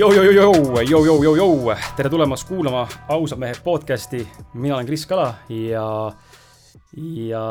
Jou-jou-jou-jou, 0.00 1.74
tere 1.92 2.08
tulemast 2.08 2.46
kuulama 2.48 2.86
Ausad 3.12 3.36
mehed 3.38 3.58
podcasti. 3.64 4.22
mina 4.54 4.74
olen 4.74 4.86
Kris 4.86 5.02
Kala 5.06 5.34
ja, 5.52 6.12
ja 6.96 7.42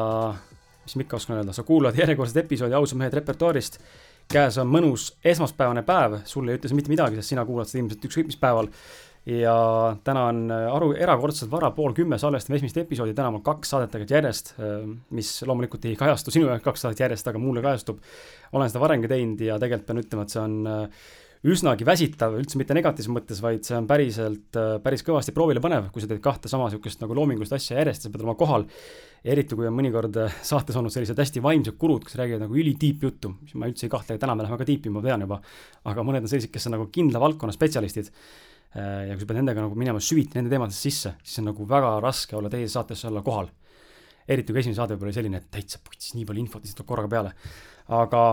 mis 0.81 0.95
ma 0.95 1.05
ikka 1.05 1.19
oskan 1.19 1.37
öelda, 1.37 1.53
sa 1.53 1.61
kuulad 1.67 1.99
järjekordset 1.99 2.39
episoodi 2.41 2.73
Ausad 2.73 2.97
mehed 2.97 3.13
repertuaarist. 3.13 3.77
käes 4.33 4.57
on 4.57 4.65
mõnus 4.67 5.11
esmaspäevane 5.21 5.83
päev, 5.85 6.17
sulle 6.25 6.55
ei 6.55 6.57
ütle 6.57 6.73
see 6.73 6.79
mitte 6.79 6.89
midagi, 6.89 7.21
sest 7.21 7.35
sina 7.35 7.45
kuulad 7.45 7.69
seda 7.69 7.83
ilmselt 7.83 8.09
ükskõik 8.09 8.31
mis 8.31 8.41
päeval. 8.41 8.73
ja 9.29 9.55
täna 10.03 10.25
on 10.33 10.43
aru, 10.49 10.91
erakordselt 10.97 11.51
vara, 11.51 11.69
pool 11.71 11.93
kümme, 11.93 12.17
salvestame 12.17 12.57
esimest 12.57 12.81
episoodi, 12.81 13.13
täna 13.13 13.29
on 13.29 13.45
kaks 13.45 13.75
saadet 13.75 13.93
tegelikult 13.93 14.17
järjest, 14.17 14.53
mis 15.13 15.35
loomulikult 15.45 15.85
ei 15.85 15.95
kajastu 15.95 16.33
sinu 16.33 16.49
jaoks 16.49 16.65
kaks 16.65 16.87
saadet 16.87 17.05
järjest, 17.05 17.29
aga 17.29 17.37
mulle 17.37 17.61
kajastub. 17.61 18.01
olen 18.51 18.69
seda 18.69 18.79
varemgi 18.79 19.07
teinud 19.07 19.41
ja 19.41 19.61
tegelikult 19.61 19.91
pean 19.93 20.05
ütlema, 20.07 20.25
et 20.25 20.33
see 20.33 20.41
on 20.41 20.95
üsnagi 21.47 21.85
väsitav, 21.87 22.33
üldse 22.35 22.59
mitte 22.59 22.75
negatiivses 22.75 23.11
mõttes, 23.15 23.37
vaid 23.39 23.63
see 23.63 23.77
on 23.77 23.85
päriselt, 23.87 24.57
päris 24.83 25.05
kõvasti 25.07 25.31
proovile 25.35 25.61
panev, 25.63 25.87
kui 25.93 26.03
sa 26.03 26.09
teed 26.09 26.19
kahte 26.23 26.51
sama 26.51 26.65
niisugust 26.67 26.99
nagu 26.99 27.15
loomingulist 27.15 27.55
asja 27.55 27.77
järjest, 27.79 28.03
sa 28.03 28.11
pead 28.11 28.25
olema 28.25 28.35
kohal. 28.39 28.67
eriti, 29.23 29.55
kui 29.55 29.67
on 29.67 29.75
mõnikord 29.75 30.15
saates 30.43 30.75
olnud 30.79 30.91
sellised 30.91 31.19
hästi 31.19 31.43
vaimsed 31.43 31.77
kurud, 31.79 32.03
kes 32.03 32.15
räägivad 32.19 32.43
nagu 32.43 32.55
ülitiip 32.59 33.03
juttu, 33.03 33.33
mis 33.41 33.55
ma 33.55 33.67
üldse 33.71 33.87
ei 33.87 33.91
kahtle, 33.91 34.19
täna 34.19 34.35
me 34.35 34.43
läheme 34.43 34.59
ka 34.59 34.67
tiipi, 34.67 34.91
ma 34.91 35.03
tean 35.03 35.23
juba. 35.23 35.39
aga 35.85 36.03
mõned 36.03 36.27
on 36.27 36.31
sellised, 36.31 36.51
kes 36.51 36.67
on 36.67 36.75
nagu 36.75 36.89
kindla 36.91 37.23
valdkonna 37.23 37.55
spetsialistid. 37.55 38.11
ja 38.75 39.15
kui 39.15 39.23
sa 39.23 39.25
pead 39.25 39.39
nendega 39.39 39.63
nagu 39.63 39.75
minema 39.75 39.99
süviti 39.99 40.35
nende 40.35 40.51
teemadesse 40.51 40.89
sisse, 40.89 41.15
siis 41.23 41.39
on 41.39 41.51
nagu 41.53 41.65
väga 41.65 41.99
raske 42.03 42.35
olla 42.35 42.49
teises 42.49 42.75
saates 42.75 43.05
olla 43.05 43.23
kohal. 43.23 43.47
eriti 44.27 44.51
kui 44.51 44.59
esimene 44.59 44.75
saade 44.75 44.93
võib-olla 44.93 45.09
oli 45.09 45.19
selline, 45.21 45.37
et 45.37 45.51
täitsa 45.51 45.79
putsis, 45.79 46.13
nii 46.15 46.25
palju 46.25 46.43
infot 46.43 46.61
lihtsalt 46.61 46.83
tuleb 46.83 46.91
korraga 46.91 47.09
peale. 47.15 47.33
aga 47.87 48.23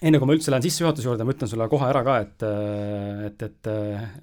enne 0.00 0.20
kui 0.20 0.28
ma 0.28 0.36
üldse 0.36 0.52
lähen 0.52 0.64
sissejuhatuse 0.64 1.08
juurde, 1.08 1.26
ma 1.28 1.34
ütlen 1.34 1.50
sulle 1.50 1.66
kohe 1.72 1.88
ära 1.88 2.02
ka, 2.06 2.16
et, 2.24 2.44
et, 3.28 3.42
et, 3.46 3.70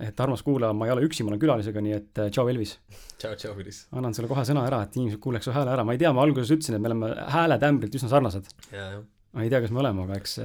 et 0.09 0.23
armas 0.25 0.43
kuulaja, 0.45 0.73
ma 0.73 0.87
ei 0.87 0.93
ole 0.95 1.05
üksi, 1.07 1.25
ma 1.25 1.33
olen 1.33 1.41
külalisega, 1.41 1.83
nii 1.85 1.97
et 1.97 2.21
tšau, 2.33 2.47
Elvis. 2.51 2.77
tšau, 3.17 3.35
tšau, 3.37 3.57
Kris. 3.59 3.83
annan 3.93 4.15
sulle 4.17 4.29
kohe 4.31 4.45
sõna 4.47 4.65
ära, 4.69 4.83
et 4.87 4.97
inimesed 4.97 5.21
kuuleks 5.23 5.49
su 5.49 5.55
hääle 5.55 5.73
ära, 5.75 5.85
ma 5.85 5.93
ei 5.93 6.01
tea, 6.01 6.13
ma 6.15 6.25
alguses 6.25 6.53
ütlesin, 6.55 6.77
et 6.77 6.83
me 6.83 6.91
oleme 6.91 7.11
hääletämbrilt 7.33 7.99
üsna 7.99 8.09
sarnased. 8.13 8.49
ma 8.73 9.45
ei 9.45 9.53
tea, 9.53 9.61
kas 9.61 9.75
me 9.75 9.83
oleme, 9.83 10.07
aga 10.07 10.17
eks 10.17 10.39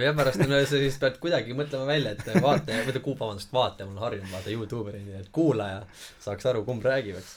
ja 0.00 0.12
pärast 0.16 0.40
on 0.40 0.52
sa 0.52 0.78
siis 0.80 0.98
pead 1.00 1.18
kuidagi 1.22 1.54
mõtlema 1.56 1.86
välja, 1.88 2.14
et 2.16 2.42
vaataja, 2.42 2.84
või 2.86 3.02
kuu, 3.04 3.16
vabandust, 3.18 3.52
vaataja, 3.52 3.88
mul 3.88 3.98
on 4.00 4.06
harjunud 4.06 4.32
vaata 4.32 4.54
Youtube'i, 4.54 5.02
et 5.18 5.28
kuulaja 5.34 5.82
saaks 6.22 6.48
aru, 6.48 6.64
kumb 6.64 6.84
räägib, 6.86 7.18
eks. 7.20 7.34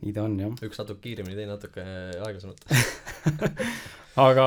nii 0.00 0.14
ta 0.16 0.24
on, 0.24 0.38
jah. 0.40 0.54
üks 0.66 0.80
natuke 0.80 1.04
kiiremini, 1.04 1.36
teine 1.36 1.52
natuke 1.54 1.84
aeglasemalt 2.24 2.64
aga 4.28 4.46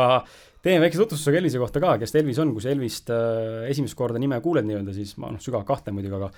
teen 0.64 0.80
väikese 0.80 1.04
tutvustuse 1.04 1.36
Elvise 1.36 1.60
kohta 1.60 1.82
ka, 1.84 1.96
kes 2.00 2.14
ta 2.14 2.20
Elvis 2.22 2.40
on, 2.40 2.54
kui 2.56 2.64
sa 2.64 2.72
Elvist 2.72 3.10
äh, 3.12 3.66
esimest 3.72 3.98
korda 4.00 4.22
nime 4.22 4.40
kuuled 4.44 4.68
nii-öelda, 4.68 4.96
siis 4.96 5.16
ma 5.20 5.34
noh, 5.34 5.42
sügavalt 5.44 5.68
kahtlen 5.68 5.98
muidugi, 5.98 6.16
aga 6.20 6.32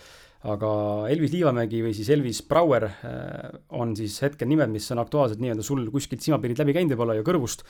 aga 0.55 0.69
Elvis 1.09 1.33
Liivamägi 1.33 1.81
või 1.81 1.93
siis 1.97 2.09
Elvis 2.13 2.41
Brouer 2.45 2.87
äh, 2.89 3.55
on 3.77 3.95
siis 3.97 4.17
hetkel 4.25 4.49
nimed, 4.49 4.73
mis 4.73 4.89
on 4.93 5.01
aktuaalsed 5.01 5.41
nii-öelda 5.41 5.65
sul 5.65 5.85
kuskilt 5.93 6.25
silmapiirid 6.25 6.61
läbi 6.61 6.77
käinud 6.77 6.93
võib-olla 6.93 7.17
ja 7.17 7.25
kõrvust, 7.25 7.65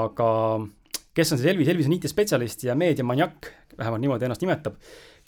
aga 0.00 0.28
kes 1.16 1.32
on 1.32 1.40
siis 1.40 1.52
Elvis, 1.52 1.72
Elvis 1.72 1.88
on 1.88 1.96
IT-spetsialist 1.98 2.66
ja 2.68 2.76
meediamaniak, 2.78 3.52
vähemalt 3.76 4.04
niimoodi 4.04 4.28
ennast 4.28 4.44
nimetab, 4.44 4.76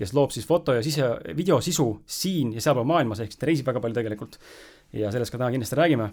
kes 0.00 0.12
loob 0.16 0.32
siis 0.32 0.48
foto- 0.48 0.76
ja 0.76 0.84
sise, 0.84 1.12
videosisu 1.36 1.90
siin 2.08 2.56
ja 2.56 2.64
sealpool 2.64 2.88
maailmas, 2.88 3.20
ehk 3.20 3.32
siis 3.32 3.40
ta 3.40 3.48
reisib 3.48 3.68
väga 3.68 3.84
palju 3.84 4.00
tegelikult. 4.00 4.40
Ja 4.96 5.12
sellest 5.12 5.32
ka 5.32 5.40
täna 5.40 5.52
kindlasti 5.52 5.76
räägime 5.80 6.12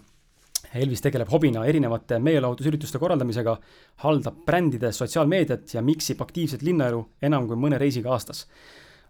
Elvis 0.80 1.04
tegeleb 1.04 1.32
hobina 1.32 1.66
erinevate 1.68 2.20
meelelahutusürituste 2.24 3.00
korraldamisega, 3.02 3.58
haldab 4.06 4.38
brändide 4.48 4.94
sotsiaalmeediat 4.96 5.74
ja 5.76 5.82
miksib 5.84 6.22
aktiivset 6.24 6.64
linnaelu 6.64 7.02
enam 7.28 7.50
kui 7.50 7.60
mõne 7.60 7.80
reisiga 7.82 8.14
aastas. 8.16 8.48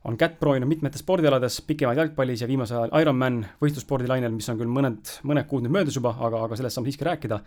on 0.03 0.15
kätt 0.17 0.39
proovinud 0.39 0.65
mitmetes 0.65 1.03
spordialades, 1.03 1.59
pikemalt 1.61 1.99
jalgpallis 1.99 2.41
ja 2.41 2.47
viimasel 2.49 2.79
ajal 2.79 3.03
Ironman 3.03 3.35
võistlusspordilainel, 3.61 4.31
mis 4.33 4.49
on 4.49 4.57
küll 4.57 4.71
mõned, 4.73 5.11
mõned 5.21 5.45
kuud 5.45 5.61
nüüd 5.61 5.75
möödas 5.75 5.99
juba, 5.99 6.15
aga, 6.17 6.39
aga 6.47 6.57
sellest 6.57 6.79
saame 6.79 6.89
siiski 6.89 7.05
rääkida. 7.05 7.39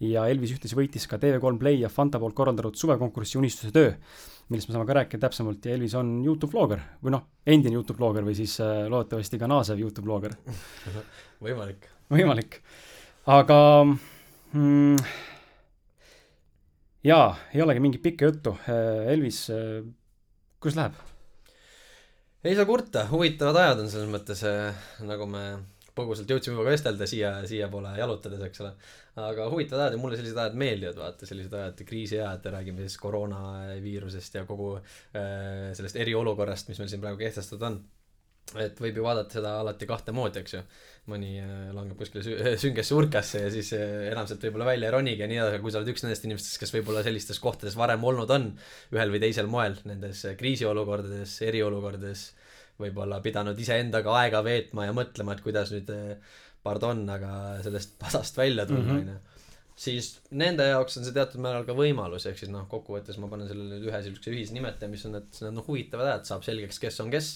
ja 0.00 0.24
Elvis 0.26 0.54
ühtlasi 0.54 0.78
võitis 0.78 1.06
ka 1.06 1.18
TV3 1.18 1.58
Play 1.58 1.82
ja 1.82 1.88
Fanta 1.88 2.18
poolt 2.18 2.34
korraldatud 2.34 2.80
suvekonkurssi 2.80 3.38
Unistuse 3.38 3.72
töö, 3.72 3.92
millest 4.48 4.68
me 4.68 4.72
saame 4.72 4.86
ka 4.86 4.96
rääkida 5.02 5.28
täpsemalt 5.28 5.66
ja 5.66 5.74
Elvis 5.74 5.94
on 5.94 6.24
Youtube 6.24 6.52
vlogger 6.52 6.80
või 7.02 7.12
noh, 7.12 7.26
endine 7.44 7.76
Youtube 7.76 8.00
vlogger 8.00 8.24
või 8.24 8.34
siis 8.34 8.56
äh, 8.60 8.86
loodetavasti 8.88 9.38
ka 9.38 9.46
naasev 9.46 9.78
Youtube 9.78 10.08
vlogger 10.08 10.32
võimalik. 11.44 11.90
võimalik 12.08 12.62
aga 13.28 13.58
mm, 13.84 14.96
jaa, 17.04 17.28
ei 17.52 17.64
olegi 17.64 17.82
mingit 17.84 18.04
pikka 18.04 18.30
juttu. 18.30 18.54
Elvis, 19.12 19.44
kuidas 20.60 20.78
läheb? 20.80 21.04
ei 22.48 22.54
saa 22.56 22.64
kurta, 22.68 23.02
huvitavad 23.10 23.58
ajad 23.60 23.82
on 23.82 23.90
selles 23.92 24.08
mõttes, 24.12 24.40
nagu 25.04 25.26
me 25.28 25.42
põgusalt 25.98 26.30
jõudsime 26.30 26.54
juba 26.54 26.70
vestelda 26.70 27.08
siia, 27.10 27.32
siiapoole 27.50 27.96
jalutades, 27.98 28.44
eks 28.46 28.62
ole. 28.62 28.72
aga 29.18 29.48
huvitavad 29.50 29.82
ajad 29.84 29.96
ja 29.96 30.00
mulle 30.00 30.18
sellised 30.20 30.38
ajad 30.38 30.58
meeldivad, 30.62 31.00
vaata, 31.02 31.26
sellised 31.28 31.56
ajad, 31.58 31.82
kriisiajad, 31.88 32.46
räägime 32.54 32.86
siis 32.86 32.96
koroonaviirusest 33.02 34.38
ja 34.38 34.44
kogu 34.48 34.76
äh, 34.78 35.72
sellest 35.76 35.98
eriolukorrast, 35.98 36.70
mis 36.70 36.78
meil 36.80 36.92
siin 36.92 37.02
praegu 37.02 37.20
kehtestatud 37.20 37.66
on 37.66 37.80
et 38.56 38.80
võib 38.80 39.00
ju 39.00 39.04
vaadata 39.04 39.38
seda 39.38 39.54
alati 39.62 39.88
kahte 39.88 40.14
moodi, 40.16 40.42
eks 40.42 40.56
ju. 40.56 40.62
mõni 41.08 41.38
äh, 41.40 41.70
langeb 41.72 41.96
kuskile 42.00 42.22
sü 42.24 42.34
süngesse 42.62 42.96
urkasse 42.96 43.42
ja 43.46 43.52
siis 43.52 43.72
äh, 43.76 44.08
enam 44.10 44.28
sealt 44.28 44.44
võib-olla 44.44 44.70
välja 44.70 44.88
ei 44.88 44.94
ronigi 44.94 45.24
ja 45.24 45.28
nii 45.30 45.40
edasi, 45.40 45.56
aga 45.56 45.64
kui 45.64 45.72
sa 45.72 45.80
oled 45.80 45.92
üks 45.92 46.04
nendest 46.04 46.26
inimestest, 46.28 46.58
kes 46.62 46.74
võib-olla 46.76 47.04
sellistes 47.06 47.40
kohtades 47.44 47.78
varem 47.80 48.04
olnud 48.04 48.32
on, 48.34 48.50
ühel 48.96 49.14
või 49.14 49.22
teisel 49.24 49.48
moel, 49.50 49.78
nendes 49.88 50.24
äh, 50.28 50.36
kriisiolukordades, 50.40 51.38
eriolukordades, 51.48 52.26
võib-olla 52.80 53.22
pidanud 53.24 53.58
iseendaga 53.58 54.14
aega 54.20 54.44
veetma 54.46 54.86
ja 54.88 54.94
mõtlema, 54.96 55.34
et 55.34 55.42
kuidas 55.44 55.72
nüüd, 55.74 55.90
pardon, 56.62 57.02
aga 57.10 57.32
sellest 57.64 57.96
pasast 58.04 58.38
välja 58.40 58.68
tulla, 58.68 58.92
mhm. 58.92 59.00
on 59.00 59.16
ju 59.16 59.18
siis 59.78 60.16
nende 60.34 60.64
jaoks 60.66 60.98
on 60.98 61.04
see 61.06 61.14
teatud 61.14 61.38
määral 61.42 61.62
ka 61.66 61.76
võimalus, 61.78 62.24
ehk 62.26 62.40
siis 62.40 62.50
noh, 62.50 62.64
kokkuvõttes 62.70 63.20
ma 63.22 63.28
panen 63.30 63.46
sellele 63.46 63.78
ühe 63.78 64.00
niisuguse 64.00 64.32
ühisnimetaja, 64.34 64.90
mis 64.90 65.04
on, 65.06 65.20
et 65.20 65.38
need 65.44 65.54
noh, 65.54 65.66
huvitavad 65.68 66.08
ajad, 66.10 66.24
saab 66.32 66.46
selgeks, 66.46 66.80
kes 66.82 66.98
on 67.04 67.12
kes 67.14 67.28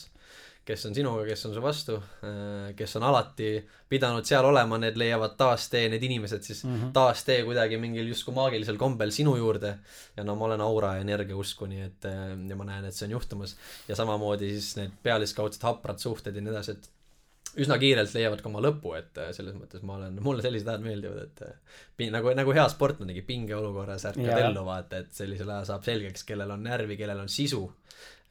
kes 0.65 0.87
on 0.87 0.95
sinuga, 0.95 1.25
kes 1.27 1.47
on 1.49 1.55
su 1.57 1.63
vastu, 1.63 1.97
äh, 2.27 2.71
kes 2.79 2.97
on 2.99 3.07
alati 3.09 3.51
pidanud 3.91 4.27
seal 4.27 4.47
olema, 4.47 4.79
need 4.81 4.99
leiavad 5.01 5.35
taas 5.39 5.67
tee, 5.73 5.89
need 5.91 6.03
inimesed 6.07 6.47
siis 6.47 6.63
mm 6.65 6.77
-hmm. 6.77 6.93
taas 6.95 7.25
tee 7.27 7.43
kuidagi 7.45 7.79
mingil 7.83 8.09
justkui 8.13 8.35
maagilisel 8.35 8.79
kombel 8.79 9.11
sinu 9.11 9.37
juurde. 9.37 9.79
ja 10.17 10.25
no 10.25 10.37
ma 10.37 10.45
olen 10.45 10.61
aura 10.61 10.95
ja 10.95 11.01
energia 11.01 11.37
usku, 11.37 11.67
nii 11.67 11.83
et 11.83 12.05
äh, 12.05 12.49
ja 12.49 12.57
ma 12.57 12.65
näen, 12.65 12.85
et 12.85 12.95
see 12.95 13.07
on 13.07 13.19
juhtumas. 13.19 13.57
ja 13.89 13.97
samamoodi 13.97 14.51
siis 14.51 14.77
need 14.77 14.91
pealiskaudsed 15.03 15.63
haprad 15.63 15.99
suhted 15.99 16.37
ja 16.37 16.43
nii 16.43 16.53
edasi, 16.53 16.71
et 16.71 16.91
üsna 17.57 17.77
kiirelt 17.79 18.15
leiavad 18.15 18.41
ka 18.41 18.49
oma 18.49 18.61
lõpu, 18.61 18.95
et 18.99 19.19
äh, 19.19 19.33
selles 19.33 19.55
mõttes 19.55 19.83
ma 19.83 19.97
olen, 19.99 20.23
mulle 20.23 20.43
sellised 20.43 20.69
ajad 20.69 20.81
meeldivad, 20.81 21.23
et 21.27 22.11
nagu, 22.15 22.31
nagu 22.39 22.53
hea 22.53 22.69
sportlanegi 22.69 23.23
pingeolukorras 23.23 24.07
ärkad 24.13 24.47
ellu, 24.47 24.65
vaata, 24.65 25.03
et 25.03 25.13
sellisel 25.13 25.51
ajal 25.51 25.67
saab 25.73 25.85
selgeks, 25.85 26.25
kellel 26.25 26.51
on 26.51 26.63
närvi, 26.63 26.97
kellel 26.97 27.21
on 27.21 27.29
sisu 27.29 27.67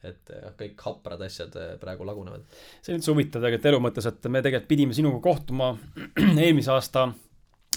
et 0.08 0.32
jah, 0.34 0.54
kõik 0.58 0.86
haprad 0.86 1.26
asjad 1.26 1.58
eh, 1.60 1.74
praegu 1.80 2.06
lagunevad. 2.08 2.46
see 2.80 2.94
on 2.94 3.00
üldse 3.00 3.12
huvitav 3.12 3.44
tegelikult 3.44 3.70
elu 3.72 3.82
mõttes, 3.86 4.08
et 4.10 4.30
me 4.30 4.42
tegelikult 4.44 4.70
pidime 4.70 4.96
sinuga 4.96 5.20
kohtuma 5.24 5.72
eelmise 6.44 6.72
aasta 6.74 7.08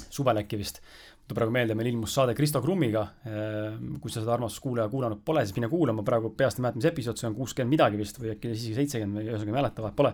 suvel 0.09 0.41
äkki 0.43 0.59
vist. 0.59 0.81
Mul 1.25 1.37
praegu 1.39 1.53
meelde, 1.53 1.75
meil 1.77 1.89
ilmus 1.89 2.13
saade 2.13 2.35
Kristo 2.37 2.61
Krummiga. 2.61 3.05
Eh, 3.25 3.77
kui 4.01 4.13
sa 4.13 4.21
seda 4.21 4.35
armastus 4.35 4.61
kuulaja 4.61 4.89
kuulanud 4.91 5.23
pole, 5.25 5.45
siis 5.45 5.55
mine 5.57 5.69
kuulama, 5.71 6.05
praegu 6.05 6.33
peast 6.37 6.59
ei 6.59 6.65
mäleta, 6.65 6.81
mis 6.81 6.89
episood 6.91 7.21
see 7.21 7.29
on, 7.29 7.37
kuuskümmend 7.37 7.73
midagi 7.73 8.01
vist 8.01 8.19
või 8.21 8.35
äkki 8.35 8.53
isegi 8.53 8.75
seitsekümmend 8.77 9.21
või 9.21 9.31
ühesõnaga 9.31 9.53
ei 9.53 9.57
mäleta, 9.59 9.85
vahet 9.85 9.97
pole 9.97 10.13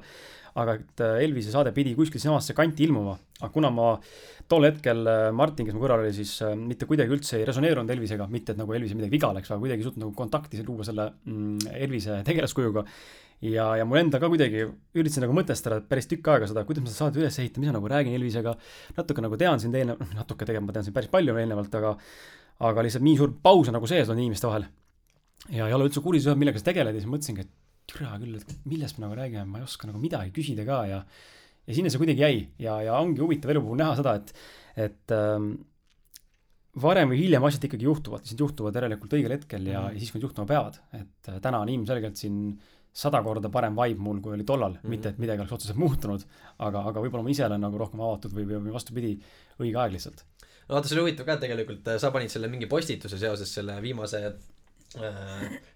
aga 0.60 0.76
et 0.80 1.04
äh, 1.04 1.22
Elvise 1.26 1.52
saade 1.54 1.72
pidi 1.76 1.94
kuskil 1.96 2.20
sinnasamasse 2.20 2.56
kanti 2.58 2.84
ilmuma, 2.88 3.16
aga 3.40 3.50
kuna 3.54 3.72
ma 3.72 3.88
tol 4.52 4.68
hetkel 4.68 5.08
äh, 5.08 5.28
Martin, 5.36 5.68
kes 5.68 5.76
mu 5.76 5.84
kõrval 5.84 6.04
oli, 6.04 6.14
siis 6.16 6.34
mitte 6.60 6.88
kuidagi 6.90 7.16
üldse 7.16 7.40
ei 7.40 7.48
resoneerunud 7.48 7.92
Elvisega, 7.96 8.28
mitte 8.32 8.56
et 8.56 8.60
nagu 8.60 8.76
Elvisel 8.76 9.00
midagi 9.00 9.16
viga 9.16 9.32
oleks, 9.32 9.52
aga 9.52 9.64
kuidagi 9.64 9.84
ei 9.84 9.88
suutnud 9.88 10.06
nagu 10.06 10.16
kontakti 10.18 10.64
luua 10.68 10.88
selle 10.88 11.08
mm, 11.24 11.74
Elvise 11.88 12.22
tegelaskujuga. 12.28 12.86
Ja, 13.42 13.66
ja 13.80 13.88
mul 13.88 14.02
enda 14.02 14.20
ka 14.22 14.30
kuidagi 14.32 14.66
üritasin 14.98 15.26
nagu 15.26 15.36
mõtestada 15.38 15.80
päris 15.88 16.10
tükk 16.12 16.30
aega 16.34 16.50
seda, 16.52 16.66
kuidas 16.68 16.86
ma 16.86 16.92
seda 16.92 17.06
saadet 17.06 17.24
üles 17.24 17.40
ehitan, 17.42 17.64
mis 17.64 17.72
ma 17.72 17.78
nagu 17.78 17.90
räägin 17.90 18.18
Elvisega. 18.18 18.54
natuke 18.98 19.26
nagu 19.26 19.40
tean 19.42 19.60
sind 19.64 19.78
eelnevalt, 19.78 20.04
noh 20.06 20.22
natuke 20.22 20.46
tegelikult 20.46 20.70
ma 20.70 20.78
tean 20.78 20.88
sind 20.88 20.98
päris 20.98 21.12
palju 21.14 21.38
eelnevalt, 21.42 21.76
aga 21.82 21.96
aga 22.70 22.86
lihtsalt 22.86 23.06
nii 23.08 23.18
suur 23.18 23.34
paus 23.42 23.72
on 23.72 23.78
nagu 23.80 23.90
sees 23.90 24.10
olnud 24.10 24.28
inimeste 24.28 24.50
vahel. 24.50 24.68
ja 25.50 25.68
ei 25.68 25.74
ole 25.74 25.90
üldse 25.90 26.04
kursis, 26.06 26.30
millega 26.38 26.62
sa 26.62 26.70
tegeled 26.70 26.96
ja 26.96 27.02
siis 27.02 27.10
mõtlesingi, 27.10 27.48
et 27.48 27.54
türa 27.92 28.14
küll, 28.22 28.38
et 28.38 28.66
millest 28.70 29.00
me 29.00 29.08
nagu 29.08 29.18
räägime, 29.18 29.48
ma 29.50 29.62
ei 29.62 29.66
oska 29.66 29.90
nagu 29.90 30.02
midagi 30.02 30.34
küsida 30.36 30.66
ka 30.68 30.84
ja 30.90 31.02
ja 31.68 31.76
sinna 31.78 31.92
see 31.94 32.02
kuidagi 32.02 32.24
jäi 32.24 32.38
ja, 32.62 32.80
ja 32.86 32.98
ongi 33.00 33.22
huvitav 33.22 33.54
elu 33.54 33.62
puhul 33.64 33.80
näha 33.82 33.98
seda, 34.00 34.16
et, 34.18 34.32
et 34.88 35.14
ähm, 35.16 35.54
varem 36.82 37.12
või 37.12 37.20
hiljem 37.22 37.46
asjad 37.48 37.68
ikkagi 37.68 37.88
juhtuvad, 37.88 38.24
lihtsalt 38.24 38.46
juhtuvad 38.46 38.78
järelikult 38.80 39.18
õigel 39.18 39.36
hetkel 39.36 39.68
ja 39.70 39.84
mm., 39.86 39.96
ja 39.96 40.02
siis, 40.02 40.12
kui 40.12 40.22
nad 40.22 40.28
juhtuma 40.30 40.48
peavad. 40.50 40.80
et 40.98 41.30
äh, 41.30 41.42
täna 41.44 41.62
on 41.66 41.74
ilmselgelt 41.74 42.20
siin 42.20 42.38
sada 42.94 43.22
korda 43.24 43.50
parem 43.50 43.76
vibe 43.78 44.04
mul, 44.04 44.20
kui 44.24 44.36
oli 44.36 44.44
tollal 44.48 44.74
mm, 44.74 44.80
-hmm. 44.84 44.94
mitte 44.96 45.10
et 45.10 45.20
midagi 45.24 45.44
oleks 45.44 45.54
otseselt 45.58 45.80
muutunud, 45.80 46.24
aga, 46.60 46.84
aga 46.92 47.04
võib-olla 47.04 47.24
ma 47.24 47.32
ise 47.32 47.46
olen 47.46 47.62
nagu 47.62 47.78
rohkem 47.78 48.02
avatud 48.02 48.34
või, 48.36 48.48
või 48.52 48.74
vastupidi, 48.74 49.14
õige 49.60 49.80
aeg 49.80 49.96
lihtsalt. 49.96 50.26
no 50.68 50.76
vaata, 50.76 50.88
see 50.88 50.98
oli 50.98 51.08
huvitav 51.08 51.26
ka 51.26 51.38
tegelikult, 51.38 51.88
sa 51.98 52.12
panid 52.12 52.34
selle 52.34 52.48
mingi 52.52 52.68
postituse 52.68 53.18
seoses 53.18 53.54
selle 53.54 53.82
viimase 53.82 54.34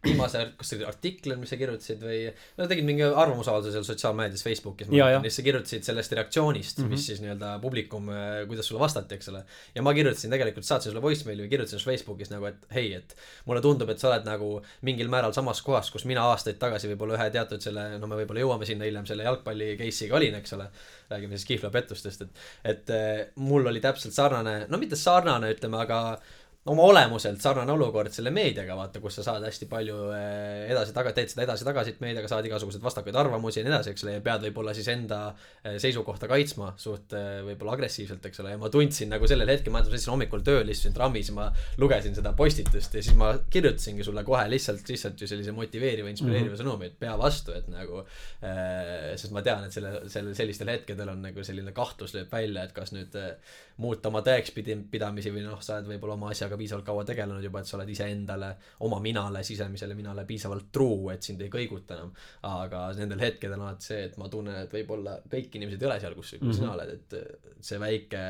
viimase, 0.04 0.42
kas 0.60 0.70
see 0.70 0.80
oli 0.80 0.88
artikkel, 0.90 1.36
mis 1.40 1.52
sa 1.54 1.60
kirjutasid 1.60 2.02
või 2.04 2.18
no 2.58 2.68
tegid 2.68 2.88
mingi 2.88 3.06
arvamusavalduse 3.06 3.72
seal 3.72 3.86
sotsiaalmeedias 3.88 4.44
Facebookis 4.44 4.90
ja. 4.92 5.08
ja 5.14 5.22
siis 5.24 5.40
sa 5.40 5.46
kirjutasid 5.46 5.88
sellest 5.88 6.16
reaktsioonist 6.20 6.82
mm, 6.82 6.84
-hmm. 6.84 6.92
mis 6.92 7.06
siis 7.08 7.22
nii-öelda 7.24 7.54
publikum, 7.64 8.12
kuidas 8.50 8.68
sulle 8.68 8.84
vastati, 8.84 9.16
eks 9.16 9.32
ole. 9.32 9.46
ja 9.76 9.86
ma 9.88 9.94
kirjutasin 9.96 10.36
tegelikult, 10.36 10.68
saatsin 10.68 10.92
sulle 10.92 11.02
voicemaili 11.06 11.46
või 11.46 11.54
kirjutasin 11.54 11.80
sulle 11.80 11.96
Facebookis 11.96 12.34
nagu, 12.34 12.50
et 12.52 12.68
hei, 12.76 12.92
et 13.00 13.16
mulle 13.46 13.64
tundub, 13.64 13.90
et 13.90 14.04
sa 14.04 14.12
oled 14.12 14.28
nagu 14.28 14.52
mingil 14.82 15.08
määral 15.08 15.34
samas 15.34 15.64
kohas, 15.64 15.92
kus 15.96 16.06
mina 16.06 16.28
aastaid 16.34 16.60
tagasi 16.60 16.92
võib-olla 16.92 17.16
ühe 17.16 17.32
teatud 17.32 17.64
selle, 17.64 17.88
no 18.02 18.12
me 18.12 18.20
võib-olla 18.20 18.44
jõuame 18.44 18.68
sinna 18.68 18.84
hiljem, 18.84 19.08
selle 19.08 19.24
jalgpalli 19.24 19.78
case'iga 19.80 20.20
olin, 20.20 20.36
eks 20.42 20.60
ole. 20.60 20.70
räägime 21.10 21.38
siis 21.38 21.46
Kihla 21.46 21.70
pettustest, 21.70 22.22
et, 22.22 22.48
et 22.64 22.90
eh, 22.90 23.28
mul 23.36 23.68
oli 23.70 23.80
täpselt 23.80 24.14
sarnane, 24.14 24.66
no 24.68 24.78
mitte 24.82 24.98
sarnane, 25.00 25.52
ütleme, 25.54 25.78
aga 25.78 26.18
oma 26.66 26.82
olemuselt 26.90 27.44
sarnane 27.44 27.70
olukord 27.76 28.14
selle 28.14 28.32
meediaga, 28.34 28.74
vaata, 28.78 28.98
kus 29.02 29.20
sa 29.20 29.24
saad 29.28 29.44
hästi 29.46 29.68
palju 29.70 29.98
eh, 30.18 30.64
edasi-taga, 30.74 31.12
teed 31.14 31.30
seda 31.30 31.44
edasi-tagasi 31.46 31.94
meediaga, 32.02 32.30
saad 32.32 32.48
igasuguseid 32.50 32.82
vastakaid 32.82 33.18
arvamusi 33.22 33.60
ja 33.60 33.66
nii 33.68 33.74
edasi, 33.74 33.92
eks 33.94 34.06
ole, 34.06 34.16
ja 34.16 34.24
pead 34.26 34.48
võib-olla 34.48 34.74
siis 34.74 34.90
enda 34.90 35.20
eh, 35.62 35.76
seisukohta 35.82 36.30
kaitsma 36.32 36.72
suht 36.82 37.14
eh, 37.14 37.44
võib-olla 37.46 37.76
agressiivselt, 37.78 38.26
eks 38.26 38.42
ole, 38.42 38.56
ja 38.56 38.62
ma 38.62 38.72
tundsin 38.74 39.14
nagu 39.14 39.30
sellel 39.30 39.52
hetkel, 39.54 39.70
ma 39.70 39.78
mäletan, 39.84 39.94
sõitsin 39.94 40.14
hommikul 40.16 40.46
tööl, 40.48 40.72
istusin 40.74 40.96
trammis 40.98 41.30
ja 41.30 41.36
ma 41.38 41.46
lugesin 41.84 42.18
seda 42.18 42.34
postitust 42.40 42.98
ja 42.98 43.06
siis 43.06 43.20
ma 43.20 43.36
kirjutasingi 43.54 44.08
sulle 44.08 44.26
kohe 44.26 44.48
lihtsalt, 44.50 44.90
lihtsalt 44.90 45.22
ju 45.22 45.30
sellise 45.30 45.54
motiveeriva, 45.54 46.10
inspireeriva 46.10 46.50
mm 46.50 46.58
-hmm. 46.58 46.64
sõnumi, 46.66 46.90
et 46.90 46.98
pea 47.06 47.14
vastu, 47.22 47.54
et 47.54 47.70
nagu 47.70 48.02
eh, 48.02 49.14
sest 49.22 49.38
ma 49.38 49.46
tean, 49.46 49.70
et 49.70 49.78
selle, 49.78 49.94
selle, 50.10 50.34
sellistel 50.34 50.74
hetkedel 50.74 51.14
on 51.14 51.22
nagu 51.30 51.46
selline 51.46 51.78
kahtlus 51.78 52.18
lööb 52.18 52.34
välja, 52.34 52.66
et 52.66 52.74
kas 52.74 52.90
nüüd 52.98 53.14
eh, 53.22 53.38
muuta 53.78 54.10
oma 54.10 54.26
tõekspidamisi 54.26 55.30
või 55.36 55.46
noh, 55.46 55.62
sa 55.62 55.78
oled 55.78 55.94
võib-olla 55.94 56.16
oma 56.16 56.34
asjaga 56.34 56.55
piisavalt 56.58 56.86
kaua 56.86 57.06
tegelenud 57.06 57.44
juba, 57.44 57.60
et 57.60 57.70
sa 57.70 57.78
oled 57.78 57.90
iseendale, 57.90 58.52
oma 58.88 59.00
minale, 59.00 59.44
sisemisele 59.44 59.96
minale 59.96 60.26
piisavalt 60.26 60.72
truu, 60.72 61.10
et 61.14 61.24
sind 61.24 61.42
ei 61.42 61.50
kõiguta 61.50 61.98
enam. 61.98 62.14
aga 62.44 62.86
nendel 62.98 63.20
hetkedel 63.20 63.60
on 63.60 63.68
alati 63.68 63.86
see, 63.86 64.04
et 64.06 64.18
ma 64.18 64.30
tunnen, 64.30 64.56
et 64.64 64.72
võib-olla 64.72 65.20
kõik 65.32 65.56
inimesed 65.56 65.82
ei 65.82 65.88
ole 65.88 66.00
seal, 66.00 66.16
kus, 66.16 66.34
mm 66.34 66.48
-hmm. 66.48 66.54
sina 66.54 66.72
oled, 66.74 66.90
et 66.90 67.60
see 67.62 67.80
väike 67.80 68.24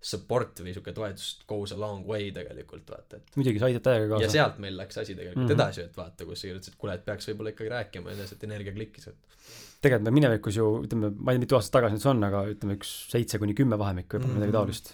support 0.00 0.60
või 0.64 0.72
sihuke 0.72 0.92
toetus 0.96 1.40
goes 1.48 1.72
a 1.72 1.76
long 1.76 2.06
way 2.08 2.30
tegelikult 2.32 2.88
vaata, 2.88 3.16
et 3.16 3.36
muidugi, 3.36 3.58
sa 3.60 3.66
aitad 3.68 3.82
täiega 3.84 4.04
ja 4.06 4.10
kaasa. 4.14 4.32
sealt 4.32 4.58
meil 4.58 4.76
läks 4.76 4.98
asi 4.98 5.14
tegelikult 5.14 5.36
mm 5.36 5.50
Mhm. 5.50 5.50
-hmm. 5.50 5.64
edasi, 5.64 5.80
et 5.82 5.96
vaata, 5.96 6.24
kus 6.24 6.40
sa 6.40 6.46
kirjutasid, 6.48 6.76
kuule, 6.78 6.94
et 6.94 7.04
peaks 7.04 7.28
võib-olla 7.28 7.52
ikkagi 7.52 7.70
rääkima 7.70 8.10
ja 8.10 8.16
nii 8.16 8.22
edasi, 8.22 8.34
et 8.34 8.44
energia 8.44 8.72
klikkis, 8.72 9.08
et 9.08 9.16
tegelikult 9.80 10.04
me 10.10 10.12
minevikus 10.12 10.56
ju, 10.58 10.64
ütleme, 10.84 11.08
ma 11.16 11.32
ei 11.32 11.38
tea, 11.38 11.44
mitu 11.46 11.56
aastat 11.56 11.72
tagasi 11.78 11.94
nüüd 11.96 12.02
see 12.04 12.10
on, 12.10 12.18
aga 12.26 12.40
ütleme 12.52 12.74
üks 12.76 12.88
seitse 13.08 13.38
kuni 13.40 13.54
kümme 13.56 13.78
vahemik 13.80 14.10
võib-olla 14.12 14.26
mm 14.28 14.30
-hmm. 14.30 14.40
midagi 14.40 14.50
Mhm. 14.50 14.56
taolist. 14.58 14.90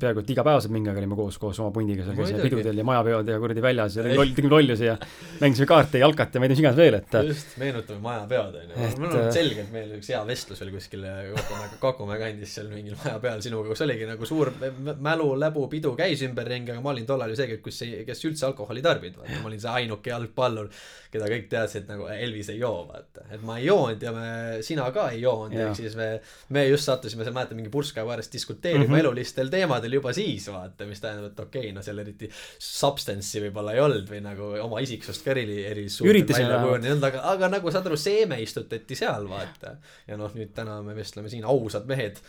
peaaegu 0.00 0.20
et 0.20 0.30
igapäevaselt 0.34 0.72
mingi 0.74 0.90
aeg 0.90 0.98
olime 1.00 1.16
koos, 1.16 1.38
koos 1.40 1.58
oma 1.60 1.70
pundiga 1.72 2.04
seal, 2.04 2.16
käisime 2.18 2.42
pidudel 2.44 2.76
ja 2.78 2.84
majapeod 2.84 3.28
ja 3.32 3.38
kuradi 3.40 3.62
väljas 3.64 3.96
ja 3.96 4.04
loll, 4.14 4.34
tegime 4.36 4.50
lollusi 4.52 4.84
ja 4.90 4.96
mängisime 5.40 5.66
kaarte 5.66 5.98
ja 5.98 6.04
jalkat 6.06 6.34
ja 6.34 6.40
ma 6.40 6.44
ei 6.44 6.48
tea, 6.48 6.56
mis 6.56 6.60
iganes 6.64 6.76
veel, 6.76 6.94
et 7.00 7.16
just, 7.30 7.56
meenutame 7.62 8.00
majapeod 8.00 8.54
onju 8.60 8.76
Et,, 8.76 8.98
mul 8.98 9.08
on 9.08 9.24
äh, 9.24 9.30
selgelt 9.32 9.72
meil 9.72 9.96
üks 9.98 10.08
hea 10.12 10.20
vestlus 10.26 10.60
veel 10.60 10.72
kuskil 10.76 11.00
Kokumäe, 11.00 11.70
Kokumäe 11.80 12.18
kandis 12.20 12.54
seal 12.54 12.68
mingil 12.68 12.96
maja 13.04 13.18
peal 13.24 13.40
sinuga, 13.40 13.68
kus 13.72 13.80
oligi 13.88 14.06
nagu 14.06 14.26
suur 14.26 14.52
m- 14.60 14.94
mälu, 15.00 15.30
läbu, 15.40 15.64
pidu 15.72 15.94
käis 15.96 16.20
ümberringi, 16.28 16.70
aga 16.76 16.80
ma 16.84 16.90
olin 16.92 17.06
tollal 17.06 17.30
ju 17.32 17.36
see, 17.40 17.56
kus 17.64 17.82
ei, 17.82 18.04
kes 18.04 18.24
üldse 18.28 18.46
alkoholi 18.46 18.82
tarbinud, 18.82 19.16
vaata, 19.16 19.40
ma 19.42 19.48
olin 19.48 19.60
see 19.60 19.70
ainuke 19.80 20.10
jalgpallur, 20.10 20.68
keda 21.10 21.24
kõik 21.32 21.48
teadsid 21.48 21.88
nagu 21.88 22.06
Elvis 22.12 22.48
ei 22.52 22.58
joo, 22.58 22.84
vaata, 22.92 23.24
et 23.32 23.42
ma 23.42 23.58
ei 23.58 23.66
joonud 23.66 24.02
ja 24.02 24.09
me, 24.14 24.26
sina 24.66 24.86
ka 24.94 25.06
ei 25.14 25.22
joonud, 25.22 25.56
ehk 25.56 25.78
siis 25.78 25.96
me, 25.98 26.08
me 26.56 26.64
just 26.68 26.88
sattusime 26.88 27.26
seal, 27.26 27.36
mäletan, 27.36 27.58
mingi 27.58 27.72
purskkaevu 27.72 28.12
ääres 28.14 28.30
diskuteerima 28.32 28.84
mm. 28.84 28.92
-hmm. 28.92 29.04
elulistel 29.04 29.52
teemadel 29.52 29.98
juba 29.98 30.12
siis, 30.16 30.48
vaata, 30.52 30.86
mis 30.90 31.00
tähendab, 31.00 31.30
et 31.32 31.40
okei 31.40 31.60
okay,, 31.68 31.76
no 31.76 31.84
seal 31.86 32.02
eriti 32.02 32.30
substance'i 32.58 33.44
võib-olla 33.46 33.74
ei 33.76 33.80
olnud 33.86 34.10
või 34.10 34.20
nagu 34.24 34.52
oma 34.66 34.82
isiksust 34.84 35.24
ka 35.24 35.34
eri, 35.36 35.64
eri 35.66 35.86
Üritasime 36.04 36.48
välja 36.48 36.60
kujunenud, 36.66 37.08
aga, 37.10 37.24
aga 37.34 37.50
nagu 37.56 37.72
saad 37.72 37.88
aru, 37.90 37.96
seeme 38.00 38.40
istutati 38.42 38.98
seal, 38.98 39.28
vaata. 39.30 39.76
ja 40.06 40.20
noh, 40.20 40.32
nüüd 40.34 40.54
täna 40.54 40.80
me 40.82 40.94
vestleme 40.96 41.28
siin 41.32 41.44
ausad 41.44 41.88
mehed, 41.90 42.22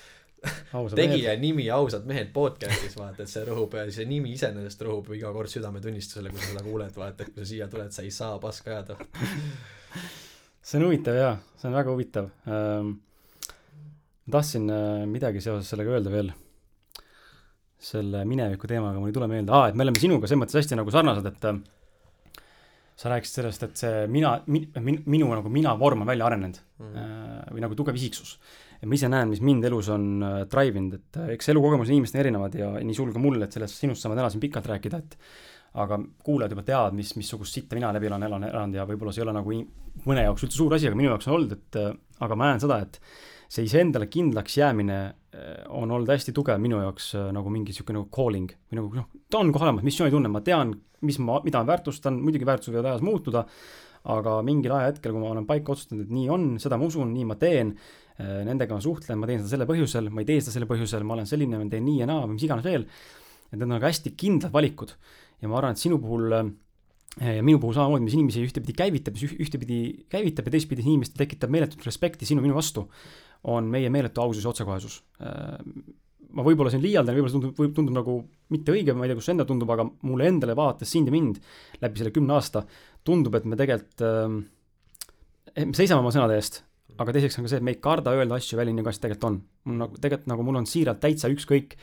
ausalt 0.73 0.97
tegija 0.97 1.35
nimi 1.39 1.67
Ausad 1.69 2.07
mehed 2.09 2.31
podcast'is, 2.33 2.97
vaata, 2.97 3.25
et 3.25 3.31
see 3.31 3.45
rõhub, 3.47 3.77
see 3.93 4.07
nimi 4.09 4.33
iseenesest 4.37 4.81
rõhub 4.87 5.13
iga 5.17 5.31
kord 5.35 5.51
südametunnistusele, 5.53 6.33
kui 6.33 6.41
sa 6.41 6.51
seda 6.53 6.65
kuuled, 6.65 6.97
vaata, 6.97 7.27
et 7.27 7.33
kui 7.35 7.43
sa 7.43 7.49
siia 7.53 7.69
tuled, 7.71 7.93
sa 7.93 8.05
ei 8.05 8.13
saa 8.15 8.39
paska 8.41 8.75
ajada. 8.75 8.97
see 10.61 10.77
on 10.79 10.85
huvitav 10.87 11.17
jaa, 11.17 11.33
see 11.57 11.69
on 11.69 11.75
väga 11.79 11.91
huvitav 11.95 12.29
ähm,. 12.47 12.93
tahtsin 14.31 14.69
äh, 14.71 15.03
midagi 15.09 15.41
seoses 15.43 15.69
sellega 15.71 15.97
öelda 15.97 16.11
veel. 16.13 16.31
selle 17.81 18.25
mineviku 18.29 18.67
teemaga 18.69 18.99
mul 19.01 19.09
ei 19.09 19.15
tule 19.15 19.27
meelde, 19.27 19.51
aa, 19.51 19.69
et 19.71 19.75
me 19.75 19.83
oleme 19.87 19.99
sinuga 19.99 20.27
selles 20.29 20.43
mõttes 20.43 20.59
hästi 20.59 20.77
nagu 20.77 20.91
sarnased, 20.93 21.25
et 21.25 21.47
äh, 21.49 21.61
sa 23.01 23.09
rääkisid 23.09 23.39
sellest, 23.39 23.63
et 23.65 23.79
see 23.81 24.03
mina 24.13 24.35
mi,, 24.45 24.67
min, 24.77 24.99
minu 25.09 25.29
nagu 25.33 25.49
mina 25.49 25.73
vorm 25.79 26.03
on 26.03 26.11
välja 26.11 26.27
arenenud 26.29 26.59
Mhm. 26.81 26.97
äh, 26.97 27.53
või 27.53 27.61
nagu 27.61 27.75
tugev 27.77 27.97
isiksus. 27.97 28.37
ja 28.81 28.87
ma 28.89 28.95
ise 28.97 29.09
näen, 29.09 29.29
mis 29.29 29.41
mind 29.45 29.65
elus 29.65 29.89
on 29.93 30.23
äh, 30.25 30.43
drive 30.49 30.77
inud, 30.77 30.93
et 30.97 31.17
äh, 31.21 31.33
eks 31.35 31.49
elukogemused 31.53 31.93
inimestel 31.93 32.19
on 32.19 32.25
erinevad 32.25 32.55
ja 32.57 32.69
nii 32.81 32.95
sul 32.97 33.11
kui 33.13 33.21
mul, 33.21 33.41
et 33.45 33.53
sellest 33.53 33.77
sinust 33.77 34.01
saame 34.01 34.15
täna 34.17 34.29
siin 34.33 34.41
pikalt 34.41 34.65
rääkida, 34.65 34.97
et 34.97 35.17
aga 35.79 35.99
kuulajad 36.25 36.51
juba 36.51 36.63
teavad, 36.67 36.95
mis, 36.97 37.13
missugust 37.15 37.55
sitta 37.55 37.77
mina 37.77 37.91
läbi 37.95 38.09
olen 38.09 38.27
elanud, 38.27 38.49
elanud 38.51 38.75
ja 38.75 38.85
võib-olla 38.89 39.13
see 39.15 39.21
ei 39.21 39.27
ole 39.27 39.35
nagu 39.37 39.55
mõne 40.07 40.25
jaoks 40.25 40.45
üldse 40.45 40.59
suur 40.59 40.75
asi, 40.75 40.89
aga 40.89 40.97
minu 40.99 41.11
jaoks 41.11 41.27
on 41.29 41.37
olnud, 41.37 41.53
et 41.55 41.79
äh, 41.79 41.91
aga 42.25 42.37
ma 42.39 42.49
näen 42.49 42.63
seda, 42.63 42.79
et 42.83 42.99
see 43.51 43.67
iseendale 43.67 44.07
kindlaks 44.11 44.57
jäämine 44.59 44.97
äh, 45.01 45.53
on 45.69 45.91
olnud 45.91 46.11
hästi 46.11 46.33
tugev 46.35 46.59
minu 46.63 46.81
jaoks 46.81 47.11
äh, 47.19 47.29
nagu 47.35 47.53
mingi 47.53 47.71
niisugune 47.71 47.99
nagu 47.99 48.09
calling 48.13 48.51
või 48.51 48.79
nagu 48.79 49.01
noh, 49.01 49.07
ta 49.31 49.39
on 49.39 49.53
kohe 49.55 49.67
olemas, 49.67 49.85
missioonitunne, 49.87 50.31
ma 50.31 50.43
tean, 50.45 50.75
mis 51.07 51.19
ma, 51.23 51.39
mida 51.45 51.63
ma 51.63 51.71
väärtustan, 51.71 52.19
muidugi 52.23 52.47
väärtused 52.47 52.75
võivad 52.75 52.91
ajas 52.91 53.05
muutuda, 53.05 53.45
aga 54.11 54.37
mingil 54.45 54.73
ajahetkel, 54.75 55.13
kui 55.13 55.23
ma 55.23 55.31
olen 55.31 55.47
paika 55.49 55.75
otsustanud, 55.75 56.07
et 56.07 56.13
nii 56.13 56.27
on, 56.33 56.47
seda 56.61 56.77
ma 56.81 56.87
usun, 56.87 57.11
nii 57.13 57.25
ma 57.29 57.37
teen, 57.41 57.75
nendega 58.17 58.73
ma 58.73 58.81
suhtlen, 58.81 59.17
ma 59.21 59.29
teen 59.29 59.43
seda 59.43 59.55
selle 59.55 59.67
põhjusel, 59.69 60.09
ma 60.13 60.23
ei 60.23 60.29
tee 60.29 60.41
seda 60.41 60.55
selle 60.55 60.67
põhjusel, 60.69 61.05
ma 61.05 61.15
olen 61.15 61.29
selline, 61.29 61.57
ma 61.57 61.69
teen 61.69 61.85
nii 61.85 62.01
ja 62.01 62.07
naa 62.09 62.23
või 62.25 62.35
mis 62.35 62.45
iganes 62.47 62.65
veel, 62.65 62.87
et 63.51 63.59
need 63.59 63.67
on 63.67 63.75
nagu 63.75 63.85
hästi 63.85 64.13
kindlad 64.17 64.53
valikud. 64.53 64.95
Ja 65.41 65.49
ma 65.49 65.57
arvan, 65.59 65.75
et 65.75 65.81
sinu 65.81 65.97
puhul 66.01 66.35
äh, 66.37 66.51
ja 67.19 67.43
minu 67.43 67.59
puhul 67.59 67.75
samamoodi, 67.75 68.05
mis 68.05 68.15
inimesi 68.15 68.43
ühtepidi 68.47 68.75
käivitab, 68.77 69.17
üh- 69.19 69.39
ühtepidi 69.43 69.79
käivitab 70.11 70.47
ja 70.47 70.55
teistpidi 70.55 70.85
inimestel 70.85 71.25
tekitab 71.25 71.51
meeletut 71.51 71.83
respekti 71.87 72.27
sinu 72.29 72.43
minu 72.43 72.55
vastu, 72.55 72.85
on 73.51 73.67
meie 73.73 73.89
meeletu 73.91 74.21
ausus 74.23 74.45
ja 74.45 74.51
otsekohesus. 74.53 75.01
ma 76.31 76.45
võib-olla 76.47 76.71
siin 76.71 76.83
liialdan, 76.83 77.17
võib-olla 77.17 77.31
see 77.33 77.39
tundub, 77.39 77.57
võib 77.59 77.73
tundub 77.75 77.95
nagu 77.97 78.13
mitte 78.53 78.71
õige, 78.71 78.93
ma 78.95 79.03
ei 79.03 79.11
tea, 79.11 79.23
see 79.25 79.33
endale 79.33 79.49
tundub, 79.49 79.71
aga 79.73 79.83
mulle 80.07 80.29
endale 80.31 80.55
vaadates 80.55 80.93
sind 80.93 81.09
ja 81.09 81.15
mind 81.15 81.41
läbi 81.81 81.99
selle 81.99 82.13
kümne 82.15 82.37
aasta, 82.37 82.61
tundub, 83.03 83.35
et 83.35 83.47
me 83.49 83.59
tegelikult 83.59 84.05
äh,, 84.07 84.37
me 85.65 85.75
seisame 85.75 85.99
oma 85.99 86.13
sõnade 86.15 86.37
eest, 86.39 86.61
aga 86.95 87.17
teiseks 87.17 87.39
on 87.39 87.47
ka 87.47 87.51
see, 87.51 87.59
et 87.59 87.67
me 87.67 87.75
ei 87.75 87.81
karda 87.83 88.13
öelda 88.15 88.37
asju 88.39 88.59
välja, 88.59 88.71
nii 88.71 88.79
nagu 88.79 88.91
asjad 88.93 89.09
tegelikult 89.09 89.27
on. 89.27 89.41
mul 89.67 89.81
nagu 89.83 89.99
tegelikult 89.99 90.31
nagu 90.31 90.47
mul 90.47 90.61
on 90.61 90.69
siiralt 90.69 91.01
täitsa 91.03 91.31
ükskõik, 91.33 91.75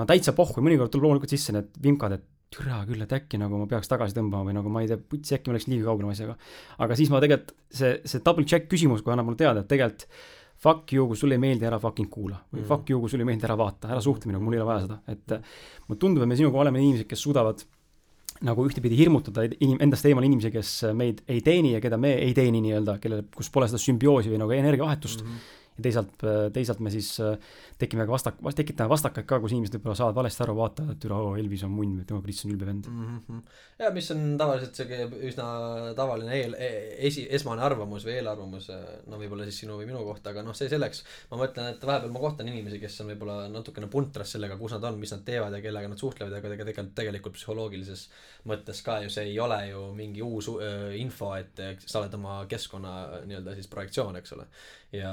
no 0.00 0.08
täitsa 0.10 0.34
pohhu, 0.34 0.64
mõnikord 0.64 0.90
tuleb 0.90 1.06
loomulikult 1.06 1.36
sisse 1.36 1.54
need 1.54 1.70
vimkad, 1.86 2.18
et 2.18 2.26
türa 2.54 2.78
küll, 2.86 3.02
et 3.02 3.12
äkki 3.12 3.38
nagu 3.40 3.58
ma 3.58 3.66
peaks 3.70 3.90
tagasi 3.90 4.14
tõmbama 4.16 4.48
või 4.48 4.56
nagu 4.56 4.70
ma 4.72 4.82
ei 4.84 4.88
tea, 4.90 4.98
putsi 4.98 5.34
äkki 5.36 5.50
ma 5.50 5.56
läks 5.56 5.68
liiga 5.68 5.90
kaugele 5.90 6.12
asjaga. 6.14 6.36
aga 6.78 6.96
siis 6.98 7.10
ma 7.10 7.20
tegelikult, 7.20 7.54
see, 7.70 8.00
see 8.04 8.22
double 8.24 8.46
check 8.46 8.68
küsimus 8.70 9.02
kohe 9.02 9.16
annab 9.16 9.26
mulle 9.30 9.40
teada, 9.40 9.64
et 9.64 9.68
tegelikult 9.68 10.06
fuck 10.56 10.92
you, 10.94 11.06
kui 11.10 11.18
sulle 11.20 11.36
ei 11.36 11.42
meeldi, 11.42 11.66
ära 11.68 11.78
fucking 11.78 12.08
kuula. 12.08 12.38
või 12.52 12.62
Mhm. 12.62 12.68
fuck 12.68 12.90
you, 12.90 13.00
kui 13.00 13.10
sulle 13.12 13.26
ei 13.26 13.30
meeldi, 13.32 13.44
ära 13.44 13.56
vaata, 13.58 13.90
ära 13.92 14.00
suhtle 14.00 14.30
minuga, 14.30 14.44
mul 14.44 14.54
ei 14.54 14.60
ole 14.60 14.68
vaja 14.70 14.86
seda, 14.86 15.00
et 15.08 15.40
mulle 15.88 15.98
tundub, 15.98 16.22
et 16.22 16.28
me 16.28 16.36
sinuga 16.36 16.58
oleme 16.62 16.80
inimesed, 16.80 17.06
kes 17.06 17.20
suudavad 17.26 17.64
nagu 18.42 18.64
ühtepidi 18.68 18.96
hirmutada 18.96 19.44
inim-, 19.48 19.80
endast 19.80 20.04
eemal 20.06 20.24
inimesi, 20.24 20.50
kes 20.52 20.70
meid 20.94 21.22
ei 21.28 21.40
teeni 21.40 21.72
ja 21.72 21.80
keda 21.80 21.96
me 21.96 22.14
ei 22.20 22.34
teeni 22.36 22.60
nii-öelda, 22.64 22.98
kellel, 23.00 23.22
kus 23.34 23.48
pole 23.50 23.68
seda 23.68 23.80
sümbioosi 23.80 24.32
või 24.32 24.40
nagu 24.42 24.52
energiavahetust 24.52 25.22
mm. 25.22 25.30
-hmm 25.30 25.64
ja 25.76 25.84
teisalt, 25.84 26.24
teisalt 26.54 26.80
me 26.80 26.90
siis 26.92 27.10
äh, 27.20 27.36
tekime 27.78 28.06
ka 28.06 28.14
vastak, 28.14 28.38
tekitame 28.56 28.90
vastakaid 28.90 29.26
ka, 29.28 29.38
kus 29.42 29.52
inimesed 29.52 29.76
võib-olla 29.76 29.96
saavad 29.98 30.16
valesti 30.16 30.42
aru, 30.44 30.56
vaatavad, 30.56 30.96
et 30.96 31.06
üle, 31.08 31.16
oo, 31.16 31.34
Elvis 31.36 31.64
on 31.66 31.74
munn 31.76 31.98
või 32.00 32.06
tema 32.08 32.22
Kristjan 32.24 32.54
ülbe 32.54 32.68
vend. 32.68 32.88
mm. 32.88 33.18
-hmm. 33.26 33.42
ja 33.84 33.90
mis 33.94 34.10
on 34.14 34.22
tavaliselt 34.40 34.80
siuke 34.80 35.00
üsna 35.28 35.46
tavaline 35.98 36.36
eel, 36.36 36.56
esi, 37.08 37.26
esmane 37.38 37.62
arvamus 37.66 38.06
või 38.08 38.16
eelarvamus, 38.16 38.70
no 39.06 39.20
võib-olla 39.20 39.48
siis 39.48 39.60
sinu 39.64 39.76
või 39.80 39.88
minu 39.90 40.00
kohta, 40.06 40.32
aga 40.32 40.44
noh, 40.46 40.56
see 40.56 40.70
selleks. 40.72 41.04
ma 41.30 41.40
mõtlen, 41.42 41.74
et 41.74 41.86
vahepeal 41.90 42.12
ma 42.12 42.22
kohtan 42.22 42.48
inimesi, 42.48 42.80
kes 42.80 43.00
on 43.04 43.12
võib-olla 43.12 43.48
natukene 43.52 43.90
puntras 43.92 44.32
sellega, 44.32 44.56
kus 44.56 44.76
nad 44.76 44.84
on, 44.84 44.98
mis 44.98 45.12
nad 45.12 45.24
teevad 45.24 45.52
ja 45.52 45.60
kellega 45.60 45.88
nad 45.92 46.00
suhtlevad, 46.00 46.32
aga 46.38 46.54
tegelikult, 46.54 46.94
tegelikult 46.96 47.36
psühholoogilises 47.36 48.08
mõttes 48.48 48.82
ka 48.86 49.00
ju 49.04 49.12
see 49.12 49.32
ei 49.32 49.40
ole 49.40 49.58
ju 49.68 49.82
mingi 49.96 50.22
uus 50.22 50.48
öö, 50.48 50.94
info, 50.96 51.34
et 51.36 51.60
sa 51.84 52.00
oled 52.00 52.14
oma 52.14 52.38
keskkonna 52.48 53.22
nii-öelda 53.26 53.54
siis 53.58 53.68
projektsioon, 53.68 54.16
eks 54.16 54.32
ole. 54.36 54.46
ja 54.92 55.12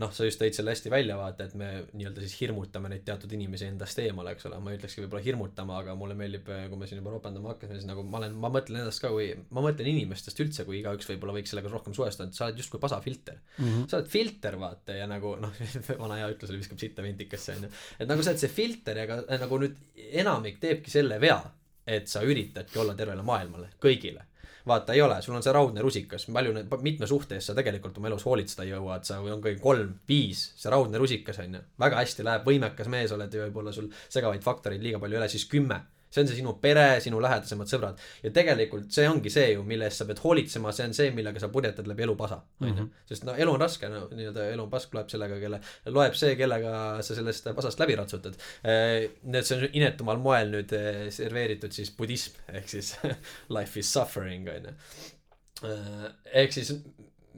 noh, 0.00 0.12
sa 0.14 0.24
just 0.24 0.40
tõid 0.40 0.56
selle 0.56 0.72
hästi 0.72 0.90
välja, 0.92 1.18
vaata, 1.20 1.44
et 1.44 1.54
me 1.58 1.66
nii-öelda 1.92 2.22
siis 2.24 2.34
hirmutame 2.40 2.88
neid 2.88 3.02
teatud 3.04 3.32
inimesi 3.36 3.66
endast 3.68 3.98
eemale, 4.00 4.32
eks 4.32 4.46
ole, 4.48 4.60
ma 4.62 4.72
ei 4.72 4.78
ütlekski 4.78 5.02
võib-olla 5.04 5.24
hirmutama, 5.26 5.80
aga 5.82 5.96
mulle 5.98 6.16
meeldib, 6.16 6.48
kui 6.48 6.80
me 6.80 6.88
siin 6.88 7.02
juba 7.02 7.12
ropendama 7.12 7.52
hakkasime, 7.52 7.76
siis 7.76 7.88
nagu 7.90 8.04
ma 8.06 8.22
olen, 8.22 8.38
ma 8.40 8.48
mõtlen 8.54 8.80
endast 8.80 9.02
ka 9.04 9.10
kui, 9.12 9.28
ma 9.52 9.64
mõtlen 9.66 9.90
inimestest 9.92 10.40
üldse, 10.44 10.64
kui 10.68 10.78
igaüks 10.80 11.10
võib-olla 11.12 11.36
võiks 11.36 11.52
sellega 11.52 11.74
rohkem 11.74 11.96
suhestuda, 11.98 12.30
et 12.30 12.40
sa 12.40 12.48
oled 12.48 12.62
justkui 12.62 12.80
pasafilter. 12.80 13.42
Mm 13.58 13.68
-hmm. 13.68 13.88
sa 13.92 14.00
oled 14.00 14.10
filter, 14.16 14.58
vaata, 14.64 14.96
ja 14.96 15.08
nagu 15.10 15.36
noh, 15.44 15.62
vana 16.04 16.20
hea 16.22 16.32
ütlus 16.32 16.54
oli, 16.54 16.62
viskab 16.64 16.80
sitta 16.80 17.04
ventikasse, 17.04 17.58
onju. 17.58 17.72
et 17.98 18.08
nagu 18.08 18.22
sa 18.24 18.32
oled 18.32 18.40
see 18.40 18.56
filter 18.56 19.04
ja 19.04 19.06
ka 19.06 19.22
nagu 19.28 19.60
nüüd 19.66 19.76
enamik 20.24 20.60
teebki 20.60 20.90
selle 20.90 21.20
vea, 21.20 21.40
et 21.86 22.08
sa 22.08 22.22
üritadki 22.24 22.78
olla 22.78 22.94
tervele 22.94 23.22
maailmale, 23.26 23.74
kõigile. 23.82 24.24
vaata, 24.66 24.94
ei 24.94 25.02
ole, 25.02 25.16
sul 25.22 25.36
on 25.36 25.44
see 25.44 25.54
raudne 25.54 25.82
rusikas, 25.84 26.26
palju 26.32 26.52
need, 26.56 26.76
mitme 26.86 27.08
suhte 27.10 27.38
eest 27.38 27.50
sa 27.50 27.56
tegelikult 27.58 27.98
oma 27.98 28.10
elus 28.10 28.26
hoolitseda 28.28 28.66
jõuad, 28.68 29.06
sa 29.08 29.18
on 29.20 29.42
kõik 29.42 29.62
kolm, 29.62 29.96
viis, 30.08 30.44
see 30.58 30.70
raudne 30.72 31.00
rusikas 31.02 31.40
on 31.42 31.58
ju, 31.58 31.64
väga 31.82 32.02
hästi 32.02 32.26
läheb, 32.28 32.46
võimekas 32.46 32.92
mees 32.92 33.14
oled 33.16 33.34
ja 33.34 33.46
võib-olla 33.46 33.74
sul 33.74 33.90
segavaid 34.12 34.44
faktoreid 34.44 34.84
liiga 34.84 35.02
palju 35.02 35.18
ei 35.18 35.22
ole, 35.22 35.32
siis 35.32 35.48
kümme 35.50 35.82
see 36.12 36.22
on 36.22 36.28
see 36.28 36.38
sinu 36.38 36.54
pere, 36.62 36.86
sinu 37.04 37.20
lähedasemad 37.24 37.70
sõbrad 37.70 38.00
ja 38.22 38.32
tegelikult 38.34 38.92
see 38.92 39.06
ongi 39.08 39.32
see 39.32 39.52
ju, 39.54 39.64
mille 39.66 39.88
eest 39.88 40.02
sa 40.02 40.06
pead 40.08 40.20
hoolitsema, 40.22 40.72
see 40.76 40.88
on 40.90 40.96
see, 40.96 41.12
millega 41.16 41.40
sa 41.42 41.50
purjetad 41.52 41.88
läbi 41.88 42.06
elu 42.06 42.16
pasa, 42.18 42.42
onju. 42.62 42.88
sest 43.08 43.26
no 43.28 43.36
elu 43.38 43.54
on 43.56 43.62
raske, 43.62 43.90
no 43.92 44.04
nii-öelda 44.10 44.48
elu 44.52 44.66
on 44.66 44.72
pask, 44.72 44.92
loeb 44.96 45.12
sellega, 45.12 45.38
kelle, 45.42 45.62
loeb 45.92 46.18
see, 46.18 46.34
kellega 46.40 46.74
sa 47.06 47.16
sellest 47.16 47.48
pasast 47.56 47.80
läbi 47.80 47.96
ratsutad. 47.98 48.36
Need, 48.62 49.46
see 49.48 49.58
on 49.58 49.78
inetumal 49.80 50.20
moel 50.22 50.52
nüüd 50.52 50.74
eh, 50.76 51.06
serveeritud 51.14 51.72
siis 51.74 51.92
budism 51.96 52.38
ehk 52.52 52.68
siis 52.70 52.94
life 53.56 53.80
is 53.80 53.92
suffering 53.92 54.48
onju. 54.52 54.76
ehk 56.42 56.54
siis 56.54 56.74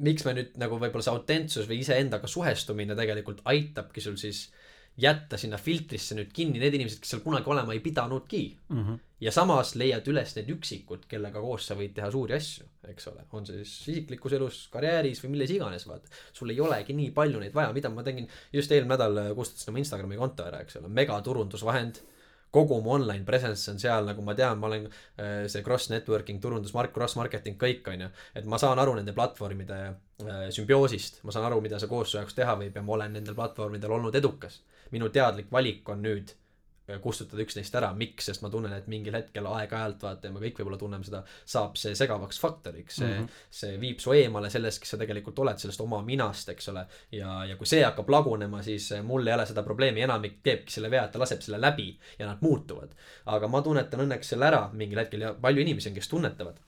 miks 0.03 0.25
me 0.27 0.35
nüüd 0.39 0.57
nagu 0.59 0.79
võib-olla 0.81 1.05
see 1.07 1.15
autentsus 1.15 1.69
või 1.71 1.81
iseendaga 1.85 2.29
suhestumine 2.31 2.97
tegelikult 2.99 3.45
aitabki 3.51 4.03
sul 4.03 4.17
siis 4.21 4.49
jätta 5.01 5.39
sinna 5.41 5.59
filtrisse 5.59 6.15
nüüd 6.15 6.31
kinni 6.35 6.61
need 6.63 6.77
inimesed, 6.79 7.01
kes 7.03 7.15
seal 7.15 7.23
kunagi 7.25 7.51
olema 7.51 7.75
ei 7.75 7.81
pidanudki 7.83 8.43
mm. 8.69 8.81
-hmm. 8.83 8.99
ja 9.27 9.33
samas 9.35 9.75
leiad 9.75 10.07
üles 10.11 10.37
need 10.37 10.53
üksikud, 10.55 11.09
kellega 11.11 11.43
koos 11.43 11.67
sa 11.67 11.75
võid 11.79 11.95
teha 11.97 12.11
suuri 12.15 12.37
asju, 12.37 12.67
eks 12.89 13.09
ole, 13.11 13.25
on 13.33 13.47
see 13.47 13.65
siis 13.65 13.89
isiklikus 13.97 14.37
elus, 14.39 14.61
karjääris 14.71 15.23
või 15.25 15.35
milles 15.35 15.51
iganes, 15.51 15.87
vaata. 15.91 16.11
sul 16.33 16.51
ei 16.55 16.61
olegi 16.61 16.95
nii 16.95 17.11
palju 17.11 17.41
neid 17.43 17.55
vaja, 17.55 17.73
mida 17.73 17.91
ma 17.91 18.03
tegin 18.07 18.29
just 18.53 18.71
eelmine 18.71 18.95
nädal 18.95 19.35
kustutasin 19.35 19.73
oma 19.73 19.83
Instagrami 19.83 20.17
konto 20.17 20.47
ära, 20.47 20.61
eks 20.63 20.77
ole, 20.81 20.89
megaturundusvahend. 20.89 22.03
kogu 22.55 22.81
mu 22.81 22.93
online 22.95 23.25
presence 23.25 23.71
on 23.71 23.81
seal, 23.83 24.05
nagu 24.07 24.23
ma 24.23 24.35
tean, 24.35 24.59
ma 24.59 24.67
olen 24.67 24.85
äh, 24.87 25.49
see 25.51 25.63
cross 25.63 25.91
networking, 25.91 26.39
turundus, 26.41 26.73
cross 26.93 27.17
marketing, 27.17 27.59
kõik 27.59 27.89
on 27.91 28.01
ju. 28.01 28.09
et 28.35 28.45
ma 28.45 28.59
saan 28.59 28.79
aru 28.79 28.95
nende 28.95 29.13
platvormide 29.13 29.81
äh, 30.23 30.51
sümbioosist, 30.51 31.25
ma 31.25 31.33
saan 31.33 31.49
aru, 31.51 31.61
mida 31.61 31.81
see 31.83 31.89
koos 31.89 32.13
su 32.13 32.17
jaoks 32.17 32.35
teha 32.35 32.55
võib 32.55 32.77
ja 32.77 32.83
ma 32.83 32.93
olen 32.93 33.13
nendel 33.13 33.35
platvormidel 33.35 33.91
olnud 33.91 34.15
edukas. 34.15 34.61
Minu 34.95 35.11
teadlik 35.13 35.53
valik 35.53 35.89
on 35.93 36.03
nüüd 36.05 36.33
äh, 36.89 36.99
kustutada 37.03 37.43
üks 37.45 37.57
neist 37.59 37.75
ära, 37.79 37.91
miks, 37.97 38.29
sest 38.29 38.45
ma 38.45 38.51
tunnen, 38.53 38.73
et 38.77 38.89
mingil 38.91 39.17
hetkel 39.17 39.47
aeg-ajalt 39.51 40.03
vaata 40.07 40.29
ja 40.29 40.35
me 40.35 40.43
kõik 40.43 40.61
võib-olla 40.61 40.81
tunneme 40.81 41.07
seda, 41.07 41.23
saab 41.49 41.79
see 41.81 41.95
segavaks 41.99 42.41
faktoriks, 42.43 42.99
see 43.01 43.09
mm. 43.09 43.23
-hmm. 43.23 43.47
see 43.61 43.79
viib 43.83 44.03
su 44.05 44.15
eemale 44.17 44.51
sellest, 44.53 44.83
kes 44.83 44.95
sa 44.95 45.01
tegelikult 45.01 45.41
oled, 45.45 45.61
sellest 45.63 45.85
oma 45.85 46.03
minast, 46.07 46.53
eks 46.55 46.71
ole. 46.75 46.87
ja, 47.13 47.39
ja 47.51 47.57
kui 47.61 47.71
see 47.71 47.83
hakkab 47.85 48.13
lagunema, 48.17 48.63
siis 48.63 48.91
eh, 48.93 49.03
mul 49.03 49.27
ei 49.27 49.35
ole 49.39 49.47
seda 49.51 49.67
probleemi, 49.67 50.05
enamik 50.07 50.39
teebki 50.43 50.79
selle 50.79 50.91
vea, 50.91 51.05
et 51.05 51.13
ta 51.17 51.23
laseb 51.23 51.43
selle 51.45 51.61
läbi 51.61 51.91
ja 52.19 52.29
nad 52.31 52.45
muutuvad. 52.45 52.95
aga 53.27 53.49
ma 53.49 53.63
tunnetan 53.63 54.07
õnneks 54.07 54.35
selle 54.35 54.53
ära 54.53 54.69
mingil 54.73 55.05
hetkel 55.05 55.29
ja 55.29 55.35
palju 55.35 55.67
inimesi 55.67 55.91
on, 55.91 56.01
kes 56.01 56.09
tunnetavad 56.09 56.63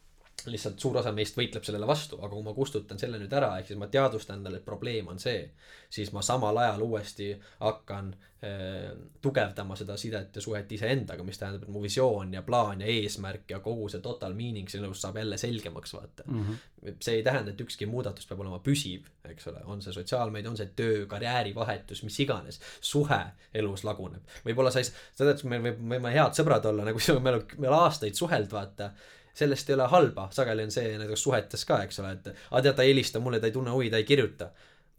lihtsalt 0.45 0.79
suur 0.81 1.01
osa 1.01 1.13
meist 1.17 1.37
võitleb 1.39 1.65
sellele 1.65 1.89
vastu, 1.89 2.19
aga 2.21 2.31
kui 2.35 2.45
ma 2.45 2.55
kustutan 2.55 3.01
selle 3.01 3.19
nüüd 3.21 3.33
ära, 3.35 3.57
ehk 3.59 3.71
siis 3.71 3.81
ma 3.81 3.89
teadvustan 3.91 4.41
endale, 4.41 4.61
et 4.61 4.67
probleem 4.67 5.09
on 5.11 5.19
see, 5.23 5.43
siis 5.91 6.13
ma 6.15 6.23
samal 6.23 6.59
ajal 6.61 6.85
uuesti 6.87 7.31
hakkan 7.63 8.13
äh, 8.45 8.93
tugevdama 9.23 9.79
seda 9.81 9.97
sidet 9.99 10.37
ja 10.37 10.45
suhet 10.45 10.71
iseendaga, 10.77 11.25
mis 11.27 11.41
tähendab, 11.41 11.65
et 11.65 11.73
mu 11.73 11.83
visioon 11.83 12.37
ja 12.37 12.45
plaan 12.47 12.85
ja 12.85 12.91
eesmärk 12.93 13.51
ja 13.57 13.61
kogu 13.65 13.89
see 13.93 14.05
total 14.05 14.37
meaning 14.39 14.71
siin 14.71 14.85
elus 14.85 15.03
saab 15.03 15.19
jälle 15.23 15.41
selgemaks 15.41 15.97
vaata 15.97 16.25
Mm 16.27 16.45
-hmm. 16.45 16.95
see 17.01 17.15
ei 17.15 17.23
tähenda, 17.23 17.51
et 17.51 17.61
ükski 17.61 17.87
muudatus 17.87 18.27
peab 18.27 18.41
olema 18.41 18.59
püsiv, 18.59 19.07
eks 19.25 19.47
ole, 19.49 19.61
on 19.65 19.83
see 19.83 19.93
sotsiaalmeedia, 19.93 20.51
on 20.51 20.57
see 20.57 20.71
töö, 20.77 21.07
karjäärivahetus, 21.07 22.03
mis 22.03 22.21
iganes, 22.21 22.61
suhe 22.81 23.21
elus 23.55 23.85
laguneb. 23.85 24.23
võib-olla 24.47 24.71
sa 24.71 24.79
ei, 24.79 24.85
sa 24.85 25.25
tead, 25.25 25.45
meil 25.45 25.63
võib, 25.63 25.81
võime 25.93 26.13
head 26.13 26.33
sõbrad 26.39 26.67
olla 26.67 26.85
nagu 26.85 26.99
me 26.99 27.15
oleme, 27.15 27.45
me 27.59 27.69
oleme 27.69 27.83
aastaid 27.83 28.15
suhelnud, 28.15 28.53
vaata 28.53 28.91
sellest 29.37 29.71
ei 29.71 29.77
ole 29.77 29.89
halba, 29.93 30.29
sageli 30.33 30.65
on 30.67 30.73
see 30.73 30.95
näiteks 30.99 31.27
suhetes 31.29 31.65
ka, 31.69 31.83
eks 31.85 32.01
ole, 32.03 32.15
et 32.17 32.31
aga 32.33 32.63
tead, 32.63 32.77
ta 32.79 32.87
ei 32.87 32.95
helista 32.95 33.21
mulle, 33.21 33.41
ta 33.41 33.51
ei 33.51 33.57
tunne 33.57 33.75
huvi, 33.75 33.91
ta 33.93 34.01
ei 34.01 34.09
kirjuta. 34.09 34.51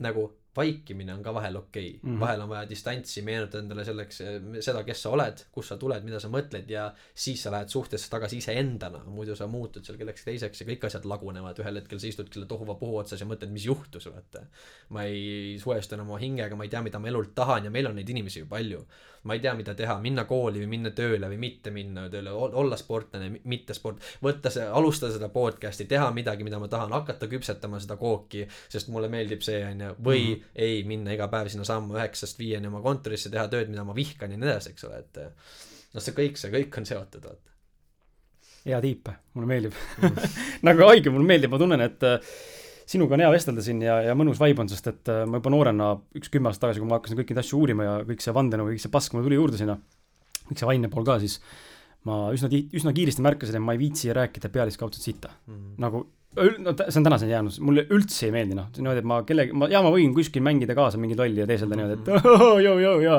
nagu 0.06 0.28
vaikimine 0.58 1.14
on 1.14 1.24
ka 1.24 1.34
vahel 1.34 1.56
okei 1.56 1.88
okay. 1.90 2.00
mm. 2.02 2.16
-hmm. 2.16 2.20
vahel 2.20 2.42
on 2.42 2.50
vaja 2.50 2.70
distantsi, 2.70 3.22
meenutada 3.22 3.64
endale 3.64 3.86
selleks 3.86 4.22
eh, 4.22 4.38
seda, 4.66 4.84
kes 4.84 5.02
sa 5.06 5.10
oled, 5.14 5.44
kust 5.52 5.74
sa 5.74 5.78
tuled, 5.78 6.06
mida 6.06 6.20
sa 6.20 6.30
mõtled 6.34 6.70
ja 6.70 6.88
siis 7.26 7.44
sa 7.44 7.52
lähed 7.54 7.70
suhtesse 7.74 8.10
tagasi 8.10 8.38
iseendana, 8.42 9.04
muidu 9.06 9.36
sa 9.36 9.48
muutud 9.48 9.86
seal 9.86 9.98
kellekski 9.98 10.32
teiseks 10.32 10.62
ja 10.62 10.68
kõik 10.70 10.88
asjad 10.90 11.06
lagunevad, 11.06 11.62
ühel 11.64 11.82
hetkel 11.82 12.02
sa 12.02 12.10
istud 12.10 12.32
selle 12.34 12.50
tohuvapuhu 12.50 12.98
otsas 13.04 13.22
ja 13.22 13.30
mõtled, 13.30 13.54
mis 13.54 13.66
juhtus, 13.66 14.10
vaata. 14.14 14.46
ma 14.90 15.04
ei 15.04 15.58
suhestu 15.62 15.96
enam 15.96 16.10
oma 16.10 16.22
hingega, 16.22 16.56
ma 16.56 16.66
ei 16.66 16.74
tea, 16.74 16.82
mida 16.90 17.00
ma 17.00 17.14
elult 17.14 17.36
tahan 17.36 17.70
ja 17.70 17.74
meil 17.74 17.92
on 17.92 17.96
neid 18.02 18.10
inimesi 18.10 18.40
ju 18.40 18.50
palju. 18.50 18.86
Ma 19.28 19.36
ei 19.36 19.42
tea, 19.44 19.54
mida 19.58 19.76
teha, 19.78 19.98
minna 20.04 20.24
kooli 20.30 20.62
või 20.64 20.70
minna 20.72 20.92
tööle 20.96 21.30
või 21.32 21.40
mitte 21.42 21.72
minna 21.76 22.08
tööle, 22.12 22.32
olla 22.32 22.78
sportlane, 22.80 23.30
mitte 23.52 23.76
sport, 23.78 24.04
võtta 24.24 24.52
see, 24.54 24.66
alustada 24.66 25.16
seda 25.16 25.30
podcast'i, 25.34 25.88
teha 25.90 26.08
midagi, 26.16 26.48
mida 26.48 26.60
ma 26.62 26.70
tahan, 26.72 26.96
hakata 26.96 27.30
küpsetama 27.32 27.82
seda 27.84 28.00
kooki, 28.00 28.46
sest 28.72 28.92
mulle 28.94 29.12
meeldib 29.12 29.44
see, 29.46 29.60
onju, 29.68 29.94
või 30.00 30.24
mm 30.24 30.34
-hmm. 30.34 30.62
ei 30.68 30.84
minna 30.88 31.16
iga 31.18 31.28
päev 31.32 31.52
sinna 31.54 31.68
sammu 31.68 31.98
üheksast 32.00 32.40
viieni 32.40 32.72
oma 32.72 32.82
kontorisse, 32.86 33.30
teha 33.34 33.48
tööd, 33.52 33.70
mida 33.74 33.84
ma 33.84 33.96
vihkan 33.96 34.32
ja 34.32 34.38
nii 34.38 34.50
edasi, 34.50 34.76
eks 34.76 34.88
ole, 34.90 35.04
et 35.04 35.22
noh, 35.24 36.04
see 36.04 36.16
kõik, 36.16 36.40
see 36.40 36.54
kõik 36.54 36.78
on 36.78 36.86
seotud, 36.86 37.24
vaata. 37.24 37.58
hea 38.68 38.82
tiip, 38.82 39.10
mulle 39.34 39.48
meeldib 39.48 39.74
nagu 40.68 40.88
haige, 40.90 41.10
mulle 41.10 41.28
meeldib, 41.28 41.52
ma 41.52 41.60
tunnen, 41.62 41.82
et 41.82 42.04
äh, 42.04 42.20
sinuga 42.88 43.18
on 43.18 43.24
hea 43.26 43.32
vestelda 43.34 43.64
siin 43.66 43.82
ja, 43.84 44.00
ja 44.06 44.16
mõnus 44.18 44.40
vibe 44.42 44.64
on, 44.64 44.72
sest 44.72 44.92
et 44.94 45.12
äh, 45.12 45.24
ma 45.28 45.42
juba 45.42 45.54
noorena, 45.54 45.94
üks 46.18 46.32
kümme 46.34 46.52
aastat 46.52 46.68
tagasi, 46.68 46.84
kui 46.84 46.90
ma 46.90 47.00
hakkasin 47.02 47.20
kõiki 47.20 47.36
neid 47.36 47.44
asju 47.44 47.62
uurima 47.62 47.88
ja 47.88 47.96
kõik 48.08 48.24
see 48.24 48.36
vandenõu, 48.36 48.72
kõik 48.72 48.84
see 48.84 48.94
pask 48.94 49.16
mulle 49.16 49.28
tuli 49.28 49.40
juurde 49.40 49.60
sinna, 49.60 49.78
kõik 50.48 50.62
see 50.62 50.70
vaimne 50.70 50.92
pool 50.94 51.08
ka, 51.08 51.18
siis 51.24 51.40
ma 52.08 52.28
üsna 52.36 52.50
ti-, 52.52 52.68
üsna 52.78 52.94
kiiresti 52.96 53.26
märkasin, 53.26 53.60
et 53.60 53.66
ma 53.68 53.76
ei 53.76 53.82
viitsi 53.82 54.14
rääkida 54.16 54.52
pealiskaudset 54.54 55.04
sitta. 55.04 55.34
Mm. 55.52 55.74
nagu 55.84 56.06
öl- 56.38 56.60
no 56.64 56.74
see 56.78 57.00
on 57.00 57.08
tänaseni 57.08 57.34
jäänud, 57.34 57.60
mulle 57.66 57.84
üldse 57.94 58.28
ei 58.28 58.34
meeldi 58.36 58.56
noh, 58.58 58.70
niimoodi, 58.78 59.02
et 59.02 59.08
ma 59.10 59.22
kellegi, 59.28 59.56
ma, 59.58 59.70
jaa, 59.72 59.82
ma 59.86 59.92
võin 59.94 60.14
kuskil 60.16 60.44
mängida 60.46 60.76
kaasa 60.78 61.00
mingi 61.02 61.18
lolli 61.18 61.42
ja 61.42 61.48
teeselda 61.50 61.80
niimoodi, 61.80 61.98
et 62.00 62.30
joo, 62.68 62.78
joo, 62.84 62.94
jaa. 63.04 63.18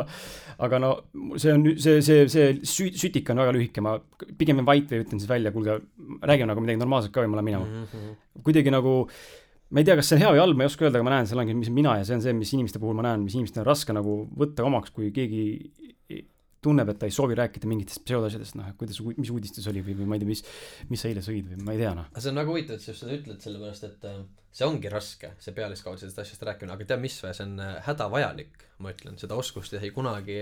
aga 0.65 0.81
no 0.83 0.93
see 1.37 1.53
on, 1.55 1.67
see, 1.81 1.99
see, 2.05 2.25
see 2.33 2.55
sü-, 2.63 2.93
sütik 2.99 3.29
on 3.35 3.43
väga 3.43 3.55
lühike, 3.57 3.85
ma 3.85 3.97
pigem 4.39 4.65
vait 4.67 4.89
või 4.93 5.05
ütlen 5.05 5.21
siis 5.21 5.31
välja, 5.31 5.53
kuulge, 5.55 5.81
räägime 6.23 6.49
nagu 6.53 6.65
midagi 6.65 6.81
normaalset 6.81 7.15
ka 7.15 7.25
või 7.25 7.35
ma 7.35 7.41
lähen 7.41 7.51
minema. 7.51 7.85
Mhm. 7.85 8.17
kuidagi 8.47 8.73
nagu 8.73 8.95
ma 9.69 9.83
ei 9.83 9.89
tea, 9.89 9.99
kas 9.99 10.11
see 10.11 10.19
on 10.19 10.25
hea 10.25 10.33
või 10.35 10.43
halb, 10.43 10.59
ma 10.59 10.65
ei 10.65 10.71
oska 10.71 10.87
öelda, 10.87 11.01
aga 11.01 11.09
ma 11.09 11.15
näen, 11.17 11.29
seal 11.29 11.43
ongi, 11.43 11.57
mis 11.59 11.73
mina 11.75 11.99
ja 12.01 12.09
see 12.09 12.17
on 12.17 12.25
see, 12.25 12.37
mis 12.37 12.55
inimeste 12.57 12.81
puhul 12.83 12.97
ma 12.97 13.05
näen, 13.11 13.25
mis 13.27 13.37
inimestel 13.37 13.65
on 13.65 13.69
raske 13.69 13.97
nagu 13.97 14.21
võtta 14.39 14.65
omaks, 14.69 14.95
kui 14.97 15.13
keegi 15.15 15.45
tunneb, 16.65 16.91
et 16.91 16.99
ta 16.99 17.07
ei 17.07 17.15
soovi 17.15 17.37
rääkida 17.39 17.69
mingitest 17.71 18.03
pseudoasjadest, 18.07 18.57
noh, 18.59 18.71
kuidas, 18.79 18.99
mis 19.19 19.31
uudistes 19.31 19.67
oli 19.71 19.83
või, 19.85 19.95
või 20.01 20.09
ma 20.11 20.17
ei 20.17 20.23
tea, 20.23 20.31
mis, 20.31 20.43
mis 20.91 21.03
sa 21.03 21.11
eile 21.11 21.23
sõid 21.25 21.53
või 21.53 21.67
ma 21.67 21.75
ei 21.75 21.83
tea, 21.83 21.93
noh. 21.95 22.09
aga 22.11 22.23
see 22.25 22.33
on 22.33 22.41
väga 22.41 22.53
huvitav, 22.53 22.79
et 22.79 22.85
sa 22.85 22.91
just 22.91 23.05
seda 23.05 23.15
ütled, 23.15 23.39
sellepärast 23.45 23.87
et 23.87 24.07
äh, 24.11 24.17
see 24.59 24.67
ongi 24.67 24.91
raske, 24.93 25.33
see 25.45 25.55
pealiskaudsetest 25.55 26.23
asjast 26.25 26.47
rääkimine, 26.49 26.75
aga 26.75 26.89
tead 26.91 27.03
mis 27.05 27.19
või, 27.23 27.35
see 27.39 27.47
on 27.47 27.63
äh, 27.63 27.77
hädavajalik, 27.87 28.65
ma 28.83 28.95
ütlen, 28.95 29.21
seda 29.23 29.39
oskust 29.39 29.75
ei 29.75 29.79
tohi 29.79 29.93
kunagi 29.95 30.39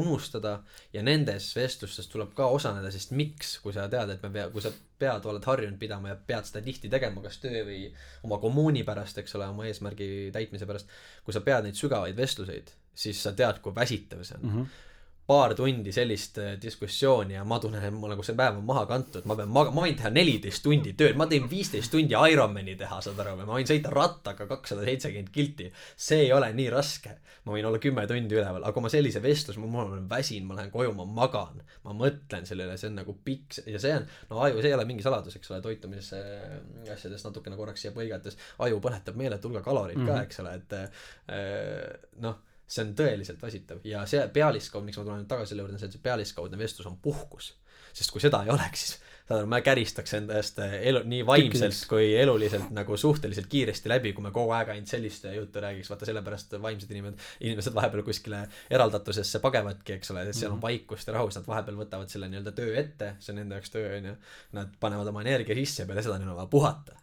unustada 0.00 0.56
ja 0.96 1.04
nendes 1.04 1.50
vestlustes 1.56 2.08
tuleb 2.12 2.32
ka 2.36 2.48
osaneda, 2.54 2.92
sest 2.94 3.12
miks, 3.16 3.58
kui 3.60 3.76
sa 3.76 3.88
tead, 3.92 4.16
et 4.16 4.24
me 4.24 4.32
pea, 4.32 4.48
kui 4.52 4.64
sa 4.64 4.72
pead, 5.00 5.26
oled 5.30 5.48
harjunud 5.48 5.78
pidama 5.80 6.12
ja 6.12 6.18
pead 6.26 6.48
seda 6.48 6.62
tihti 6.64 6.90
tegema, 6.92 7.22
kas 7.24 7.40
töö 7.42 7.64
või 7.68 7.80
oma 8.26 8.38
kommuuni 8.42 8.84
pärast, 8.86 9.18
eks 9.22 9.34
ole, 9.38 9.48
oma 9.50 9.66
eesmärgi 9.70 10.30
täitmise 10.34 10.68
pärast, 10.68 10.92
kui 11.24 11.36
sa 11.36 11.42
pead 11.46 11.66
neid 11.66 11.78
sügavaid 11.80 12.16
vestluseid, 12.18 12.70
siis 12.94 13.22
sa 13.24 13.32
tead, 13.36 13.62
kui 13.64 13.74
väsitav 13.76 14.24
see 14.24 14.38
on 14.40 14.46
Mm 14.50 14.56
-hmm. 14.56 14.89
Paar 15.30 15.54
tundi 15.58 15.92
sellist 15.94 16.38
äh, 16.42 16.52
diskussiooni 16.62 17.36
ja 17.36 17.44
ma 17.46 17.60
tunnen, 17.62 17.84
et 17.86 17.94
mul 17.94 18.10
nagu 18.10 18.24
see 18.26 18.34
päev 18.38 18.58
on 18.58 18.64
maha 18.66 18.82
kantud, 18.90 19.26
ma 19.30 19.36
pean 19.38 19.52
maga-, 19.54 19.70
ma 19.76 19.84
võin 19.86 19.94
teha 19.98 20.10
neliteist 20.10 20.64
tundi 20.66 20.96
tööd, 20.98 21.14
ma 21.20 21.28
teen 21.30 21.46
viisteist 21.50 21.92
tundi 21.94 22.16
Ironmani 22.18 22.74
teha, 22.80 22.98
saad 23.04 23.20
aru, 23.22 23.36
ma 23.44 23.54
võin 23.54 23.68
sõita 23.70 23.92
rattaga 23.94 24.48
kakssada 24.50 24.82
seitsekümmend 24.88 25.30
kilti. 25.34 25.68
see 25.96 26.24
ei 26.26 26.32
ole 26.34 26.50
nii 26.56 26.66
raske. 26.74 27.14
ma 27.44 27.54
võin 27.54 27.64
olla 27.70 27.78
kümme 27.80 28.02
tundi 28.10 28.36
üleval, 28.36 28.60
aga 28.66 28.74
kui 28.76 28.82
ma 28.84 28.90
sellise 28.92 29.22
vestluse, 29.24 29.62
ma 29.62 29.84
olen 29.84 30.08
väsinud, 30.10 30.48
ma 30.50 30.58
lähen 30.58 30.70
koju, 30.74 30.90
ma 30.98 31.06
magan, 31.22 31.62
ma 31.86 31.94
mõtlen 31.96 32.44
selle 32.46 32.66
üle, 32.66 32.76
see 32.76 32.90
on 32.90 32.98
nagu 33.00 33.14
pikk 33.24 33.62
ja 33.70 33.78
see 33.80 33.94
on, 33.96 34.04
no 34.28 34.42
aju, 34.44 34.60
see 34.60 34.68
ei 34.68 34.76
ole 34.76 34.84
mingi 34.90 35.06
saladus, 35.06 35.38
eks 35.38 35.54
ole, 35.54 35.62
toitumise 35.64 36.20
äh, 36.20 36.92
asjadest 36.92 37.24
natukene 37.30 37.56
korraks 37.56 37.86
siia 37.86 37.94
põigates, 37.96 38.36
aju 38.66 38.82
põletab 38.84 39.16
meeletu 39.16 39.48
hulga 39.48 39.62
kaloreid 39.64 39.96
mm 39.96 40.04
-hmm. 40.04 40.12
ka, 40.12 40.20
Mhm. 40.20 40.28
eks 40.28 40.40
ole, 40.44 40.54
et 40.60 40.72
äh, 40.82 41.98
noh 42.26 42.36
see 42.70 42.84
on 42.86 42.94
tõeliselt 42.98 43.40
väsitav 43.42 43.80
ja 43.84 44.04
see 44.06 44.22
pealiskaud, 44.34 44.84
miks 44.86 44.98
ma 45.00 45.04
tulen 45.06 45.24
nüüd 45.24 45.30
tagasi 45.32 45.52
selle 45.54 45.64
juurde, 45.64 45.74
on 45.74 45.82
see, 45.82 45.90
et 45.90 45.96
see 45.98 46.04
pealiskaudne 46.04 46.58
vestlus 46.60 46.86
on 46.90 46.98
puhkus. 47.02 47.54
sest 47.92 48.12
kui 48.14 48.20
seda 48.22 48.44
ei 48.46 48.50
oleks, 48.54 48.82
siis 48.84 48.98
saad 49.26 49.40
aru, 49.40 49.48
ma 49.50 49.58
käristaks 49.66 50.12
endast 50.14 50.58
elu 50.62 51.00
nii 51.10 51.24
vaimselt 51.26 51.80
kui 51.90 52.12
eluliselt 52.18 52.68
nagu 52.74 52.94
suhteliselt 52.98 53.48
kiiresti 53.50 53.90
läbi, 53.90 54.12
kui 54.14 54.22
me 54.22 54.30
kogu 54.34 54.52
aeg 54.54 54.70
ainult 54.76 54.90
sellist 54.90 55.26
juttu 55.34 55.62
räägiks, 55.64 55.90
vaata 55.90 56.06
sellepärast 56.06 56.54
vaimsed 56.62 56.90
inimesed, 56.94 57.18
inimesed 57.48 57.74
vahepeal 57.74 58.04
kuskile 58.06 58.44
eraldatusesse 58.70 59.42
pagevadki, 59.42 59.96
eks 59.98 60.14
ole, 60.14 60.22
et 60.28 60.38
seal 60.38 60.52
on 60.52 60.58
Mhm. 60.58 60.62
vaikust 60.68 61.10
ja 61.10 61.16
rahu, 61.18 61.30
siis 61.30 61.42
nad 61.42 61.50
vahepeal 61.50 61.78
võtavad 61.82 62.08
selle 62.14 62.30
nii-öelda 62.30 62.52
töö 62.54 62.76
ette, 62.78 63.16
see 63.18 63.32
on 63.34 63.40
nende 63.42 63.58
jaoks 63.58 63.70
töö 63.74 63.90
onju. 63.98 64.16
Nad 64.52 64.78
panevad 64.80 65.10
oma 65.10 65.22
energia 65.26 65.54
sisse 65.58 65.82
ja 65.82 65.86
peale 65.90 66.02
seda 66.06 66.18
neil 66.18 66.30
on 66.30 66.36
vaja 66.38 66.46
puhata 66.54 66.94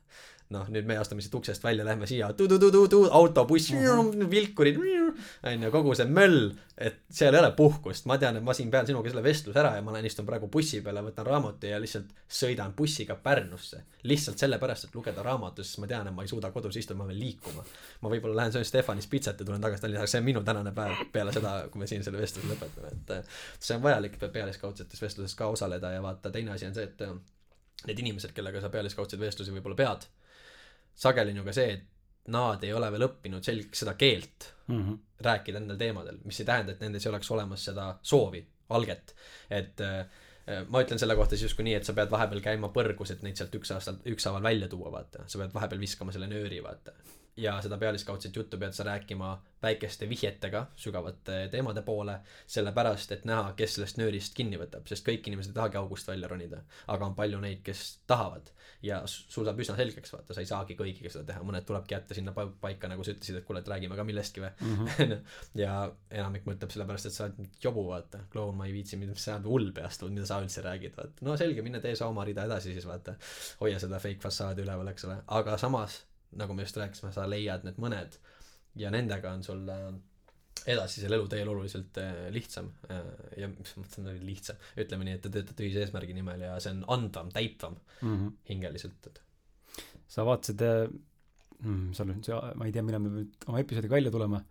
noh, 0.53 0.67
nüüd 0.71 0.87
me 0.87 0.95
astume 0.99 1.23
siit 1.23 1.33
uksest 1.35 1.63
välja, 1.63 1.83
lähme 1.85 2.07
siia, 2.07 2.29
tu-tu-tu-tu-tu, 2.37 3.01
auto, 3.11 3.43
buss, 3.49 3.73
vilkurid, 4.31 4.79
onju, 4.79 5.71
kogu 5.73 5.95
see 5.97 6.07
möll, 6.07 6.53
et 6.79 7.01
seal 7.11 7.35
ei 7.35 7.41
ole 7.41 7.49
puhkust, 7.57 8.07
ma 8.07 8.15
tean, 8.21 8.39
et 8.39 8.45
ma 8.45 8.55
siin 8.55 8.71
pean 8.71 8.87
sinuga 8.87 9.11
selle 9.11 9.23
vestluse 9.25 9.59
ära 9.59 9.73
ja 9.75 9.83
ma 9.83 9.95
lähen 9.95 10.07
istun 10.07 10.27
praegu 10.27 10.47
bussi 10.51 10.79
peale, 10.85 11.03
võtan 11.03 11.27
raamatu 11.27 11.67
ja 11.67 11.81
lihtsalt 11.83 12.13
sõidan 12.39 12.75
bussiga 12.77 13.17
Pärnusse. 13.23 13.83
lihtsalt 14.07 14.39
sellepärast, 14.39 14.87
et 14.87 14.95
lugeda 14.95 15.23
raamatut, 15.25 15.67
sest 15.67 15.81
ma 15.83 15.91
tean, 15.91 16.07
et 16.07 16.15
ma 16.15 16.23
ei 16.23 16.31
suuda 16.31 16.51
kodus 16.55 16.79
istuda, 16.79 16.99
ma 17.01 17.09
pean 17.09 17.19
liikuma. 17.19 17.65
ma 18.01 18.11
võib-olla 18.13 18.43
lähen 18.43 18.55
söön 18.55 18.65
Stefanis 18.65 19.07
pitsat 19.11 19.39
ja 19.39 19.45
tulen 19.45 19.61
tagasi 19.61 19.83
Tallinna, 19.83 20.07
see 20.07 20.21
on 20.21 20.29
minu 20.29 20.43
tänane 20.47 20.71
päev 20.71 21.07
peale 21.11 21.33
seda, 21.35 21.57
kui 21.71 21.83
me 21.83 21.87
siin 21.91 22.05
selle 22.07 22.21
vestluse 22.21 22.47
lõpetame, 22.53 22.93
et 22.93 23.17
äh, 23.17 23.39
see 23.59 23.75
on 23.75 23.83
vajalik 23.83 24.19
pealiskaudsetes 24.31 25.01
vestluses 25.01 25.35
ka 25.35 25.51
osaleda 25.51 25.91
ja 25.91 26.03
vaata, 26.03 26.31
teine 26.31 26.55
asi 26.55 26.69
on 26.69 26.77
see, 26.77 26.87
et 26.87 27.03
äh, 27.03 27.17
need 27.85 27.99
inimesed, 28.05 28.33
kellega 28.37 28.61
sa 28.61 28.71
pealiskaudseid 28.73 29.21
vestlusi 29.21 29.53
võib-olla 29.53 29.77
pead, 29.77 30.07
sageli 30.97 31.33
on 31.35 31.41
ju 31.41 31.47
ka 31.47 31.55
see, 31.55 31.73
et 31.77 32.31
nad 32.33 32.63
ei 32.65 32.73
ole 32.75 32.91
veel 32.91 33.07
õppinud 33.07 33.45
selg-, 33.45 33.75
seda 33.77 33.93
keelt 33.99 34.51
mm. 34.67 34.79
-hmm. 34.79 34.97
rääkida 35.23 35.59
nendel 35.61 35.79
teemadel, 35.79 36.21
mis 36.25 36.39
ei 36.41 36.45
tähenda, 36.45 36.73
et 36.73 36.81
nendes 36.83 37.05
ei 37.05 37.11
oleks 37.11 37.31
olemas 37.31 37.65
seda 37.69 37.91
soovi, 38.01 38.41
alget, 38.75 39.15
et 39.49 39.81
äh, 39.81 40.05
ma 40.67 40.81
ütlen 40.83 40.99
selle 40.99 41.15
kohta 41.15 41.35
siis 41.35 41.49
justkui 41.49 41.67
nii, 41.67 41.77
et 41.79 41.87
sa 41.87 41.95
pead 41.95 42.11
vahepeal 42.11 42.41
käima 42.43 42.71
põrgus, 42.75 43.11
et 43.13 43.23
neid 43.23 43.39
sealt 43.39 43.55
üks 43.55 43.71
aasta, 43.75 43.95
ükshaaval 44.07 44.43
välja 44.43 44.67
tuua, 44.71 44.91
vaata, 44.91 45.23
sa 45.27 45.39
pead 45.41 45.53
vahepeal 45.55 45.79
viskama 45.79 46.15
selle 46.15 46.29
nööri, 46.31 46.61
vaata. 46.63 46.95
Ja 47.37 47.59
seda 47.61 47.77
pealiskaudset 47.77 48.35
juttu 48.35 48.57
pead 48.57 48.73
sa 48.73 48.83
rääkima 48.87 49.37
väikeste 49.63 50.05
vihjetega 50.09 50.65
sügavate 50.77 51.47
teemade 51.51 51.81
poole, 51.81 52.19
sellepärast 52.47 53.11
et 53.11 53.23
näha, 53.25 53.53
kes 53.57 53.75
sellest 53.77 53.97
nöörist 53.97 54.35
kinni 54.37 54.57
võtab, 54.61 54.85
sest 54.89 55.05
kõik 55.07 55.25
inimesed 55.29 55.51
ei 55.51 55.55
tahagi 55.57 55.77
august 55.79 56.07
välja 56.07 56.27
ronida, 56.29 56.59
aga 56.93 57.05
on 57.09 57.15
palju 57.17 57.39
neid, 57.41 57.63
kes 57.65 57.81
tahavad 58.09 58.51
ja 58.85 58.99
sul 59.09 59.45
saab 59.47 59.59
üsna 59.63 59.75
selgeks 59.79 60.13
vaata, 60.13 60.33
sa 60.37 60.41
ei 60.43 60.49
saagi 60.49 60.75
kõigiga 60.77 61.09
seda 61.09 61.23
teha, 61.31 61.41
mõned 61.45 61.65
tulebki 61.65 61.95
jätta 61.95 62.13
sinna 62.17 62.33
pa- 62.37 62.45
paika, 62.61 62.89
nagu 62.91 63.03
sa 63.05 63.15
ütlesid, 63.15 63.39
et 63.39 63.45
kuule, 63.47 63.63
et 63.63 63.71
räägime 63.73 63.95
ka 63.97 64.03
millestki 64.05 64.43
või 64.43 64.51
Mhm. 64.61 64.89
onju. 65.05 65.17
ja 65.63 65.77
enamik 66.11 66.45
mõtleb 66.45 66.73
sellepärast, 66.73 67.05
et 67.09 67.13
sa 67.17 67.25
oled 67.29 67.57
jobu, 67.63 67.87
vaata, 67.89 68.19
kloun, 68.33 68.55
ma 68.57 68.65
ei 68.69 68.73
viitsi, 68.77 68.97
mida 69.01 69.15
sa 69.15 69.39
hull 69.45 69.71
peast, 69.73 70.03
mida 70.09 70.25
sa 70.29 70.37
üldse 70.41 70.61
räägid, 70.65 70.93
vaata. 70.97 71.25
no 71.25 71.37
selge, 71.37 71.61
mine 71.65 71.81
tee 71.81 71.95
sa 71.95 72.07
oma 72.07 72.25
rida 72.25 72.45
edasi 72.45 72.73
siis 72.77 72.85
vaata. 72.85 73.15
hoia 73.61 73.79
seda 73.79 73.99
fake 73.99 74.21
fassaadi 74.21 74.61
üleval, 74.61 74.87
eks 74.93 75.05
ole, 75.09 75.17
aga 75.27 75.57
samas 75.57 76.03
nagu 76.35 76.53
me 76.53 76.65
just 76.65 76.77
rääkisime, 76.77 77.13
sa 77.15 77.27
leiad 77.29 77.63
need 77.63 77.79
mõned 77.81 78.17
ja 78.77 78.91
nendega 78.93 79.33
on 79.35 79.43
sul 79.45 79.63
äh, 79.71 79.89
edasisel 80.67 81.15
eluteel 81.17 81.49
oluliselt 81.49 81.97
äh, 82.01 82.27
lihtsam 82.33 82.69
äh, 82.91 83.05
ja 83.41 83.49
mis 83.51 83.75
ma 83.77 83.85
mõtlen, 83.85 84.09
lihtsam, 84.25 84.59
ütleme 84.79 85.07
nii, 85.07 85.17
et 85.17 85.23
te 85.25 85.31
töötate 85.33 85.65
ühise 85.65 85.85
eesmärgi 85.85 86.15
nimel 86.17 86.43
ja 86.47 86.57
see 86.63 86.75
on 86.75 86.83
andvam, 86.97 87.31
täitvam 87.33 87.77
Mm 88.01 88.15
-hmm. 88.15 88.33
hingeliselt, 88.49 89.07
et 89.07 89.21
sa 90.07 90.25
vaatasid 90.25 90.61
mm,, 91.59 91.93
seal 91.93 92.09
on 92.13 92.19
see, 92.23 92.35
ma 92.55 92.65
ei 92.65 92.71
tea, 92.71 92.83
millal 92.85 93.01
me 93.01 93.09
nüüd 93.09 93.47
oma 93.47 93.59
episoodiga 93.59 93.95
välja 93.95 94.11
tuleme. 94.11 94.41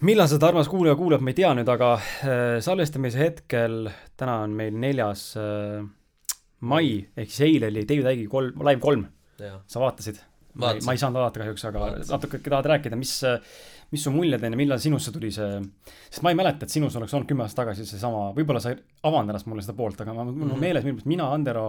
millal 0.00 0.28
seda 0.28 0.48
armas 0.48 0.68
kuulaja 0.68 0.96
kuulab, 0.96 1.20
ma 1.20 1.30
ei 1.30 1.34
tea 1.34 1.52
nüüd, 1.54 1.68
aga 1.68 2.00
salvestamise 2.60 3.18
hetkel, 3.18 3.90
täna 4.16 4.40
on 4.48 4.50
meil 4.50 4.74
neljas 4.74 5.36
mai, 6.60 7.08
ehk 7.16 7.30
siis 7.30 7.40
eile 7.46 7.70
oli 7.70 7.86
David 7.86 8.10
Icke'i 8.12 8.26
kolm, 8.26 8.66
live 8.68 8.80
kolm, 8.80 9.06
sa 9.66 9.80
vaatasid? 9.80 10.18
Ma 10.58 10.74
ei, 10.74 10.84
ma 10.86 10.92
ei 10.96 11.00
saanud 11.00 11.20
vaadata 11.22 11.44
kahjuks, 11.44 11.64
aga 11.70 11.86
Vaatasin. 11.86 12.12
natuke 12.16 12.38
tahad 12.44 12.66
rääkida, 12.74 12.98
mis, 12.98 13.14
mis 13.88 14.02
su 14.04 14.10
muljed 14.12 14.42
on 14.44 14.52
ja 14.52 14.58
millal 14.60 14.80
sinusse 14.82 15.12
tuli 15.14 15.30
see, 15.32 15.60
sest 16.10 16.20
ma 16.26 16.32
ei 16.32 16.36
mäleta, 16.36 16.66
et 16.66 16.72
sinus 16.74 16.96
oleks 16.98 17.14
olnud 17.16 17.28
kümme 17.30 17.44
aastat 17.46 17.62
tagasi 17.62 17.86
seesama, 17.88 18.26
võib-olla 18.36 18.60
sa 18.60 18.74
avanud 19.08 19.32
ennast 19.32 19.46
mulle 19.48 19.62
seda 19.64 19.72
poolt, 19.78 20.02
aga 20.04 20.12
ma, 20.12 20.26
mul 20.28 20.42
on 20.50 20.50
Mhm. 20.56 20.60
meeles, 20.60 20.84
minu 20.84 20.98
meelest 20.98 21.08
mina, 21.08 21.28
Andero 21.32 21.62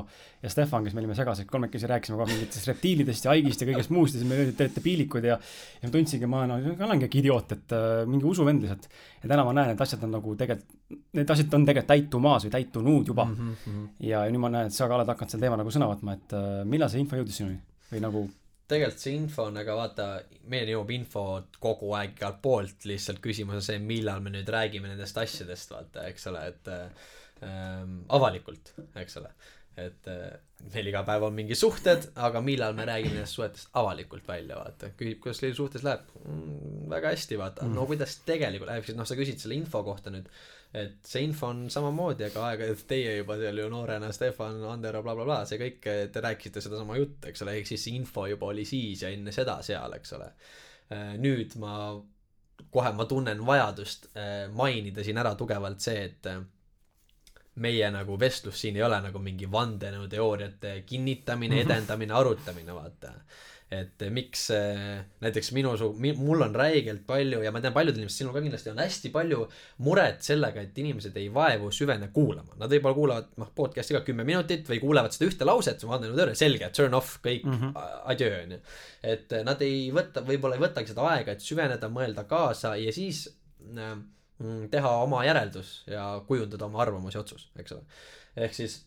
ja 0.44 0.50
Stefan, 0.52 0.84
kes 0.84 0.94
me 0.98 1.04
olime 1.04 1.16
segased, 1.16 1.48
kolmekesi 1.48 1.88
rääkisime 1.88 2.18
kogu 2.18 2.26
aeg 2.28 2.34
mingitest 2.34 2.68
reptiilidest 2.74 3.26
ja 3.26 3.32
haigist 3.32 3.62
ja 3.64 3.68
kõigest 3.70 3.94
muust 3.96 4.16
ja 4.18 4.20
siis 4.20 4.30
me 4.30 4.36
olime, 4.36 4.52
te 4.58 4.68
olete 4.68 4.84
piilikud 4.84 5.24
ja 5.30 5.38
ja 5.38 5.88
ma 5.88 5.94
tundsingi, 5.96 6.26
ma 6.28 6.44
ma 6.50 6.58
olengi 6.90 7.08
äkki 7.08 7.22
idioot, 7.24 7.52
et 7.56 7.78
äh, 7.78 8.04
mingi 8.10 8.26
usuvend 8.28 8.66
lihtsalt. 8.66 8.90
ja 9.24 9.30
täna 9.30 9.46
ma 9.48 9.54
näen, 9.54 9.72
et 9.78 9.82
asjad 9.88 10.04
on 10.04 10.12
nagu 10.18 10.36
tegelikult, 10.36 10.76
need 11.14 11.30
asjad 11.38 11.54
on 11.54 11.66
tegelikult 11.70 11.88
täitumas 11.94 12.44
või 12.46 12.52
täitunud 12.58 13.08
juba 13.08 13.26
mm. 13.26 13.40
mm. 13.40 13.56
-hmm. 13.64 13.88
ja 14.10 14.26
nüüd 14.28 14.44
ma 14.44 14.50
näen, 14.50 14.68
et 14.68 14.74
sa 14.76 14.88
ka 14.90 14.96
oled 15.00 15.08
hakanud 15.08 15.32
sel 15.32 15.40
teemal 15.40 15.58
nagu 15.64 15.72
sõna 15.72 15.88
võtma, 15.94 16.20
et 16.20 16.34
äh, 16.36 16.66
millal 16.66 16.90
see 16.92 17.00
info 17.00 17.16
jõudis 17.16 17.38
sinuni 17.40 17.60
või 17.92 18.02
nagu 18.04 18.28
tegelikult 18.70 19.04
see 19.04 19.16
info 19.18 19.46
on, 19.50 19.60
aga 19.62 19.76
vaata, 19.78 20.08
meieni 20.52 20.76
jõuab 20.76 20.92
info 20.94 21.24
kogu 21.62 21.94
aeg 21.98 22.18
igalt 22.18 22.42
poolt, 22.44 22.86
lihtsalt 22.90 23.22
küsimus 23.24 23.60
on 23.60 23.66
see, 23.66 23.80
millal 23.82 24.22
me 24.24 24.34
nüüd 24.34 24.50
räägime 24.54 24.92
nendest 24.92 25.18
asjadest, 25.22 25.74
vaata, 25.74 26.06
eks 26.10 26.30
ole, 26.32 26.44
et 26.52 26.70
ähm, 26.74 28.04
avalikult, 28.16 28.76
eks 29.02 29.18
ole. 29.22 29.34
et 29.80 30.08
äh, 30.12 30.34
meil 30.74 30.90
iga 30.92 31.06
päev 31.08 31.24
on 31.30 31.36
mingi 31.38 31.56
suhted, 31.56 32.10
aga 32.20 32.42
millal 32.44 32.74
me 32.76 32.86
räägime 32.90 33.16
nendest 33.16 33.38
suhetest 33.38 33.70
avalikult 33.80 34.28
välja, 34.28 34.60
vaata. 34.60 34.92
küsib, 35.00 35.22
kuidas 35.24 35.42
teil 35.42 35.56
suhtes 35.58 35.86
läheb 35.88 36.06
mm,? 36.26 36.88
väga 36.94 37.14
hästi, 37.16 37.40
vaata. 37.40 37.68
no 37.74 37.88
kuidas 37.90 38.20
tegelikult 38.28 38.70
läheb, 38.70 38.86
siis 38.86 39.00
noh, 39.00 39.08
sa 39.08 39.18
küsid 39.18 39.42
selle 39.42 39.58
info 39.58 39.82
kohta 39.88 40.14
nüüd, 40.14 40.30
et 40.74 41.00
see 41.06 41.24
info 41.26 41.50
on 41.50 41.64
samamoodi, 41.74 42.28
aga 42.28 42.46
aeg-ajalt 42.52 42.86
teie 42.90 43.16
juba 43.18 43.40
seal 43.40 43.58
ju 43.58 43.70
noorena, 43.74 44.12
Stefan, 44.14 44.60
Andero 44.70 45.02
bla,, 45.02 45.16
blablabla, 45.16 45.46
see 45.50 45.58
kõik, 45.62 45.82
te 46.14 46.22
rääkisite 46.22 46.62
sedasama 46.62 47.00
juttu, 47.00 47.32
eks 47.32 47.46
ole, 47.46 47.58
ehk 47.58 47.72
siis 47.72 47.88
see 47.88 47.98
info 47.98 48.28
juba 48.30 48.52
oli 48.52 48.68
siis 48.70 49.02
ja 49.06 49.10
enne 49.14 49.34
seda 49.34 49.60
seal, 49.66 49.98
eks 49.98 50.14
ole. 50.20 50.30
nüüd 51.22 51.58
ma, 51.62 51.74
kohe 52.74 52.94
ma 52.94 53.06
tunnen 53.10 53.42
vajadust 53.46 54.10
äh, 54.14 54.48
mainida 54.54 55.04
siin 55.06 55.20
ära 55.22 55.34
tugevalt 55.38 55.82
see, 55.84 56.06
et 56.06 56.30
äh, 56.30 56.42
meie 57.64 57.92
nagu 57.92 58.18
vestlus 58.20 58.62
siin 58.62 58.78
ei 58.80 58.84
ole 58.86 59.00
nagu 59.04 59.22
mingi 59.24 59.50
vandenõuteooriate 59.52 60.82
kinnitamine, 60.88 61.64
edendamine, 61.66 62.16
arutamine, 62.16 62.76
vaata. 62.76 63.14
Et 63.70 64.02
eh, 64.02 64.10
miks 64.14 64.48
eh, 64.56 65.00
näiteks 65.22 65.52
minu 65.54 65.76
su-, 65.78 65.92
mul 66.18 66.42
on 66.42 66.56
räigelt 66.58 67.04
palju 67.08 67.44
ja 67.44 67.52
ma 67.54 67.62
tean, 67.62 67.74
paljudel 67.76 68.02
inimestel, 68.02 68.24
sinul 68.24 68.34
ka 68.34 68.42
kindlasti 68.42 68.72
on 68.72 68.82
hästi 68.82 69.12
palju 69.14 69.44
muret 69.86 70.26
sellega, 70.26 70.64
et 70.66 70.78
inimesed 70.82 71.18
ei 71.22 71.28
vaevu 71.34 71.70
süvene 71.76 72.10
kuulama. 72.16 72.58
Nad 72.58 72.74
võib-olla 72.74 72.98
kuulavad, 72.98 73.32
noh, 73.42 73.52
podcast'i 73.56 73.94
ka 73.98 74.02
kümme 74.08 74.26
minutit 74.28 74.70
või 74.70 74.82
kuulevad 74.82 75.14
seda 75.14 75.30
ühte 75.30 75.48
lauset, 75.48 75.86
vandenõuteooria, 75.86 76.38
selge, 76.40 76.72
turn 76.74 76.98
off, 76.98 77.20
kõik 77.26 77.46
mm. 77.46 77.60
-hmm. 77.60 77.92
adjöö, 78.16 78.44
onju. 78.48 78.62
et 79.16 79.38
eh, 79.38 79.46
nad 79.46 79.62
ei 79.66 79.90
võta, 79.94 80.26
võib-olla 80.26 80.58
ei 80.58 80.66
võtagi 80.66 80.94
seda 80.96 81.06
aega, 81.14 81.38
et 81.38 81.46
süveneda, 81.46 81.92
mõelda 81.94 82.26
kaasa 82.30 82.74
ja 82.82 82.96
siis 82.96 83.28
äh, 83.78 83.94
teha 84.72 84.96
oma 85.04 85.22
järeldus 85.28 85.84
ja 85.88 86.24
kujundada 86.28 86.66
oma 86.66 86.82
arvamus 86.82 87.16
ja 87.16 87.22
otsus, 87.22 87.50
eks 87.60 87.76
ole. 87.76 87.84
ehk 88.36 88.54
siis 88.56 88.82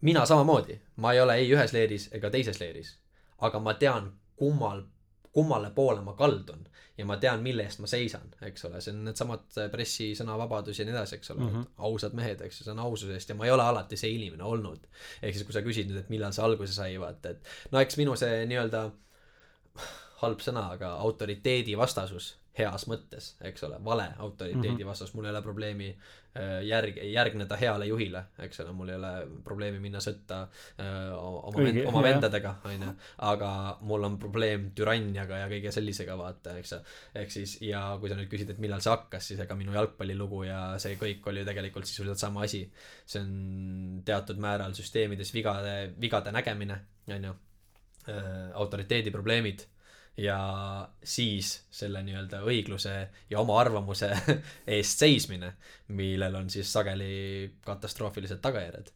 mina 0.00 0.24
samamoodi, 0.26 0.80
ma 0.96 1.12
ei 1.12 1.20
ole 1.20 1.36
ei 1.42 1.52
ühes 1.52 1.72
leeris 1.74 2.08
ega 2.14 2.30
teises 2.30 2.60
leeris, 2.60 2.96
aga 3.46 3.60
ma 3.62 3.74
tean, 3.74 4.10
kummal, 4.38 4.84
kummale 5.32 5.70
poole 5.74 6.02
ma 6.04 6.14
kaldun 6.18 6.66
ja 6.98 7.06
ma 7.08 7.16
tean, 7.16 7.42
mille 7.42 7.64
eest 7.64 7.80
ma 7.80 7.88
seisan, 7.88 8.28
eks 8.46 8.66
ole, 8.68 8.80
see 8.84 8.92
on 8.92 9.00
needsamad 9.06 9.56
pressi 9.72 10.10
sõnavabadus 10.18 10.78
ja 10.78 10.86
nii 10.86 10.94
edasi, 10.94 11.16
eks 11.18 11.32
ole 11.34 11.40
mm. 11.40 11.54
-hmm. 11.54 11.86
ausad 11.88 12.16
mehed, 12.18 12.44
eks 12.46 12.60
ju, 12.60 12.66
see 12.66 12.74
on 12.74 12.82
aususe 12.84 13.16
eest 13.16 13.32
ja 13.32 13.36
ma 13.38 13.48
ei 13.48 13.54
ole 13.54 13.64
alati 13.64 13.96
see 13.96 14.12
inimene 14.12 14.44
olnud. 14.44 14.86
ehk 15.22 15.34
siis, 15.34 15.46
kui 15.48 15.56
sa 15.56 15.64
küsid 15.64 15.88
nüüd, 15.88 16.02
et 16.04 16.12
millal 16.12 16.36
see 16.36 16.44
alguse 16.44 16.76
sai, 16.76 16.98
vaata, 17.00 17.32
et 17.32 17.72
no 17.72 17.80
eks 17.80 17.96
minu 17.96 18.16
see 18.16 18.44
nii-öelda 18.50 18.84
halb 20.22 20.44
sõna, 20.44 20.68
aga 20.76 20.94
autoriteedi 21.08 21.78
vastasus 21.78 22.34
heas 22.58 22.84
mõttes, 22.86 23.34
eks 23.40 23.64
ole, 23.64 23.78
vale 23.84 24.10
autoriteedi 24.18 24.68
mm. 24.68 24.80
-hmm. 24.80 24.92
vastus, 24.92 25.14
mul 25.14 25.24
ei 25.24 25.30
ole 25.30 25.42
probleemi 25.42 25.88
äh, 25.88 26.21
järg, 26.64 26.96
järgneda 27.12 27.56
heale 27.60 27.86
juhile, 27.86 28.22
eks 28.40 28.62
ole, 28.62 28.72
mul 28.76 28.92
ei 28.92 28.96
ole 28.96 29.10
probleemi 29.44 29.80
minna 29.82 30.00
sõtta 30.00 30.38
öö, 30.80 31.10
oma 31.18 31.64
vend, 31.66 31.80
oma 31.90 32.02
vendadega, 32.06 32.54
onju, 32.70 32.92
aga 33.28 33.50
mul 33.88 34.08
on 34.08 34.16
probleem 34.22 34.70
türanniaga 34.76 35.42
ja 35.42 35.50
kõige 35.50 35.74
sellisega, 35.74 36.16
vaata, 36.16 36.56
eks 36.60 36.72
ole. 36.78 36.96
ehk 37.22 37.34
siis 37.34 37.58
ja 37.66 37.84
kui 38.00 38.12
sa 38.12 38.16
nüüd 38.16 38.30
küsid, 38.32 38.54
et 38.54 38.62
millal 38.64 38.80
see 38.84 38.94
hakkas, 38.94 39.28
siis 39.28 39.42
ega 39.44 39.56
minu 39.58 39.76
jalgpallilugu 39.76 40.44
ja 40.48 40.62
see 40.82 40.96
kõik 41.00 41.28
oli 41.28 41.44
ju 41.44 41.50
tegelikult 41.50 41.90
sisuliselt 41.90 42.24
sama 42.24 42.46
asi. 42.48 42.64
see 43.04 43.20
on 43.20 44.02
teatud 44.06 44.40
määral 44.40 44.72
süsteemides 44.78 45.34
vigade, 45.36 45.76
vigade 46.00 46.32
nägemine, 46.32 46.80
onju, 47.12 47.36
autoriteedi 48.58 49.12
probleemid 49.14 49.66
ja 50.16 50.38
siis 51.02 51.54
selle 51.72 52.02
nii-öelda 52.04 52.42
õigluse 52.44 52.94
ja 53.30 53.40
oma 53.40 53.58
arvamuse 53.60 54.10
eest 54.76 55.04
seismine, 55.04 55.54
millel 55.96 56.36
on 56.42 56.50
siis 56.52 56.72
sageli 56.72 57.52
katastroofilised 57.64 58.42
tagajärjed. 58.44 58.90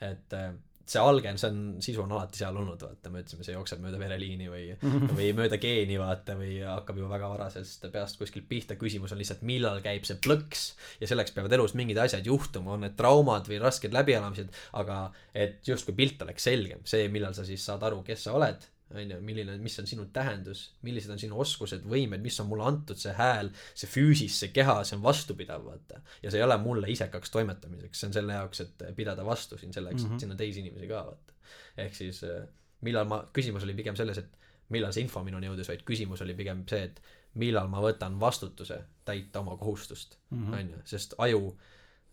et 0.00 0.36
äh, 0.38 0.52
see 0.90 1.02
algen, 1.02 1.38
see 1.38 1.50
on, 1.50 1.58
sisu 1.82 2.02
on 2.02 2.12
alati 2.16 2.40
seal 2.40 2.56
olnud, 2.56 2.80
vaata, 2.82 3.10
me 3.12 3.22
ütlesime, 3.22 3.44
see 3.46 3.54
jookseb 3.54 3.82
mööda 3.82 3.98
vereliini 4.00 4.48
või, 4.50 4.64
või 5.18 5.28
mööda 5.38 5.58
geeni, 5.62 5.98
vaata, 6.00 6.34
või 6.38 6.56
hakkab 6.64 6.98
juba 6.98 7.12
väga 7.14 7.30
varasest 7.34 7.86
peast 7.94 8.18
kuskilt 8.20 8.48
pihta, 8.50 8.78
küsimus 8.80 9.14
on 9.14 9.20
lihtsalt, 9.20 9.44
millal 9.46 9.82
käib 9.84 10.06
see 10.08 10.18
plõks 10.22 10.64
ja 11.02 11.10
selleks 11.10 11.34
peavad 11.36 11.54
elus 11.58 11.76
mingid 11.78 12.00
asjad 12.02 12.26
juhtuma, 12.26 12.74
on 12.74 12.86
need 12.86 12.98
traumad 12.98 13.46
või 13.50 13.60
rasked 13.62 13.94
läbielamised, 13.94 14.50
aga 14.82 15.00
et 15.34 15.62
justkui 15.66 15.94
pilt 15.98 16.22
oleks 16.26 16.50
selgem, 16.50 16.82
see, 16.88 17.06
millal 17.12 17.36
sa 17.38 17.46
siis 17.46 17.64
saad 17.66 17.86
aru, 17.86 18.02
kes 18.06 18.26
sa 18.26 18.34
oled, 18.38 18.66
on 18.94 19.10
ju, 19.10 19.18
milline, 19.22 19.56
mis 19.62 19.78
on 19.78 19.86
sinu 19.86 20.06
tähendus, 20.14 20.64
millised 20.86 21.12
on 21.14 21.20
sinu 21.20 21.38
oskused, 21.40 21.84
võimed, 21.88 22.22
mis 22.24 22.38
on 22.42 22.48
mulle 22.50 22.66
antud, 22.66 22.98
see 22.98 23.12
hääl, 23.14 23.52
see 23.74 23.90
füüsis, 23.90 24.38
see 24.42 24.52
keha, 24.54 24.80
see 24.86 24.96
on 24.98 25.04
vastupidav, 25.04 25.62
vaata. 25.66 26.00
ja 26.22 26.32
see 26.32 26.40
ei 26.40 26.46
ole 26.46 26.56
mulle 26.62 26.90
isekaks 26.90 27.30
toimetamiseks, 27.34 28.00
see 28.00 28.10
on 28.10 28.16
selle 28.16 28.38
jaoks, 28.38 28.64
et 28.64 28.84
pidada 28.96 29.26
vastu 29.26 29.58
siin 29.58 29.72
selleks 29.72 30.02
mm, 30.02 30.06
-hmm. 30.06 30.10
Mhm. 30.10 30.14
et 30.14 30.26
sinna 30.26 30.40
teisi 30.40 30.64
inimesi 30.64 30.88
ka 30.90 31.04
vaata. 31.06 31.38
ehk 31.76 31.94
siis 31.94 32.24
äh, 32.24 32.48
millal 32.80 33.08
ma, 33.08 33.22
küsimus 33.32 33.64
oli 33.66 33.74
pigem 33.78 33.96
selles, 33.96 34.18
et 34.18 34.38
millal 34.74 34.92
see 34.94 35.04
info 35.06 35.22
minuni 35.24 35.46
jõudis, 35.50 35.68
vaid 35.68 35.82
küsimus 35.86 36.22
oli 36.24 36.34
pigem 36.38 36.64
see, 36.70 36.82
et 36.90 37.00
millal 37.40 37.68
ma 37.70 37.82
võtan 37.82 38.18
vastutuse 38.20 38.80
täita 39.06 39.40
oma 39.40 39.56
kohustust, 39.56 40.18
on 40.54 40.70
ju, 40.74 40.82
sest 40.84 41.14
aju 41.18 41.52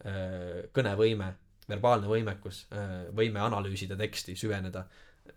äh, 0.05 0.69
kõnevõime, 0.73 1.33
verbaalne 1.69 2.07
võimekus, 2.07 2.65
äh, 2.71 3.07
võime 3.17 3.41
analüüsida 3.43 3.97
teksti, 3.97 4.35
süveneda, 4.35 4.85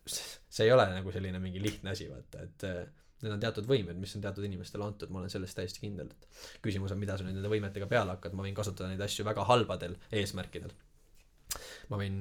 see 0.06 0.66
ei 0.66 0.72
ole 0.74 0.86
nagu 0.92 1.12
selline 1.14 1.40
mingi 1.42 1.62
lihtne 1.62 1.94
asi, 1.94 2.08
vaata, 2.10 2.44
et 2.46 2.66
äh, 2.68 2.82
need 3.24 3.34
on 3.34 3.42
teatud 3.42 3.66
võimed, 3.68 3.98
mis 4.00 4.14
on 4.16 4.24
teatud 4.24 4.44
inimestele 4.46 4.86
antud, 4.86 5.10
ma 5.12 5.20
olen 5.20 5.32
selles 5.32 5.54
täiesti 5.56 5.82
kindel, 5.82 6.12
et 6.12 6.62
küsimus 6.64 6.94
on, 6.94 7.00
mida 7.00 7.18
sa 7.18 7.26
nüüd 7.26 7.36
nende 7.36 7.52
võimetega 7.52 7.88
peale 7.90 8.16
hakkad, 8.16 8.36
ma 8.36 8.46
võin 8.46 8.56
kasutada 8.56 8.90
neid 8.90 9.02
asju 9.04 9.26
väga 9.28 9.44
halbadel 9.48 9.96
eesmärkidel. 10.20 10.72
ma 11.90 11.98
võin 12.00 12.16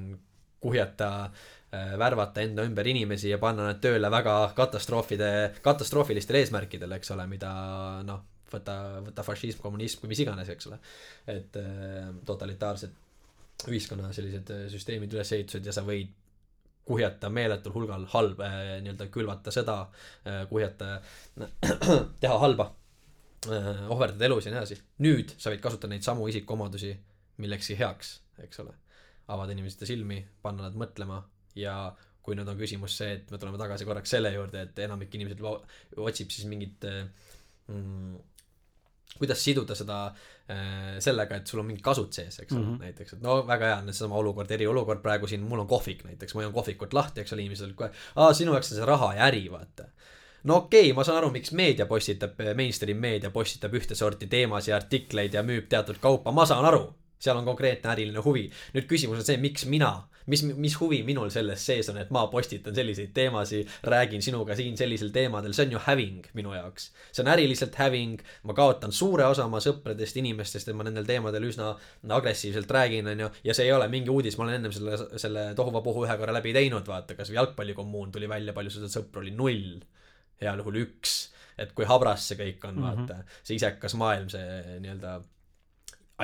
kuhjata 0.59 1.09
äh,, 1.29 1.93
värvata 1.99 2.43
enda 2.43 2.65
ümber 2.67 2.87
inimesi 2.87 3.29
ja 3.29 3.37
panna 3.39 3.69
nad 3.69 3.79
tööle 3.79 4.11
väga 4.11 4.35
katastroofide, 4.57 5.29
katastroofilistel 5.63 6.41
eesmärkidel, 6.41 6.97
eks 6.97 7.13
ole, 7.15 7.27
mida 7.31 7.51
noh, 8.03 8.25
võta, 8.51 8.75
võta 9.05 9.23
fašism, 9.23 9.61
kommunism 9.63 10.03
või 10.03 10.15
mis 10.15 10.23
iganes, 10.25 10.49
eks 10.51 10.67
ole. 10.71 10.81
et 11.31 11.61
äh, 11.61 12.09
totalitaarsed 12.27 13.05
ühiskonna 13.69 14.11
sellised 14.15 14.51
süsteemid, 14.71 15.13
ülesehitused 15.13 15.65
ja 15.67 15.75
sa 15.75 15.83
võid 15.83 16.11
kuhjata 16.85 17.29
meeletul 17.29 17.75
hulgal 17.75 18.05
halba 18.13 18.47
äh,, 18.47 18.73
nii-öelda 18.83 19.09
külvata 19.13 19.53
sõda 19.53 19.79
äh,, 19.85 20.43
kuhjata 20.49 20.91
äh,, 20.97 21.79
teha 22.21 22.37
halba 22.41 22.69
äh,, 23.49 23.85
ohverdada 23.91 24.29
elusid 24.29 24.51
ja 24.51 24.57
nii 24.57 24.63
edasi. 24.63 24.79
nüüd 25.05 25.35
sa 25.37 25.53
võid 25.53 25.63
kasutada 25.63 25.93
neid 25.93 26.05
samu 26.07 26.27
isikuomadusi 26.31 26.95
millekski 27.39 27.77
heaks, 27.79 28.19
eks 28.43 28.63
ole 28.63 28.75
avada 29.29 29.53
inimeste 29.53 29.85
silmi, 29.85 30.23
panna 30.41 30.65
nad 30.65 30.77
mõtlema 30.79 31.21
ja 31.59 31.75
kui 32.25 32.37
nüüd 32.37 32.49
on 32.49 32.57
küsimus 32.59 32.97
see, 32.99 33.13
et 33.17 33.31
me 33.31 33.39
tuleme 33.41 33.59
tagasi 33.61 33.85
korraks 33.87 34.11
selle 34.15 34.31
juurde, 34.33 34.65
et 34.65 34.81
enamik 34.85 35.13
inimesed 35.15 35.41
otsib 36.01 36.33
siis 36.33 36.47
mingit 36.49 36.85
mm, 36.85 38.17
kuidas 39.17 39.41
siduda 39.43 39.75
seda 39.75 39.99
äh, 40.05 40.99
sellega, 41.03 41.39
et 41.39 41.47
sul 41.47 41.63
on 41.63 41.67
mingid 41.67 41.83
kasud 41.83 42.13
sees, 42.13 42.39
eks 42.39 42.53
ole 42.53 42.61
mm 42.61 42.69
-hmm., 42.69 42.85
näiteks, 42.85 43.13
et 43.17 43.25
no 43.25 43.39
väga 43.47 43.71
hea 43.71 43.79
on 43.81 43.89
seesama 43.91 44.15
olukord, 44.21 44.51
eriolukord 44.51 45.01
praegu 45.01 45.27
siin, 45.27 45.41
mul 45.41 45.65
on 45.65 45.67
kohvik 45.67 46.03
näiteks, 46.03 46.35
ma 46.35 46.43
hoian 46.43 46.53
kohvikut 46.53 46.93
lahti, 46.93 47.21
eks 47.21 47.33
ole, 47.33 47.41
inimesed 47.41 47.73
kohe, 47.75 47.91
aa, 48.15 48.33
sinu 48.33 48.53
jaoks 48.53 48.71
on 48.71 48.77
see 48.77 48.85
raha 48.85 49.13
ja 49.15 49.25
äri, 49.27 49.43
vaata 49.51 49.89
no 50.43 50.55
okei 50.55 50.81
okay,, 50.81 50.93
ma 50.95 51.03
saan 51.03 51.17
aru, 51.17 51.31
miks 51.35 51.51
meedia 51.51 51.85
postitab, 51.85 52.39
mainstream 52.55 52.97
meedia 52.97 53.29
postitab 53.29 53.73
ühte 53.73 53.95
sorti 53.95 54.27
teemasid 54.27 54.71
ja 54.71 54.75
artikleid 54.75 55.33
ja 55.33 55.43
müüb 55.43 55.67
teatud 55.69 55.99
kaupa, 55.99 56.31
ma 56.31 56.45
saan 56.45 56.65
aru 56.65 56.85
seal 57.19 57.37
on 57.37 57.45
konkreetne 57.45 57.91
äriline 57.91 58.23
huvi. 58.23 58.47
nüüd 58.73 58.87
küsimus 58.87 59.19
on 59.19 59.27
see, 59.27 59.37
miks 59.37 59.65
mina, 59.65 59.91
mis, 60.29 60.43
mis 60.57 60.75
huvi 60.79 61.01
minul 61.07 61.31
selles 61.33 61.63
sees 61.65 61.89
on, 61.91 61.99
et 62.01 62.11
ma 62.13 62.25
postitan 62.31 62.75
selliseid 62.75 63.11
teemasid, 63.15 63.69
räägin 63.89 64.23
sinuga 64.23 64.55
siin 64.57 64.77
sellisel 64.79 65.11
teemadel, 65.15 65.55
see 65.55 65.67
on 65.67 65.75
ju 65.75 65.81
häving 65.87 66.29
minu 66.37 66.53
jaoks. 66.55 66.89
see 67.11 67.23
on 67.23 67.31
äriliselt 67.33 67.77
häving, 67.79 68.21
ma 68.49 68.55
kaotan 68.57 68.93
suure 68.95 69.25
osa 69.29 69.47
oma 69.49 69.61
sõpradest, 69.63 70.19
inimestest, 70.21 70.69
et 70.69 70.77
ma 70.77 70.85
nendel 70.87 71.07
teemadel 71.09 71.49
üsna 71.49 71.71
agressiivselt 72.19 72.71
räägin, 72.71 73.09
on 73.13 73.25
ju, 73.25 73.31
ja 73.49 73.57
see 73.57 73.69
ei 73.69 73.73
ole 73.75 73.89
mingi 73.91 74.13
uudis, 74.13 74.37
ma 74.37 74.47
olen 74.47 74.59
ennem 74.59 74.75
selle, 74.75 74.99
selle 75.21 75.49
tohuvapohu 75.57 76.05
ühe 76.05 76.19
korra 76.21 76.35
läbi 76.35 76.53
teinud, 76.55 76.85
vaata, 76.87 77.17
kas 77.17 77.31
või 77.31 77.41
jalgpallikommuun 77.41 78.13
tuli 78.15 78.29
välja, 78.29 78.55
palju 78.55 78.77
seda 78.77 78.91
sõpru 78.91 79.23
oli, 79.23 79.33
null. 79.35 79.81
heal 80.39 80.61
juhul 80.61 80.77
üks, 80.85 81.17
et 81.59 81.73
kui 81.75 81.87
habras 81.87 82.29
see 82.29 82.37
kõik 82.39 82.63
on 82.69 82.77
mm, 82.77 82.85
-hmm. 82.85 83.09
vaata, 83.09 83.41
see 83.43 83.57
isekas 83.59 83.95
maailm, 83.99 84.29
see 84.31 84.79
nii-öelda 84.79 85.19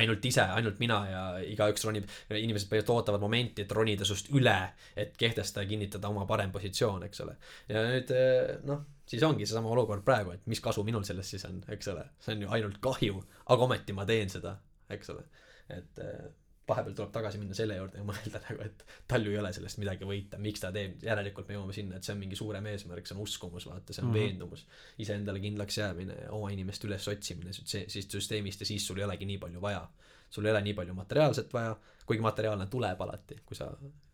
ainult 0.02 0.26
ise, 0.28 0.44
ainult 0.58 0.80
mina 0.82 1.00
ja 1.10 1.24
igaüks 1.46 1.86
ronib, 1.88 2.08
inimesed 2.30 2.70
põhimõtteliselt 2.70 2.94
ootavad 2.96 3.24
momenti, 3.24 3.66
et 3.66 3.76
ronida 3.76 4.08
sust 4.08 4.32
üle, 4.36 4.58
et 4.96 5.16
kehtestada 5.20 5.66
ja 5.66 5.72
kinnitada 5.72 6.12
oma 6.12 6.26
parem 6.30 6.54
positsioon, 6.56 7.06
eks 7.08 7.24
ole. 7.26 7.38
ja 7.72 7.84
nüüd 7.88 8.14
eh, 8.16 8.56
noh, 8.68 8.86
siis 9.10 9.24
ongi 9.28 9.48
seesama 9.48 9.72
olukord 9.74 10.06
praegu, 10.06 10.36
et 10.36 10.48
mis 10.52 10.62
kasu 10.64 10.84
minul 10.88 11.06
sellest 11.08 11.36
siis 11.36 11.46
on, 11.50 11.62
eks 11.76 11.92
ole, 11.94 12.08
see 12.24 12.36
on 12.36 12.46
ju 12.46 12.56
ainult 12.58 12.82
kahju, 12.84 13.22
aga 13.46 13.70
ometi 13.70 13.96
ma 13.98 14.08
teen 14.10 14.32
seda, 14.32 14.58
eks 14.96 15.14
ole, 15.16 15.28
et 15.76 16.04
eh, 16.04 16.26
vahepeal 16.68 16.96
tuleb 16.98 17.12
tagasi 17.14 17.40
minna 17.42 17.56
selle 17.58 17.78
juurde 17.78 18.00
ja 18.00 18.06
mõelda 18.06 18.42
nagu, 18.48 18.66
et 18.66 18.84
tal 19.10 19.26
ju 19.26 19.34
ei 19.34 19.40
ole 19.42 19.52
sellest 19.54 19.80
midagi 19.82 20.08
võita, 20.10 20.40
miks 20.42 20.64
ta 20.64 20.72
teeb, 20.74 20.98
järelikult 21.06 21.50
me 21.50 21.58
jõuame 21.58 21.76
sinna, 21.78 22.00
et 22.00 22.08
see 22.08 22.16
on 22.16 22.22
mingi 22.22 22.40
suurem 22.40 22.66
eesmärk, 22.72 23.06
see 23.06 23.18
on 23.18 23.22
uskumus, 23.24 23.68
vaata, 23.70 23.94
see 23.94 24.02
on 24.02 24.10
mm 24.10 24.16
-hmm. 24.16 24.32
veendumus. 24.32 24.66
iseendale 25.06 25.40
kindlaks 25.44 25.78
jäämine, 25.78 26.18
oma 26.30 26.50
inimeste 26.50 26.88
ülesotsimine 26.88 27.54
siis 27.54 28.08
süsteemist 28.12 28.60
ja 28.60 28.66
siis 28.66 28.88
sul 28.88 28.98
ei 28.98 29.06
olegi 29.06 29.26
nii 29.26 29.38
palju 29.38 29.62
vaja. 29.62 29.88
sul 30.30 30.46
ei 30.46 30.52
ole 30.52 30.62
nii 30.62 30.74
palju 30.74 30.94
materiaalset 30.94 31.54
vaja, 31.54 31.78
kuigi 32.06 32.22
materiaalne 32.22 32.68
tuleb 32.68 33.02
alati, 33.02 33.38
kui 33.46 33.56
sa 33.56 33.70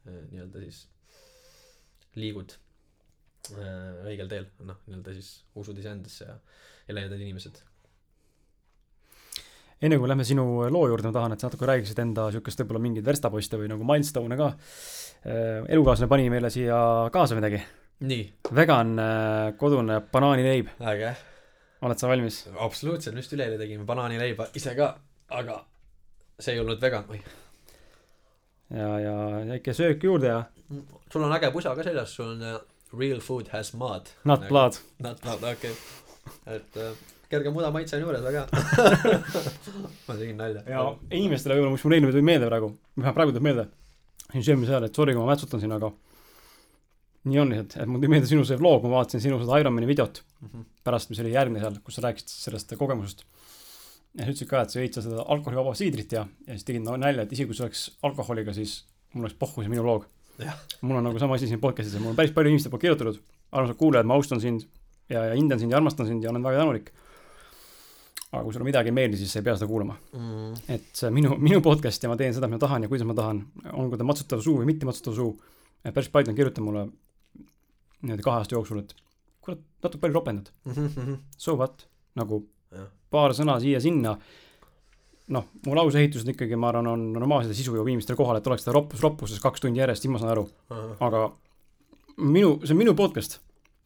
äh, 0.08 0.28
nii-öelda 0.32 0.60
siis 0.60 0.88
liigud 2.16 2.52
äh, 3.52 4.06
õigel 4.12 4.28
teel, 4.28 4.46
noh, 4.60 4.78
nii-öelda 4.88 5.14
siis 5.14 5.46
usud 5.56 5.78
iseendasse 5.78 6.26
ja, 6.26 6.40
ja 6.88 6.96
leiad 6.96 7.12
need 7.12 7.22
inimesed 7.22 7.64
enne 9.82 9.98
kui 9.98 10.10
lähme 10.10 10.26
sinu 10.28 10.46
loo 10.70 10.84
juurde, 10.90 11.10
ma 11.10 11.16
tahan, 11.16 11.36
et 11.36 11.42
sa 11.42 11.50
natuke 11.50 11.68
räägiksid 11.70 12.00
enda 12.04 12.28
niisugust 12.30 12.62
võib-olla 12.62 12.82
mingeid 12.84 13.08
verstaposte 13.08 13.58
või 13.58 13.70
nagu 13.72 13.86
milstone'e 13.88 14.38
ka. 14.38 14.50
Äh, 15.26 15.62
elukaaslane 15.74 16.10
pani 16.12 16.30
meile 16.34 16.52
siia 16.54 16.78
kaasa 17.14 17.38
midagi. 17.38 17.62
nii. 18.02 18.24
vegan 18.58 18.96
äh, 19.00 19.52
kodune 19.58 20.02
banaanileib. 20.14 20.74
äge. 20.94 21.16
oled 21.82 21.98
sa 21.98 22.10
valmis? 22.10 22.44
absoluutselt, 22.58 23.16
me 23.16 23.22
just 23.26 23.34
üleeile 23.34 23.58
tegime 23.58 23.86
banaanileiba 23.86 24.52
ise 24.56 24.76
ka, 24.78 24.96
aga 25.30 25.64
see 26.40 26.56
ei 26.56 26.62
olnud 26.62 26.82
vegan, 26.82 27.06
oi. 27.10 27.22
ja, 28.78 28.92
ja 29.00 29.16
väike 29.54 29.74
söök 29.74 30.04
juurde 30.04 30.28
ja. 30.28 30.44
sul 31.14 31.24
on 31.26 31.34
äge 31.38 31.52
pusa 31.52 31.76
ka 31.76 31.86
seljas, 31.86 32.14
sul 32.16 32.36
on 32.36 32.62
real 32.98 33.20
food 33.20 33.50
has 33.54 33.74
mud. 33.74 34.14
Not 34.26 34.48
blood. 34.50 34.78
Not 35.00 35.22
blood, 35.22 35.44
okei 35.54 35.72
okay., 35.72 36.56
et 36.58 37.18
kerge 37.32 37.54
muda 37.54 37.72
maitse 37.74 37.98
on 37.98 38.06
juures, 38.06 38.24
väga 38.26 38.46
hea 38.46 39.18
ma 40.08 40.16
tegin 40.16 40.38
nalja. 40.40 40.64
ja 40.68 40.86
inimestele 41.18 41.58
võib-olla, 41.58 41.76
mis 41.76 41.86
mul 41.86 41.98
eelmine 41.98 42.16
tuli 42.16 42.28
meelde 42.28 42.50
praegu, 42.50 42.72
vähemalt 42.98 43.18
praegu 43.18 43.36
tuleb 43.36 43.48
meelde, 43.48 43.68
siin 44.32 44.48
söömise 44.48 44.76
ajal, 44.76 44.88
et 44.88 45.00
sorry, 45.00 45.16
kui 45.16 45.24
ma 45.24 45.32
mätsutan 45.32 45.64
siin, 45.64 45.76
aga 45.76 45.92
nii 47.30 47.42
on 47.42 47.54
lihtsalt, 47.54 47.78
et 47.84 47.90
mul 47.90 48.02
tuli 48.02 48.14
meelde 48.16 48.30
sinu 48.30 48.46
see 48.48 48.60
vlog, 48.60 48.86
ma 48.86 48.98
vaatasin 48.98 49.24
sinu 49.24 49.40
seda 49.42 49.60
Ironmani 49.62 49.90
videot 49.90 50.22
mm 50.24 50.48
-hmm. 50.48 50.70
pärast, 50.88 51.12
mis 51.12 51.22
oli 51.24 51.34
järgmine 51.36 51.64
seal, 51.64 51.78
kus 51.86 51.98
sa 51.98 52.06
rääkisid 52.08 52.34
sellest 52.46 52.74
kogemusest. 52.78 53.26
ja 54.18 54.26
sa 54.26 54.32
ütlesid 54.32 54.50
ka, 54.50 54.62
et 54.62 54.70
sa 54.70 54.80
jõid 54.80 54.98
seda 55.02 55.26
alkoholivaba 55.28 55.76
siidrit 55.76 56.12
ja, 56.12 56.26
ja 56.48 56.58
siis 56.58 56.66
tegid 56.68 56.84
nalja, 56.84 57.22
et 57.22 57.32
isegi 57.32 57.48
kui 57.48 57.56
see 57.56 57.64
oleks 57.64 57.92
alkoholiga, 58.04 58.54
siis 58.54 58.84
mul 59.14 59.24
oleks 59.24 59.38
pohhu 59.40 59.62
see 59.62 59.70
minu 59.70 59.84
vlog. 59.84 60.08
mul 60.82 60.98
on 60.98 61.04
nagu 61.04 61.20
sama 61.20 61.36
asi 61.36 61.48
siin 61.48 61.62
podcast'is 61.62 61.94
ja 61.94 62.00
mul 62.00 62.12
on 62.12 62.16
päris 62.16 62.32
palju 62.32 62.50
inimeste 62.50 62.70
poolt 62.70 62.82
kirjutatud, 62.82 63.22
armsad 63.52 63.78
kuulajad, 63.78 64.06
ma 64.06 64.18
austan 64.18 64.42
sind 64.42 64.66
ja, 65.10 65.26
ja 65.26 65.36
hindan 65.36 65.60
sind 65.60 65.72
ja 65.72 65.78
armastan 65.78 66.08
sind 66.08 66.24
ja 66.24 66.30
olen 66.32 66.44
väga 66.44 66.64
tänulik 66.64 66.92
aga 68.32 68.46
kui 68.46 68.56
sulle 68.56 68.68
midagi 68.68 68.92
ei 68.92 68.96
meeldi, 68.96 69.20
siis 69.20 69.34
sa 69.34 69.42
ei 69.42 69.46
pea 69.46 69.58
seda 69.60 69.68
kuulama 69.68 69.98
mm.. 70.16 70.60
et 70.72 70.88
see 70.96 71.10
on 71.10 71.16
minu, 71.16 71.36
minu 71.42 71.60
podcast 71.64 72.04
ja 72.04 72.12
ma 72.12 72.16
teen 72.20 72.36
seda, 72.36 72.48
mida 72.48 72.62
ma 72.62 72.64
tahan 72.64 72.86
ja 72.86 72.92
kuidas 72.92 73.08
ma 73.10 73.16
tahan, 73.18 73.42
olgu 73.76 74.00
ta 74.00 74.08
matsutav 74.08 74.44
suu 74.46 74.62
või 74.62 74.70
mitte 74.72 74.88
matsutav 74.88 75.18
suu. 75.18 75.34
päris 75.84 76.12
paljud 76.14 76.32
on 76.32 76.38
kirjutanud 76.38 76.70
mulle 76.70 76.86
niimoodi 78.02 78.26
kahe 78.26 78.42
aasta 78.42 78.56
jooksul, 78.56 78.86
et 78.86 78.96
kurat, 79.44 79.60
natuke 79.84 80.06
palju 80.06 80.20
ropendad 80.20 80.54
mm. 80.64 80.88
-hmm. 80.88 81.20
So 81.38 81.58
what, 81.60 81.86
nagu 82.16 82.46
ja. 82.72 82.88
paar 83.12 83.36
sõna 83.36 83.60
siia-sinna. 83.60 84.18
noh, 85.32 85.46
mu 85.66 85.76
lauseehitused 85.76 86.28
ikkagi, 86.28 86.56
ma 86.56 86.72
arvan, 86.72 86.88
on 86.88 87.08
normaalse 87.14 87.54
sisu 87.54 87.76
jõuab 87.76 87.88
inimestele 87.88 88.18
kohale, 88.18 88.40
et 88.40 88.48
oleks 88.48 88.64
ta 88.64 88.72
roppus 88.72 89.04
roppuses 89.04 89.40
kaks 89.40 89.62
tundi 89.62 89.80
järjest, 89.80 90.04
siis 90.04 90.12
ma 90.12 90.20
saan 90.20 90.32
aru. 90.32 90.50
aga 91.00 91.32
minu, 92.18 92.60
see 92.64 92.74
on 92.74 92.78
minu 92.78 92.96
podcast. 92.96 93.40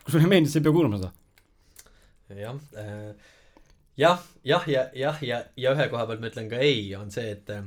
kui 0.03 0.11
sulle 0.11 0.25
ei 0.25 0.29
meeldi, 0.29 0.49
siis 0.49 0.61
ei 0.61 0.65
pea 0.69 0.73
kuulama 0.73 0.97
seda. 0.97 1.11
jah 2.29 2.55
äh 2.77 3.33
jah, 3.97 4.21
jah, 4.43 4.67
ja 4.67 4.85
jah, 4.93 5.23
ja, 5.23 5.41
ja 5.57 5.73
ühe 5.75 5.87
koha 5.91 6.05
pealt 6.09 6.23
ma 6.23 6.29
ütlen 6.31 6.51
ka 6.51 6.59
ei, 6.61 6.87
on 6.97 7.11
see, 7.13 7.31
et 7.35 7.51
äh, 7.53 7.63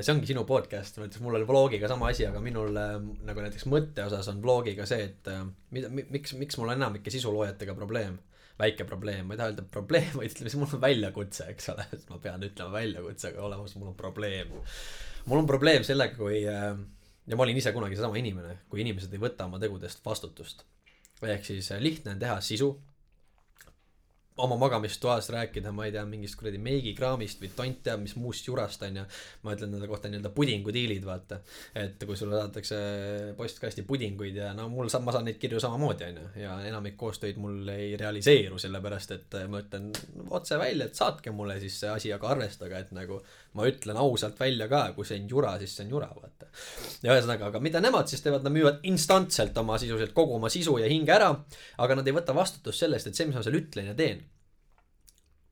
see 0.00 0.12
ongi 0.14 0.30
sinu 0.30 0.44
podcast, 0.48 0.98
ma 0.98 1.08
ütleks, 1.08 1.22
mul 1.24 1.38
oli 1.38 1.48
vlogiga 1.48 1.90
sama 1.90 2.10
asi, 2.12 2.26
aga 2.28 2.42
minul 2.44 2.76
äh, 2.78 2.96
nagu 3.26 3.44
näiteks 3.44 3.66
mõtte 3.70 4.06
osas 4.06 4.30
on 4.32 4.40
vlogiga 4.44 4.86
see, 4.88 5.08
et 5.10 5.30
äh, 5.32 5.42
mida, 5.74 5.90
miks, 5.90 6.36
miks 6.38 6.58
mul 6.60 6.72
enamike 6.76 7.12
sisuloojatega 7.14 7.76
probleem. 7.78 8.18
väike 8.60 8.84
probleem, 8.84 9.24
ma 9.24 9.32
ei 9.32 9.38
taha 9.40 9.52
öelda 9.54 9.62
probleem, 9.72 10.10
vaid 10.20 10.34
ütleme, 10.34 10.58
mul 10.60 10.74
on 10.76 10.82
väljakutse, 10.82 11.46
eks 11.54 11.70
ole, 11.72 11.86
et 11.96 12.08
ma 12.12 12.18
pean 12.22 12.42
ütlema 12.44 12.74
väljakutsega 12.76 13.42
olemas, 13.42 13.74
mul 13.80 13.94
on 13.94 13.98
probleem. 13.98 14.52
mul 15.26 15.42
on 15.42 15.48
probleem 15.48 15.86
sellega, 15.86 16.14
kui 16.18 16.42
ja 16.44 17.36
ma 17.36 17.46
olin 17.46 17.58
ise 17.58 17.72
kunagi 17.72 17.96
seesama 17.96 18.18
inimene, 18.20 18.60
kui 18.68 18.82
inimesed 18.84 19.12
ei 19.14 19.22
võta 19.22 19.46
oma 19.48 19.58
tegudest 19.62 20.04
vastutust. 20.04 20.64
ehk 21.22 21.44
siis 21.44 21.72
lihtne 21.78 22.14
on 22.14 22.22
teha 22.22 22.38
sisu 22.40 22.70
oma 24.44 24.56
magamistoas 24.60 25.30
rääkida, 25.34 25.72
ma 25.74 25.86
ei 25.86 25.94
tea, 25.94 26.04
mingist 26.08 26.38
kuradi 26.40 26.60
meigikraamist 26.62 27.42
või 27.42 27.50
tont 27.56 27.82
teab 27.86 28.02
mis 28.04 28.16
muust 28.20 28.46
jurast 28.48 28.82
onju. 28.86 29.04
ma 29.42 29.54
ütlen 29.56 29.72
nende 29.74 29.88
kohta 29.90 30.10
nii-öelda 30.10 30.32
pudingudiilid, 30.34 31.04
vaata. 31.06 31.40
et 31.74 32.04
kui 32.06 32.16
sulle 32.16 32.38
saadetakse 32.38 32.80
postkasti 33.36 33.84
pudinguid 33.88 34.36
ja 34.40 34.52
no 34.56 34.68
mul 34.72 34.90
saab, 34.92 35.06
ma 35.06 35.14
saan 35.16 35.28
neid 35.28 35.38
kirju 35.42 35.60
samamoodi 35.62 36.08
onju 36.10 36.26
ja 36.42 36.56
enamik 36.68 36.96
koostöid 37.00 37.40
mul 37.40 37.68
ei 37.72 37.96
realiseeru, 38.00 38.58
sellepärast 38.58 39.16
et 39.16 39.38
ma 39.48 39.62
ütlen 39.62 39.90
otse 40.30 40.58
välja, 40.60 40.88
et 40.88 40.98
saatke 40.98 41.34
mulle 41.34 41.60
siis 41.60 41.80
see 41.84 41.92
asi, 41.92 42.12
aga 42.14 42.34
arvestage, 42.34 42.84
et 42.86 42.92
nagu 42.96 43.20
ma 43.58 43.66
ütlen 43.66 43.98
ausalt 43.98 44.38
välja 44.38 44.68
ka, 44.70 44.82
kui 44.94 45.06
see 45.06 45.18
on 45.18 45.28
jura, 45.30 45.54
siis 45.58 45.74
see 45.76 45.86
on 45.86 45.94
jura, 45.96 46.08
vaata. 46.14 46.48
ja 47.02 47.14
ühesõnaga, 47.16 47.48
aga 47.50 47.62
mida 47.62 47.82
nemad 47.82 48.10
siis 48.10 48.22
teevad, 48.22 48.44
nad 48.46 48.54
müüvad 48.54 48.84
instantselt 48.90 49.56
oma 49.58 49.78
sisuliselt 49.82 50.14
kogu 50.14 50.36
oma 50.38 50.50
sisu 50.52 50.76
ja 50.78 50.90
hinge 50.90 51.14
ära, 51.14 51.32
aga 51.82 51.98
nad 51.98 52.06
ei 52.06 52.14
võta 52.14 52.36
vastutust 52.36 52.84
sellest, 52.84 53.10
et 53.10 53.18
see, 53.18 53.26
mis 53.26 53.38
ma 53.38 53.42
seal 53.46 53.58
ütlen 53.58 53.90
ja 53.90 53.96
teen, 53.98 54.22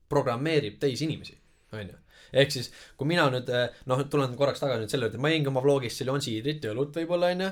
programmeerib 0.09 0.79
teisi 0.81 1.05
inimesi, 1.09 1.35
onju. 1.75 1.97
ehk 2.39 2.55
siis, 2.55 2.71
kui 2.97 3.09
mina 3.09 3.27
nüüd 3.33 3.51
noh, 3.89 4.05
tulen 4.11 4.35
korraks 4.39 4.63
tagasi 4.63 4.85
nüüd 4.85 4.93
selle 4.93 5.09
juurde, 5.09 5.21
ma 5.21 5.33
jõin 5.33 5.47
ka 5.47 5.53
oma 5.53 5.65
vlogis 5.65 5.99
Ceylon 5.99 6.23
siidrit 6.23 6.63
ja 6.63 6.71
õlut 6.75 6.95
võib-olla 6.95 7.33
onju, 7.35 7.51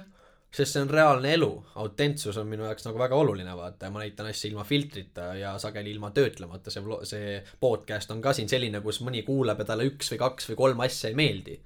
sest 0.57 0.73
see 0.73 0.81
on 0.81 0.89
reaalne 0.89 1.31
elu, 1.35 1.49
autentsus 1.83 2.37
on 2.41 2.47
minu 2.49 2.65
jaoks 2.65 2.87
nagu 2.87 2.99
väga 2.99 3.17
oluline, 3.19 3.53
vaata, 3.57 3.91
ma 3.93 4.01
näitan 4.01 4.29
asju 4.31 4.51
ilma 4.51 4.65
filtrita 4.67 5.29
ja 5.37 5.53
sageli 5.61 5.91
ilma 5.93 6.09
töötlemata, 6.15 6.73
see 6.73 6.83
see 7.09 7.33
podcast 7.61 8.13
on 8.13 8.23
ka 8.23 8.33
siin 8.33 8.49
selline, 8.49 8.81
kus 8.85 9.01
mõni 9.05 9.23
kuulab 9.27 9.61
ja 9.61 9.67
talle 9.69 9.87
üks 9.91 10.09
või 10.13 10.21
kaks 10.23 10.49
või 10.51 10.59
kolm 10.63 10.85
asja 10.87 11.11
ei 11.11 11.19
meeldi. 11.19 11.59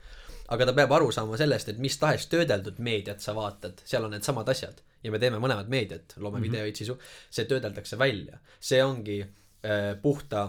aga 0.52 0.66
ta 0.68 0.74
peab 0.76 0.92
aru 0.92 1.12
saama 1.16 1.38
sellest, 1.40 1.70
et 1.72 1.78
mis 1.80 1.96
tahes 1.98 2.26
töödeldud 2.28 2.80
meediat 2.84 3.24
sa 3.24 3.32
vaatad, 3.36 3.80
seal 3.88 4.04
on 4.04 4.12
needsamad 4.12 4.50
asjad. 4.52 4.82
Ja 5.02 5.12
me 5.12 5.20
teeme 5.20 5.40
mõlemat 5.40 5.70
meediat, 5.72 6.18
loome 6.18 6.38
mm 6.38 6.44
-hmm. 6.44 6.52
videoid, 6.52 6.76
sisu, 6.76 6.98
see 7.30 7.46
töödeldakse 7.46 7.98
välja, 7.98 8.38
see 8.60 8.84
ongi 8.84 9.22
äh, 9.22 9.96
puhta 10.02 10.44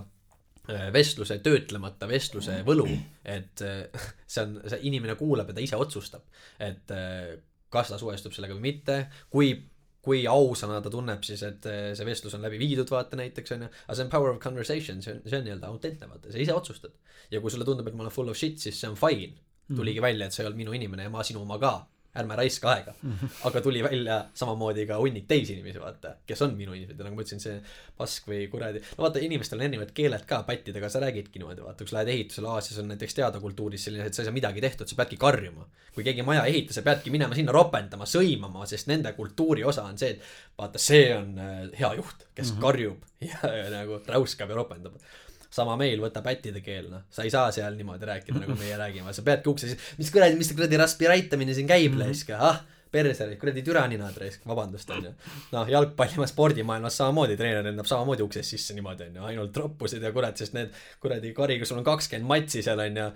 äh, 0.68 0.92
vestluse, 0.92 1.38
töötlemata 1.38 2.08
vestluse 2.08 2.58
võlu, 2.66 2.88
et 3.24 3.62
äh, 3.62 3.86
see 4.26 4.42
on, 4.42 4.60
see 4.66 4.82
inimene 4.82 5.14
kuulab 5.14 5.48
ja 5.48 5.54
ta 5.54 5.60
ise 5.60 5.76
otsustab, 5.76 6.26
et 6.58 6.90
äh, 6.90 7.38
kas 7.72 7.92
ta 7.92 8.00
suhestub 8.00 8.34
sellega 8.36 8.56
või 8.56 8.70
mitte, 8.70 8.98
kui 9.32 9.52
kui 10.02 10.24
ausana 10.26 10.80
ta 10.82 10.90
tunneb 10.90 11.22
siis, 11.22 11.44
et 11.46 11.66
äh, 11.70 11.92
see 11.94 12.06
vestlus 12.06 12.34
on 12.34 12.42
läbi 12.42 12.58
viidud, 12.58 12.90
vaata 12.90 13.18
näiteks 13.20 13.54
onju, 13.54 13.68
aga 13.84 13.94
see 13.94 14.06
on 14.06 14.10
power 14.10 14.32
of 14.32 14.40
conversation, 14.42 14.98
see 15.04 15.14
on, 15.14 15.20
see 15.28 15.38
on 15.38 15.46
nii-öelda 15.46 15.70
autentne, 15.70 16.08
vaata, 16.10 16.32
sa 16.34 16.42
ise 16.42 16.56
otsustad. 16.56 16.96
ja 17.30 17.40
kui 17.40 17.52
sulle 17.54 17.66
tundub, 17.68 17.86
et 17.86 17.94
ma 17.94 18.02
olen 18.02 18.14
full 18.14 18.32
of 18.32 18.38
shit, 18.38 18.58
siis 18.58 18.80
see 18.80 18.90
on 18.90 18.98
fine. 18.98 19.38
tuligi 19.72 20.02
välja, 20.02 20.26
et 20.26 20.34
sa 20.34 20.42
ei 20.42 20.48
olnud 20.48 20.58
minu 20.58 20.74
inimene 20.74 21.06
ja 21.06 21.10
ma 21.12 21.22
sinu 21.24 21.44
oma 21.46 21.56
ka, 21.62 21.70
ärme 22.20 22.36
raiska 22.36 22.68
aega. 22.68 22.92
aga 23.48 23.60
tuli 23.64 23.82
välja 23.84 24.18
samamoodi 24.36 24.84
ka 24.86 24.98
hunnik 25.00 25.24
teisi 25.28 25.54
inimesi, 25.56 25.80
vaata, 25.80 26.14
kes 26.26 26.42
on 26.44 26.56
minu 26.58 26.74
inimesed 26.76 26.98
ja 26.98 27.06
nagu 27.06 27.16
ma 27.16 27.24
ütlesin, 27.24 27.40
see 27.40 27.54
pask 27.96 28.28
või 28.28 28.42
kuradi, 28.52 28.82
no 28.98 29.06
vaata, 29.06 29.22
inimestel 29.24 29.58
on 29.58 29.64
erinevad 29.68 29.94
keeled 29.96 30.26
ka 30.28 30.42
pättidega, 30.48 30.90
sa 30.92 31.00
räägidki 31.04 31.40
niimoodi, 31.40 31.64
vaata, 31.64 31.80
kui 31.80 31.92
sa 31.92 31.98
lähed 31.98 32.12
ehitusele 32.12 32.50
Aasias 32.52 32.82
on 32.82 32.92
näiteks 32.92 33.16
teadukultuuris 33.16 33.88
selline, 33.88 34.10
et 34.10 34.18
sa 34.18 34.22
ei 34.22 34.28
saa 34.28 34.36
midagi 34.36 34.64
tehtud, 34.64 34.90
sa 34.90 34.98
peadki 35.00 35.16
karjuma. 35.20 35.66
kui 35.94 36.04
keegi 36.04 36.24
maja 36.24 36.44
ei 36.48 36.54
ehita, 36.54 36.76
sa 36.76 36.84
peadki 36.84 37.10
minema 37.12 37.36
sinna 37.36 37.52
ropendama, 37.52 38.06
sõimama, 38.08 38.66
sest 38.68 38.88
nende 38.88 39.12
kultuuri 39.16 39.64
osa 39.64 39.84
on 39.88 39.98
see, 40.00 40.14
et 40.14 40.22
vaata, 40.58 40.80
see 40.80 41.10
on 41.16 41.34
äh, 41.40 41.66
hea 41.80 41.94
juht, 41.96 42.28
kes 42.34 42.52
mm 42.52 42.56
-hmm. 42.56 42.60
karjub 42.60 43.02
ja, 43.32 43.56
ja 43.56 43.66
nagu 43.72 44.00
räuskab 44.08 44.48
ja 44.48 44.56
ropendab 44.60 45.00
sama 45.52 45.76
meil, 45.80 46.00
võta 46.00 46.22
pättide 46.24 46.62
keel, 46.64 46.88
noh, 46.92 47.06
sa 47.12 47.26
ei 47.26 47.32
saa 47.32 47.50
seal 47.54 47.76
niimoodi 47.76 48.08
rääkida, 48.08 48.40
nagu 48.40 48.56
meie 48.58 48.76
räägime, 48.82 49.12
sa 49.12 49.24
peadki 49.26 49.52
ukse 49.52 49.72
siis, 49.72 49.90
mis 49.98 50.12
kuradi, 50.14 50.38
mis 50.40 50.52
kuradi 50.56 50.80
raspiraitamine 50.80 51.56
siin 51.56 51.68
käib, 51.68 51.98
raisk, 52.00 52.32
ah, 52.38 52.62
perse, 52.92 53.26
kuradi 53.40 53.62
türaninad, 53.64 54.16
raisk, 54.20 54.42
vabandust, 54.48 54.90
onju. 54.92 55.12
noh, 55.52 55.68
jalgpalli 55.68 56.26
spordimaailmas 56.28 56.96
samamoodi, 57.00 57.36
treener 57.40 57.64
lendab 57.68 57.88
samamoodi 57.88 58.24
uksest 58.24 58.54
sisse 58.54 58.76
niimoodi, 58.76 59.08
onju, 59.10 59.24
ainult 59.28 59.56
roppusid 59.62 60.04
ja 60.04 60.12
kurat, 60.12 60.40
sest 60.40 60.56
need 60.56 60.76
kuradi 61.00 61.32
kariga, 61.36 61.68
sul 61.68 61.80
on 61.80 61.86
kakskümmend 61.88 62.28
matsi 62.28 62.64
seal, 62.64 62.80
onju, 62.84 63.08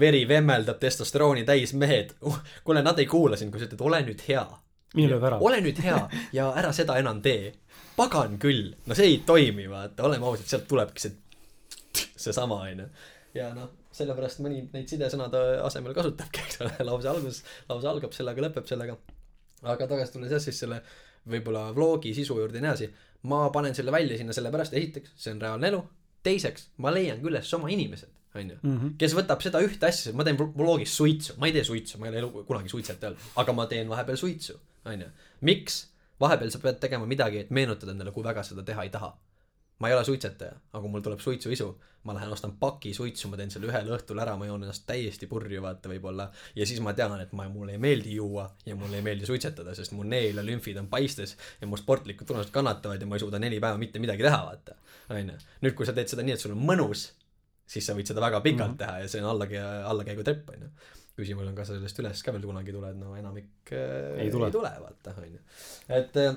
veri 0.00 0.26
vemmeldab, 0.28 0.80
testosterooni 0.82 1.46
täis 1.48 1.72
mehed. 1.76 2.12
Uh,, 2.28 2.38
kuule, 2.64 2.84
nad 2.84 3.00
ei 3.00 3.08
kuula 3.08 3.40
sind, 3.40 3.52
kui 3.52 3.60
sa 3.62 3.68
ütled, 3.68 3.84
ole 3.88 4.02
nüüd 4.08 4.24
hea. 4.28 4.44
mine 4.94 5.14
lööb 5.14 5.24
ära. 5.24 5.40
ole 5.40 5.60
nüüd 5.64 5.80
hea 5.80 6.02
ja 6.36 6.52
ära 6.60 6.72
seda 6.76 6.98
enam 7.00 7.22
tee. 7.24 7.54
pagan 7.96 8.38
küll, 8.40 8.72
no 8.88 8.96
see 8.96 9.10
ei 9.10 9.18
toimi, 9.26 9.66
vaata, 9.68 10.04
oleme 10.08 10.24
ausad, 10.28 10.48
sealt 10.48 10.68
tulebki 10.68 11.00
see 11.00 11.16
seesama 12.16 12.60
onju 12.66 12.86
ja 13.38 13.52
noh 13.56 13.70
sellepärast 13.92 14.40
mõni 14.44 14.62
neid 14.72 14.88
sidesõnade 14.88 15.40
asemel 15.66 15.94
kasutabki 15.96 16.40
eks 16.46 16.60
ole 16.64 16.72
lause 16.88 17.08
algus 17.12 17.42
lause 17.68 17.88
algab 17.88 18.12
sellega 18.16 18.44
lõpeb 18.46 18.66
sellega 18.68 18.96
aga 19.62 19.86
tagasi 19.90 20.12
tulles 20.16 20.32
jah 20.34 20.40
siis 20.42 20.58
selle 20.64 20.80
võib-olla 21.28 21.68
vlogi 21.76 22.14
sisu 22.16 22.38
juurde 22.40 22.58
ja 22.58 22.64
nii 22.64 22.70
edasi 22.72 22.88
ma 23.30 23.44
panen 23.54 23.74
selle 23.78 23.92
välja 23.94 24.16
sinna 24.18 24.32
sellepärast 24.36 24.74
esiteks 24.80 25.12
see 25.24 25.32
on 25.34 25.40
reaalne 25.44 25.68
elu 25.72 25.82
teiseks 26.26 26.68
ma 26.82 26.90
leiangi 26.94 27.28
üles 27.30 27.52
oma 27.58 27.70
inimesed 27.70 28.10
onju 28.40 28.56
Mhm. 28.64 28.94
kes 29.00 29.12
võtab 29.18 29.42
seda 29.44 29.60
ühte 29.60 29.84
asja 29.86 30.12
ma 30.16 30.24
teen 30.24 30.38
vlogis 30.40 30.94
suitsu 30.96 31.34
ma 31.38 31.46
ei 31.50 31.52
tee 31.56 31.64
suitsu 31.68 31.98
ma 32.00 32.06
ei 32.08 32.12
ole 32.14 32.22
elu 32.22 32.44
kunagi 32.48 32.68
suitsetanud 32.72 33.18
aga 33.42 33.52
ma 33.52 33.66
teen 33.70 33.88
vahepeal 33.92 34.16
suitsu 34.16 34.56
onju 34.88 35.08
miks 35.48 35.82
vahepeal 36.20 36.50
sa 36.54 36.58
pead 36.62 36.80
tegema 36.80 37.06
midagi 37.06 37.42
et 37.44 37.50
meenutada 37.50 37.92
endale 37.92 38.10
kui 38.16 38.24
väga 38.24 38.42
seda 38.48 38.64
teha 38.64 38.82
ei 38.88 38.90
taha 38.94 39.12
ma 39.78 39.88
ei 39.88 39.94
ole 39.94 40.04
suitsetaja, 40.04 40.52
aga 40.72 40.80
kui 40.82 40.90
mul 40.90 41.02
tuleb 41.04 41.20
suitsuisu, 41.20 41.68
ma 42.04 42.14
lähen 42.14 42.32
ostan 42.34 42.52
paki 42.58 42.92
suitsu, 42.94 43.28
ma 43.30 43.38
teen 43.38 43.50
selle 43.50 43.68
ühel 43.70 43.88
õhtul 43.94 44.18
ära, 44.22 44.34
ma 44.38 44.46
joon 44.48 44.64
ennast 44.66 44.84
täiesti 44.88 45.28
purju, 45.30 45.62
vaata 45.62 45.90
võib-olla. 45.90 46.28
ja 46.58 46.66
siis 46.66 46.80
ma 46.82 46.94
tean, 46.98 47.14
et 47.22 47.32
ma, 47.38 47.46
mulle 47.50 47.76
ei 47.76 47.82
meeldi 47.82 48.16
juua 48.16 48.48
ja 48.66 48.76
mulle 48.78 48.98
ei 48.98 49.06
meeldi 49.06 49.26
suitsetada, 49.26 49.74
sest 49.78 49.94
mu 49.94 50.06
neel 50.06 50.38
ja 50.38 50.44
lümfid 50.46 50.78
on 50.82 50.88
paistes 50.90 51.36
ja 51.60 51.70
mu 51.70 51.78
sportlikud 51.78 52.26
tunnused 52.26 52.54
kannatavad 52.54 53.00
ja 53.00 53.06
ma 53.06 53.18
ei 53.18 53.24
suuda 53.24 53.38
neli 53.42 53.60
päeva 53.62 53.78
mitte 53.78 54.02
midagi 54.02 54.26
teha, 54.26 54.40
vaata. 54.48 54.78
onju, 55.10 55.38
nüüd 55.62 55.78
kui 55.78 55.86
sa 55.86 55.94
teed 55.96 56.10
seda 56.10 56.26
nii, 56.26 56.38
et 56.38 56.42
sul 56.42 56.56
on 56.56 56.64
mõnus, 56.72 57.08
siis 57.66 57.86
sa 57.86 57.94
võid 57.98 58.10
seda 58.10 58.22
väga 58.24 58.42
pikalt 58.42 58.72
mm 58.72 58.74
-hmm. 58.74 58.82
teha 58.82 58.98
ja 59.02 59.08
see 59.08 59.22
on 59.22 59.30
allakäi, 59.30 59.62
allakäigutrepp, 59.94 60.50
onju. 60.56 60.70
küsimus 61.16 61.46
on, 61.46 61.54
kas 61.54 61.68
sa 61.68 61.74
sellest 61.74 61.98
üles 62.00 62.22
ka 62.24 62.32
veel 62.32 62.46
kunagi 62.48 62.72
tuled, 62.72 62.96
no 62.96 63.14
enamik 63.16 63.72
äh, 63.72 64.18
Ei 64.18 64.30
tule. 64.30 64.46
ei 64.46 64.52
tule, 64.52 64.72
vaata, 64.80 65.14
onju. 65.22 65.38
et 65.88 66.16
äh, 66.16 66.34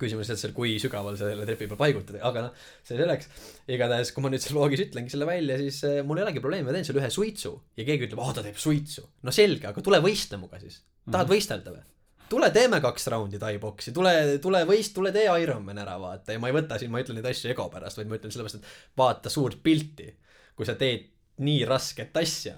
küsimus 0.00 0.30
lihtsalt 0.30 0.54
kui 0.56 0.74
sügaval 0.80 1.16
sa 1.20 1.28
selle 1.28 1.44
trepi 1.48 1.68
peal 1.70 1.80
paigutad, 1.80 2.18
aga 2.24 2.46
noh, 2.46 2.66
see 2.86 2.98
selleks. 2.98 3.28
igatahes, 3.72 4.12
kui 4.14 4.24
ma 4.24 4.32
nüüd 4.32 4.44
seal 4.44 4.56
vlogis 4.56 4.84
ütlengi 4.86 5.12
selle 5.12 5.28
välja, 5.28 5.58
siis 5.60 5.82
äh, 5.88 6.00
mul 6.06 6.20
ei 6.20 6.26
olegi 6.26 6.42
probleemi, 6.44 6.68
ma 6.68 6.76
teen 6.76 6.88
seal 6.88 7.00
ühe 7.02 7.10
suitsu 7.12 7.54
ja 7.78 7.86
keegi 7.88 8.08
ütleb, 8.08 8.22
aa 8.24 8.36
ta 8.36 8.44
teeb 8.46 8.60
suitsu. 8.60 9.04
no 9.22 9.34
selge, 9.34 9.68
aga 9.68 9.84
tule 9.84 10.00
võistle 10.04 10.40
minuga 10.40 10.60
siis. 10.62 10.80
tahad 11.10 11.32
võistelda 11.32 11.74
või? 11.74 11.84
tule 12.32 12.48
teeme 12.54 12.80
kaks 12.80 13.10
raundi 13.12 13.40
tai-boksi, 13.40 13.92
tule, 13.92 14.12
tule 14.42 14.62
võist-, 14.68 14.94
tule 14.96 15.12
tee 15.12 15.28
Ironman 15.42 15.82
ära 15.82 15.98
vaata 16.00 16.32
ja 16.32 16.40
ma 16.40 16.48
ei 16.48 16.56
võta 16.56 16.78
siin, 16.80 16.92
ma 16.92 17.00
ei 17.00 17.04
ütle 17.04 17.18
neid 17.18 17.28
asju 17.28 17.52
ego 17.52 17.68
pärast, 17.72 18.00
vaid 18.00 18.08
ma 18.08 18.16
ütlen 18.16 18.32
sellepärast, 18.32 18.62
et 18.62 18.98
vaata 18.98 19.32
suurt 19.32 19.60
pilti. 19.64 20.08
kui 20.56 20.68
sa 20.68 20.74
teed 20.80 21.08
nii 21.44 21.64
rasket 21.68 22.16
asja, 22.20 22.54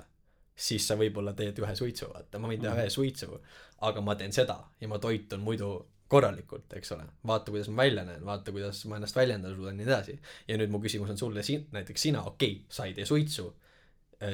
siis 0.54 0.86
sa 0.86 0.96
võib-olla 0.98 1.34
teed 1.34 1.58
ühe 1.62 1.74
suitsu, 1.78 2.08
vaata, 2.12 2.38
ma 2.38 2.50
võin 2.50 2.62
teha 2.62 2.74
ühe 2.78 2.90
suitsu, 2.90 3.38
aga 3.86 4.02
ma 4.02 4.14
teen 4.18 4.34
seda 4.34 4.60
ja 4.80 4.90
ma 4.90 4.98
toitun 5.02 5.42
muidu 5.42 5.72
korralikult, 6.08 6.72
eks 6.76 6.92
ole, 6.92 7.04
vaata, 7.26 7.52
kuidas 7.52 7.68
ma 7.72 7.82
välja 7.82 8.04
näen, 8.04 8.24
vaata, 8.24 8.52
kuidas 8.52 8.82
ma 8.90 8.98
ennast 8.98 9.16
väljendada 9.16 9.54
suudan 9.56 9.74
ja 9.74 9.80
nii 9.80 9.86
edasi. 9.88 10.16
ja 10.48 10.58
nüüd 10.60 10.72
mu 10.72 10.80
küsimus 10.82 11.10
on 11.14 11.18
sulle 11.18 11.42
siin, 11.42 11.66
näiteks 11.72 12.08
sina, 12.08 12.22
okei 12.28 12.58
okay,, 12.58 12.66
sa 12.76 12.84
ei 12.88 12.94
tee 12.94 13.06
suitsu, 13.08 13.48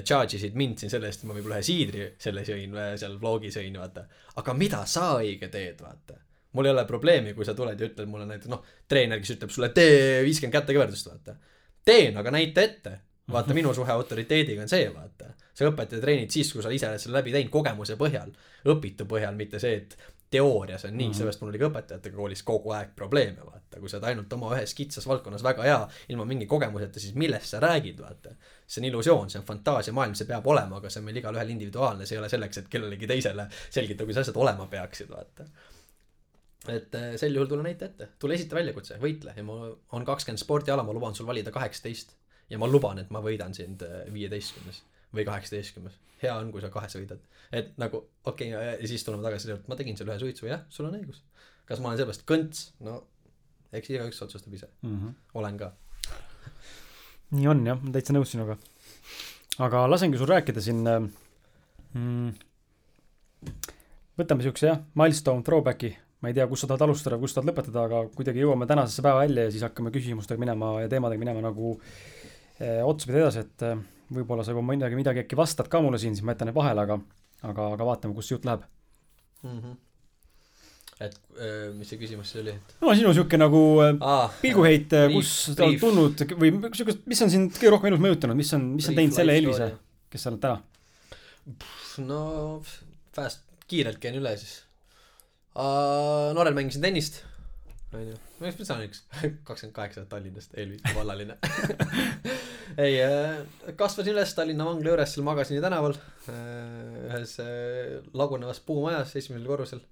charge 0.05 0.39
isid 0.39 0.57
mind 0.59 0.81
siin 0.81 0.93
selle 0.93 1.09
eest, 1.11 1.23
et 1.23 1.29
ma 1.29 1.37
võib-olla 1.37 1.61
ühe 1.61 1.67
siidri 1.67 2.09
selle 2.21 2.43
sõin, 2.47 2.75
seal 3.01 3.17
vlogis 3.21 3.57
sõin, 3.57 3.79
vaata. 3.81 4.05
aga 4.41 4.55
mida 4.57 4.83
sa 4.91 5.15
õige 5.19 5.51
teed, 5.53 5.81
vaata. 5.83 6.19
mul 6.53 6.67
ei 6.67 6.75
ole 6.75 6.85
probleemi, 6.87 7.35
kui 7.35 7.47
sa 7.47 7.55
tuled 7.55 7.81
ja 7.81 7.89
ütled 7.91 8.11
mulle 8.11 8.27
näiteks 8.29 8.51
noh, 8.51 8.65
treener, 8.89 9.23
kes 9.23 9.37
ütleb 9.37 9.55
sulle, 9.55 9.71
tee 9.75 10.21
viiskümmend 10.27 10.59
kätekõverdust, 10.59 11.11
vaata. 11.11 11.37
teen, 11.85 12.19
aga 12.19 12.35
näita 12.35 12.67
ette. 12.67 12.99
vaata, 13.31 13.55
minu 13.55 13.75
suhe 13.75 13.93
autoriteediga 13.93 14.67
on 14.67 14.71
see, 14.71 14.89
vaata. 14.95 15.35
sa 15.55 15.69
õpetad 15.69 15.99
ja 16.01 16.07
treenid 16.07 16.35
siis, 16.35 16.53
kui 16.53 16.63
sa 16.63 16.73
ise 16.75 16.89
oled 16.89 17.03
selle 17.03 17.21
läbi 17.21 17.35
teinud 17.35 17.53
kogemuse 17.55 17.97
põhjal, 18.01 18.33
õpitu 18.75 19.07
põhjal, 19.09 19.37
mitte 19.39 19.63
see, 19.63 19.77
et 19.83 19.97
teoorias 20.31 20.85
on 20.85 20.97
nii 20.97 21.07
mm, 21.07 21.11
-hmm. 21.11 21.17
seepärast 21.17 21.41
mul 21.41 21.51
oli 21.51 21.59
ka 21.59 21.69
õpetajatega 21.69 22.17
koolis 22.17 22.43
kogu 22.47 22.71
aeg 22.75 22.93
probleeme, 22.97 23.47
vaata, 23.47 23.81
kui 23.81 23.89
sa 23.91 23.99
oled 23.99 24.07
ainult 24.11 24.33
oma 24.33 24.53
ühes 24.55 24.75
kitsas 24.79 25.09
valdkonnas 25.11 25.43
väga 25.43 25.67
hea, 25.67 25.81
ilma 26.09 26.25
mingi 26.25 26.47
kogemuseta, 26.47 27.01
siis 27.01 27.15
millest 27.15 27.51
sa 27.55 27.61
räägid, 27.61 27.99
vaata. 28.03 28.35
see 28.67 28.83
on 28.83 28.89
illusioon, 28.91 29.31
see 29.31 29.41
on 29.41 29.47
fantaasiamaailm, 29.47 30.15
see 30.15 30.29
peab 30.29 30.47
olema, 30.47 30.77
aga 30.77 30.91
see 30.91 31.01
on 31.01 31.09
meil 31.09 31.19
igalühel 31.23 31.51
individuaalne, 31.57 32.07
see 32.07 32.17
ei 32.17 32.23
ole 32.23 32.29
selleks, 32.29 32.63
et 32.63 32.69
kellelegi 32.71 33.11
teisele 33.11 33.49
selgitada, 33.71 34.07
kuidas 34.07 34.23
asjad 34.23 34.39
olema 34.45 34.67
peaksid, 34.71 35.11
vaata. 35.11 35.49
et 36.69 36.95
äh, 36.95 37.11
sel 37.17 37.35
juhul 37.35 37.51
tule 37.51 37.67
näita 37.67 37.91
ette, 37.91 38.09
tule 38.19 38.39
esita 38.39 38.55
väljakutse, 38.55 39.01
võitle 39.03 39.35
ja 39.37 39.43
mul 39.45 39.75
on 39.93 40.05
kakskümmend 40.05 40.39
spordiala, 40.39 40.87
ma 40.87 40.93
luban 40.93 41.15
sul 41.15 41.27
valida 41.27 41.51
kaheksateist 41.51 42.15
ja 42.51 42.59
ma 42.59 42.71
luban, 42.71 42.99
et 43.03 43.11
ma 43.11 43.23
võidan 43.25 43.55
sind 43.57 43.83
äh, 43.83 44.07
viieteistkümnes 44.13 44.85
või 45.15 45.27
kaheksateistkümnes. 45.29 45.99
hea 46.23 46.35
on, 46.37 46.51
kui 46.53 46.61
sa 46.63 46.71
kahes 46.73 46.97
võidad. 46.97 47.21
et 47.53 47.73
nagu 47.79 48.05
okei 48.25 48.55
okay,, 48.55 48.75
ja 48.83 48.89
siis 48.89 49.05
tuleme 49.05 49.25
tagasi 49.27 49.47
selle 49.47 49.57
juurde, 49.57 49.69
ma 49.69 49.79
tegin 49.79 49.97
selle 49.99 50.15
ühe 50.15 50.23
suitsu, 50.23 50.47
jah, 50.51 50.67
sul 50.69 50.89
on 50.89 50.99
õigus. 50.99 51.23
kas 51.69 51.81
ma 51.81 51.91
olen 51.91 52.01
sellepärast 52.01 52.27
kõnts, 52.29 52.67
no 52.87 53.03
eks 53.73 53.91
igaüks 53.95 54.23
otsustab 54.27 54.55
ise, 54.55 54.69
mm. 54.83 54.99
-hmm. 54.99 55.17
olen 55.35 55.59
ka. 55.59 55.73
nii 57.31 57.49
on 57.55 57.67
jah, 57.67 57.81
ma 57.81 57.97
täitsa 57.97 58.17
nõus 58.17 58.35
sinuga. 58.35 58.59
aga 59.59 59.87
lasengi 59.91 60.19
sul 60.19 60.31
rääkida 60.31 60.61
siin 60.61 60.85
mm,. 60.85 62.31
võtame 64.19 64.47
siukse 64.47 64.67
jah, 64.67 64.81
milstone 64.95 65.43
throwback'i 65.43 65.97
ma 66.21 66.29
ei 66.29 66.37
tea, 66.37 66.47
kus 66.49 66.63
sa 66.63 66.69
tahad 66.69 66.85
alustada, 66.85 67.17
kus 67.21 67.33
sa 67.33 67.41
tahad 67.41 67.51
lõpetada, 67.51 67.85
aga 67.89 68.03
kuidagi 68.13 68.43
jõuame 68.43 68.69
tänasesse 68.69 69.05
päeva 69.05 69.23
välja 69.23 69.47
ja 69.47 69.53
siis 69.55 69.65
hakkame 69.65 69.93
küsimustega 69.95 70.41
minema 70.41 70.75
ja 70.83 70.91
teemadega 70.93 71.23
minema 71.23 71.45
nagu 71.47 71.73
eh, 72.61 72.83
otsapidi 72.85 73.23
edasi, 73.23 73.45
et 73.47 73.65
eh, 73.65 73.81
võib-olla 74.11 74.45
sa 74.45 74.55
juba 74.55 74.65
midagi, 74.67 74.99
midagi 74.99 75.25
äkki 75.25 75.39
vastad 75.39 75.69
ka 75.71 75.81
mulle 75.83 76.01
siin, 76.03 76.17
siis 76.17 76.27
ma 76.27 76.35
jätan 76.35 76.51
need 76.51 76.59
vahele, 76.59 76.87
aga 76.87 76.99
aga, 77.47 77.71
aga 77.77 77.87
vaatame, 77.89 78.17
kus 78.17 78.29
see 78.29 78.37
jutt 78.37 78.49
läheb 78.49 78.65
mm. 79.43 79.59
-hmm. 79.59 79.77
et 81.07 81.17
öö, 81.37 81.73
mis 81.77 81.93
see 81.93 82.01
küsimus 82.01 82.33
oli? 82.43 82.55
no 82.81 82.95
sinu 82.95 83.15
sihuke 83.17 83.41
nagu 83.41 83.63
ah, 84.01 84.33
pilguheit, 84.43 84.93
kus 85.15 85.35
sa 85.51 85.65
oled 85.67 85.81
tulnud 85.83 86.25
või 86.43 86.53
siukest, 86.77 87.07
mis 87.11 87.23
on 87.25 87.33
sind 87.33 87.55
kõige 87.57 87.75
rohkem 87.77 87.93
elus 87.93 88.05
mõjutanud, 88.07 88.39
mis 88.39 88.53
on, 88.57 88.67
mis 88.77 88.91
on 88.91 88.99
teinud 88.99 89.17
selle 89.17 89.39
Elvise, 89.41 89.71
kes 90.13 90.27
sa 90.27 90.33
oled 90.33 90.43
täna? 90.45 90.61
no 92.05 92.21
fast, 93.17 93.47
kiirelt 93.71 94.01
käin 94.03 94.19
üle 94.21 94.37
siis 94.41 94.61
uh,. 95.55 96.31
noorel 96.37 96.57
mängisin 96.57 96.85
tennist, 96.85 97.23
onju, 97.99 98.17
ma 98.39 98.51
just 98.51 98.63
saan 98.69 98.83
üks 98.87 99.03
kakskümmend 99.49 99.77
kaheksa 99.77 100.05
Tallinnast, 100.11 100.57
Elvise 100.59 100.95
vallaline. 100.97 101.37
Ei, 102.85 102.99
kasvasin 103.79 104.15
üles 104.15 104.35
Tallinna 104.37 104.67
vangla 104.69 104.93
juures, 104.93 105.15
seal 105.15 105.27
magasin 105.27 105.59
ju 105.59 105.65
tänaval 105.65 105.97
ühes 106.31 107.39
lagunevas 108.15 108.63
puumajas 108.67 109.17
esimesel 109.19 109.49
korrusel. 109.51 109.83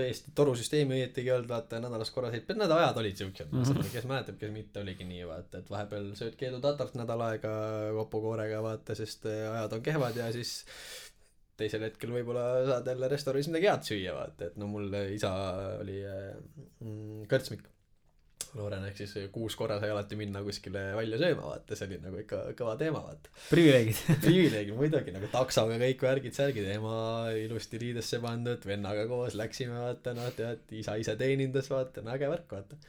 Eesti 0.00 0.30
torusüsteemi 0.38 0.94
õietigi 0.94 1.32
olnud, 1.34 1.48
vaata 1.50 1.80
nädalas 1.82 2.12
korra 2.14 2.28
sõit, 2.30 2.46
need 2.54 2.72
ajad 2.72 2.98
olid 3.00 3.16
siuksed 3.18 3.48
mm, 3.50 3.64
-hmm. 3.66 3.88
kes 3.90 4.04
mäletab, 4.06 4.36
kes 4.38 4.52
mitte, 4.54 4.84
oligi 4.84 5.02
nii, 5.04 5.24
vaata, 5.26 5.64
et 5.64 5.70
vahepeal 5.72 6.12
sööd 6.14 6.36
Keedu 6.38 6.60
tatart 6.62 6.94
nädal 6.94 7.24
aega 7.26 7.50
kopukoorega, 7.96 8.62
vaata, 8.62 8.94
sest 8.94 9.26
ajad 9.26 9.74
on 9.74 9.82
kehvad 9.82 10.20
ja 10.22 10.30
siis 10.32 10.60
teisel 11.60 11.84
hetkel 11.88 12.14
võib-olla 12.14 12.46
saad 12.68 12.88
jälle 12.92 13.10
restoranis 13.12 13.50
midagi 13.50 13.70
head 13.70 13.84
süüa, 13.86 14.14
vaata, 14.16 14.50
et 14.50 14.56
no 14.60 14.70
mul 14.70 14.88
isa 15.16 15.34
oli 15.80 16.00
mm, 16.04 17.28
kõrtsmik. 17.30 17.68
Noorena, 18.50 18.88
ehk 18.90 18.98
siis 18.98 19.12
kuus 19.30 19.54
korra 19.58 19.76
sai 19.78 19.92
alati 19.92 20.16
minna 20.18 20.40
kuskile 20.42 20.80
välja 20.96 21.20
sööma, 21.20 21.44
vaata, 21.52 21.76
see 21.78 21.86
oli 21.86 21.98
nagu 22.02 22.18
ikka 22.18 22.40
kõva 22.58 22.72
teema, 22.80 23.02
vaata. 23.04 23.30
privileegid. 23.46 24.00
Privileegid 24.24 24.74
muidugi, 24.74 25.14
nagu 25.14 25.28
taksoga 25.30 25.76
kõik 25.78 26.02
värgid-särgid, 26.02 26.66
ema 26.74 26.96
ilusti 27.38 27.78
riidesse 27.78 28.18
pandud, 28.24 28.66
vennaga 28.66 29.06
koos 29.10 29.36
läksime, 29.38 29.76
vaata, 29.78 30.16
noh, 30.18 30.32
tead, 30.34 30.64
isa 30.80 30.96
ise 30.98 31.14
teenindas, 31.20 31.70
vaata, 31.70 32.02
no 32.02 32.14
äge 32.16 32.30
värk, 32.32 32.50
vaata. 32.56 32.80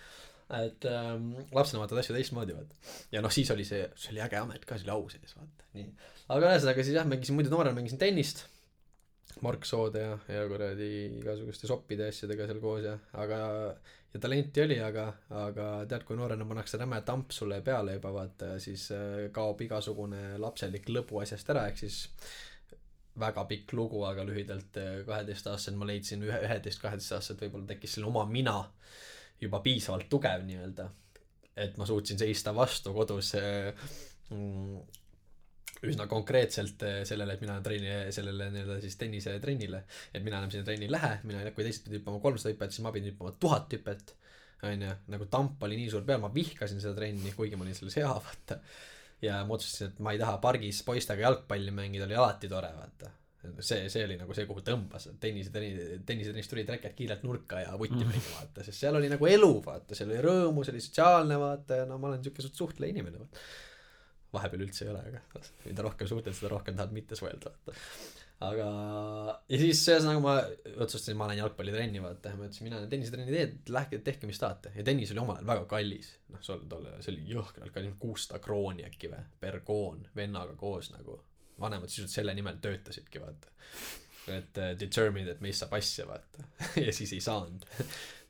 Et 0.51 0.87
ähm, 0.89 1.29
lapsena 1.55 1.83
vaatad 1.83 2.01
asju 2.01 2.17
teistmoodi, 2.17 2.57
vaata. 2.57 2.95
ja 3.13 3.21
noh, 3.23 3.31
siis 3.31 3.53
oli 3.53 3.67
see, 3.67 3.85
see 3.93 4.15
oli 4.15 4.25
äge 4.25 4.41
amet 4.41 4.65
ka, 4.65 4.79
see 4.79 4.89
oli 4.89 4.95
au 4.97 5.05
sees, 5.13 5.37
vaata, 5.37 5.69
nii. 5.77 5.91
aga 6.33 6.55
ühesõnaga 6.55 6.87
siis 6.87 6.97
jah, 6.97 7.05
mängisin 7.07 7.37
muidu 7.37 7.53
noorena, 7.53 7.77
mängisin 7.77 8.01
tennist 8.01 8.47
Mark 9.41 9.65
Soode 9.65 10.03
ja, 10.03 10.17
ja 10.27 10.43
kuradi 10.49 10.91
igasuguste 11.21 11.69
soppide 11.69 12.09
asjadega 12.11 12.47
seal 12.49 12.61
koos 12.63 12.85
ja, 12.85 12.97
aga 13.23 13.41
ja 14.13 14.19
talenti 14.19 14.63
oli, 14.63 14.77
aga, 14.83 15.05
aga 15.39 15.67
tead, 15.89 16.03
kui 16.07 16.17
noorena 16.19 16.45
pannakse 16.47 16.79
räme 16.81 16.99
tamp 17.07 17.31
sulle 17.35 17.61
peale 17.65 17.95
juba 17.97 18.11
vaata, 18.15 18.53
siis 18.59 18.89
äh, 18.95 19.27
kaob 19.33 19.61
igasugune 19.63 20.37
lapselik 20.41 20.89
lõbu 20.91 21.21
asjast 21.23 21.51
ära, 21.53 21.67
ehk 21.71 21.79
siis 21.79 22.01
väga 23.21 23.45
pikk 23.47 23.73
lugu, 23.77 24.03
aga 24.07 24.25
lühidalt 24.27 24.79
äh, 24.81 25.01
kaheteistaastasena 25.07 25.79
ma 25.79 25.87
leidsin 25.89 26.23
ühe, 26.27 26.39
üheteist, 26.47 26.81
kaheteistaastaselt 26.83 27.45
võib-olla 27.45 27.71
tekkis 27.71 27.95
selline 27.95 28.11
oma 28.11 28.25
mina 28.29 28.57
juba 29.41 29.61
piisavalt 29.63 30.09
tugev 30.11 30.43
nii-öelda, 30.47 30.87
et 31.63 31.77
ma 31.79 31.87
suutsin 31.87 32.19
seista 32.19 32.53
vastu 32.55 32.93
kodus 32.95 33.33
äh, 33.39 33.71
mm, 34.29 34.81
üsna 35.89 36.05
konkreetselt 36.09 36.83
eh, 36.85 36.99
sellele, 37.07 37.35
et 37.35 37.43
mina 37.43 37.57
trenni, 37.65 37.93
sellele 38.13 38.49
nii-öelda 38.53 38.77
siis 38.83 38.97
tennisetrennile. 39.01 39.83
et 40.13 40.23
mina 40.23 40.41
enam 40.41 40.51
sinna 40.53 40.67
trenni 40.67 40.87
ei 40.87 40.93
lähe, 40.93 41.13
mina 41.25 41.41
ei 41.41 41.53
kui 41.55 41.65
teised 41.65 41.85
pidid 41.87 42.01
hüppama 42.01 42.21
kolmsada 42.21 42.53
hüpet, 42.53 42.75
siis 42.75 42.85
ma 42.85 42.93
pidin 42.93 43.13
hüppama 43.13 43.33
tuhat 43.41 43.73
hüpet. 43.77 44.15
onju, 44.67 44.91
nagu 45.09 45.25
tamp 45.33 45.63
oli 45.65 45.79
nii 45.79 45.89
suur 45.89 46.05
peal, 46.05 46.21
ma 46.21 46.29
vihkasin 46.33 46.83
seda 46.83 46.93
trenni, 46.97 47.33
kuigi 47.37 47.57
ma 47.57 47.65
olin 47.65 47.77
selles 47.77 47.97
hea, 47.97 48.11
vaata. 48.27 48.59
ja 49.25 49.39
ma 49.45 49.57
otsustasin, 49.57 49.95
et 49.95 50.03
ma 50.05 50.13
ei 50.13 50.21
taha 50.21 50.37
pargis 50.43 50.83
poistega 50.85 51.25
jalgpalli 51.25 51.73
mängida, 51.73 52.05
oli 52.05 52.19
alati 52.19 52.51
tore, 52.51 52.69
vaata 52.77 53.17
see, 53.57 53.89
see 53.89 54.03
oli 54.05 54.19
nagu 54.19 54.35
see, 54.37 54.45
kuhu 54.45 54.61
tõmbas, 54.61 55.07
tennise, 55.19 55.49
tennisetrennis 55.49 56.49
tulid 56.49 56.69
reked 56.69 56.93
kiirelt 56.93 57.23
nurka 57.25 57.63
ja 57.63 57.73
vutti 57.73 58.03
mängima 58.03 58.21
mm., 58.21 58.35
vaata, 58.37 58.65
sest 58.67 58.83
seal 58.83 58.99
oli 58.99 59.09
nagu 59.09 59.25
elu, 59.25 59.49
vaata, 59.65 59.97
seal 59.97 60.13
oli 60.13 60.21
rõõmu, 60.21 60.61
see 60.61 60.75
oli 60.75 60.83
sotsiaalne, 60.85 61.39
vaata, 61.41 61.81
ja 61.81 61.87
no 61.89 61.97
ma 61.97 62.11
olen 62.11 62.21
suht 62.29 62.53
suhtleja 62.53 62.93
inimene, 62.93 63.23
vaata 63.23 63.41
vahepeal 64.35 64.65
üldse 64.65 64.85
ei 64.85 64.91
ole, 64.93 65.03
aga 65.11 65.43
mida 65.65 65.85
rohkem 65.85 66.09
suhtled, 66.09 66.35
seda 66.37 66.51
rohkem 66.53 66.77
tahad 66.77 66.93
mitte 66.95 67.17
suhelda, 67.19 67.51
vaata. 67.51 67.79
aga, 68.47 68.67
ja 69.51 69.59
siis 69.61 69.81
ühesõnaga 69.91 70.23
ma 70.23 70.35
otsustasin, 70.85 71.17
ma 71.19 71.27
lähen 71.29 71.41
jalgpallitrenni, 71.43 72.03
vaata, 72.03 72.33
ma 72.37 72.47
ütlesin, 72.47 72.67
mina 72.67 72.79
lähen 72.79 72.93
tennisetrenni 72.93 73.35
teed, 73.35 73.57
lähke 73.75 73.99
tehke, 74.05 74.29
mis 74.29 74.39
tahate. 74.41 74.71
ja 74.77 74.85
tennis 74.87 75.11
oli 75.13 75.23
omal 75.23 75.41
ajal 75.41 75.51
väga 75.51 75.67
kallis, 75.73 76.13
noh, 76.31 76.43
sul 76.45 76.63
tolle, 76.71 76.95
see 77.03 77.13
oli 77.15 77.27
jõhkralt 77.33 77.75
kallis, 77.75 77.97
kuussada 78.01 78.39
krooni 78.43 78.87
äkki 78.87 79.11
või, 79.11 79.27
per 79.43 79.59
koon, 79.67 80.07
vennaga 80.15 80.55
koos 80.59 80.93
nagu. 80.95 81.19
vanemad 81.61 81.91
sisuliselt 81.91 82.15
selle 82.15 82.33
nimel 82.33 82.57
töötasidki, 82.61 83.19
vaata. 83.21 83.51
et 84.31 84.57
uh, 84.57 84.71
determined, 84.79 85.27
et 85.35 85.43
meist 85.43 85.61
saab 85.61 85.75
asja, 85.75 86.07
vaata 86.07 86.47
ja 86.85 86.95
siis 86.95 87.13
ei 87.17 87.21
saanud 87.21 87.67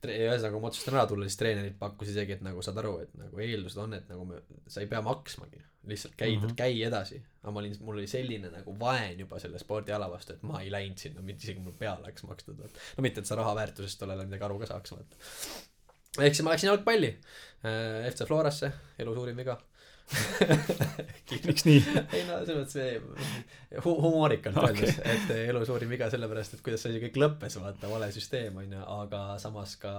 ühesõnaga, 0.02 0.56
kui 0.56 0.62
ma 0.64 0.70
otsustasin 0.72 0.96
ära 0.98 1.06
tulla, 1.06 1.28
siis 1.30 1.38
treenerid 1.38 1.76
pakkus 1.78 2.10
isegi, 2.10 2.34
et 2.34 2.42
nagu 2.42 2.64
saad 2.66 2.80
aru, 2.82 2.96
et 3.04 3.12
nagu 3.20 3.42
eeldused 3.46 3.84
on, 3.84 3.94
et 3.94 4.08
nagu 4.10 4.24
me, 4.26 4.40
sa 4.66 4.82
ei 4.82 4.90
pea 4.90 5.02
maksmagi 5.06 5.62
lihtsalt 5.88 6.14
käid 6.18 6.38
mm, 6.38 6.46
-hmm. 6.48 6.56
käi 6.56 6.84
edasi. 6.84 7.22
aga 7.42 7.52
ma 7.52 7.60
olin, 7.60 7.76
mul 7.82 7.98
oli 7.98 8.08
selline 8.08 8.52
nagu 8.54 8.76
vaen 8.80 9.20
juba 9.20 9.40
selle 9.40 9.60
spordiala 9.60 10.10
vastu, 10.12 10.34
et 10.34 10.44
ma 10.44 10.62
ei 10.62 10.72
läinud 10.72 10.98
sinna, 10.98 11.22
mitte 11.26 11.44
isegi 11.48 11.60
mul 11.60 11.74
pea 11.80 11.96
läks 12.06 12.24
makstud, 12.30 12.58
vaata. 12.58 12.86
no 12.98 13.02
mitte, 13.02 13.22
et 13.22 13.30
sa 13.30 13.36
raha 13.40 13.56
väärtusest 13.56 14.00
tollel 14.00 14.20
ajal 14.20 14.30
midagi 14.30 14.48
aru 14.48 14.60
ka 14.62 14.70
saaks, 14.74 14.94
vaata. 14.94 15.16
ehk 16.20 16.38
siis 16.38 16.46
ma 16.46 16.54
läksin 16.54 16.70
jalgpalli 16.70 17.12
äh, 17.12 18.12
FC 18.14 18.28
Florasse, 18.30 18.72
elu 19.00 19.16
suurim 19.18 19.44
viga 19.44 19.58
miks 21.48 21.66
nii? 21.66 21.80
ei 22.16 22.24
no 22.28 22.42
selles 22.46 22.76
mõttes 22.76 23.84
hu 23.86 23.94
humoorikalt 24.06 24.58
okay. 24.60 24.74
öeldes, 24.74 25.00
et 25.14 25.34
elu 25.48 25.64
suurim 25.68 25.94
viga 25.94 26.10
sellepärast, 26.14 26.58
et 26.58 26.66
kuidas 26.66 26.84
see 26.84 26.94
asi 26.94 27.02
kõik 27.06 27.20
lõppes, 27.24 27.58
vaata, 27.62 27.90
vale 27.92 28.12
süsteem 28.14 28.60
on 28.62 28.76
ju, 28.76 28.84
aga 28.98 29.24
samas 29.42 29.78
ka 29.82 29.94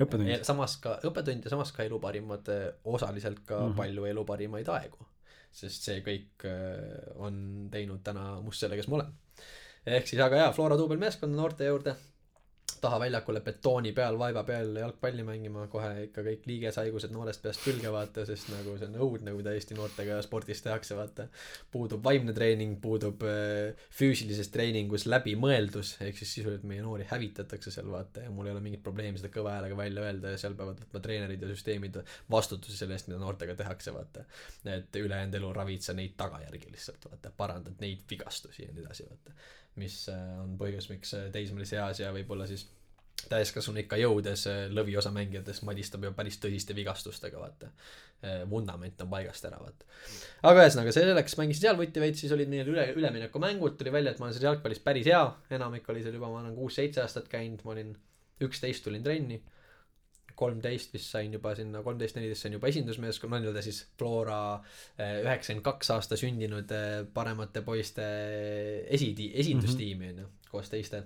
õppetund. 0.00 0.32
samas 0.48 0.76
ka 0.82 0.96
õppetund 1.06 1.46
ja 1.46 1.54
samas 1.54 1.74
ka 1.76 1.86
elu 1.86 2.00
parimad, 2.02 2.50
osaliselt 2.84 3.44
ka 3.44 3.60
mm 3.60 3.66
-hmm. 3.68 3.78
palju 3.82 4.10
elu 4.14 4.26
parimaid 4.32 4.74
aegu 4.74 5.06
sest 5.50 5.88
see 5.88 6.02
kõik 6.06 6.46
äh, 6.48 7.10
on 7.18 7.68
teinud 7.72 8.04
täna 8.06 8.36
must 8.44 8.62
selle, 8.62 8.78
kes 8.78 8.88
ma 8.88 9.00
olen. 9.00 9.12
ehk 9.86 10.08
siis, 10.08 10.22
aga 10.22 10.44
jaa, 10.44 10.54
Flora 10.56 10.78
duubelmeeskond 10.78 11.34
noorte 11.36 11.68
juurde 11.68 11.96
taha 12.80 12.98
väljakule 13.02 13.40
betooni 13.44 13.92
peal, 13.96 14.16
vaiba 14.18 14.42
peal 14.48 14.72
jalgpalli 14.80 15.24
mängima, 15.26 15.66
kohe 15.72 16.06
ikka 16.06 16.24
kõik 16.26 16.46
liigeshaigused 16.48 17.12
noorest 17.14 17.42
peast 17.44 17.62
külge 17.64 17.92
vaata, 17.92 18.24
sest 18.28 18.50
nagu 18.52 18.76
see 18.78 18.88
on 18.88 18.96
õudne, 19.06 19.34
mida 19.36 19.54
Eesti 19.56 19.76
noortega 19.78 20.18
spordis 20.24 20.62
tehakse, 20.64 20.96
vaata. 20.98 21.28
puudub 21.72 22.04
vaimne 22.04 22.34
treening, 22.36 22.78
puudub 22.82 23.24
äh, 23.28 23.76
füüsilises 23.96 24.50
treeningus 24.54 25.06
läbimõeldus, 25.10 25.96
ehk 26.06 26.18
siis 26.20 26.34
sisuliselt 26.38 26.66
meie 26.68 26.84
noori 26.84 27.06
hävitatakse 27.10 27.72
seal 27.74 27.90
vaata 27.92 28.26
ja 28.26 28.34
mul 28.34 28.48
ei 28.48 28.56
ole 28.56 28.64
mingit 28.64 28.84
probleemi 28.84 29.20
seda 29.20 29.32
kõva 29.34 29.56
häälega 29.58 29.78
välja 29.78 30.06
öelda 30.06 30.34
ja 30.34 30.40
seal 30.40 30.56
peavad 30.58 30.80
võtma 30.84 31.04
treenerid 31.04 31.44
ja 31.44 31.52
süsteemid 31.52 32.00
vastutuse 32.30 32.76
selle 32.80 32.96
eest, 32.96 33.10
mida 33.10 33.20
noortega 33.22 33.56
tehakse, 33.58 33.94
vaata. 33.94 34.26
et 34.70 34.96
ülejäänud 34.96 35.40
elu 35.40 35.52
ravid 35.56 35.84
sa 35.84 35.96
neid 35.96 36.16
tagajärgi 36.20 36.72
lihtsalt, 36.72 37.10
vaata, 37.10 37.32
parandad 37.36 37.80
neid 37.82 38.04
vigastusi 38.10 38.66
ja 38.66 38.74
nii 38.74 38.86
edasi, 38.86 39.08
vaata 39.10 39.36
mis 39.78 40.02
äh, 40.10 40.36
on 40.42 40.56
põhjus, 40.60 40.90
miks 40.90 41.14
äh, 41.16 41.28
teismelise 41.34 41.78
eas 41.78 42.02
ja 42.02 42.10
võib-olla 42.14 42.46
siis 42.50 42.66
täiskasvanu 43.30 43.82
ikka 43.82 43.98
jõudes 44.00 44.46
äh, 44.50 44.62
lõviosa 44.72 45.12
mängijatest 45.14 45.64
madistab 45.68 46.06
ju 46.06 46.12
päris 46.16 46.40
tõsiste 46.42 46.76
vigastustega, 46.76 47.38
vaata. 47.40 47.70
vundament 48.50 49.00
on 49.00 49.08
paigast 49.08 49.46
ära, 49.48 49.56
vaata. 49.62 49.86
aga 50.50 50.64
ühesõnaga, 50.66 50.92
selleks 50.92 51.38
mängisin 51.40 51.62
seal 51.62 51.78
vutti 51.78 52.02
veits, 52.02 52.20
siis 52.20 52.32
olid 52.36 52.50
meil 52.52 52.68
üle, 52.68 52.84
üleminekumängud, 52.96 53.78
tuli 53.80 53.92
välja, 53.94 54.12
et 54.12 54.20
ma 54.20 54.26
olen 54.26 54.36
seal 54.36 54.50
jalgpallis 54.50 54.82
päris 54.84 55.08
hea, 55.08 55.22
enamik 55.56 55.88
oli 55.88 56.02
seal 56.04 56.18
juba, 56.18 56.28
ma 56.28 56.42
olen 56.42 56.58
kuus-seitse 56.58 57.00
aastat 57.04 57.30
käinud, 57.32 57.64
ma 57.64 57.72
olin, 57.76 57.94
üksteist 58.44 58.84
tulin 58.84 59.04
trenni 59.04 59.40
kolmteist 60.40 60.94
vist 60.96 61.12
sain 61.12 61.34
juba 61.36 61.52
sinna, 61.58 61.82
kolmteist, 61.84 62.16
neliteist 62.16 62.46
sain 62.46 62.56
juba 62.56 62.70
esindusmeeskonna, 62.70 63.36
no 63.36 63.44
nii-öelda 63.44 63.64
siis 63.64 63.82
Flora 63.98 64.40
eh, 64.56 65.20
üheksakümmend 65.24 65.66
kaks 65.66 65.92
aasta 65.96 66.18
sündinud 66.20 66.74
eh, 66.76 66.90
paremate 67.14 67.64
poiste 67.66 68.06
eh, 68.06 68.82
esi-, 68.96 69.30
esindustiimi 69.44 70.12
on 70.14 70.22
ju, 70.24 70.28
koos 70.50 70.72
teiste 70.72 71.04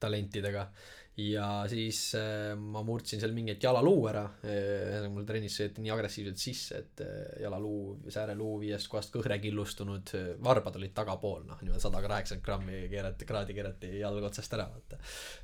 talentidega 0.00 0.68
ja 1.18 1.46
siis 1.68 2.14
äh, 2.14 2.54
ma 2.56 2.82
murdsin 2.86 3.20
seal 3.20 3.32
mingi 3.36 3.54
hetk 3.54 3.64
jalaluu 3.66 4.06
ära. 4.10 4.22
Äh,, 4.46 5.06
mul 5.12 5.26
trennis 5.28 5.56
sõeti 5.58 5.82
nii 5.84 5.92
agressiivselt 5.94 6.40
sisse, 6.40 6.80
et 6.84 7.02
äh, 7.04 7.40
jalaluu, 7.44 7.98
sääreluu 8.10 8.56
viiest 8.62 8.90
kohast 8.92 9.12
kõhre 9.14 9.40
killustunud, 9.42 10.14
varbad 10.44 10.78
olid 10.80 10.94
tagapool, 10.96 11.42
noh, 11.48 11.60
niimoodi 11.64 11.82
sada 11.82 12.02
kaheksakümmend 12.04 12.46
grammi 12.46 12.82
keerati, 12.92 13.28
kraadi 13.28 13.56
keerati 13.56 13.94
jalg 13.98 14.28
otsast 14.30 14.54
ära, 14.56 14.68
vaata. 14.70 15.00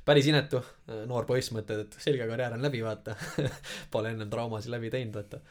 päris 0.07 0.29
inetu, 0.31 0.61
noor 1.09 1.27
poiss, 1.29 1.51
mõtled, 1.55 1.85
et 1.85 1.99
selge 2.03 2.29
karjäär 2.29 2.57
on 2.57 2.63
läbi, 2.63 2.81
vaata. 2.85 3.17
Pole 3.93 4.15
ennem 4.15 4.31
traumasid 4.31 4.73
läbi 4.73 4.93
teinud, 4.93 5.19
vaata 5.19 5.43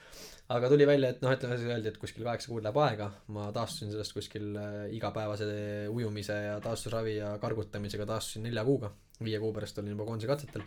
aga 0.55 0.69
tuli 0.71 0.87
välja, 0.87 1.11
et 1.11 1.23
noh, 1.25 1.33
ütleme 1.35 1.57
öeldi, 1.59 1.91
et 1.91 1.99
kuskil 2.01 2.27
kaheksa 2.27 2.51
kuud 2.53 2.65
läheb 2.65 2.77
aega, 2.85 3.09
ma 3.35 3.49
taastusin 3.55 3.91
sellest 3.93 4.15
kuskil 4.15 4.53
äh, 4.61 4.77
igapäevase 4.95 5.49
ujumise 5.93 6.37
ja 6.49 6.59
taastusravi 6.63 7.17
ja 7.17 7.33
kargutamisega 7.43 8.07
taastusin 8.13 8.47
nelja 8.47 8.65
kuuga, 8.67 8.93
viie 9.23 9.41
kuu 9.43 9.53
pärast 9.57 9.81
olin 9.83 9.97
juba 9.97 10.07
koondise 10.09 10.31
katsetel. 10.31 10.67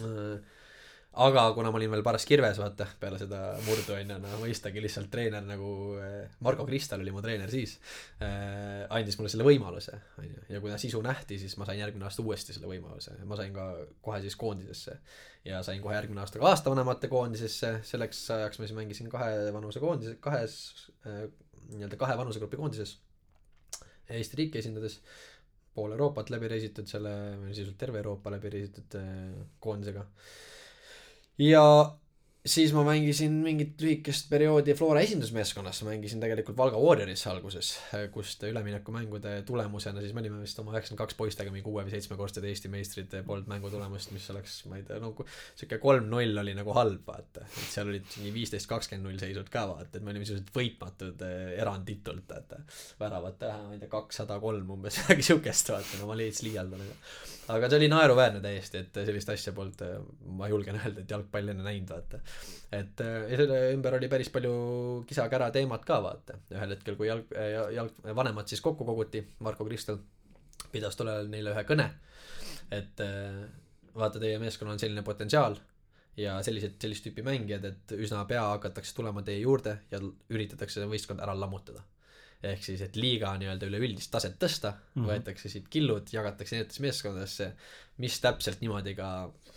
Äh, 0.00 0.58
aga 1.10 1.42
kuna 1.56 1.72
ma 1.72 1.78
olin 1.80 1.90
veel 1.90 2.04
paras 2.06 2.22
kirves, 2.26 2.60
vaata, 2.62 2.86
peale 3.00 3.18
seda 3.18 3.40
murdu 3.66 3.96
onju, 3.96 4.16
no 4.22 4.36
mõistagi 4.38 4.82
lihtsalt 4.82 5.08
treener 5.10 5.42
nagu 5.42 5.70
eh, 5.98 6.36
Margo 6.46 6.62
Kristal 6.68 7.02
oli 7.02 7.10
mu 7.10 7.22
treener 7.24 7.50
siis 7.50 7.72
äh,, 8.22 8.86
andis 8.94 9.18
mulle 9.18 9.32
selle 9.32 9.46
võimaluse, 9.46 9.96
onju. 10.22 10.44
ja 10.54 10.60
kuna 10.62 10.78
sisu 10.78 11.00
nähti, 11.02 11.40
siis 11.42 11.56
ma 11.58 11.66
sain 11.66 11.80
järgmine 11.82 12.06
aasta 12.06 12.22
uuesti 12.22 12.54
selle 12.54 12.70
võimaluse, 12.70 13.16
ma 13.26 13.38
sain 13.40 13.50
ka 13.56 13.66
kohe 14.06 14.20
siis 14.22 14.38
koondisesse. 14.38 15.00
ja 15.44 15.64
sain 15.66 15.82
kohe 15.82 15.96
järgmine 15.96 16.22
aasta 16.22 16.38
ka 16.38 16.46
aastavanemate 16.52 17.10
koondisesse, 17.10 17.72
selleks 17.90 18.22
ajaks 18.36 18.60
ma 18.60 18.68
siis 18.68 18.78
mängisin 18.78 19.10
kahe 19.10 19.50
vanuse 19.56 19.82
koondise, 19.82 20.14
kahes 20.22 20.60
äh, 21.10 21.24
nii-öelda 21.72 21.98
kahe 21.98 22.14
vanusegrupi 22.18 22.58
koondises. 22.60 23.00
Eesti 24.10 24.38
riiki 24.38 24.58
esindades 24.58 25.00
pool 25.74 25.92
Euroopat 25.94 26.30
läbi 26.30 26.48
reisitud 26.50 26.86
selle, 26.90 27.12
sisuliselt 27.48 27.78
terve 27.78 27.98
Euroopa 27.98 28.30
läbi 28.30 28.50
reisitud 28.54 28.98
äh, 28.98 29.10
koondisega 29.58 30.06
ja 31.40 31.99
siis 32.46 32.72
ma 32.72 32.80
mängisin 32.86 33.34
mingit 33.44 33.82
lühikest 33.82 34.30
perioodi 34.30 34.72
Flora 34.76 35.02
esindusmeeskonnas, 35.04 35.82
mängisin 35.84 36.22
tegelikult 36.22 36.56
Valga 36.56 36.78
Warriorisse 36.80 37.28
alguses, 37.28 37.74
kust 38.14 38.42
üleminekumängude 38.48 39.34
tulemusena 39.48 40.00
siis 40.00 40.14
me 40.16 40.22
olime 40.22 40.40
vist 40.40 40.58
oma 40.62 40.72
üheksakümmend 40.72 41.02
kaks 41.02 41.18
poistega 41.18 41.52
mingi 41.52 41.66
kuue 41.66 41.84
või 41.84 41.92
seitsmekordsed 41.92 42.46
Eesti 42.48 42.72
meistrid, 42.72 43.16
polnud 43.26 43.50
mängu 43.50 43.72
tulemust, 43.72 44.14
mis 44.16 44.28
oleks, 44.32 44.56
ma 44.70 44.80
ei 44.80 44.86
tea, 44.88 45.00
no 45.02 45.12
sihuke 45.20 45.80
kolm-null 45.82 46.40
oli 46.44 46.54
nagu 46.56 46.72
halb, 46.76 47.02
vaata. 47.06 47.44
et 47.44 47.74
seal 47.74 47.92
olid 47.92 48.08
mingi 48.16 48.32
viisteist, 48.38 48.68
kakskümmend 48.70 49.10
null 49.10 49.20
seisud 49.20 49.52
ka, 49.52 49.66
vaata, 49.74 49.98
et 49.98 50.06
me 50.06 50.14
olime 50.14 50.24
sisuliselt 50.24 50.54
võitmatud 50.56 51.26
eh, 51.28 51.42
eranditult, 51.60 52.24
vaata. 52.32 52.62
väravat, 53.02 53.44
ma 53.66 53.76
ei 53.76 53.82
tea, 53.84 53.92
kakssada 53.92 54.40
kolm 54.40 54.72
umbes, 54.78 54.96
midagi 55.02 55.28
siukest, 55.28 55.74
vaata, 55.76 56.00
no 56.00 56.08
ma 56.08 56.16
veits 56.24 56.40
liialdan, 56.46 56.88
aga 56.88 56.96
aga 57.56 57.70
see 57.70 57.80
oli 57.80 57.88
naeruväärne 57.90 58.40
täiesti, 58.42 58.84
et 58.84 58.98
sellist 59.06 59.30
asja 59.32 59.52
polnud, 59.56 59.80
ma 60.38 60.48
julgen 60.50 60.78
öelda, 60.78 61.02
et 61.02 61.10
jalgpalli 61.10 61.54
enne 61.54 61.64
näinud, 61.66 61.90
vaata. 61.90 62.20
Et 62.72 63.02
ja 63.02 63.38
selle 63.40 63.58
ümber 63.74 63.96
oli 63.98 64.08
päris 64.12 64.30
palju 64.30 64.52
kisa-kära 65.08 65.50
teemat 65.54 65.84
ka, 65.86 65.98
vaata. 66.04 66.38
ühel 66.54 66.76
hetkel, 66.76 66.96
kui 66.98 67.10
jalg, 67.10 67.32
jalg, 67.74 67.96
vanemad 68.16 68.50
siis 68.50 68.62
kokku 68.64 68.86
koguti, 68.86 69.24
Marko 69.46 69.66
Kristel 69.66 69.98
pidas 70.70 70.96
tollel 70.96 71.18
ajal 71.18 71.32
neile 71.32 71.54
ühe 71.54 71.64
kõne, 71.66 71.88
et 72.70 73.02
vaata, 73.96 74.20
teie 74.22 74.38
meeskonnal 74.38 74.76
on 74.76 74.82
selline 74.82 75.02
potentsiaal 75.06 75.58
ja 76.20 76.36
sellised, 76.46 76.76
sellist 76.82 77.06
tüüpi 77.06 77.24
mängijad, 77.26 77.64
et 77.64 77.94
üsna 77.98 78.22
pea 78.28 78.44
hakatakse 78.52 78.94
tulema 78.94 79.24
teie 79.26 79.40
juurde 79.42 79.80
ja 79.90 79.98
üritatakse 80.30 80.86
võistkonda 80.90 81.26
ära 81.26 81.34
lammutada 81.38 81.82
ehk 82.40 82.62
siis, 82.64 82.80
et 82.84 82.96
liiga 82.96 83.34
nii-öelda 83.36 83.68
üleüldist 83.68 84.10
taset 84.12 84.38
tõsta 84.40 84.72
mm, 84.72 84.84
-hmm. 84.94 85.08
võetakse 85.10 85.50
siit 85.52 85.66
killud, 85.68 86.08
jagatakse 86.12 86.56
erinevatesse 86.56 86.84
meeskondadesse, 86.86 87.48
mis 88.00 88.20
täpselt 88.20 88.62
niimoodi 88.64 88.94
ka 88.96 89.08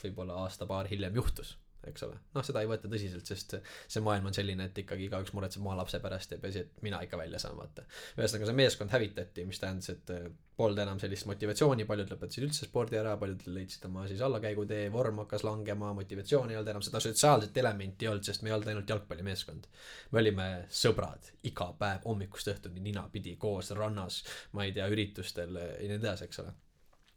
võib-olla 0.01 0.41
aasta-paar 0.43 0.89
hiljem 0.91 1.15
juhtus 1.15 1.55
eks 1.89 2.05
ole. 2.07 2.17
noh, 2.35 2.45
seda 2.45 2.63
ei 2.63 2.69
võeta 2.69 2.89
tõsiselt, 2.91 3.27
sest 3.27 3.57
see 3.63 4.03
maailm 4.03 4.29
on 4.29 4.35
selline, 4.35 4.69
et 4.69 4.79
ikkagi 4.83 5.07
igaüks 5.09 5.33
muretseb 5.35 5.63
oma 5.63 5.75
lapse 5.79 5.99
pärast 6.03 6.35
ja 6.35 6.39
peaasi, 6.41 6.65
et 6.65 6.81
mina 6.85 7.01
ikka 7.03 7.19
välja 7.19 7.41
saan, 7.41 7.57
vaata. 7.59 7.85
ühesõnaga, 8.17 8.49
see 8.49 8.57
meeskond 8.57 8.93
hävitati, 8.93 9.45
mis 9.49 9.61
tähendas, 9.61 9.89
et 9.93 10.13
äh, 10.13 10.29
polnud 10.57 10.79
enam 10.83 10.99
sellist 11.01 11.25
motivatsiooni, 11.29 11.85
paljud 11.89 12.11
lõpetasid 12.13 12.47
üldse 12.47 12.67
spordi 12.67 12.99
ära, 12.99 13.15
paljud 13.21 13.45
leidsid 13.49 13.87
oma 13.89 14.05
siis 14.09 14.21
allakäigutee, 14.25 14.87
vorm 14.93 15.23
hakkas 15.23 15.45
langema, 15.47 15.93
motivatsiooni 15.97 16.53
ei 16.53 16.59
olnud 16.59 16.73
enam, 16.75 16.85
seda 16.85 17.01
sotsiaalset 17.03 17.57
elementi 17.57 18.05
ei 18.05 18.11
olnud, 18.11 18.27
sest 18.27 18.45
me 18.45 18.51
ei 18.51 18.57
olnud 18.57 18.69
ainult 18.73 18.93
jalgpallimeeskond. 18.93 19.69
me 20.11 20.21
olime 20.21 20.49
sõbrad 20.83 21.31
iga 21.49 21.71
päev 21.79 22.05
hommikust 22.05 22.53
õhtuni 22.53 22.83
ninapidi 22.85 23.35
koos 23.41 23.73
rannas, 23.77 24.21
ma 24.53 24.67
ei 24.67 24.75
tea, 24.75 24.87
üritustel 24.93 25.57
ja 25.57 25.71
nii 25.81 25.97
edasi, 25.97 26.29
eks 26.29 26.43
ole. 26.45 26.53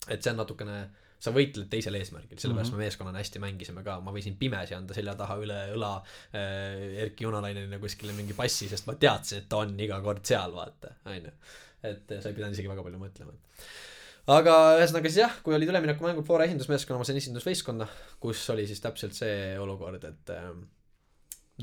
et 0.08 0.22
see 0.22 0.32
on 0.32 0.40
natukene 0.40 0.78
sa 1.22 1.32
võitled 1.34 1.68
teisel 1.72 1.96
eesmärgil, 1.98 2.38
sellepärast 2.38 2.70
mm 2.70 2.76
-hmm. 2.76 2.84
me 2.84 2.90
meeskonnana 2.90 3.22
hästi 3.22 3.42
mängisime 3.42 3.82
ka, 3.86 3.98
ma 4.04 4.12
võisin 4.12 4.36
pimesi 4.38 4.76
anda 4.76 4.94
selja 4.94 5.14
taha 5.16 5.38
üle 5.40 5.58
õla 5.74 5.92
äh, 5.96 7.02
Erki 7.04 7.24
Junalainenile 7.24 7.78
kuskile 7.82 8.12
mingi 8.12 8.36
passi, 8.36 8.68
sest 8.68 8.86
ma 8.86 8.94
teadsin, 8.94 9.42
et 9.42 9.48
ta 9.48 9.62
on 9.64 9.74
iga 9.80 10.00
kord 10.04 10.24
seal, 10.24 10.52
vaata, 10.52 10.94
onju. 11.04 11.32
et 11.82 12.16
sa 12.20 12.28
ei 12.28 12.34
pidanud 12.34 12.52
isegi 12.52 12.68
väga 12.68 12.82
palju 12.82 13.00
mõtlema. 13.00 13.32
aga 14.36 14.54
ühesõnaga 14.78 15.08
siis 15.08 15.22
jah, 15.22 15.36
kui 15.42 15.54
olid 15.54 15.72
üleminekumängud 15.72 16.26
Flora 16.26 16.44
esindusmeeskonna, 16.44 16.98
ma 16.98 17.08
sain 17.08 17.20
esindusvõistkonda, 17.22 17.86
kus 18.20 18.48
oli 18.50 18.66
siis 18.66 18.80
täpselt 18.84 19.14
see 19.14 19.58
olukord, 19.58 20.04
et 20.04 20.34
äh, 20.34 20.50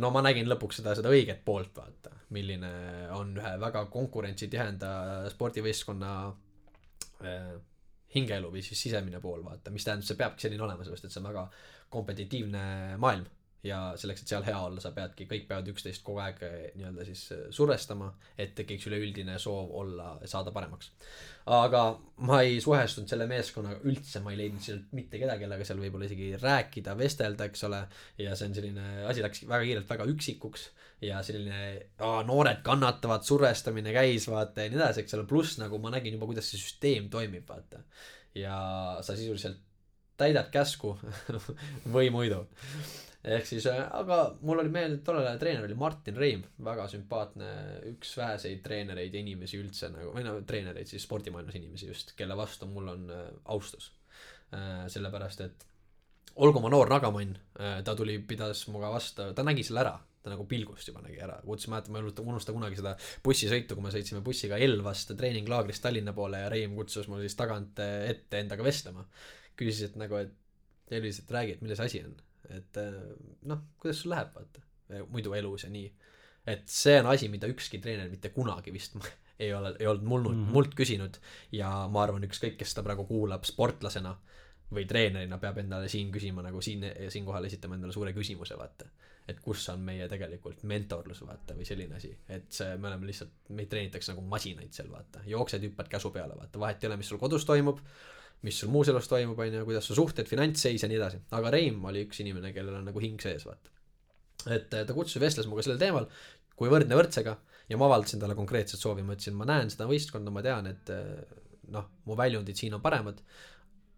no 0.02 0.10
ma 0.10 0.24
nägin 0.26 0.50
lõpuks 0.50 0.82
seda, 0.82 0.96
seda 0.98 1.14
õiget 1.14 1.44
poolt, 1.46 1.76
vaata, 1.78 2.16
milline 2.34 2.72
on 3.14 3.36
ühe 3.38 3.54
väga 3.62 3.86
konkurentsitihenda 3.94 5.30
spordivõistkonna 5.30 6.14
äh, 7.22 7.54
hingeelu 8.16 8.52
või 8.54 8.62
siis 8.66 8.82
sisemine 8.88 9.22
pool, 9.24 9.44
vaata, 9.46 9.72
mis 9.74 9.86
tähendab, 9.88 10.08
see 10.08 10.20
peabki 10.20 10.46
selline 10.46 10.66
olema, 10.66 10.84
sellepärast 10.84 11.10
et 11.10 11.16
see 11.16 11.22
on 11.24 11.30
väga 11.32 11.48
kompetitiivne 11.94 12.66
maailm 13.02 13.26
ja 13.64 13.78
selleks, 14.00 14.24
et 14.24 14.32
seal 14.34 14.44
hea 14.44 14.58
olla, 14.60 14.82
sa 14.84 14.92
peadki, 14.96 15.26
kõik 15.30 15.46
peavad 15.48 15.70
üksteist 15.72 16.04
kogu 16.04 16.20
aeg 16.24 16.42
eh, 16.44 16.56
nii-öelda 16.76 17.06
siis 17.08 17.22
eh, 17.32 17.44
survestama, 17.56 18.10
et 18.40 18.52
tekiks 18.58 18.90
üleüldine 18.90 19.38
soov 19.40 19.72
olla, 19.80 20.10
saada 20.30 20.52
paremaks. 20.56 20.90
aga 21.56 21.84
ma 22.28 22.42
ei 22.44 22.60
suhestunud 22.64 23.10
selle 23.12 23.28
meeskonnaga 23.28 23.80
üldse, 23.88 24.20
ma 24.24 24.34
ei 24.34 24.42
leidnud 24.42 24.64
sealt 24.64 24.92
mitte 24.96 25.20
kedagi, 25.22 25.46
kellega 25.46 25.68
seal 25.68 25.80
võib-olla 25.80 26.10
isegi 26.10 26.34
rääkida, 26.42 26.96
vestelda, 27.00 27.48
eks 27.48 27.64
ole, 27.70 27.80
ja 28.20 28.36
see 28.40 28.50
on 28.50 28.58
selline, 28.58 28.88
asi 29.08 29.24
läks 29.24 29.46
väga 29.48 29.70
kiirelt 29.70 29.94
väga 29.96 30.08
üksikuks 30.12 30.68
ja 31.04 31.22
selline 31.24 31.62
aa, 32.04 32.20
noored 32.28 32.60
kannatavad, 32.68 33.24
survestamine 33.28 33.96
käis, 33.96 34.28
vaata, 34.32 34.66
ja 34.66 34.74
nii 34.74 34.82
edasi, 34.82 35.04
eks 35.06 35.16
ole, 35.16 35.28
pluss 35.30 35.56
nagu 35.62 35.80
ma 35.84 35.94
nägin 35.96 36.18
juba, 36.18 36.28
kuidas 36.28 36.52
see 36.52 36.60
süsteem 36.60 37.08
toimib, 37.12 37.48
vaata. 37.48 37.80
ja 38.36 38.58
sa 39.00 39.16
sisuliselt 39.16 39.64
täidad 40.20 40.52
käsku 40.52 40.98
või 41.96 42.12
muidu 42.14 42.44
ehk 43.24 43.48
siis, 43.48 43.66
äh, 43.72 43.82
aga 43.96 44.20
mul 44.44 44.62
oli 44.64 44.72
meelde, 44.74 45.00
tollel 45.06 45.28
ajal 45.28 45.42
treener 45.42 45.68
oli 45.68 45.78
Martin 45.80 46.18
Reim, 46.20 46.44
väga 46.66 46.88
sümpaatne, 46.92 47.50
üks 47.94 48.16
väheseid 48.20 48.64
treenereid 48.66 49.16
ja 49.16 49.22
inimesi 49.24 49.60
üldse 49.62 49.92
nagu, 49.94 50.12
või 50.16 50.26
no 50.28 50.36
treenereid 50.48 50.90
siis 50.92 51.06
spordimaailmas 51.08 51.60
inimesi 51.60 51.88
just, 51.92 52.16
kelle 52.20 52.38
vastu 52.40 52.68
mul 52.70 52.90
on 52.96 53.06
äh, 53.14 53.28
austus 53.56 53.92
äh,. 54.52 54.90
sellepärast, 54.92 55.46
et 55.46 55.68
olgu 56.44 56.64
ma 56.64 56.72
noor 56.74 56.92
nagamann 56.92 57.38
äh,, 57.60 57.80
ta 57.86 57.96
tuli, 57.96 58.18
pidas 58.28 58.66
muga 58.74 58.92
vastu, 58.92 59.32
ta 59.36 59.48
nägi 59.48 59.64
selle 59.70 59.86
ära 59.86 59.96
ta 60.24 60.32
nagu 60.32 60.46
pilgust 60.48 60.88
juba 60.88 61.02
nägi 61.04 61.18
ära, 61.20 61.34
kutsus, 61.44 61.68
mäletan, 61.68 61.92
ma 61.92 62.00
ei 62.00 62.28
unusta 62.32 62.54
kunagi 62.56 62.78
seda 62.80 62.94
bussisõitu, 63.26 63.76
kui 63.76 63.84
me 63.84 63.92
sõitsime 63.92 64.22
bussiga 64.24 64.56
Elvast 64.56 65.12
treeninglaagrist 65.20 65.84
Tallinna 65.84 66.14
poole 66.16 66.40
ja 66.46 66.52
Reim 66.52 66.78
kutsus 66.80 67.10
mul 67.12 67.26
siis 67.26 67.36
tagant 67.36 67.82
ette 67.84 68.40
endaga 68.40 68.64
vestlema. 68.64 69.04
küsis, 69.60 69.90
et 69.90 69.98
nagu, 70.00 70.16
et 70.16 70.96
Elis, 70.96 71.20
et 71.20 71.32
räägi, 71.32 71.58
et 71.58 71.62
milles 71.62 71.82
asi 71.84 72.00
on 72.08 72.16
et 72.50 72.80
äh, 72.82 72.94
noh, 73.50 73.66
kuidas 73.80 74.04
sul 74.04 74.14
läheb, 74.16 74.34
vaata, 74.36 74.64
muidu 75.10 75.34
elus 75.38 75.64
ja 75.64 75.72
nii. 75.74 75.92
et 76.48 76.68
see 76.68 76.98
on 77.00 77.08
asi, 77.14 77.30
mida 77.32 77.48
ükski 77.48 77.80
treener 77.82 78.10
mitte 78.12 78.34
kunagi 78.36 78.74
vist 78.76 78.98
ei 79.44 79.54
ole, 79.54 79.74
ei 79.80 79.88
olnud 79.88 80.04
mulnud 80.04 80.36
mm, 80.36 80.46
-hmm. 80.46 80.54
mult 80.58 80.76
küsinud 80.76 81.20
ja 81.52 81.72
ma 81.92 82.04
arvan, 82.04 82.26
ükskõik, 82.28 82.58
kes 82.60 82.74
seda 82.74 82.84
praegu 82.86 83.06
kuulab 83.10 83.48
sportlasena 83.48 84.16
või 84.74 84.86
treenerina, 84.90 85.38
peab 85.38 85.58
endale 85.62 85.90
siin 85.90 86.12
küsima 86.12 86.44
nagu 86.46 86.62
siin, 86.62 86.86
siinkohal 87.10 87.46
esitama 87.46 87.78
endale 87.78 87.94
suure 87.94 88.14
küsimuse, 88.14 88.58
vaata. 88.58 88.90
et 89.28 89.40
kus 89.40 89.70
on 89.70 89.80
meie 89.80 90.08
tegelikult 90.12 90.64
mentorlus, 90.68 91.22
vaata, 91.24 91.56
või 91.56 91.66
selline 91.66 91.96
asi, 91.96 92.10
et 92.28 92.50
see, 92.52 92.74
me 92.78 92.90
oleme 92.90 93.08
lihtsalt, 93.08 93.32
meid 93.56 93.70
treenitakse 93.72 94.12
nagu 94.12 94.26
masinaid 94.28 94.74
seal, 94.76 94.90
vaata, 94.92 95.22
jooksed, 95.26 95.64
hüppad 95.64 95.88
käsu 95.88 96.12
peale, 96.12 96.36
vaata, 96.36 96.60
vahet 96.60 96.84
ei 96.84 96.90
ole, 96.90 96.98
mis 97.00 97.12
sul 97.14 97.22
kodus 97.22 97.46
toimub 97.46 97.80
mis 98.44 98.60
sul 98.60 98.72
muus 98.74 98.90
elus 98.92 99.08
toimub, 99.12 99.40
on 99.40 99.60
ju, 99.60 99.64
kuidas 99.68 99.88
su 99.88 99.96
suhted, 99.98 100.28
finantsseis 100.30 100.84
ja 100.84 100.90
nii 100.92 101.00
edasi. 101.00 101.22
aga 101.38 101.52
Reim 101.54 101.84
oli 101.90 102.04
üks 102.08 102.20
inimene, 102.24 102.52
kellel 102.56 102.82
on 102.82 102.90
nagu 102.90 103.04
hing 103.04 103.22
sees, 103.24 103.46
vaata. 103.48 103.72
et 104.52 104.70
ta 104.74 104.94
kutsus 104.94 105.18
ja 105.18 105.24
vestles 105.24 105.48
minuga 105.48 105.64
sellel 105.66 105.82
teemal, 105.82 106.10
kui 106.60 106.72
võrdne 106.72 106.98
võrdsega, 107.00 107.38
ja 107.70 107.80
ma 107.80 107.88
avaldasin 107.88 108.22
talle 108.22 108.36
konkreetset 108.36 108.80
soovi, 108.80 109.06
ma 109.06 109.16
ütlesin, 109.16 109.38
ma 109.40 109.48
näen 109.50 109.72
seda 109.72 109.88
võistkonda, 109.90 110.34
ma 110.34 110.44
tean, 110.46 110.68
et 110.70 110.92
noh, 111.74 111.90
mu 112.08 112.18
väljundid 112.20 112.60
siin 112.60 112.76
on 112.76 112.84
paremad, 112.84 113.22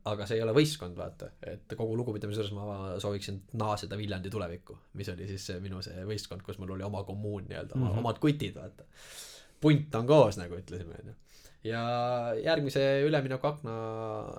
aga 0.05 0.27
see 0.29 0.37
ei 0.37 0.43
ole 0.45 0.53
võistkond, 0.53 0.97
vaata, 0.97 1.31
et 1.49 1.71
kogu 1.77 1.95
lugupidamise 1.97 2.43
juures 2.43 2.53
ma 2.53 2.97
sooviksin 3.01 3.39
naaseda 3.57 3.97
Viljandi 3.97 4.29
tulevikku, 4.33 4.77
mis 4.99 5.09
oli 5.13 5.29
siis 5.31 5.47
minu 5.63 5.81
see 5.85 6.03
võistkond, 6.05 6.45
kus 6.45 6.59
mul 6.61 6.75
oli 6.75 6.85
oma 6.85 7.01
kommuun 7.07 7.47
nii-öelda 7.49 7.73
mm, 7.77 7.87
-hmm. 7.87 8.03
omad 8.03 8.21
kutid, 8.21 8.59
vaata. 8.59 8.85
Punt 9.65 9.97
on 9.97 10.09
koos, 10.09 10.37
nagu 10.37 10.61
ütlesime, 10.61 11.01
onju 11.01 11.15
ja 11.65 11.81
järgmise 12.43 12.81
üleminekuakna 13.07 13.75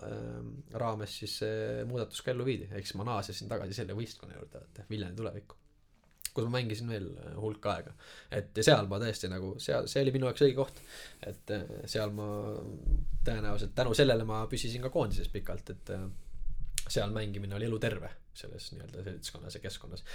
äh, 0.07 0.41
raames 0.79 1.19
siis 1.21 1.39
see 1.43 1.85
muudatus 1.89 2.23
ka 2.23 2.33
ellu 2.33 2.47
viidi, 2.47 2.69
ehk 2.71 2.87
siis 2.87 2.99
ma 3.01 3.07
naasesin 3.09 3.51
tagasi 3.51 3.75
selle 3.77 3.97
võistkonna 3.99 4.37
juurde, 4.39 4.63
et 4.63 4.91
Viljandi 4.91 5.23
tulevikku. 5.23 5.63
kus 6.37 6.45
ma 6.45 6.59
mängisin 6.59 6.91
veel 6.93 7.09
äh, 7.17 7.33
hulk 7.41 7.67
aega. 7.73 7.95
et 8.31 8.61
seal 8.61 8.87
ma 8.91 9.01
tõesti 9.03 9.31
nagu, 9.33 9.55
seal, 9.63 9.89
see 9.91 10.05
oli 10.05 10.15
minu 10.15 10.31
jaoks 10.31 10.47
õige 10.47 10.59
koht. 10.61 10.83
et 11.27 11.55
äh, 11.57 11.65
seal 11.91 12.15
ma 12.15 12.29
tõenäoliselt 13.27 13.75
tänu 13.75 13.95
sellele 13.95 14.29
ma 14.29 14.45
püsisin 14.51 14.85
ka 14.87 14.93
koondises 14.95 15.33
pikalt, 15.33 15.75
et 15.75 15.95
äh, 15.97 16.07
seal 16.87 17.11
mängimine 17.11 17.59
oli 17.59 17.67
eluterve 17.67 18.13
selles 18.37 18.71
nii-öelda 18.77 19.03
seltskonnas 19.03 19.59
ja 19.59 19.65
keskkonnas 19.65 20.07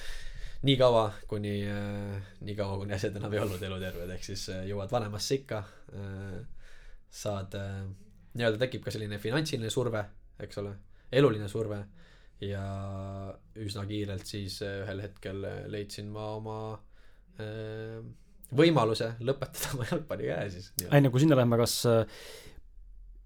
nii 0.68 0.78
kaua, 0.78 1.06
kuni 1.30 1.56
äh,, 1.70 2.32
nii 2.46 2.56
kaua, 2.58 2.78
kuni 2.82 2.96
asjad 2.96 3.18
enam 3.18 3.34
ei 3.34 3.42
olnud 3.42 3.64
eluterved, 3.66 4.14
ehk 4.16 4.26
siis 4.26 4.46
äh, 4.54 4.64
jõuad 4.70 4.92
vanemasse 4.94 5.40
ikka 5.42 5.64
äh,, 5.98 6.38
saad 7.22 7.58
äh,, 7.58 7.82
nii-öelda 8.38 8.62
tekib 8.66 8.86
ka 8.86 8.94
selline 8.94 9.20
finantsiline 9.22 9.72
surve, 9.74 10.04
eks 10.42 10.62
ole, 10.62 10.76
eluline 11.12 11.50
surve 11.52 11.82
ja 12.46 12.64
üsna 13.62 13.86
kiirelt 13.90 14.30
siis 14.30 14.62
äh, 14.66 14.82
ühel 14.86 15.04
hetkel 15.08 15.44
äh, 15.50 15.60
leidsin 15.72 16.10
ma 16.14 16.30
oma 16.38 16.60
äh, 17.42 18.00
võimaluse 18.52 19.14
lõpetada 19.24 19.76
oma 19.76 19.90
jalgpallikäe 19.90 20.48
siis. 20.54 20.72
enne 20.90 21.12
kui 21.14 21.24
sinna 21.24 21.38
läheme, 21.40 21.60
kas 21.62 21.82
äh, 21.90 22.24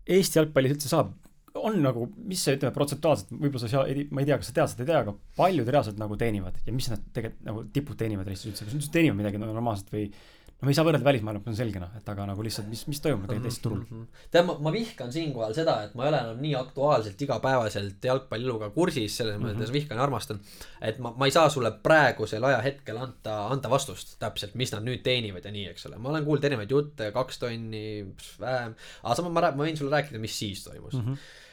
Eesti 0.06 0.38
jalgpallis 0.40 0.76
üldse 0.76 0.92
saab 0.92 1.14
on 1.56 1.82
nagu, 1.84 2.08
mis 2.30 2.41
see, 2.45 2.58
ütleme, 2.58 2.74
protsentuaalselt, 2.76 3.34
võib-olla 3.34 3.64
sa 3.64 3.72
seal, 3.72 4.06
ma 4.12 4.24
ei 4.24 4.30
tea, 4.30 4.38
kas 4.41 4.51
sa 4.51 4.56
tead 4.60 4.72
seda, 4.72 4.86
ei 4.86 4.91
tea, 4.91 5.01
aga 5.06 5.16
paljud 5.39 5.70
reaalselt 5.72 5.99
nagu 6.01 6.18
teenivad 6.20 6.58
ja 6.66 6.74
mis 6.76 6.89
nad 6.91 7.03
tegelikult 7.16 7.45
nagu 7.47 7.68
tipud 7.76 7.99
teenivad 7.99 8.32
Eestis 8.32 8.51
üldse, 8.51 8.66
kas 8.66 8.74
nad 8.74 8.82
üldse 8.82 8.95
teenivad 8.95 9.22
midagi 9.22 9.41
normaalset 9.41 9.93
või 9.93 10.10
no 10.56 10.68
me 10.68 10.72
ei 10.72 10.78
saa 10.78 10.86
võrrelda 10.88 11.06
välismaailmaga, 11.06 11.43
see 11.45 11.51
on 11.51 11.58
selge 11.60 11.82
noh, 11.82 11.91
et 11.99 12.10
aga 12.12 12.26
nagu 12.30 12.43
lihtsalt, 12.45 12.68
mis, 12.72 12.86
mis 12.88 13.01
toimub 13.03 13.26
tegelikult 13.28 13.49
Eesti 13.49 13.64
turul 13.66 13.82
mm 13.82 13.88
-hmm.? 13.89 14.24
tead, 14.32 14.45
ma, 14.47 14.56
ma 14.68 14.72
vihkan 14.72 15.12
siinkohal 15.12 15.56
seda, 15.58 15.76
et 15.84 15.95
ma 15.99 16.06
ei 16.06 16.12
ole 16.12 16.22
enam 16.24 16.41
nii 16.45 16.53
aktuaalselt 16.60 17.22
igapäevaselt 17.28 18.08
jalgpallieluga 18.10 18.70
kursis, 18.78 19.18
selles 19.18 19.36
mm 19.36 19.43
-hmm. 19.43 19.60
mõttes 19.60 19.74
vihkan 19.76 19.99
ja 19.99 20.03
armastan. 20.03 20.39
et 20.82 20.99
ma, 20.99 21.14
ma 21.18 21.28
ei 21.28 21.36
saa 21.36 21.49
sulle 21.49 21.72
praegusel 21.72 22.43
ajahetkel 22.43 22.97
anda, 22.97 23.38
anda 23.47 23.70
vastust 23.70 24.16
täpselt, 24.20 24.56
mis 24.56 24.72
nad 24.72 24.84
nüüd 24.84 25.03
teenivad 25.03 25.45
ja 25.45 25.51
nii, 25.51 25.68
eks 25.74 25.86
ole, 25.86 25.97
ma 25.97 26.10
olen 26.10 26.26
kuulnud 26.26 26.43
erinevaid 26.43 26.72
jutte, 26.72 27.12
kaks 27.12 27.39
tonni, 27.39 28.16
vähem, 28.39 28.76
aga 29.03 29.16
samas 29.16 29.32
ma, 29.32 29.51
ma 29.51 29.64
võin 29.64 29.78
sulle 29.78 29.91
rääkida, 29.91 30.20
mis 30.20 30.39
siis 30.39 30.64
toimus 30.64 30.93
mm. 30.93 31.01
-hmm 31.01 31.43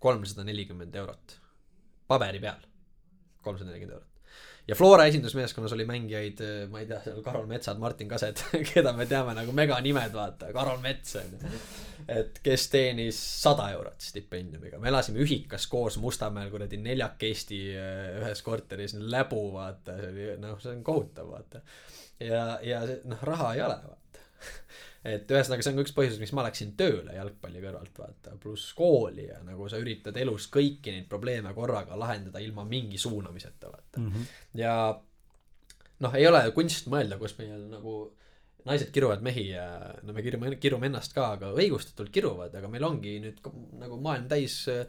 kolmsada 0.00 0.44
nelikümmend 0.48 0.94
eurot 0.96 1.36
paberi 2.10 2.40
peal, 2.42 2.62
kolmsada 3.44 3.70
nelikümmend 3.70 3.98
eurot. 3.98 4.06
ja 4.68 4.76
Flora 4.78 5.04
esindusmeeskonnas 5.10 5.72
oli 5.76 5.84
mängijaid, 5.88 6.40
ma 6.70 6.82
ei 6.82 6.88
tea, 6.88 7.00
seal 7.04 7.22
Karol 7.26 7.46
Metsad, 7.50 7.78
Martin 7.82 8.08
Kased, 8.08 8.42
keda 8.72 8.92
me 8.96 9.06
teame 9.10 9.34
nagu 9.36 9.54
meganimed, 9.56 10.12
vaata, 10.14 10.50
Karol 10.56 10.80
Mets 10.82 11.16
on 11.20 11.32
ju. 11.34 11.52
et 12.08 12.40
kes 12.44 12.68
teenis 12.72 13.20
sada 13.42 13.70
eurot 13.76 14.00
stipendiumiga, 14.10 14.80
me 14.82 14.90
elasime 14.92 15.22
ühikas 15.24 15.66
koos 15.70 15.98
Mustamäel 16.02 16.52
kuradi 16.52 16.80
neljakesti 16.82 17.62
eh, 17.76 18.04
ühes 18.22 18.44
korteris, 18.46 18.96
läbu 19.00 19.48
vaata, 19.56 19.98
see 20.00 20.12
oli 20.14 20.28
noh, 20.42 20.60
see 20.62 20.74
on 20.76 20.84
kohutav 20.86 21.32
vaata. 21.34 21.64
ja, 22.20 22.44
ja 22.64 22.84
noh, 23.04 23.26
raha 23.32 23.54
ei 23.56 23.66
ole 23.68 23.80
vaata 23.88 24.00
et 25.04 25.30
ühesõnaga, 25.32 25.64
see 25.64 25.72
on 25.72 25.78
ka 25.78 25.84
üks 25.86 25.94
põhjus, 25.96 26.18
miks 26.20 26.32
ma 26.36 26.44
läksin 26.44 26.74
tööle 26.78 27.14
jalgpalli 27.16 27.62
kõrvalt, 27.62 27.92
vaata, 27.96 28.34
pluss 28.40 28.74
kooli 28.76 29.28
ja 29.30 29.38
nagu 29.46 29.68
sa 29.72 29.80
üritad 29.80 30.16
elus 30.20 30.50
kõiki 30.52 30.92
neid 30.92 31.08
probleeme 31.08 31.54
korraga 31.56 31.96
lahendada 31.98 32.42
ilma 32.44 32.66
mingi 32.68 33.00
suunamiseta, 33.00 33.72
vaata 33.72 34.00
mm. 34.00 34.10
-hmm. 34.10 34.26
ja 34.60 34.74
noh, 36.04 36.16
ei 36.16 36.26
ole 36.28 36.42
kunst 36.56 36.90
mõelda, 36.92 37.18
kus 37.20 37.38
meil 37.38 37.68
nagu 37.72 37.94
naised 38.68 38.90
kiruvad 38.92 39.22
mehi 39.24 39.46
ja 39.54 39.64
no 40.04 40.12
me 40.12 40.22
kirume, 40.24 40.52
kirume 40.60 40.90
ennast 40.90 41.14
ka, 41.16 41.30
aga 41.38 41.54
õigustatult 41.56 42.12
kiruvad, 42.12 42.54
aga 42.56 42.68
meil 42.68 42.84
ongi 42.84 43.16
nüüd 43.24 43.40
nagu 43.80 43.96
maailm 44.04 44.28
täis 44.28 44.62
äh, 44.68 44.84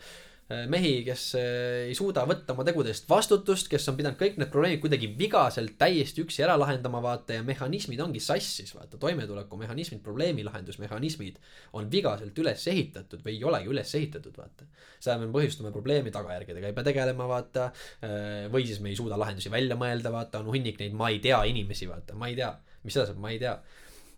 mehi, 0.71 1.01
kes 1.05 1.23
äh, 1.37 1.43
ei 1.89 1.95
suuda 1.97 2.23
võtta 2.29 2.55
oma 2.55 2.65
tegude 2.67 2.91
eest 2.91 3.07
vastutust, 3.09 3.67
kes 3.71 3.87
on 3.91 3.97
pidanud 3.97 4.17
kõik 4.19 4.37
need 4.39 4.51
probleemid 4.53 4.81
kuidagi 4.83 5.09
vigaselt 5.17 5.75
täiesti 5.79 6.23
üksi 6.23 6.43
ära 6.45 6.55
lahendama, 6.59 7.01
vaata, 7.03 7.37
ja 7.37 7.45
mehhanismid 7.45 8.01
ongi 8.03 8.21
sassis, 8.23 8.73
vaata, 8.75 8.99
toimetulekumehhanismid, 9.01 10.01
probleemi 10.05 10.45
lahendusmehhanismid 10.47 11.41
on 11.77 11.89
vigaselt 11.91 12.37
üles 12.43 12.65
ehitatud 12.71 13.25
või 13.25 13.37
ei 13.37 13.45
olegi 13.47 13.71
üles 13.73 13.95
ehitatud, 13.99 14.37
vaata. 14.37 14.69
seda 14.99 15.17
me 15.21 15.31
põhjustame 15.33 15.73
probleemi 15.75 16.13
tagajärgedega, 16.15 16.71
ei 16.71 16.77
pea 16.77 16.87
tegelema, 16.91 17.27
vaata, 17.31 17.71
äh, 18.05 18.47
või 18.53 18.65
siis 18.69 18.81
me 18.81 18.93
ei 18.93 18.99
suuda 18.99 19.19
lahendusi 19.21 19.51
välja 19.53 19.77
mõelda, 19.79 20.13
vaata, 20.13 20.41
on 20.41 20.53
hunnik 20.55 20.81
neid 20.81 20.97
ma 20.97 21.11
ei 21.13 21.19
tea 21.23 21.43
inimesi, 21.51 21.89
vaata, 21.91 22.17
ma 22.17 22.31
ei 22.31 22.39
tea, 22.39 22.53
mis 22.85 22.97
seda 22.97 23.11
saab, 23.11 23.21
ma 23.21 23.33
ei 23.33 23.41
tea. 23.41 23.59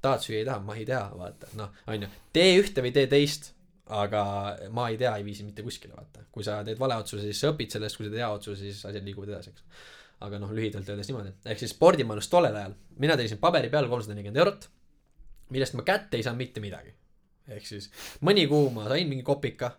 Tahad 0.04 0.20
süüa, 0.20 0.42
ei 0.42 0.48
taha, 0.48 0.60
ma 0.68 0.76
ei 0.76 0.86
tea, 0.88 1.04
vaata, 1.16 1.48
noh, 1.56 1.84
on 1.88 2.04
ju, 2.04 2.16
tee 2.36 2.58
ühte 2.60 2.84
või 2.84 2.92
tee 2.92 3.08
teist 3.12 3.54
aga 3.92 4.22
ma 4.72 4.88
ei 4.90 4.98
tea, 5.00 5.12
ei 5.18 5.26
vii 5.26 5.36
sind 5.40 5.52
mitte 5.52 5.64
kuskile, 5.66 5.96
vaata. 5.98 6.24
kui 6.32 6.46
sa 6.46 6.62
teed 6.64 6.80
vale 6.80 6.96
otsuse, 7.02 7.26
siis 7.28 7.42
sa 7.44 7.52
õpid 7.52 7.76
sellest, 7.76 8.00
kui 8.00 8.08
sa 8.08 8.14
teed 8.14 8.22
hea 8.24 8.30
otsuse, 8.32 8.62
siis 8.62 8.80
asjad 8.88 9.04
liiguvad 9.04 9.34
edasi, 9.34 9.52
eks. 9.52 9.66
aga 10.24 10.40
noh, 10.40 10.54
lühidalt 10.56 10.88
öeldes 10.88 11.10
niimoodi, 11.12 11.34
ehk 11.52 11.60
siis 11.60 11.74
spordimajandus 11.76 12.32
tollel 12.32 12.56
ajal, 12.62 12.78
mina 13.04 13.18
teenisin 13.20 13.42
paberi 13.44 13.72
peal 13.74 13.90
kolmsada 13.92 14.16
nelikümmend 14.16 14.40
eurot, 14.40 14.70
millest 15.52 15.76
ma 15.76 15.86
kätte 15.88 16.20
ei 16.20 16.24
saanud 16.24 16.40
mitte 16.46 16.64
midagi. 16.64 16.96
ehk 17.52 17.68
siis 17.68 17.90
mõni 18.24 18.48
kuu 18.48 18.70
ma 18.72 18.88
sain 18.88 19.10
mingi 19.10 19.26
kopika, 19.28 19.74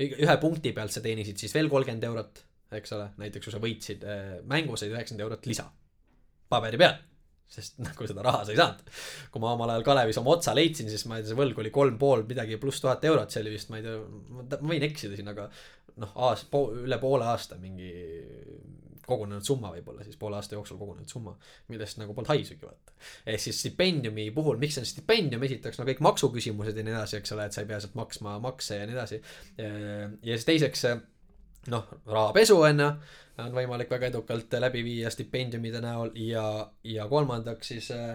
ühe 0.00 0.36
punkti 0.40 0.72
pealt 0.72 0.94
sa 0.94 1.04
teenisid 1.04 1.36
siis 1.38 1.52
veel 1.54 1.68
kolmkümmend 1.68 2.08
eurot, 2.08 2.44
eks 2.74 2.96
ole, 2.96 3.10
näiteks 3.20 3.44
kui 3.44 3.52
sa 3.52 3.60
võitsid 3.60 4.06
äh, 4.08 4.30
mängu, 4.48 4.78
said 4.80 4.94
üheksakümmend 4.94 5.28
eurot 5.28 5.50
lisa. 5.52 5.68
paberi 6.48 6.80
peal 6.80 6.96
sest 7.50 7.78
nagu 7.86 8.08
seda 8.08 8.24
raha 8.26 8.44
sa 8.44 8.54
ei 8.54 8.60
saanud. 8.60 8.92
kui 9.32 9.42
ma 9.42 9.54
omal 9.54 9.74
ajal 9.74 9.86
Kalevis 9.86 10.20
oma 10.20 10.34
otsa 10.36 10.54
leidsin, 10.56 10.90
siis 10.92 11.06
ma 11.10 11.18
ei 11.18 11.24
tea, 11.24 11.32
see 11.32 11.40
võlg 11.40 11.62
oli 11.62 11.72
kolm 11.74 11.98
pool 12.00 12.26
midagi 12.28 12.58
pluss 12.62 12.82
tuhat 12.84 13.04
eurot, 13.04 13.32
see 13.32 13.44
oli 13.44 13.54
vist, 13.54 13.70
ma 13.72 13.80
ei 13.80 13.86
tea, 13.86 13.98
ma 14.54 14.74
võin 14.74 14.86
eksida 14.88 15.18
siin, 15.18 15.30
aga 15.34 15.48
noh, 16.02 16.14
aasta 16.28 16.50
po,, 16.50 16.66
üle 16.84 16.98
poole 17.02 17.28
aasta 17.30 17.58
mingi 17.60 17.92
kogunenud 19.04 19.44
summa 19.44 19.70
võib-olla 19.74 20.04
siis 20.04 20.16
poole 20.16 20.38
aasta 20.38 20.56
jooksul 20.56 20.78
kogunenud 20.80 21.10
summa, 21.10 21.34
millest 21.68 21.98
nagu 22.00 22.14
polnud 22.16 22.30
haisugi 22.32 22.64
vaata. 22.64 22.94
ehk 23.28 23.42
siis 23.42 23.58
stipendiumi 23.60 24.30
puhul, 24.34 24.56
miks 24.60 24.78
on 24.80 24.88
stipendium, 24.88 25.44
esiteks 25.44 25.80
no 25.80 25.86
kõik 25.88 26.00
maksuküsimused 26.04 26.78
ja 26.78 26.86
nii 26.86 26.94
edasi, 26.94 27.18
eks 27.20 27.34
ole, 27.36 27.48
et 27.48 27.56
sa 27.56 27.64
ei 27.64 27.68
pea 27.68 27.80
sealt 27.84 27.98
maksma 27.98 28.38
makse 28.42 28.80
ja 28.80 28.86
nii 28.88 28.96
edasi. 28.96 29.20
ja 29.60 30.38
siis 30.38 30.48
teiseks 30.48 30.86
noh, 31.72 31.92
rahapesu 32.08 32.58
on 32.60 32.80
ju 32.80 32.88
on 33.42 33.54
võimalik 33.54 33.90
väga 33.90 34.10
edukalt 34.12 34.54
läbi 34.62 34.84
viia 34.86 35.10
stipendiumide 35.10 35.80
näol 35.82 36.12
ja, 36.20 36.44
ja 36.86 37.06
kolmandaks 37.10 37.72
siis 37.72 37.90
äh, 37.94 38.14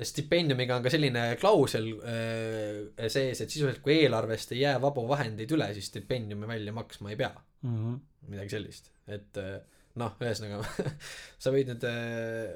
stipendiumiga 0.00 0.78
on 0.78 0.86
ka 0.86 0.92
selline 0.92 1.24
klausel 1.40 1.90
äh, 1.98 3.08
sees, 3.08 3.42
et 3.42 3.50
sisuliselt 3.50 3.82
kui 3.84 3.98
eelarvest 4.04 4.54
ei 4.54 4.64
jää 4.64 4.78
vabu 4.82 5.06
vahendeid 5.08 5.50
üle, 5.56 5.70
siis 5.76 5.90
stipendiumi 5.92 6.48
välja 6.50 6.74
maksma 6.76 7.12
ei 7.12 7.20
pea 7.20 7.32
mm. 7.34 7.76
-hmm. 7.76 8.00
midagi 8.34 8.56
sellist, 8.56 8.92
et 9.08 9.40
äh, 9.42 9.56
noh, 10.00 10.14
ühesõnaga 10.22 10.62
sa 11.42 11.54
võid 11.54 11.72
nüüd 11.74 11.88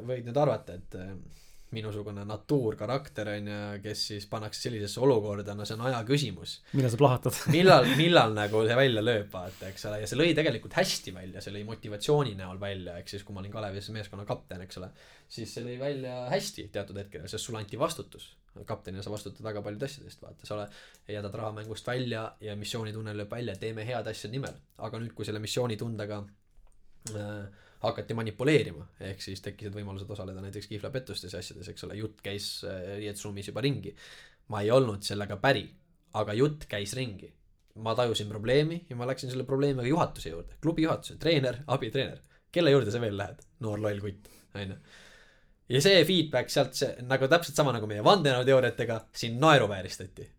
võid 0.06 0.30
nüüd 0.30 0.44
arvata, 0.44 0.78
et 0.78 1.00
minusugune 1.74 2.24
natuurkarakter 2.28 3.30
on 3.34 3.48
ju, 3.50 3.58
kes 3.84 4.04
siis 4.10 4.26
pannakse 4.30 4.66
sellisesse 4.66 5.00
olukorda, 5.04 5.56
no 5.56 5.66
see 5.68 5.76
on 5.76 5.84
aja 5.88 6.00
küsimus. 6.08 6.56
millal 6.72 6.92
sa 6.92 7.00
plahvatad 7.00 7.40
millal, 7.56 7.88
millal 7.98 8.36
nagu 8.36 8.62
see 8.66 8.78
välja 8.78 9.02
lööb, 9.04 9.28
vaata, 9.32 9.70
eks 9.70 9.88
ole, 9.90 10.00
ja 10.02 10.10
see 10.10 10.20
lõi 10.20 10.30
tegelikult 10.36 10.76
hästi 10.78 11.14
välja, 11.16 11.42
see 11.44 11.54
lõi 11.54 11.64
motivatsiooni 11.68 12.36
näol 12.38 12.60
välja, 12.62 12.98
ehk 13.00 13.10
siis 13.12 13.26
kui 13.26 13.36
ma 13.36 13.42
olin 13.42 13.54
Kalevis 13.54 13.90
meeskonna 13.94 14.26
kapten, 14.28 14.62
eks 14.66 14.80
ole, 14.80 14.92
siis 15.36 15.52
see 15.56 15.66
lõi 15.66 15.76
välja 15.80 16.16
hästi 16.32 16.68
teatud 16.74 17.02
hetkedel, 17.02 17.28
sest 17.30 17.48
sulle 17.48 17.62
anti 17.62 17.80
vastutus. 17.80 18.32
kaptenina 18.64 19.02
sa 19.02 19.10
vastutad 19.10 19.42
väga 19.42 19.62
paljude 19.62 19.88
asjade 19.88 20.06
eest, 20.06 20.22
vaata, 20.22 20.46
sa 20.46 20.54
ole, 20.54 20.68
jätad 21.10 21.34
raha 21.34 21.50
mängust 21.56 21.86
välja 21.86 22.28
ja 22.40 22.54
missioonitunne 22.56 23.16
lööb 23.16 23.30
välja, 23.30 23.56
teeme 23.58 23.84
head 23.84 24.06
asja 24.06 24.30
nimel. 24.30 24.54
aga 24.78 25.02
nüüd, 25.02 25.14
kui 25.14 25.26
selle 25.26 25.42
missioonitundega 25.42 26.22
äh, 27.16 27.63
hakati 27.88 28.16
manipuleerima, 28.16 28.86
ehk 29.10 29.22
siis 29.22 29.42
tekkisid 29.44 29.74
võimalused 29.76 30.10
osaleda 30.10 30.42
näiteks 30.44 30.68
kihvlapettustes 30.70 31.34
ja 31.34 31.40
asjades, 31.42 31.70
eks 31.72 31.86
ole, 31.86 31.96
jutt 32.00 32.20
käis 32.24 32.48
äh, 32.68 32.96
riietusruumis 33.00 33.50
juba 33.50 33.64
ringi. 33.64 33.94
ma 34.52 34.60
ei 34.60 34.70
olnud 34.70 35.02
sellega 35.02 35.38
päri, 35.40 35.64
aga 36.20 36.34
jutt 36.36 36.66
käis 36.70 36.92
ringi. 36.98 37.32
ma 37.84 37.94
tajusin 37.98 38.28
probleemi 38.30 38.84
ja 38.88 38.96
ma 38.96 39.06
läksin 39.06 39.30
selle 39.30 39.44
probleemiga 39.44 39.86
juhatuse 39.88 40.30
juurde, 40.30 40.58
klubi 40.62 40.84
juhatuse, 40.84 41.16
treener, 41.18 41.62
abitreener. 41.66 42.20
kelle 42.52 42.70
juurde 42.70 42.90
sa 42.94 43.00
veel 43.02 43.16
lähed, 43.18 43.42
noor 43.60 43.82
loll 43.82 44.00
kutt, 44.04 44.30
onju. 44.54 44.78
ja 45.74 45.82
see 45.82 46.04
feedback 46.04 46.50
sealt, 46.54 46.78
see 46.78 46.94
nagu 47.02 47.28
täpselt 47.28 47.58
sama 47.58 47.74
nagu 47.74 47.90
meie 47.90 48.04
vandenõuteooriatega, 48.06 49.00
sind 49.12 49.42
naeruvääristati. 49.42 50.30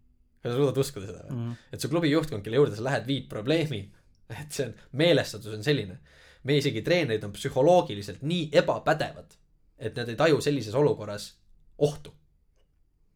kas 0.41 0.51
sa 0.53 0.57
suudad 0.57 0.77
uskuda 0.77 1.11
seda 1.11 1.27
või 1.27 1.35
mm? 1.35 1.45
-hmm. 1.45 1.69
et 1.73 1.81
su 1.81 1.89
klubi 1.89 2.11
juhtkond, 2.11 2.43
kelle 2.43 2.61
juurde 2.61 2.75
sa 2.75 2.89
lähed, 2.89 3.07
viid 3.07 3.29
probleemi, 3.29 3.83
et 4.29 4.51
see 4.51 4.69
on, 4.69 4.77
meelestatus 5.03 5.53
on 5.53 5.63
selline 5.65 5.99
meie 6.45 6.61
isegi 6.61 6.83
treenerid 6.85 7.23
on 7.25 7.33
psühholoogiliselt 7.33 8.21
nii 8.21 8.49
ebapädevad, 8.61 9.33
et 9.77 9.97
nad 9.97 10.09
ei 10.09 10.19
taju 10.19 10.41
sellises 10.41 10.75
olukorras 10.75 11.33
ohtu. 11.77 12.13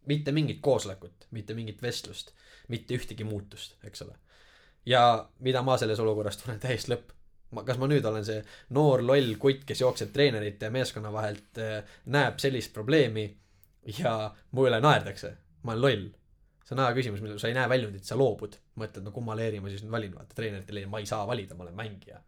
mitte 0.06 0.32
mingit 0.32 0.58
koosolekut, 0.62 1.28
mitte 1.32 1.54
mingit 1.54 1.82
vestlust, 1.82 2.32
mitte 2.68 2.96
ühtegi 2.98 3.24
muutust, 3.24 3.76
eks 3.84 4.02
ole. 4.02 4.16
ja 4.86 5.30
mida 5.40 5.62
ma 5.62 5.78
selles 5.78 6.00
olukorras 6.00 6.38
tunnen 6.38 6.60
täiesti 6.60 6.92
lõpp. 6.92 7.12
ma, 7.52 7.64
kas 7.64 7.78
ma 7.78 7.88
nüüd 7.88 8.06
olen 8.06 8.26
see 8.26 8.42
noor 8.70 9.06
loll 9.06 9.36
kutt, 9.38 9.66
kes 9.66 9.82
jookseb 9.82 10.14
treenerite 10.14 10.66
ja 10.66 10.72
meeskonna 10.72 11.14
vahelt 11.14 11.62
äh,, 11.62 11.84
näeb 12.06 12.40
sellist 12.40 12.74
probleemi 12.74 13.28
ja 14.00 14.34
mu 14.52 14.66
üle 14.66 14.82
naerdakse, 14.82 15.36
ma 15.64 15.76
olen 15.76 15.82
loll 15.82 16.10
see 16.66 16.76
on 16.78 16.84
aja 16.86 16.94
küsimus, 16.94 17.22
sa 17.42 17.50
ei 17.50 17.58
näe 17.58 17.70
väljundit, 17.70 18.06
sa 18.06 18.18
loobud, 18.18 18.58
mõtled, 18.78 19.06
no 19.06 19.12
kumma 19.12 19.38
leeri 19.38 19.62
ma 19.62 19.70
siis 19.70 19.82
nüüd 19.82 19.94
valin, 19.94 20.12
vaata 20.18 20.38
treenerite 20.38 20.74
leeri 20.74 20.90
ma 20.90 21.00
ei 21.02 21.08
saa 21.10 21.26
valida, 21.28 21.58
ma 21.58 21.66
olen 21.66 21.78
mängija 21.78 22.22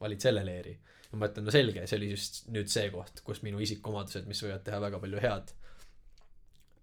valid 0.00 0.20
selle 0.22 0.44
leeri. 0.46 0.74
ja 1.10 1.18
ma 1.20 1.28
ütlen, 1.30 1.46
no 1.46 1.54
selge, 1.54 1.86
see 1.86 2.00
oli 2.00 2.10
just 2.10 2.42
nüüd 2.52 2.70
see 2.72 2.90
koht, 2.92 3.22
kus 3.26 3.42
minu 3.46 3.60
isikuomadused, 3.62 4.26
mis 4.28 4.42
võivad 4.42 4.64
teha 4.66 4.80
väga 4.82 5.00
palju 5.02 5.22
head 5.22 5.52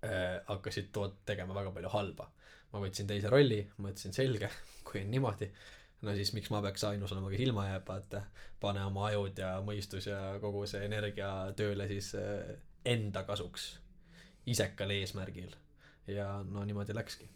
äh,, 0.08 0.40
hakkasid 0.48 0.90
toot-, 0.96 1.22
tegema 1.28 1.56
väga 1.58 1.74
palju 1.76 1.92
halba. 1.94 2.30
ma 2.74 2.82
võtsin 2.82 3.10
teise 3.10 3.30
rolli, 3.30 3.62
mõtlesin 3.78 4.16
selge, 4.16 4.50
kui 4.88 5.04
on 5.04 5.12
niimoodi, 5.14 5.50
no 6.08 6.16
siis 6.18 6.34
miks 6.38 6.50
ma 6.54 6.64
peaks 6.66 6.88
ainus 6.90 7.14
olema, 7.14 7.30
kes 7.34 7.44
ilma 7.46 7.68
jääb, 7.70 7.86
vaata. 7.88 8.24
pane 8.64 8.86
oma 8.88 9.10
ajud 9.12 9.40
ja 9.44 9.56
mõistus 9.66 10.08
ja 10.10 10.38
kogu 10.42 10.66
see 10.70 10.86
energia 10.88 11.30
tööle 11.60 11.90
siis 11.92 12.14
äh, 12.20 12.56
enda 12.86 13.26
kasuks, 13.28 13.74
isekal 14.50 14.92
eesmärgil. 14.96 15.54
ja 16.08 16.28
no 16.48 16.66
niimoodi 16.66 16.96
läkski. 16.96 17.30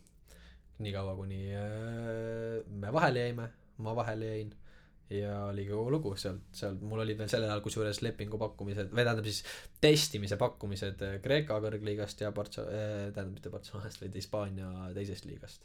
niikaua, 0.80 1.16
kuni 1.20 1.44
äh, 1.52 2.64
me 2.68 2.94
vahele 2.94 3.28
jäime, 3.28 3.52
ma 3.78 3.96
vahele 3.96 4.32
jäin 4.32 4.56
ja 5.10 5.46
oligi 5.48 5.72
kogu 5.72 5.92
lugu 5.92 6.12
sealt, 6.20 6.50
sealt 6.56 6.82
mul 6.84 7.02
olid 7.04 7.20
veel 7.20 7.30
sellel 7.32 7.52
ajal 7.52 7.64
kusjuures 7.64 8.02
lepingu 8.04 8.40
pakkumised, 8.42 8.92
või 8.92 9.06
tähendab 9.06 9.28
siis 9.28 9.40
testimise 9.84 10.40
pakkumised 10.40 11.04
äh, 11.06 11.16
Kreeka 11.24 11.62
kõrgliigast 11.64 12.24
ja 12.26 12.34
Partsa- 12.36 12.68
äh,, 12.68 13.08
tähendab 13.16 13.38
mitte 13.38 13.54
Barcelonast, 13.54 14.04
vaid 14.04 14.16
Hispaania 14.20 14.70
teisest 14.96 15.28
liigast. 15.30 15.64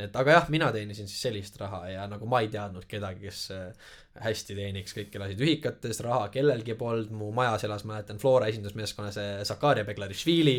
et 0.00 0.14
aga 0.16 0.32
jah, 0.32 0.46
mina 0.48 0.70
teenisin 0.72 1.08
siis 1.10 1.20
sellist 1.26 1.58
raha 1.60 1.82
ja 1.90 2.06
nagu 2.08 2.24
ma 2.30 2.40
ei 2.40 2.48
teadnud 2.48 2.86
kedagi, 2.88 3.26
kes 3.28 3.40
äh, 3.52 3.88
hästi 4.24 4.56
teeniks, 4.56 4.96
kõik 4.96 5.16
elasid 5.18 5.44
ühikates, 5.44 6.00
raha 6.06 6.30
kellelgi 6.32 6.74
polnud, 6.80 7.12
mu 7.12 7.28
majas 7.36 7.66
elas, 7.68 7.84
mäletan, 7.84 8.20
Flora 8.22 8.48
esindusmeeskonnas 8.48 9.18
Zakaria 9.48 9.84
Beglarišvili, 9.84 10.56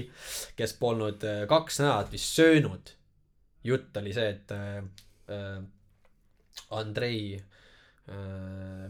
kes 0.55 0.77
polnud 0.77 1.25
kaks 1.49 1.81
nädalat 1.81 2.13
vist 2.13 2.37
söönud. 2.37 2.97
jutt 3.63 3.97
oli 3.97 4.13
see, 4.13 4.29
et 4.29 4.51
äh 4.51 5.61
Andrei 6.71 7.37
Äh, 7.37 7.60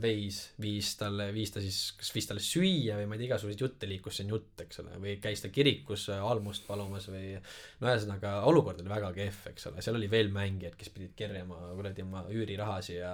veis, 0.02 0.38
viis 0.62 0.94
talle, 0.98 1.28
viis 1.36 1.52
ta 1.54 1.62
siis, 1.62 1.80
kas 2.00 2.10
viis 2.16 2.28
talle 2.30 2.42
süüa 2.44 2.96
või 2.98 3.10
ma 3.10 3.16
ei 3.16 3.22
tea, 3.22 3.28
igasuguseid 3.30 3.64
jutte 3.64 3.90
liikus, 3.90 4.16
see 4.18 4.26
on 4.26 4.32
jutt, 4.36 4.64
eks 4.64 4.80
ole, 4.82 4.96
või 5.04 5.16
käis 5.22 5.44
ta 5.44 5.52
kirikus 5.54 6.08
äh, 6.14 6.22
almust 6.26 6.64
palumas 6.68 7.10
või 7.12 7.34
no 7.36 7.90
ühesõnaga, 7.90 8.34
olukord 8.50 8.80
oli 8.82 8.92
väga 8.92 9.12
kehv, 9.18 9.42
eks 9.52 9.68
ole, 9.70 9.84
seal 9.84 10.00
oli 10.00 10.10
veel 10.12 10.32
mängijaid, 10.34 10.78
kes 10.80 10.94
pidid 10.96 11.12
kerjama 11.20 11.60
kuradi 11.76 12.06
oma 12.06 12.24
üürirahasi 12.32 12.96
ja 12.98 13.12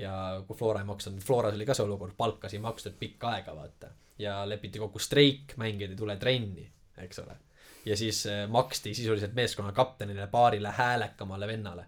ja 0.00 0.14
kui 0.48 0.58
Flora 0.58 0.82
ei 0.82 0.88
maksnud, 0.88 1.22
Floras 1.24 1.54
oli 1.56 1.68
ka 1.68 1.76
see 1.78 1.86
olukord, 1.86 2.16
palkasid 2.18 2.58
ei 2.58 2.64
makstud 2.64 2.98
pikka 2.98 3.36
aega, 3.36 3.54
vaata. 3.56 3.94
ja 4.20 4.42
lepiti 4.48 4.82
kokku 4.82 4.98
streik, 4.98 5.54
mängijad 5.62 5.94
ei 5.94 6.00
tule 6.02 6.18
trenni, 6.20 6.66
eks 7.06 7.22
ole. 7.22 7.38
ja 7.86 7.96
siis 7.96 8.26
äh, 8.26 8.44
maksti 8.50 8.94
sisuliselt 8.98 9.38
meeskonna 9.38 9.72
kaptenile, 9.72 10.26
paarile 10.26 10.74
häälekamale 10.74 11.48
vennale 11.54 11.86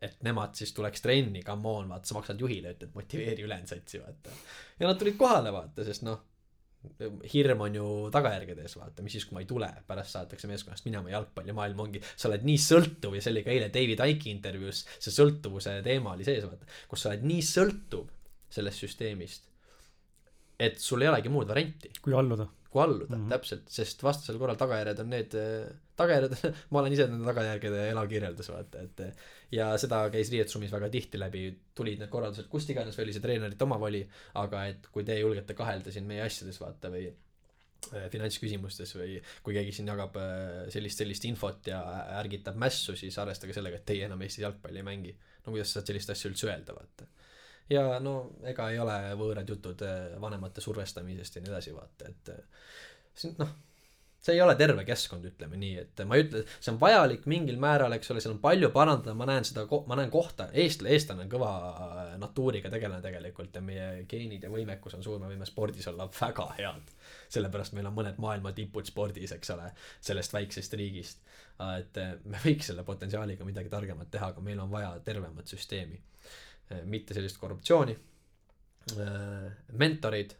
et 0.00 0.22
nemad 0.24 0.56
siis 0.56 0.72
tuleks 0.76 1.02
trenni, 1.04 1.42
come 1.44 1.68
on, 1.68 1.88
vaata, 1.92 2.08
sa 2.08 2.16
maksad 2.16 2.40
juhile, 2.40 2.74
ütled 2.76 2.94
motiveeri 2.96 3.44
ülejäänud 3.44 3.68
satsi, 3.68 4.00
vaata. 4.00 4.32
ja 4.80 4.88
nad 4.88 5.00
tulid 5.00 5.18
kohale, 5.20 5.52
vaata, 5.52 5.84
sest 5.84 6.06
noh, 6.06 6.22
hirm 7.28 7.60
on 7.66 7.74
ju 7.76 7.86
tagajärgede 8.12 8.64
ees, 8.64 8.76
vaata, 8.80 9.04
mis 9.04 9.18
siis, 9.18 9.26
kui 9.28 9.36
ma 9.36 9.42
ei 9.42 9.48
tule, 9.48 9.68
pärast 9.88 10.16
saadetakse 10.16 10.48
meeskonnast 10.48 10.86
minema, 10.88 11.12
jalgpallimaailm 11.12 11.82
ongi, 11.84 12.00
sa 12.14 12.30
oled 12.30 12.46
nii 12.48 12.62
sõltuv 12.64 13.18
ja 13.18 13.24
see 13.24 13.34
oli 13.34 13.44
ka 13.44 13.52
eile 13.52 13.68
David 13.74 14.00
Icke'i 14.06 14.32
intervjuus, 14.32 14.86
see 14.96 15.12
sõltuvuse 15.12 15.76
teema 15.84 16.14
oli 16.16 16.24
sees, 16.28 16.46
vaata, 16.48 16.70
kus 16.88 17.04
sa 17.04 17.12
oled 17.12 17.26
nii 17.28 17.44
sõltuv 17.44 18.08
sellest 18.56 18.86
süsteemist, 18.86 19.44
et 20.60 20.80
sul 20.80 21.04
ei 21.04 21.12
olegi 21.12 21.32
muud 21.32 21.52
varianti. 21.52 21.92
kui 22.00 22.16
alluda 22.16 22.48
kui 22.70 22.82
alluda 22.84 23.16
mm, 23.16 23.22
-hmm. 23.24 23.30
täpselt, 23.34 23.70
sest 23.74 24.02
vastasel 24.06 24.38
korral 24.38 24.58
tagajärjed 24.58 25.00
on 25.02 25.08
need, 25.10 25.32
tagajärjed 25.98 26.36
ma 26.70 26.82
olen 26.82 26.94
ise 26.94 27.06
nende 27.10 27.26
tagajärgede 27.26 27.88
elakirjeldus, 27.90 28.50
vaata, 28.54 28.84
et 28.86 29.24
ja 29.56 29.72
seda 29.82 30.04
käis 30.14 30.30
riietusruumis 30.30 30.70
väga 30.74 30.90
tihti 30.92 31.18
läbi, 31.18 31.48
tulid 31.74 31.98
need 32.02 32.12
korraldused 32.12 32.46
kust 32.52 32.70
iganes 32.70 32.98
või 32.98 33.08
oli 33.08 33.16
see 33.16 33.24
treenerite 33.24 33.66
omavoli, 33.66 34.04
aga 34.38 34.68
et 34.70 34.86
kui 34.94 35.06
te 35.06 35.18
julgete 35.18 35.58
kahelda 35.58 35.94
siin 35.94 36.06
meie 36.06 36.22
asjades, 36.26 36.60
vaata, 36.62 36.92
või 36.94 37.08
äh, 37.10 38.06
finantsküsimustes 38.14 38.94
või 39.00 39.18
kui 39.42 39.58
keegi 39.58 39.74
siin 39.80 39.90
jagab 39.90 40.20
sellist, 40.70 41.02
sellist 41.02 41.26
infot 41.26 41.72
ja 41.72 41.82
ärgitab 42.20 42.60
mässu, 42.60 42.94
siis 42.96 43.18
arvestage 43.18 43.56
sellega, 43.56 43.82
et 43.82 43.88
teie 43.90 44.06
enam 44.06 44.22
Eestis 44.22 44.46
jalgpalli 44.46 44.78
ei 44.84 44.86
mängi. 44.86 45.16
no 45.40 45.56
kuidas 45.56 45.72
sa 45.72 45.80
saad 45.80 45.90
sellist 45.90 46.14
asja 46.14 46.30
üldse 46.30 46.46
öelda, 46.52 46.76
vaata. 46.76 47.10
Ja 47.70 47.98
no 48.02 48.14
ega 48.50 48.70
ei 48.70 48.78
ole 48.82 49.00
võõrad 49.20 49.48
jutud 49.48 49.82
äh, 49.86 50.20
vanemate 50.20 50.60
survestamisest 50.60 51.36
ja 51.36 51.42
nii 51.44 51.52
edasi, 51.52 51.74
vaata, 51.74 52.12
et 52.12 52.32
siin 53.14 53.36
noh 53.38 53.58
see 54.20 54.34
ei 54.36 54.42
ole 54.44 54.54
terve 54.56 54.84
keskkond, 54.84 55.24
ütleme 55.30 55.56
nii, 55.60 55.76
et 55.80 56.00
ma 56.08 56.16
ei 56.18 56.26
ütle, 56.26 56.42
see 56.60 56.72
on 56.74 56.78
vajalik 56.80 57.24
mingil 57.30 57.56
määral, 57.60 57.94
eks 57.96 58.12
ole, 58.12 58.20
seal 58.20 58.34
on 58.34 58.42
palju 58.42 58.68
parandada, 58.74 59.14
ma 59.16 59.26
näen 59.28 59.46
seda, 59.48 59.64
ma 59.88 59.96
näen 59.96 60.12
kohta, 60.12 60.50
eestlane, 60.52 60.92
eestlane 60.96 61.24
on 61.24 61.30
kõva 61.32 61.52
äh, 61.70 62.02
natuuriga 62.20 62.72
tegelane 62.72 63.00
tegelikult 63.04 63.56
ja 63.56 63.64
meie 63.64 63.88
geenid 64.10 64.44
ja 64.44 64.52
võimekus 64.52 64.98
on 64.98 65.06
suur, 65.06 65.16
me 65.22 65.30
võime 65.30 65.48
spordis 65.48 65.88
olla 65.88 66.08
väga 66.20 66.50
head. 66.58 66.92
sellepärast 67.32 67.76
meil 67.76 67.88
on 67.88 67.96
mõned 67.96 68.20
maailma 68.20 68.52
tipud 68.52 68.88
spordis, 68.88 69.32
eks 69.32 69.54
ole, 69.56 69.70
sellest 70.04 70.36
väiksest 70.36 70.76
riigist. 70.76 71.24
Äh, 71.56 71.78
et 71.80 72.02
äh, 72.04 72.14
me 72.24 72.44
võiks 72.44 72.68
selle 72.68 72.84
potentsiaaliga 72.84 73.48
midagi 73.48 73.72
targemat 73.72 74.12
teha, 74.12 74.34
aga 74.34 74.44
meil 74.44 74.60
on 74.60 74.70
vaja 74.70 74.92
tervemat 75.04 75.48
süsteemi. 75.48 76.02
Mitte 76.84 77.14
sellist 77.14 77.38
korruptsiooni, 77.40 77.96
mentoreid 79.78 80.36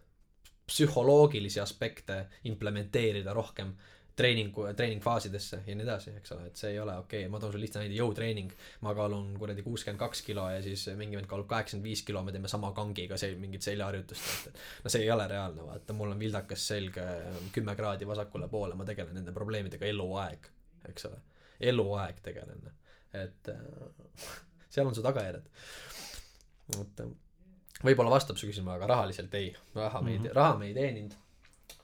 psühholoogilisi 0.71 1.61
aspekte 1.61 2.25
implementeerida 2.45 3.33
rohkem 3.35 3.73
treeningu, 4.21 4.67
treeningfaasidesse 4.77 5.63
ja 5.67 5.75
nii 5.77 5.85
edasi, 5.87 6.13
eks 6.21 6.35
ole, 6.35 6.47
et 6.51 6.61
see 6.61 6.75
ei 6.75 6.79
ole 6.83 6.95
okei 7.01 7.23
okay., 7.25 7.33
ma 7.33 7.41
toon 7.41 7.55
sulle 7.55 7.65
lihtsa 7.65 7.81
näide, 7.83 7.97
jõutreening. 7.97 8.53
ma 8.85 8.93
kaalun 8.97 9.31
kuradi 9.41 9.65
kuuskümmend 9.65 10.01
kaks 10.01 10.23
kilo 10.27 10.45
ja 10.53 10.61
siis 10.65 10.85
mingi 10.99 11.19
vend 11.19 11.29
kaalub 11.31 11.49
kaheksakümmend 11.51 11.89
viis 11.89 12.03
kilo, 12.07 12.23
me 12.27 12.35
teeme 12.35 12.51
sama 12.53 12.73
kangiga 12.77 13.17
see 13.21 13.35
mingit 13.41 13.65
seljaharjutust, 13.67 14.51
et 14.51 14.61
no 14.85 14.93
see 14.93 15.05
ei 15.07 15.13
ole 15.15 15.27
reaalne, 15.31 15.65
vaata, 15.67 15.97
mul 15.97 16.13
on 16.15 16.21
vildakas 16.21 16.67
selg 16.73 17.01
kümme 17.55 17.77
kraadi 17.79 18.09
vasakule 18.09 18.49
poole, 18.53 18.77
ma 18.79 18.89
tegelen 18.89 19.17
nende 19.21 19.35
probleemidega 19.37 19.89
eluaeg, 19.89 20.51
eks 20.93 21.09
ole. 21.11 21.23
eluaeg 21.73 22.21
tegelen, 22.27 22.69
et 23.25 23.55
seal 24.75 24.87
on 24.87 24.95
su 24.95 25.07
tagajärjed. 25.07 25.49
Et 26.81 27.03
võib-olla 27.85 28.13
vastab 28.13 28.39
su 28.39 28.49
küsimusele, 28.49 28.77
aga 28.79 28.91
rahaliselt 28.91 29.35
ei, 29.39 29.51
raha 29.77 30.03
me 30.05 30.13
ei 30.13 30.19
mm 30.19 30.25
-hmm., 30.25 30.37
raha 30.37 30.59
me 30.59 30.69
ei 30.69 30.75
teeninud. 30.77 31.17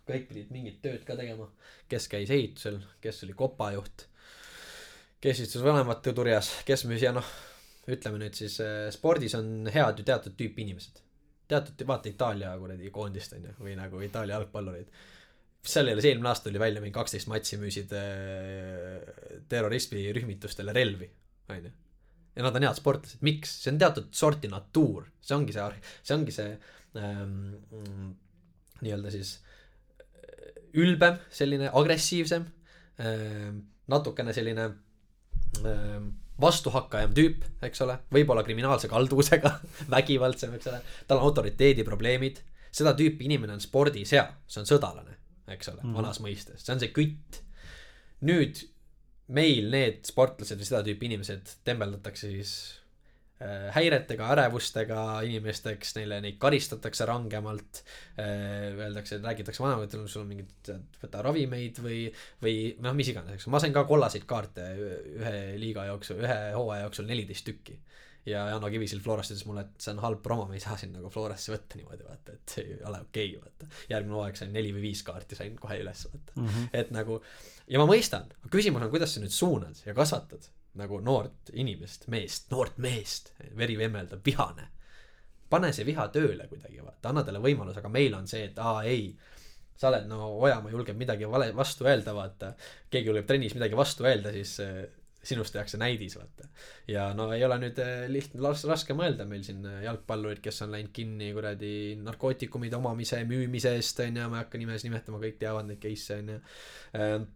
kõik 0.07 0.29
pidid 0.29 0.51
mingit 0.55 0.77
tööd 0.83 1.03
ka 1.07 1.17
tegema, 1.19 1.49
kes 1.91 2.07
käis 2.09 2.31
ehitusel, 2.31 2.79
kes 3.03 3.25
oli 3.25 3.33
kopajuht, 3.35 4.05
kes 5.21 5.41
istus 5.41 5.65
vanemate 5.65 6.13
turjas, 6.13 6.53
kes 6.65 6.85
müüs 6.87 7.03
ja 7.03 7.11
noh, 7.13 7.27
ütleme 7.91 8.21
nüüd 8.23 8.35
siis 8.35 8.61
äh, 8.61 8.87
spordis 8.95 9.35
on 9.35 9.67
head 9.75 9.99
ju 9.99 10.05
teatud 10.05 10.37
tüüpi 10.39 10.63
inimesed. 10.63 11.03
teatud, 11.49 11.87
vaata 11.87 12.09
Itaalia 12.09 12.59
kuradi 12.59 12.91
koondist 12.91 13.33
on 13.33 13.45
ju, 13.45 13.55
või 13.59 13.75
nagu 13.79 14.01
Itaalia 14.01 14.35
jalgpallurid 14.35 14.91
seal 15.67 15.89
ei 15.89 15.95
ole, 15.95 16.03
see 16.03 16.13
eelmine 16.15 16.29
aasta 16.31 16.49
tuli 16.49 16.63
välja 16.63 16.81
mingi 16.81 16.95
kaksteist 16.95 17.27
matši 17.27 17.59
müüsid 17.59 17.93
äh, 17.99 19.43
terrorismirühmitustele 19.49 20.73
relvi, 20.73 21.11
onju 21.49 21.73
ja 22.37 22.45
nad 22.45 22.57
on 22.57 22.67
head 22.69 22.79
sportlased, 22.79 23.23
miks, 23.27 23.55
see 23.63 23.73
on 23.73 23.81
teatud 23.81 24.11
sorti 24.15 24.51
natuur, 24.53 25.09
see 25.25 25.37
ongi 25.37 25.57
see, 25.57 25.65
see 26.05 26.17
ongi 26.17 26.35
see 26.35 26.51
ähm, 27.01 28.13
nii-öelda 28.83 29.13
siis 29.15 29.39
äh, 29.39 30.53
ülbem, 30.83 31.17
selline 31.33 31.73
agressiivsem 31.73 32.45
ähm,, 33.01 33.65
natukene 33.89 34.35
selline 34.37 34.69
ähm, 35.65 36.11
vastuhakkajam 36.41 37.15
tüüp, 37.17 37.47
eks 37.65 37.81
ole, 37.87 37.97
võib-olla 38.13 38.45
kriminaalse 38.45 38.91
kalduvusega 38.93 39.55
vägivaldsem, 39.97 40.59
eks 40.59 40.71
ole, 40.73 40.83
tal 41.09 41.23
on 41.23 41.31
autoriteediprobleemid, 41.31 42.43
seda 42.77 42.93
tüüpi 42.99 43.31
inimene 43.31 43.57
on 43.57 43.65
spordis 43.65 44.13
hea, 44.13 44.27
see 44.45 44.61
on 44.61 44.69
sõdalane, 44.69 45.17
eks 45.57 45.73
ole 45.73 45.81
mm., 45.81 45.97
vanas 45.97 46.21
mõistes, 46.21 46.61
see 46.61 46.75
on 46.77 46.83
see 46.83 46.93
kütt. 46.93 47.41
nüüd 48.27 48.61
meil 49.35 49.71
need 49.73 50.03
sportlased 50.07 50.61
või 50.61 50.69
seda 50.69 50.83
tüüpi 50.87 51.09
inimesed 51.09 51.55
tembeldatakse 51.67 52.31
siis 52.31 52.53
äh, 53.43 53.69
häiretega, 53.75 54.29
ärevustega 54.37 55.01
inimesteks, 55.27 55.97
neile 55.99 56.21
neid 56.25 56.39
karistatakse 56.43 57.09
rangemalt 57.09 57.83
äh,. 58.21 58.71
Öeldakse, 58.77 59.19
räägitakse 59.25 59.65
vanematele, 59.65 60.07
sul 60.11 60.25
on 60.25 60.33
mingid, 60.35 60.73
võta 61.03 61.25
ravimeid 61.27 61.83
või, 61.83 62.01
või 62.43 62.57
noh, 62.85 62.95
mis 62.99 63.11
iganes, 63.13 63.39
eks 63.39 63.51
ma 63.51 63.63
sain 63.63 63.75
ka 63.75 63.87
kollaseid 63.89 64.27
kaarte 64.29 64.71
ühe 64.77 65.37
liiga 65.61 65.89
jooksul, 65.91 66.23
ühe 66.23 66.41
hooaja 66.55 66.87
jooksul 66.87 67.09
neliteist 67.11 67.49
tükki 67.49 67.81
ja 68.27 68.49
Jano 68.51 68.71
Kivisil 68.71 69.01
Florast 69.05 69.33
ütles 69.33 69.47
mulle, 69.47 69.67
et 69.67 69.83
see 69.83 69.93
on 69.95 70.03
halb 70.03 70.23
promo, 70.25 70.47
me 70.51 70.59
ei 70.59 70.63
saa 70.63 70.77
sind 70.81 70.97
nagu 70.97 71.11
Florasse 71.13 71.53
võtta 71.53 71.79
niimoodi, 71.79 72.07
vaata, 72.09 72.35
et 72.35 72.55
see 72.57 72.65
ei 72.65 72.79
ole 72.89 73.01
okei 73.07 73.33
okay,, 73.37 73.43
vaata. 73.45 73.71
järgmine 73.93 74.19
hooaeg 74.19 74.41
sain 74.41 74.53
neli 74.55 74.73
või 74.75 74.87
viis 74.89 75.03
kaarti, 75.07 75.39
sain 75.39 75.59
kohe 75.61 75.79
üles, 75.83 76.07
vaata 76.11 76.37
mm. 76.37 76.49
-hmm. 76.49 76.69
et 76.81 76.93
nagu, 76.97 77.21
ja 77.71 77.83
ma 77.83 77.89
mõistan, 77.91 78.27
küsimus 78.51 78.83
on, 78.83 78.93
kuidas 78.93 79.15
sa 79.15 79.23
nüüd 79.23 79.35
suunad 79.35 79.83
ja 79.87 79.95
kasvatad 79.95 80.51
nagu 80.77 81.01
noort 81.01 81.55
inimest, 81.55 82.09
meest, 82.13 82.51
noort 82.53 82.77
meest, 82.83 83.33
veri 83.57 83.79
vemmeldab, 83.79 84.21
vihane. 84.25 84.69
pane 85.49 85.73
see 85.73 85.87
viha 85.87 86.09
tööle 86.13 86.49
kuidagi, 86.51 86.83
vaata, 86.83 87.13
anna 87.13 87.23
talle 87.25 87.41
võimalus, 87.41 87.79
aga 87.79 87.89
meil 87.89 88.15
on 88.19 88.27
see, 88.27 88.49
et 88.51 88.59
aa 88.59 88.83
ei, 88.83 89.13
sa 89.79 89.93
oled 89.93 90.09
no 90.11 90.33
Ojamaa 90.43 90.73
julgeb 90.73 90.99
midagi 90.99 91.29
vale 91.31 91.53
vastu 91.55 91.87
öelda, 91.87 92.15
vaata. 92.17 92.55
keegi 92.91 93.13
julgeb 93.13 93.27
trennis 93.27 93.55
midagi 93.55 93.77
vastu 93.79 94.05
öelda, 94.05 94.33
siis 94.35 94.59
sinust 95.27 95.55
tehakse 95.55 95.79
näidis, 95.81 96.17
vaata. 96.19 96.49
ja 96.91 97.09
no 97.17 97.29
ei 97.35 97.45
ole 97.47 97.59
nüüd 97.63 97.81
äh, 97.83 98.07
lihtne, 98.13 98.53
raske 98.71 98.97
mõelda 98.97 99.27
meil 99.29 99.45
siin 99.47 99.65
äh, 99.67 99.81
jalgpallurid, 99.87 100.43
kes 100.45 100.63
on 100.67 100.75
läinud 100.77 100.93
kinni 100.97 101.33
kuradi 101.37 101.73
narkootikumide 102.03 102.79
omamise, 102.79 103.23
müümise 103.29 103.75
eest, 103.79 104.05
on 104.05 104.21
ju, 104.21 104.29
ma 104.31 104.41
ei 104.41 104.47
hakka 104.47 104.61
nimesid 104.63 104.91
nimetama, 104.91 105.23
kõik 105.23 105.41
teavad 105.43 105.69
neid 105.71 105.83
case'e, 105.83 106.21
on 106.23 106.33
ju 106.35 106.39
ähm, 107.01 107.27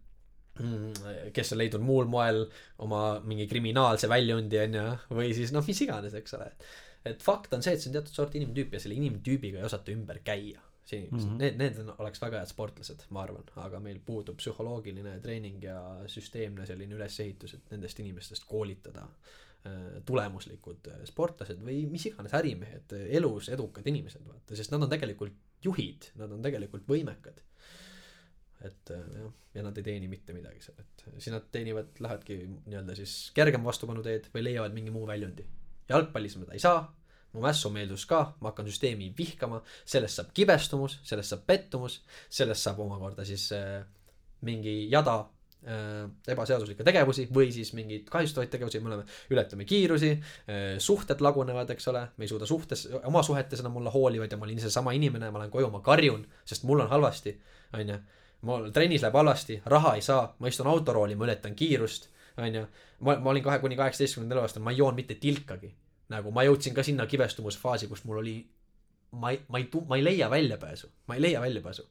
mm, 0.61 1.33
kes 1.37 1.55
on 1.55 1.63
leidnud 1.63 1.85
muul 1.85 2.11
moel 2.13 2.45
oma 2.87 3.05
mingi 3.27 3.49
kriminaalse 3.51 4.11
väljundi, 4.11 4.63
on 4.65 4.81
ju, 4.81 4.87
või 5.21 5.35
siis 5.37 5.55
noh, 5.57 5.67
mis 5.67 5.85
iganes, 5.87 6.17
eks 6.19 6.39
ole. 6.39 6.51
et 7.11 7.23
fakt 7.25 7.55
on 7.57 7.63
see, 7.65 7.75
et 7.77 7.83
see 7.83 7.93
on 7.93 8.01
teatud 8.01 8.23
sorti 8.23 8.43
inimtüüp 8.43 8.77
ja 8.77 8.83
selle 8.83 8.99
inimtüübiga 9.01 9.61
ei 9.61 9.71
osata 9.71 9.93
ümber 9.95 10.23
käia 10.25 10.70
inimesed 10.97 11.29
mm. 11.29 11.35
-hmm. 11.35 11.43
need, 11.43 11.59
need 11.61 11.79
on, 11.83 11.93
oleks 12.03 12.23
väga 12.23 12.41
head 12.43 12.51
sportlased, 12.51 13.05
ma 13.15 13.25
arvan, 13.25 13.45
aga 13.65 13.81
meil 13.83 14.01
puudub 14.07 14.39
psühholoogiline 14.41 15.19
treening 15.25 15.63
ja 15.65 15.77
süsteemne 16.07 16.67
selline 16.67 16.99
ülesehitus, 16.99 17.55
et 17.55 17.71
nendest 17.75 18.01
inimestest 18.01 18.47
koolitada 18.49 19.05
äh, 19.07 20.01
tulemuslikud 20.07 20.91
äh, 20.93 21.05
sportlased 21.11 21.63
või 21.67 21.85
mis 21.91 22.09
iganes 22.11 22.35
ärimehed, 22.39 22.97
elus 23.21 23.49
edukad 23.55 23.87
inimesed, 23.87 24.27
vaata, 24.27 24.57
sest 24.59 24.75
nad 24.75 24.87
on 24.87 24.93
tegelikult 24.93 25.65
juhid, 25.65 26.13
nad 26.21 26.33
on 26.33 26.43
tegelikult 26.43 26.89
võimekad. 26.89 27.41
et 28.61 28.91
äh, 28.93 29.05
jah, 29.17 29.33
ja 29.55 29.63
nad 29.65 29.79
ei 29.79 29.85
teeni 29.85 30.09
mitte 30.09 30.35
midagi 30.37 30.61
seal, 30.61 30.79
et 30.83 31.05
siis 31.17 31.33
nad 31.33 31.47
teenivad, 31.53 31.95
lähevadki 31.99 32.43
nii-öelda 32.67 32.95
siis 32.99 33.31
kergema 33.35 33.71
vastupanuteed 33.71 34.29
või 34.35 34.45
leiavad 34.45 34.75
mingi 34.77 34.91
muu 34.95 35.07
väljundi. 35.07 35.47
jalgpallis 35.89 36.37
seda 36.37 36.53
ei 36.53 36.63
saa, 36.63 36.83
mu 37.33 37.45
mässumeeldus 37.45 38.07
ka, 38.11 38.23
ma 38.41 38.51
hakkan 38.51 38.69
süsteemi 38.71 39.13
vihkama, 39.19 39.61
sellest 39.89 40.21
saab 40.21 40.33
kibestumus, 40.35 40.99
sellest 41.07 41.35
saab 41.35 41.45
pettumus, 41.47 42.01
sellest 42.31 42.67
saab 42.67 42.81
omakorda 42.83 43.27
siis 43.29 43.51
äh, 43.55 43.85
mingi 44.47 44.75
jada 44.91 45.17
äh, 45.67 46.09
ebaseaduslikke 46.33 46.85
tegevusi 46.87 47.29
või 47.35 47.51
siis 47.55 47.73
mingeid 47.77 48.09
kahjustavaid 48.11 48.51
tegevusi, 48.53 48.81
me 48.83 48.93
oleme, 48.93 49.07
ületame 49.31 49.67
kiirusi 49.69 50.13
äh,, 50.17 50.79
suhted 50.83 51.23
lagunevad, 51.25 51.71
eks 51.75 51.91
ole, 51.93 52.07
me 52.17 52.27
ei 52.27 52.33
suuda 52.33 52.49
suhtes, 52.51 52.87
oma 53.05 53.23
suhetes 53.27 53.63
enam 53.63 53.79
olla 53.83 53.93
hoolivad 53.95 54.33
ja 54.33 54.39
ma 54.41 54.49
olin 54.49 54.63
seesama 54.63 54.95
inimene, 54.97 55.31
ma 55.31 55.43
lähen 55.43 55.53
koju, 55.55 55.71
ma 55.71 55.83
karjun, 55.87 56.25
sest 56.45 56.67
mul 56.69 56.83
on 56.87 56.91
halvasti, 56.91 57.37
onju. 57.79 58.01
mul 58.49 58.71
trennis 58.75 59.05
läheb 59.05 59.21
halvasti, 59.21 59.61
raha 59.71 59.95
ei 59.99 60.03
saa, 60.03 60.25
ma 60.39 60.49
istun 60.49 60.71
autorooli, 60.71 61.15
ma 61.15 61.29
ületan 61.29 61.55
kiirust, 61.55 62.11
onju. 62.41 62.67
ma, 63.07 63.21
ma 63.21 63.31
olin 63.35 63.45
kahe 63.45 63.63
kuni 63.63 63.79
kaheksateistkümnendal 63.79 64.41
eluaastal, 64.41 64.65
ma 64.65 64.75
ei 64.75 64.83
joonud 64.83 64.99
mitte 64.99 65.21
tilkagi. 65.21 65.75
Nagu 66.11 66.33
ma 66.35 66.45
jõudsin 66.47 66.75
ka 66.75 66.83
sinna 66.87 67.07
kibestumusfaasi, 67.07 67.89
kus 67.91 68.05
mul 68.05 68.21
oli, 68.23 68.37
ma 69.13 69.33
ei, 69.35 69.41
ma 69.49 69.59
ei 69.59 69.69
ma 69.89 69.99
ei 69.99 70.05
leia 70.05 70.31
väljapääsu, 70.31 70.91
ma 71.07 71.17
ei 71.17 71.23
leia 71.23 71.41
väljapääsu. 71.41 71.89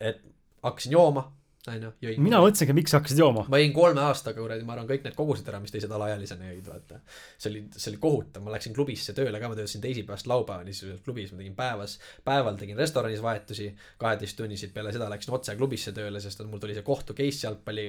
et 0.00 0.22
hakkasin 0.62 0.92
jooma, 0.92 1.24
onju, 1.68 1.90
jõin. 2.00 2.20
mina 2.24 2.38
mõtlesingi, 2.40 2.74
miks 2.76 2.92
sa 2.94 3.00
hakkasid 3.00 3.18
jooma. 3.20 3.42
ma 3.52 3.58
jõin 3.60 3.72
kolme 3.76 4.00
aastaga 4.06 4.40
kuradi, 4.40 4.64
ma 4.64 4.72
arvan, 4.72 4.86
kõik 4.88 5.04
need 5.04 5.16
kogused 5.16 5.48
ära, 5.50 5.60
mis 5.60 5.74
teised 5.74 5.92
alaealisena 5.92 6.48
jõid, 6.48 6.70
vaata. 6.72 7.00
see 7.36 7.50
oli, 7.50 7.62
see 7.74 7.90
oli 7.92 8.00
kohutav, 8.00 8.44
ma 8.46 8.54
läksin 8.54 8.76
klubisse 8.76 9.12
tööle 9.16 9.40
ka, 9.42 9.50
ma 9.50 9.58
töötasin 9.58 9.84
teisipäevast 9.84 10.30
laupäevani 10.30 10.72
siis 10.76 11.02
klubis, 11.04 11.34
ma 11.34 11.42
tegin 11.42 11.58
päevas, 11.58 11.98
päeval 12.24 12.56
tegin 12.60 12.80
restoranis 12.80 13.20
vahetusi, 13.24 13.68
kaheteisttunniseid, 14.00 14.72
peale 14.76 14.94
seda 14.96 15.10
läksin 15.12 15.36
otse 15.36 15.56
klubisse 15.60 15.92
tööle, 15.96 16.22
sest 16.24 16.40
et 16.40 16.48
mul 16.48 16.62
tuli 16.64 16.78
see 16.78 16.86
kohtu 16.86 17.16
case 17.18 17.44
jalgpalli 17.46 17.86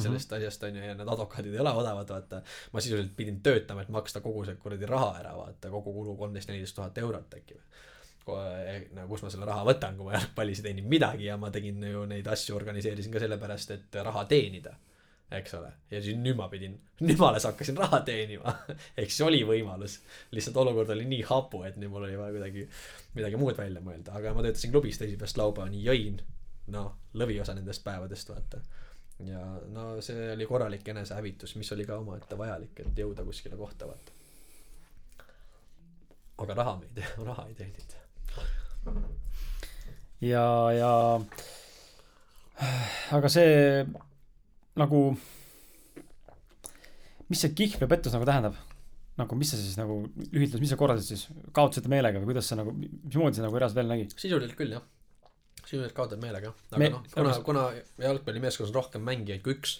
sellest 0.00 0.32
asjast 0.38 0.64
onju 0.70 0.88
ja 0.88 0.96
need 0.96 1.14
advokaadid 1.16 1.58
ei 1.58 1.64
ole 1.64 1.76
odavad, 1.82 2.08
vaata. 2.16 2.42
ma 2.72 2.80
sisuliselt 2.80 3.12
pidin 3.18 3.42
töötama, 3.44 3.84
et 3.84 3.92
maksta 3.92 4.24
kogu 4.24 4.46
see 4.48 4.56
kuradi 4.62 4.88
raha 4.88 5.12
ära, 5.20 5.36
vaata, 5.36 5.68
kogu 5.68 5.92
kulu 6.00 6.16
kolmteist, 6.16 6.48
neliteist 6.48 6.80
tuhat 6.80 7.04
eurot 7.04 7.40
äkki 7.40 7.60
või 7.60 7.88
kus 9.08 9.24
ma 9.24 9.30
selle 9.32 9.48
raha 9.48 9.64
võtan, 9.66 9.96
kui 9.98 10.08
ma 10.08 10.14
jalgpallis 10.16 10.60
ei 10.60 10.68
teeninud 10.68 10.90
midagi 10.90 11.26
ja 11.28 11.36
ma 11.40 11.50
tegin 11.54 11.82
ju 11.84 12.04
neid 12.08 12.28
asju 12.30 12.56
organiseerisin 12.58 13.12
ka 13.14 13.22
sellepärast, 13.22 13.74
et 13.76 14.00
raha 14.06 14.24
teenida. 14.30 14.76
eks 15.30 15.52
ole, 15.54 15.68
ja 15.92 16.00
siis 16.02 16.16
nüüd 16.18 16.34
ma 16.34 16.48
pidin, 16.50 16.72
nüüd 17.06 17.20
ma 17.20 17.28
alles 17.28 17.44
hakkasin 17.46 17.76
raha 17.78 18.00
teenima. 18.06 18.50
ehk 18.98 19.12
siis 19.12 19.22
oli 19.22 19.44
võimalus, 19.46 20.00
lihtsalt 20.34 20.56
olukord 20.58 20.90
oli 20.90 21.04
nii 21.06 21.22
hapu, 21.28 21.62
et 21.68 21.78
nüüd 21.78 21.92
mul 21.92 22.08
oli 22.08 22.18
vaja 22.18 22.34
kuidagi 22.34 22.64
midagi 23.14 23.38
muud 23.38 23.58
välja 23.58 23.82
mõelda, 23.84 24.16
aga 24.18 24.34
ma 24.34 24.42
töötasin 24.42 24.74
klubis 24.74 24.98
teisipäevast 24.98 25.38
laupäevani, 25.38 25.84
jõin, 25.86 26.18
noh, 26.74 26.90
lõviosa 27.14 27.54
nendest 27.54 27.86
päevadest, 27.86 28.34
vaata. 28.34 28.64
ja 29.28 29.44
no 29.70 29.86
see 30.02 30.32
oli 30.34 30.50
korralik 30.50 30.88
enesehävitus, 30.88 31.54
mis 31.62 31.72
oli 31.78 31.86
ka 31.86 32.02
omaette 32.02 32.38
vajalik, 32.38 32.82
et 32.82 33.04
jõuda 33.04 33.26
kuskile 33.30 33.60
kohta, 33.60 33.86
vaata. 33.86 34.18
aga 36.42 36.62
raha 36.64 36.78
me 36.82 36.90
ei 36.90 36.94
tee, 36.98 37.16
raha 37.30 37.46
ei 37.46 37.54
teeninud 37.54 37.99
ja, 40.24 40.44
ja 40.76 40.92
aga 43.16 43.30
see 43.32 43.84
nagu, 44.80 45.00
mis 47.30 47.40
see 47.44 47.54
kihlv 47.56 47.86
ja 47.86 47.90
pettus 47.90 48.16
nagu 48.16 48.28
tähendab? 48.28 48.58
nagu 49.20 49.36
mis 49.36 49.50
sa 49.52 49.58
siis 49.60 49.76
nagu 49.76 49.98
lühidalt, 50.32 50.62
mis 50.62 50.70
sa 50.72 50.78
korraldasid 50.80 51.12
siis, 51.12 51.26
kaotasite 51.56 51.90
meelega 51.92 52.22
või 52.22 52.30
kuidas 52.30 52.46
sa 52.48 52.56
nagu, 52.56 52.72
mismoodi 52.72 53.36
see 53.36 53.44
nagu 53.44 53.58
eras 53.58 53.74
veel 53.76 53.90
nägi? 53.90 54.06
sisuliselt 54.14 54.56
küll 54.56 54.72
jah 54.78 54.84
sisuliselt 55.60 55.94
kaotad 55.96 56.22
meelega 56.22 56.54
aga 56.70 56.80
Me- 56.80 56.88
noh 56.94 57.04
kuna 57.12 57.34
kuna 57.44 57.64
jalgpallimeeskonnas 58.00 58.72
on 58.72 58.78
rohkem 58.78 59.04
mängijaid 59.04 59.42
kui 59.44 59.58
üks 59.58 59.76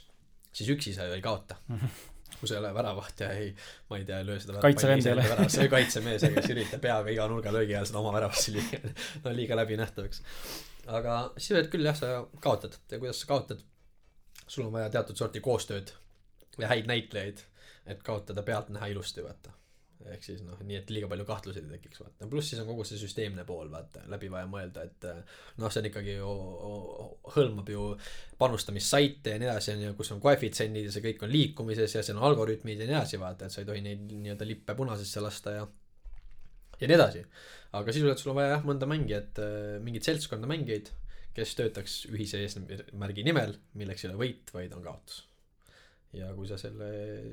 siis 0.53 0.69
üksi 0.75 0.93
sa 0.97 1.07
ju 1.09 1.17
ei 1.17 1.25
kaota 1.25 1.57
kui 2.41 2.49
sa 2.49 2.57
ei 2.57 2.63
ole 2.63 2.73
väravaht 2.75 3.21
ja 3.21 3.31
ei 3.37 3.51
ma 3.91 4.01
ei 4.01 4.07
tea 4.09 4.21
löö 4.27 4.41
seda 4.41 4.65
Kaitsevend 4.65 5.07
ei 5.07 5.13
ole. 5.13 5.49
see 5.53 5.69
kaitsemees 5.73 6.27
kes 6.37 6.51
üritab 6.55 6.83
peaga 6.85 7.13
iga 7.13 7.29
nurgalöögi 7.31 7.77
ajal 7.77 7.91
seda 7.93 8.03
oma 8.03 8.15
väravasse 8.17 8.57
lüüa. 8.57 8.81
No 9.25 9.35
liiga 9.37 9.59
läbinähtavaks. 9.61 10.23
Aga 10.89 11.21
sisuliselt 11.37 11.71
küll 11.73 11.87
jah 11.87 11.97
sa 11.97 12.15
kaotad. 12.41 12.81
Ja 12.91 12.99
kuidas 12.99 13.21
sa 13.23 13.31
kaotad? 13.31 13.63
Sul 14.47 14.67
on 14.67 14.73
vaja 14.75 14.91
teatud 14.91 15.21
sorti 15.21 15.43
koostööd 15.45 15.93
ja 16.59 16.69
häid 16.73 16.89
näitlejaid 16.91 17.45
et 17.87 18.03
kaotada 18.03 18.43
pealtnäha 18.43 18.91
ilusti 18.91 19.23
vaata 19.25 19.60
ehk 20.11 20.25
siis 20.25 20.41
noh 20.47 20.61
nii 20.65 20.79
et 20.81 20.91
liiga 20.95 21.09
palju 21.11 21.27
kahtluseid 21.29 21.67
ei 21.67 21.77
tekiks 21.77 22.01
vaata. 22.03 22.29
Pluss 22.31 22.53
siis 22.53 22.63
on 22.63 22.69
kogu 22.71 22.87
see 22.89 23.01
süsteemne 23.01 23.45
pool 23.49 23.71
vaata. 23.73 24.05
Läbi 24.13 24.31
vaja 24.33 24.49
mõelda 24.51 24.85
et 24.89 25.09
eh, 25.11 25.21
noh 25.61 25.73
see 25.73 25.83
on 25.83 25.91
ikkagi 25.91 26.17
ju 26.17 26.31
hõlmab 27.37 27.73
ju 27.75 27.87
panustamissaite 28.41 29.37
ja 29.37 29.43
nii 29.43 29.51
edasi 29.51 29.75
on 29.75 29.85
ju 29.89 29.99
kus 29.99 30.15
on 30.17 30.23
koefitsiendid 30.25 30.89
ja 30.89 30.95
see 30.95 31.05
kõik 31.05 31.27
on 31.27 31.35
liikumises 31.35 31.99
ja 31.99 32.05
seal 32.07 32.21
on 32.21 32.29
algoritmid 32.31 32.81
ja 32.81 32.89
nii 32.89 32.99
edasi 32.99 33.21
vaata. 33.21 33.47
Et 33.47 33.57
sa 33.57 33.63
ei 33.65 33.69
tohi 33.69 33.85
neid 33.85 34.07
nii-öelda 34.13 34.49
lippe 34.49 34.77
punasesse 34.79 35.25
lasta 35.25 35.59
ja 35.59 35.69
ja 36.81 36.89
nii 36.89 36.97
edasi. 36.97 37.27
Aga 37.77 37.93
sisuliselt 37.93 38.23
sul 38.25 38.33
on 38.33 38.41
vaja 38.41 38.57
jah 38.57 38.67
mõnda 38.67 38.89
mängijat 38.89 39.39
mingit 39.85 40.09
seltskonda 40.09 40.49
mängijaid 40.51 40.89
kes 41.37 41.57
töötaks 41.59 41.97
ühise 42.11 42.41
eesmärgi 42.43 43.25
nimel 43.27 43.55
milleks 43.79 44.05
ei 44.05 44.11
ole 44.11 44.23
võit 44.25 44.55
vaid 44.55 44.73
on 44.75 44.83
kaotus 44.87 45.25
ja 46.17 46.33
kui 46.35 46.49
sa 46.51 46.59
selle 46.59 46.91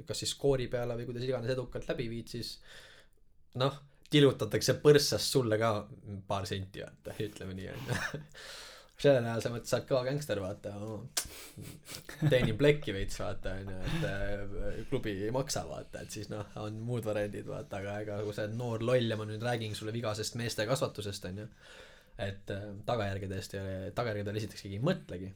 kas 0.07 0.23
siis 0.23 0.35
skoori 0.35 0.67
peale 0.71 0.97
või 0.99 1.07
kuidas 1.09 1.25
iganes 1.25 1.53
edukalt 1.53 1.87
läbi 1.89 2.09
viid 2.11 2.29
siis 2.35 2.57
noh 3.57 3.79
tilgutatakse 4.11 4.77
põrssast 4.83 5.33
sulle 5.33 5.57
ka 5.59 5.71
paar 6.27 6.47
senti 6.47 6.83
vaata 6.83 7.15
ütleme 7.25 7.57
nii 7.57 7.69
onju 7.73 7.97
sellel 9.01 9.27
ajal 9.29 9.41
sa 9.43 9.49
mõtled 9.53 9.69
sa 9.69 9.77
oled 9.77 9.89
kõva 9.89 10.03
gängster 10.07 10.39
vaata 10.41 10.71
teenin 12.31 12.57
plekki 12.57 12.95
veits 12.95 13.19
vaata 13.21 13.57
onju 13.59 13.75
et 13.89 14.05
äh, 14.09 14.79
klubi 14.89 15.13
ei 15.27 15.33
maksa 15.33 15.65
vaata 15.69 16.05
et 16.05 16.13
siis 16.13 16.31
noh 16.33 16.55
on 16.63 16.79
muud 16.87 17.05
variandid 17.05 17.49
vaata 17.49 17.81
aga 17.81 17.97
ega 18.05 18.21
kui 18.25 18.33
sa 18.33 18.47
oled 18.47 18.57
noor 18.61 18.85
loll 18.85 19.13
ja 19.13 19.19
ma 19.19 19.27
nüüd 19.29 19.43
räägin 19.45 19.75
sulle 19.77 19.93
vigasest 19.95 20.39
meeste 20.39 20.65
kasvatusest 20.69 21.29
onju 21.29 21.49
et 22.27 22.53
äh, 22.53 22.69
tagajärgedest 22.87 23.57
ja 23.57 23.67
tagajärgedele 23.97 24.41
esiteks 24.41 24.65
keegi 24.65 24.79
ei 24.79 24.87
mõtlegi 24.89 25.33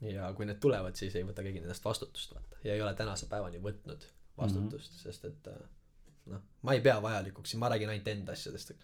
ja 0.00 0.30
kui 0.36 0.46
need 0.46 0.60
tulevad 0.62 0.98
siis 0.98 1.16
ei 1.18 1.26
võta 1.26 1.42
keegi 1.42 1.62
nendest 1.62 1.84
vastutust 1.84 2.34
vaata 2.34 2.62
ja 2.64 2.76
ei 2.76 2.82
ole 2.82 2.94
tänase 2.98 3.26
päevani 3.30 3.60
võtnud 3.62 4.06
vastutust 4.38 4.92
mm 4.92 4.96
-hmm. 4.96 5.02
sest 5.02 5.24
et 5.24 5.52
äh, 5.52 5.60
noh 6.32 6.42
ma 6.62 6.74
ei 6.76 6.80
pea 6.80 7.02
vajalikuks 7.02 7.54
ja 7.54 7.58
ma 7.58 7.68
räägin 7.68 7.90
ainult 7.94 8.08
enda 8.08 8.32
asjadest 8.32 8.74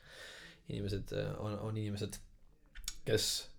inimesed 0.68 1.12
äh, 1.12 1.32
on 1.38 1.58
on 1.58 1.76
inimesed 1.76 2.18
kes 3.04 3.50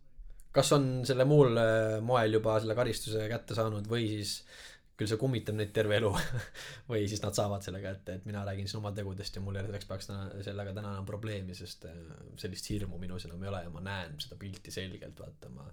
kas 0.51 0.71
on 0.71 1.05
selle 1.05 1.25
muul 1.25 1.57
äh, 1.57 2.01
moel 2.01 2.39
juba 2.39 2.59
selle 2.59 2.75
karistuse 2.75 3.27
kätte 3.29 3.55
saanud 3.55 3.87
või 3.87 4.07
siis 4.07 4.37
küll 4.97 5.11
see 5.11 5.19
kummitab 5.19 5.55
neid 5.55 5.71
terve 5.75 5.97
elu 5.97 6.11
või 6.91 7.07
siis 7.07 7.23
nad 7.23 7.35
saavad 7.35 7.63
selle 7.63 7.81
kätte 7.83 8.19
et 8.19 8.25
mina 8.25 8.45
räägin 8.47 8.67
siin 8.67 8.79
oma 8.79 8.91
tegudest 8.91 9.35
ja 9.35 9.41
mul 9.41 9.55
ei 9.55 9.61
ole 9.61 9.67
selleks 9.67 9.85
päevaks 9.89 10.07
täna 10.11 10.43
sellega 10.43 10.73
täna 10.73 10.93
enam 10.95 11.05
probleemi 11.05 11.55
sest 11.55 11.85
sellist 12.43 12.69
hirmu 12.69 12.97
minus 12.97 13.25
enam 13.25 13.43
ei 13.43 13.51
ole 13.51 13.63
ja 13.63 13.69
ma 13.69 13.83
näen 13.83 14.19
seda 14.19 14.35
pilti 14.39 14.71
selgelt 14.71 15.19
vaata 15.19 15.49
ma 15.49 15.67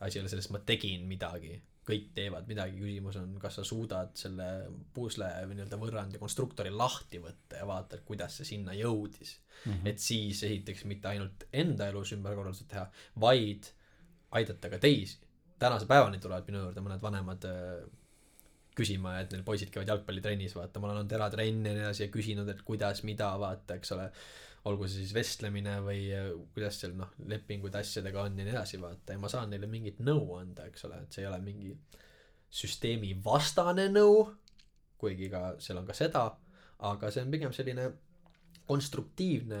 asi 0.00 0.18
ei 0.18 0.22
ole 0.22 0.30
selles 0.32 0.50
ma 0.54 0.62
tegin 0.66 1.06
midagi. 1.08 1.60
kõik 1.88 2.10
teevad 2.12 2.44
midagi. 2.44 2.76
Küsimus 2.76 3.16
on 3.16 3.30
kas 3.40 3.54
sa 3.56 3.62
suudad 3.64 4.10
selle 4.20 4.46
pusle 4.92 5.28
või 5.48 5.56
nii-öelda 5.56 5.78
võrrandi 5.80 6.18
konstruktori 6.20 6.68
lahti 6.68 7.16
võtta 7.22 7.62
ja 7.62 7.68
vaatad 7.68 8.02
kuidas 8.04 8.36
see 8.36 8.44
sinna 8.50 8.74
jõudis. 8.76 9.38
Mm 9.64 9.72
-hmm. 9.72 9.88
et 9.88 9.98
siis 9.98 10.42
esiteks 10.42 10.84
mitte 10.84 11.08
ainult 11.08 11.46
enda 11.52 11.88
elus 11.88 12.12
ümberkorraldused 12.12 12.68
teha 12.68 12.84
vaid 13.20 13.70
aidata 14.30 14.68
ka 14.68 14.78
teisi. 14.78 15.18
Tänase 15.58 15.86
päevani 15.86 16.20
tulevad 16.20 16.46
minu 16.46 16.58
juurde 16.58 16.80
mõned 16.84 17.02
vanemad 17.02 17.44
äh, 17.48 17.88
küsima 18.78 19.18
et 19.22 19.32
neil 19.32 19.44
poisid 19.46 19.72
käivad 19.74 19.88
jalgpallitrennis 19.88 20.54
vaata 20.58 20.80
ma 20.80 20.88
olen 20.88 21.00
olnud 21.02 21.14
eratrenn 21.18 21.66
ja 21.66 21.74
nii 21.74 21.84
edasi 21.86 22.04
ja 22.04 22.12
küsinud 22.14 22.50
et 22.52 22.62
kuidas 22.66 23.02
mida 23.08 23.30
vaata 23.40 23.78
eks 23.78 23.94
ole 23.96 24.10
olgu 24.66 24.88
see 24.88 25.04
siis 25.04 25.14
vestlemine 25.16 25.78
või 25.84 26.08
äh, 26.14 26.32
kuidas 26.54 26.80
seal 26.82 26.96
noh 26.98 27.14
lepingud 27.30 27.76
asjadega 27.78 28.24
on 28.26 28.40
ja 28.40 28.46
nii 28.46 28.56
edasi 28.56 28.80
vaata 28.82 29.14
ja 29.14 29.22
ma 29.22 29.30
saan 29.32 29.52
neile 29.52 29.70
mingit 29.70 30.02
nõu 30.04 30.34
anda 30.40 30.66
eks 30.68 30.88
ole 30.88 31.02
et 31.04 31.14
see 31.14 31.24
ei 31.24 31.30
ole 31.30 31.38
mingi 31.44 31.72
süsteemi 32.48 33.14
vastane 33.24 33.88
nõu 33.92 34.26
kuigi 34.98 35.30
ka 35.32 35.54
seal 35.62 35.80
on 35.82 35.88
ka 35.88 35.96
seda 35.96 36.26
aga 36.88 37.10
see 37.12 37.24
on 37.24 37.34
pigem 37.34 37.54
selline 37.54 37.88
konstruktiivne 38.68 39.58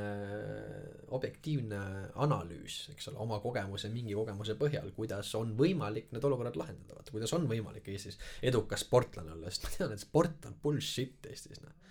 objektiivne 1.16 1.78
analüüs 2.24 2.80
eks 2.92 3.08
ole 3.10 3.22
oma 3.24 3.38
kogemuse 3.40 3.88
mingi 3.92 4.16
kogemuse 4.18 4.58
põhjal 4.60 4.90
kuidas 4.96 5.30
on 5.38 5.54
võimalik 5.56 6.10
need 6.12 6.26
olukorrad 6.28 6.58
lahendada 6.60 6.98
vaata 6.98 7.14
kuidas 7.14 7.32
on 7.38 7.46
võimalik 7.48 7.88
Eestis 7.88 8.18
edukas 8.44 8.84
sportlane 8.84 9.32
olla 9.32 9.52
sest 9.52 9.64
ma 9.64 9.74
tean 9.76 9.94
et 9.94 10.04
sport 10.04 10.50
on 10.50 10.58
bullshit 10.62 11.30
Eestis 11.30 11.62
noh 11.64 11.87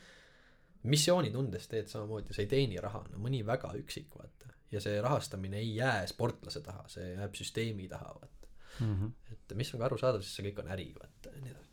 missioonitundes 0.90 1.68
teed 1.72 1.92
samamoodi 1.92 2.36
sa 2.36 2.44
ei 2.44 2.50
teeni 2.52 2.82
raha 2.84 3.04
no 3.12 3.22
mõni 3.24 3.44
väga 3.46 3.74
üksik 3.80 4.16
vaata 4.18 4.52
ja 4.72 4.82
see 4.84 5.00
rahastamine 5.04 5.62
ei 5.62 5.76
jää 5.76 6.08
sportlase 6.12 6.62
taha 6.66 6.88
see 6.92 7.14
jääb 7.14 7.38
süsteemi 7.40 7.88
taha 7.92 8.14
vaata 8.16 8.52
mm. 8.80 8.96
-hmm. 8.96 9.12
et 9.34 9.58
mis 9.60 9.74
on 9.74 9.82
ka 9.82 9.90
arusaadav 9.90 10.24
sest 10.24 10.40
see 10.40 10.50
kõik 10.50 10.64
on 10.64 10.72
äri 10.76 10.90
vaata 10.98 11.36
ja 11.36 11.44
nii 11.44 11.54
edasi 11.56 11.68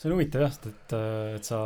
see 0.00 0.08
on 0.08 0.16
huvitav 0.16 0.46
jah, 0.46 0.56
sest 0.56 0.66
et, 0.70 0.96
et 1.36 1.48
sa, 1.50 1.60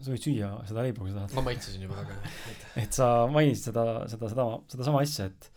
sa 0.00 0.10
võid 0.10 0.26
süüa 0.26 0.50
seda 0.68 0.86
leiba, 0.86 1.02
kui 1.02 1.12
sa 1.12 1.22
tahad. 1.22 1.38
ma 1.38 1.46
maitsesin 1.50 1.86
juba 1.86 2.02
väga 2.02 2.18
et 2.84 3.00
sa 3.00 3.10
mainisid 3.30 3.70
seda, 3.70 3.86
seda, 4.10 4.30
seda, 4.34 4.46
sedasama 4.74 5.02
asja, 5.06 5.30
et 5.30 5.50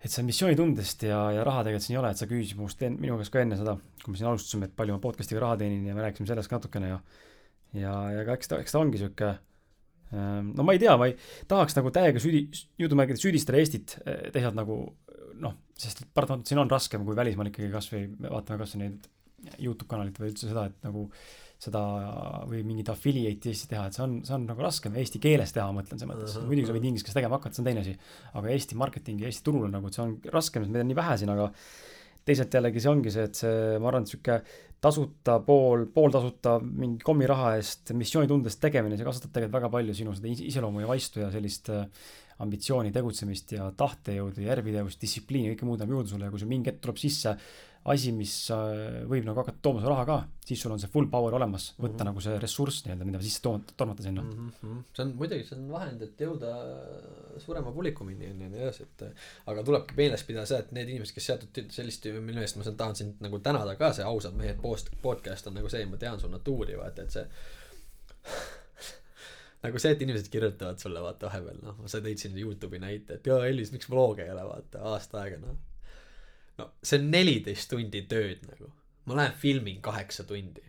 et 0.00 0.08
see 0.08 0.24
missioonitundest 0.24 1.02
ja, 1.04 1.18
ja 1.36 1.42
raha 1.44 1.60
tegelikult 1.66 1.84
siin 1.84 1.98
ei 1.98 2.00
ole, 2.00 2.10
et 2.14 2.20
sa 2.20 2.28
küsisid 2.28 2.56
minust, 2.56 2.84
minu 3.02 3.18
käest 3.20 3.32
ka 3.34 3.42
enne 3.44 3.58
seda, 3.60 3.74
kui 4.00 4.14
me 4.14 4.20
siin 4.20 4.30
alustasime, 4.30 4.70
et 4.70 4.76
palju 4.76 4.96
ma 4.96 5.02
podcast'iga 5.02 5.42
raha 5.44 5.58
teenin 5.60 5.90
ja 5.90 5.96
me 5.96 6.06
rääkisime 6.06 6.30
sellest 6.30 6.48
ka 6.48 6.56
natukene 6.56 6.94
ja 6.94 6.96
ja, 7.76 7.94
ja 8.16 8.24
ka 8.26 8.38
eks 8.38 8.50
ta, 8.50 8.60
eks 8.62 8.74
ta 8.74 8.82
ongi 8.82 9.00
sihuke 9.00 9.30
ähm, 10.14 10.52
no 10.56 10.66
ma 10.66 10.74
ei 10.76 10.82
tea, 10.82 10.96
ma 11.00 11.10
ei 11.10 11.16
tahaks 11.50 11.76
nagu 11.78 11.92
täiega 11.94 12.22
süüdi, 12.22 12.46
jutumärkides 12.80 13.22
süüdistada 13.24 13.60
Eestit 13.60 13.96
äh, 14.04 14.26
teisalt 14.34 14.58
nagu 14.58 14.82
noh, 15.40 15.56
sest 15.78 16.04
paratamatult 16.14 16.50
siin 16.50 16.60
on 16.62 16.70
raskem 16.70 17.06
kui 17.06 17.16
välismaal 17.16 17.50
ikkagi 17.50 17.70
kasvõi, 17.72 18.06
vaatame 18.26 18.60
kasvõi 18.60 18.82
neid 18.84 19.08
Youtube 19.56 19.88
kanalit 19.88 20.18
või 20.20 20.32
üldse 20.32 20.50
seda, 20.50 20.66
et 20.68 20.82
nagu 20.84 21.06
seda 21.60 21.80
või 22.48 22.62
mingit 22.64 22.88
affiliate'i 22.92 23.52
Eestis 23.52 23.68
teha, 23.68 23.86
et 23.88 23.96
see 23.96 24.04
on, 24.04 24.16
see 24.24 24.34
on 24.36 24.46
nagu 24.48 24.64
raskem 24.64 24.96
eesti 25.00 25.20
keeles 25.22 25.52
teha, 25.52 25.66
ma 25.68 25.80
mõtlen 25.80 26.00
selles 26.00 26.12
mõttes 26.12 26.34
uh 26.34 26.40
-huh. 26.40 26.48
muidugi 26.48 26.68
sa 26.70 26.76
võid 26.76 26.86
inglise 26.88 27.04
keeles 27.04 27.18
tegema 27.18 27.36
hakata, 27.36 27.56
see 27.56 27.62
on 27.62 27.68
teine 27.68 27.84
asi. 27.84 27.96
aga 28.40 28.52
Eesti 28.54 28.78
marketingi, 28.80 29.26
Eesti 29.28 29.44
turul 29.44 29.66
on 29.68 29.74
nagu, 29.76 29.86
et 29.86 29.96
see 29.96 30.04
on 30.04 30.14
raskem, 30.32 30.64
sest 30.64 30.72
meid 30.72 30.84
on 30.84 30.88
nii 30.92 31.00
vähe 31.00 31.16
siin, 31.20 31.32
aga 31.36 31.50
teisalt 32.24 32.56
jällegi 32.56 32.80
see 32.80 32.90
ongi 32.90 33.12
see, 33.12 33.26
et 33.28 33.42
see, 33.42 33.78
ma 33.78 33.90
arvan, 33.90 34.06
et 34.08 34.12
sihuke 34.12 34.40
tasuta 34.80 35.36
pool, 35.44 35.84
pooltasuta 35.92 36.56
mingi 36.62 37.04
kommiraha 37.04 37.54
eest 37.58 37.92
missioonitundest 37.96 38.60
tegemine, 38.62 38.96
see 38.96 39.06
kasvatab 39.06 39.34
tegelikult 39.34 39.58
väga 39.58 39.72
palju 39.74 39.96
sinu 39.96 40.14
seda 40.16 40.32
iseloomu 40.32 40.84
ja 40.84 40.88
vaistu 40.88 41.20
ja 41.20 41.28
sellist 41.34 41.68
äh, 41.74 41.84
ambitsiooni, 42.40 42.92
tegutsemist 42.94 43.52
ja 43.56 43.68
tahtejõudu 43.76 44.40
ja 44.40 44.54
järjepidevust, 44.54 45.00
distsipliini, 45.02 45.52
kõike 45.52 45.68
muud 45.68 45.82
läheb 45.82 45.92
juurde 45.96 46.12
sulle 46.14 46.28
ja 46.28 46.32
kui 46.32 46.40
sul 46.40 46.52
mingi 46.52 46.72
hetk 46.72 46.80
tuleb 46.86 47.00
sisse 47.02 47.34
asi, 47.88 48.10
mis 48.12 48.32
äh, 48.52 49.00
võib 49.08 49.24
nagu 49.24 49.40
hakata 49.40 49.62
tooma 49.64 49.80
sulle 49.80 49.94
raha 49.94 50.04
ka, 50.04 50.16
siis 50.44 50.60
sul 50.60 50.74
on 50.74 50.80
see 50.82 50.90
full 50.92 51.08
power 51.12 51.32
olemas, 51.38 51.70
võtta 51.78 51.88
mm 51.88 51.96
-hmm. 51.96 52.08
nagu 52.10 52.24
see 52.24 52.36
ressurss 52.42 52.84
nii-öelda, 52.84 53.06
mida 53.08 53.20
sisse 53.24 53.40
toomata, 53.42 53.74
tormata 53.76 54.02
sinna 54.04 54.22
mm. 54.22 54.50
-hmm. 54.60 54.82
see 54.96 55.04
on 55.04 55.14
muidugi, 55.16 55.46
see 55.48 55.56
on 55.56 55.70
vahend, 55.72 56.02
et 56.02 56.20
jõuda 56.20 56.52
suurema 57.40 57.72
publikumini 57.72 58.28
ja 58.28 58.34
nii 58.34 58.60
edasi, 58.60 58.82
et 58.82 59.06
aga 59.46 59.64
tulebki 59.64 59.96
meeles 59.96 60.24
pidada 60.28 60.46
seda, 60.46 60.60
et 60.60 60.72
need 60.76 60.92
inimesed, 60.92 61.14
kes 61.14 61.26
seatud 61.30 61.72
sellist, 61.72 62.10
mille 62.20 62.44
eest 62.44 62.60
ma 62.60 62.68
siin 62.68 62.76
tahan 62.76 63.00
sind 63.00 63.24
nagu 63.24 63.38
tänada 63.38 63.76
ka, 63.80 63.92
see 63.92 64.04
ausad 64.04 64.36
mehed 64.36 64.60
post-, 64.60 64.92
podcast 65.02 65.46
on 65.46 65.56
nagu 65.56 65.68
see, 65.68 65.86
ma 65.86 65.96
tean 65.96 66.20
su 66.20 66.28
natuuri, 66.28 66.76
vaata, 66.76 67.02
et 67.02 67.10
see 67.10 67.26
nagu 69.64 69.78
see, 69.78 69.96
et 69.96 70.02
inimesed 70.02 70.28
kirjutavad 70.28 70.78
sulle 70.78 71.00
vaata 71.00 71.32
vahepeal 71.32 71.64
noh, 71.64 71.80
sa 71.86 72.04
tõid 72.04 72.20
siin 72.20 72.36
Youtube'i 72.36 72.84
näite, 72.84 73.16
et 73.16 73.26
jaa 73.26 73.40
Elvis, 73.48 73.72
miks 73.72 73.88
vlog'e 73.88 74.28
ei 74.28 74.36
ole 74.36 74.44
vaata 74.52 74.84
aasta 74.92 75.24
aega 75.24 75.40
noh 75.40 75.56
no 76.60 76.70
see 76.82 77.00
on 77.00 77.10
neliteist 77.12 77.70
tundi 77.72 78.04
tööd 78.10 78.44
nagu. 78.48 78.70
ma 79.08 79.16
lähen 79.22 79.36
filmin 79.40 79.80
kaheksa 79.82 80.26
tundi, 80.28 80.62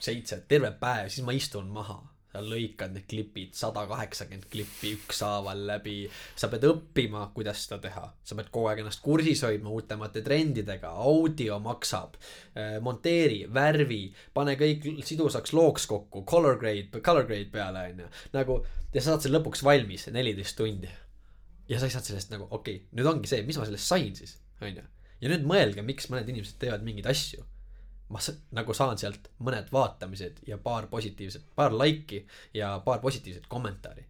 seitse, 0.00 0.44
terve 0.48 0.70
päev, 0.80 1.10
siis 1.12 1.24
ma 1.26 1.34
istun 1.36 1.70
maha. 1.74 2.00
Sa 2.34 2.40
lõikad 2.42 2.90
need 2.90 3.04
klipid, 3.06 3.50
sada 3.54 3.84
kaheksakümmend 3.86 4.48
klippi 4.50 4.90
ükshaaval 4.96 5.60
läbi, 5.68 6.00
sa 6.34 6.48
pead 6.50 6.64
õppima, 6.66 7.28
kuidas 7.36 7.60
seda 7.62 7.78
teha, 7.84 8.08
sa 8.26 8.34
pead 8.34 8.48
kogu 8.54 8.72
aeg 8.72 8.80
ennast 8.82 9.04
kursis 9.04 9.44
hoidma 9.46 9.70
uutemate 9.70 10.22
trendidega, 10.26 10.90
audio 11.04 11.60
maksab, 11.62 12.16
äh, 12.56 12.80
monteeri, 12.82 13.44
värvi, 13.54 14.00
pane 14.34 14.56
kõik 14.58 14.88
sidusaks 15.06 15.54
looks 15.54 15.86
kokku, 15.92 16.24
color 16.26 16.58
grade, 16.58 17.04
color 17.06 17.28
grade 17.28 17.52
peale, 17.54 17.86
onju, 17.92 18.10
nagu 18.34 18.58
ja 18.90 18.98
sa 18.98 19.12
saad 19.12 19.28
selle 19.28 19.38
lõpuks 19.38 19.62
valmis, 19.62 20.08
neliteist 20.16 20.58
tundi. 20.58 20.90
ja 21.70 21.78
sa 21.78 21.86
saad 21.86 22.10
sellest 22.10 22.34
nagu, 22.34 22.48
okei 22.50 22.80
okay,, 22.80 22.88
nüüd 22.98 23.14
ongi 23.14 23.30
see, 23.30 23.46
mis 23.46 23.62
ma 23.62 23.68
sellest 23.68 23.94
sain 23.94 24.10
siis, 24.18 24.40
onju 24.58 24.82
ja 25.24 25.32
nüüd 25.32 25.46
mõelge, 25.48 25.82
miks 25.86 26.10
mõned 26.12 26.28
inimesed 26.28 26.58
teevad 26.60 26.84
mingeid 26.86 27.08
asju. 27.10 27.44
ma 28.12 28.20
nagu 28.52 28.74
saan 28.76 28.98
sealt 29.00 29.30
mõned 29.40 29.70
vaatamised 29.72 30.42
ja 30.46 30.58
paar 30.60 30.86
positiivset, 30.92 31.46
paar 31.56 31.72
laiki 31.72 32.26
ja 32.54 32.74
paar 32.84 33.00
positiivset 33.00 33.46
kommentaari. 33.48 34.04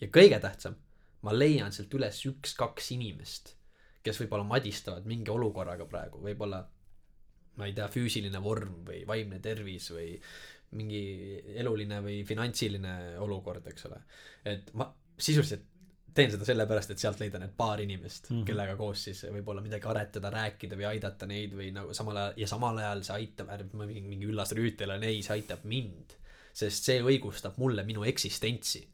ja 0.00 0.08
kõige 0.08 0.38
tähtsam, 0.40 0.76
ma 1.22 1.34
leian 1.34 1.72
sealt 1.72 1.94
üles 1.94 2.22
üks-kaks 2.30 2.92
inimest, 2.94 3.56
kes 4.02 4.20
võib-olla 4.22 4.46
madistavad 4.46 5.06
mingi 5.06 5.30
olukorraga 5.30 5.86
praegu, 5.86 6.22
võib-olla 6.22 6.62
ma 7.56 7.66
ei 7.66 7.74
tea, 7.76 7.88
füüsiline 7.92 8.40
vorm 8.42 8.80
või 8.86 9.02
vaimne 9.06 9.38
tervis 9.42 9.90
või 9.92 10.14
mingi 10.78 11.02
eluline 11.60 12.00
või 12.00 12.22
finantsiline 12.24 13.18
olukord, 13.20 13.66
eks 13.68 13.90
ole. 13.90 13.98
et 14.48 14.70
ma 14.78 14.86
sisuliselt 15.18 15.66
teen 16.14 16.32
seda 16.32 16.46
sellepärast, 16.46 16.92
et 16.92 17.02
sealt 17.02 17.20
leida 17.22 17.40
need 17.40 17.52
paar 17.56 17.80
inimest 17.80 18.30
mm, 18.30 18.36
-hmm. 18.36 18.46
kellega 18.46 18.76
koos 18.76 19.04
siis 19.08 19.24
võib-olla 19.32 19.64
midagi 19.64 19.88
aretada, 19.88 20.30
rääkida 20.30 20.78
või 20.78 20.88
aidata 20.92 21.26
neid 21.26 21.54
või 21.56 21.70
nagu 21.72 21.94
samal 21.94 22.16
ajal 22.16 22.40
ja 22.42 22.48
samal 22.48 22.78
ajal 22.78 23.04
see 23.06 23.18
aitab, 23.20 23.52
ärme 23.56 23.86
mingi, 23.86 24.08
mingi 24.08 24.28
üllas 24.28 24.52
rüütel 24.58 24.96
on, 24.96 25.04
ei, 25.08 25.22
see 25.22 25.38
aitab 25.38 25.64
mind. 25.64 26.18
sest 26.52 26.84
see 26.84 27.00
õigustab 27.00 27.56
mulle 27.56 27.82
minu 27.88 28.04
eksistentsi. 28.04 28.88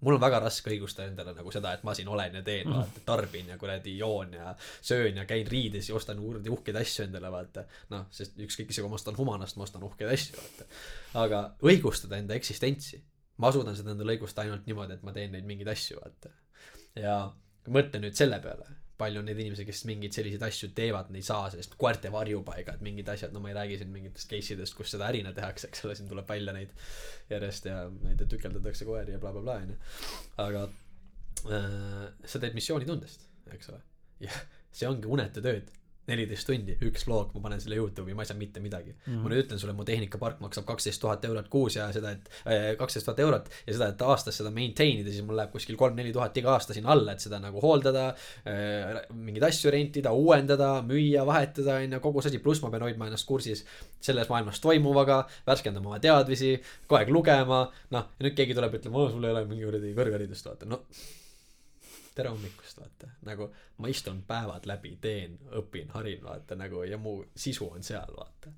mul 0.00 0.16
on 0.16 0.20
väga 0.20 0.40
raske 0.42 0.70
õigustada 0.70 1.08
endale 1.08 1.32
nagu 1.32 1.50
seda, 1.52 1.72
et 1.72 1.84
ma 1.84 1.94
siin 1.94 2.08
olen 2.08 2.34
ja 2.34 2.42
teen 2.42 2.66
mm, 2.66 2.72
-hmm. 2.72 2.76
vaata, 2.76 3.00
tarbin 3.04 3.48
ja 3.48 3.58
kuradi 3.58 3.98
joon 3.98 4.32
ja 4.32 4.56
söön 4.82 5.16
ja 5.16 5.24
käin 5.24 5.46
riides 5.46 5.88
ja 5.88 5.94
ostan 5.94 6.18
kuradi 6.18 6.50
uhkeid 6.50 6.76
asju 6.76 7.04
endale, 7.04 7.30
vaata. 7.30 7.64
noh, 7.90 8.06
sest 8.10 8.38
ükskõik 8.38 8.70
isegi 8.70 8.82
kui 8.82 8.88
ma 8.88 8.94
ostan 8.94 9.16
Humanast, 9.16 9.56
ma 9.56 9.62
ostan 9.62 9.82
uhkeid 9.82 10.10
asju, 10.10 10.36
vaata. 10.36 10.64
aga 11.14 11.50
õigustada 11.62 12.16
enda 12.16 12.34
eksistentsi 12.34 13.04
ma 13.36 13.52
suudan 13.52 13.76
seda 13.76 13.90
endale 13.90 14.16
õigustada 14.16 14.48
ainult 14.48 14.66
niimoodi, 14.66 14.94
et 14.94 15.02
ma 15.02 15.12
teen 15.12 15.32
neid 15.32 15.44
mingeid 15.44 15.68
asju, 15.68 16.00
vaata 16.02 16.30
ja 16.98 17.18
mõtle 17.72 18.00
nüüd 18.02 18.16
selle 18.18 18.38
peale, 18.44 18.66
palju 19.00 19.20
on 19.20 19.28
neid 19.28 19.40
inimesi, 19.42 19.66
kes 19.66 19.82
mingeid 19.88 20.14
selliseid 20.14 20.44
asju 20.46 20.70
teevad, 20.76 21.10
ei 21.14 21.24
saa 21.26 21.48
sellist 21.52 21.74
koerte 21.80 22.12
varjupaigad, 22.14 22.82
mingid 22.84 23.08
asjad, 23.10 23.34
no 23.34 23.42
ma 23.42 23.50
ei 23.50 23.56
räägi 23.58 23.80
siin 23.80 23.92
mingitest 23.94 24.30
case 24.30 24.54
idest, 24.54 24.76
kus 24.78 24.92
seda 24.94 25.08
ärina 25.10 25.34
tehakse, 25.34 25.70
eks 25.70 25.84
ole, 25.86 25.96
siin 25.98 26.10
tuleb 26.10 26.28
välja 26.30 26.54
neid 26.56 26.74
järjest 27.32 27.70
ja 27.70 27.84
neid 27.90 28.22
tükeldatakse 28.30 28.86
koeri 28.88 29.16
ja 29.16 29.22
blablabla 29.22 29.58
onju. 29.64 29.78
aga 30.44 30.66
äh, 31.50 32.04
sa 32.22 32.42
teed 32.42 32.54
missioonitundest, 32.58 33.26
eks 33.56 33.72
ole, 33.74 33.80
ja 34.22 34.44
see 34.74 34.90
ongi 34.90 35.10
unetu 35.10 35.42
tööd 35.42 35.72
neliteist 36.10 36.48
tundi, 36.48 36.76
üks 36.84 37.06
vlog, 37.08 37.32
ma 37.34 37.42
panen 37.46 37.62
selle 37.62 37.78
Youtube'i, 37.78 38.14
ma 38.16 38.24
ei 38.24 38.28
saa 38.28 38.36
mitte 38.38 38.60
midagi 38.60 38.92
mm. 38.92 39.06
-hmm. 39.06 39.22
ma 39.24 39.32
nüüd 39.32 39.44
ütlen 39.44 39.60
sulle, 39.60 39.72
mu 39.76 39.86
tehnikapark 39.88 40.42
maksab 40.44 40.66
kaksteist 40.68 41.00
tuhat 41.00 41.24
eurot 41.24 41.48
kuus 41.52 41.78
ja 41.78 41.86
seda, 41.96 42.12
et 42.12 42.28
äh, 42.44 42.66
kaksteist 42.80 43.08
tuhat 43.08 43.22
eurot 43.24 43.48
ja 43.66 43.76
seda, 43.76 43.88
et 43.94 44.04
aastas 44.04 44.40
seda 44.40 44.52
maintain 44.54 45.00
ida, 45.00 45.10
siis 45.10 45.24
mul 45.24 45.38
läheb 45.40 45.54
kuskil 45.54 45.78
kolm-neli 45.80 46.12
tuhat 46.12 46.36
iga 46.36 46.52
aasta 46.52 46.76
sinna 46.76 46.92
alla, 46.92 47.16
et 47.16 47.24
seda 47.24 47.40
nagu 47.40 47.62
hooldada 47.64 48.06
äh,, 48.12 49.00
mingeid 49.14 49.48
asju 49.48 49.72
rentida, 49.74 50.12
uuendada, 50.12 50.70
müüa, 50.86 51.24
vahetada, 51.26 51.80
on 51.80 51.98
ju, 51.98 52.02
kogu 52.04 52.22
see 52.22 52.34
asi, 52.34 52.42
pluss 52.44 52.62
ma 52.62 52.72
pean 52.74 52.84
hoidma 52.86 53.08
ennast 53.08 53.28
kursis 53.28 53.64
selles 54.04 54.28
maailmas 54.28 54.60
toimuvaga, 54.60 55.22
värskendama 55.48 55.94
oma 55.94 56.00
teadmisi, 56.04 56.56
kogu 56.86 57.00
aeg 57.00 57.12
lugema, 57.14 57.64
noh, 57.96 58.08
ja 58.18 58.28
nüüd 58.28 58.36
keegi 58.36 58.56
tuleb 58.56 58.80
ütlema, 58.80 59.10
sul 59.10 59.24
ei 59.24 59.36
ole 59.36 59.46
mingi 59.48 59.68
kuradi 59.68 59.96
kõrgharidust, 59.96 60.52
vaata, 60.52 60.68
no 60.68 60.84
tere 62.14 62.30
hommikust, 62.30 62.78
vaata, 62.78 63.10
nagu 63.26 63.48
ma 63.82 63.90
istun 63.90 64.22
päevad 64.28 64.68
läbi, 64.70 64.94
teen, 65.02 65.36
õpin, 65.60 65.90
harin, 65.96 66.22
vaata 66.22 66.56
nagu 66.58 66.84
ja 66.86 66.98
mu 66.98 67.16
sisu 67.36 67.68
on 67.74 67.82
seal, 67.82 68.14
vaata. 68.16 68.52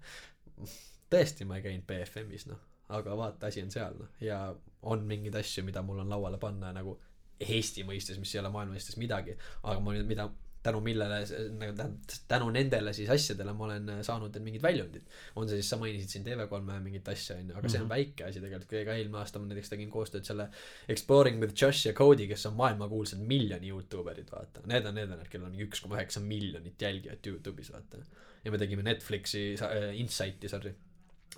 tõesti, 1.11 1.47
ma 1.49 1.57
ei 1.57 1.65
käinud 1.65 1.87
BFM-is, 1.89 2.47
noh, 2.51 2.61
aga 2.97 3.17
vaata, 3.17 3.49
asi 3.49 3.65
on 3.65 3.73
seal, 3.73 3.97
noh, 4.01 4.13
ja 4.21 4.41
on 4.87 5.05
mingeid 5.09 5.39
asju, 5.41 5.65
mida 5.65 5.83
mul 5.83 6.05
on 6.05 6.13
lauale 6.13 6.41
panna 6.43 6.73
nagu 6.77 6.99
Eesti 7.37 7.83
mõistes, 7.85 8.17
mis 8.17 8.31
ei 8.33 8.41
ole 8.41 8.49
maailma 8.49 8.73
mõistes 8.73 8.97
midagi, 8.97 9.35
aga 9.63 9.81
ma 9.85 9.93
nüüd, 9.93 10.07
mida 10.09 10.25
tänu 10.67 10.81
millele, 10.85 11.21
nagu 11.61 11.75
tähendab, 11.79 12.15
tänu 12.31 12.49
nendele 12.55 12.93
siis 12.97 13.11
asjadele 13.13 13.55
ma 13.57 13.67
olen 13.69 13.91
äh, 13.95 14.01
saanud 14.07 14.35
need 14.35 14.47
mingid 14.47 14.65
väljundid. 14.65 15.07
on 15.37 15.49
see 15.49 15.61
siis, 15.61 15.71
sa 15.73 15.79
mainisid 15.81 16.13
siin 16.13 16.27
TV3 16.27 16.79
mingit 16.85 17.09
asja, 17.13 17.39
on 17.41 17.53
ju, 17.53 17.57
aga 17.57 17.69
see 17.69 17.81
on 17.81 17.87
mm 17.87 17.91
-hmm. 17.91 17.95
väike 17.95 18.25
asi 18.29 18.43
tegelikult, 18.45 18.73
ka 18.89 18.97
eelmine 18.97 19.21
aasta 19.23 19.43
ma 19.43 19.51
näiteks 19.51 19.73
tegin 19.73 19.91
koostööd 19.91 20.29
selle 20.29 20.49
Exploring 20.89 21.41
with 21.43 21.63
Josh 21.63 21.87
ja 21.87 21.93
Cody, 21.93 22.27
kes 22.27 22.47
on 22.47 22.57
maailmakuulsad 22.61 23.23
miljoni 23.35 23.69
Youtube 23.69 24.11
erid, 24.11 24.31
vaata. 24.33 24.67
Need 24.67 24.87
on 24.87 24.95
need 24.95 25.11
vennad, 25.11 25.29
kellel 25.29 25.47
on 25.47 25.57
mingi 25.57 25.69
üks 25.69 25.83
koma 25.83 25.97
üheksa 26.01 26.21
miljonit 26.21 26.83
jälgijat 26.83 27.27
Youtube'is, 27.27 27.73
vaata. 27.73 28.05
ja 28.45 28.51
me 28.51 28.59
tegime 28.59 28.83
Netflixi 28.83 29.55
äh,, 29.63 29.95
Insight'i, 30.01 30.49
sorry. 30.49 30.75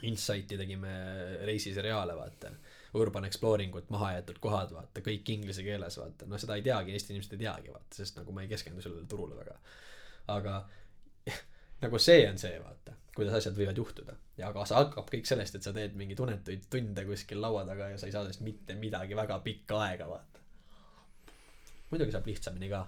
Insight'i 0.02 0.56
tegime 0.56 0.90
reisiseriaale, 1.44 2.14
vaata 2.16 2.52
urban 2.94 3.24
exploring 3.24 3.74
ut, 3.76 3.90
mahajäetud 3.90 4.38
kohad, 4.40 4.72
vaata, 4.72 5.02
kõik 5.04 5.28
inglise 5.34 5.62
keeles, 5.64 5.98
vaata, 6.00 6.26
no 6.26 6.38
seda 6.40 6.56
ei 6.56 6.64
teagi, 6.64 6.94
Eesti 6.96 7.14
inimesed 7.14 7.36
ei 7.36 7.42
teagi, 7.44 7.72
vaata, 7.72 7.94
sest 8.00 8.16
nagu 8.20 8.32
ma 8.32 8.44
ei 8.44 8.50
keskendu 8.50 8.84
sellele 8.84 9.06
turule 9.10 9.36
väga. 9.36 9.58
aga 10.34 10.54
nagu 11.84 12.00
see 12.02 12.24
on 12.30 12.40
see, 12.40 12.56
vaata, 12.62 12.96
kuidas 13.16 13.38
asjad 13.38 13.56
võivad 13.58 13.78
juhtuda. 13.78 14.16
ja 14.40 14.48
aga 14.48 14.64
see 14.68 14.78
hakkab 14.78 15.10
kõik 15.12 15.28
sellest, 15.28 15.58
et 15.58 15.66
sa 15.66 15.74
teed 15.76 15.96
mingeid 16.00 16.20
unetuid 16.24 16.68
tunde 16.72 17.04
kuskil 17.08 17.42
laua 17.44 17.66
taga 17.68 17.90
ja 17.92 17.98
sa 18.00 18.08
ei 18.08 18.14
saa 18.14 18.24
sellest 18.24 18.44
mitte 18.46 18.78
midagi 18.80 19.18
väga 19.18 19.40
pikka 19.44 19.82
aega, 19.88 20.08
vaata. 20.08 20.44
muidugi 21.90 22.16
saab 22.16 22.30
lihtsamini 22.30 22.72
ka, 22.72 22.86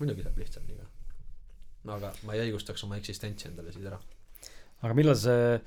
muidugi 0.00 0.26
saab 0.26 0.42
lihtsamini 0.42 0.80
ka. 0.80 0.90
aga 1.96 2.14
ma 2.26 2.34
ei 2.34 2.48
õigustaks 2.48 2.84
oma 2.88 2.98
eksistentsi 2.98 3.48
endale 3.52 3.72
siis 3.72 3.86
ära. 3.86 4.00
aga 4.82 4.94
millal 4.98 5.18
see 5.18 5.58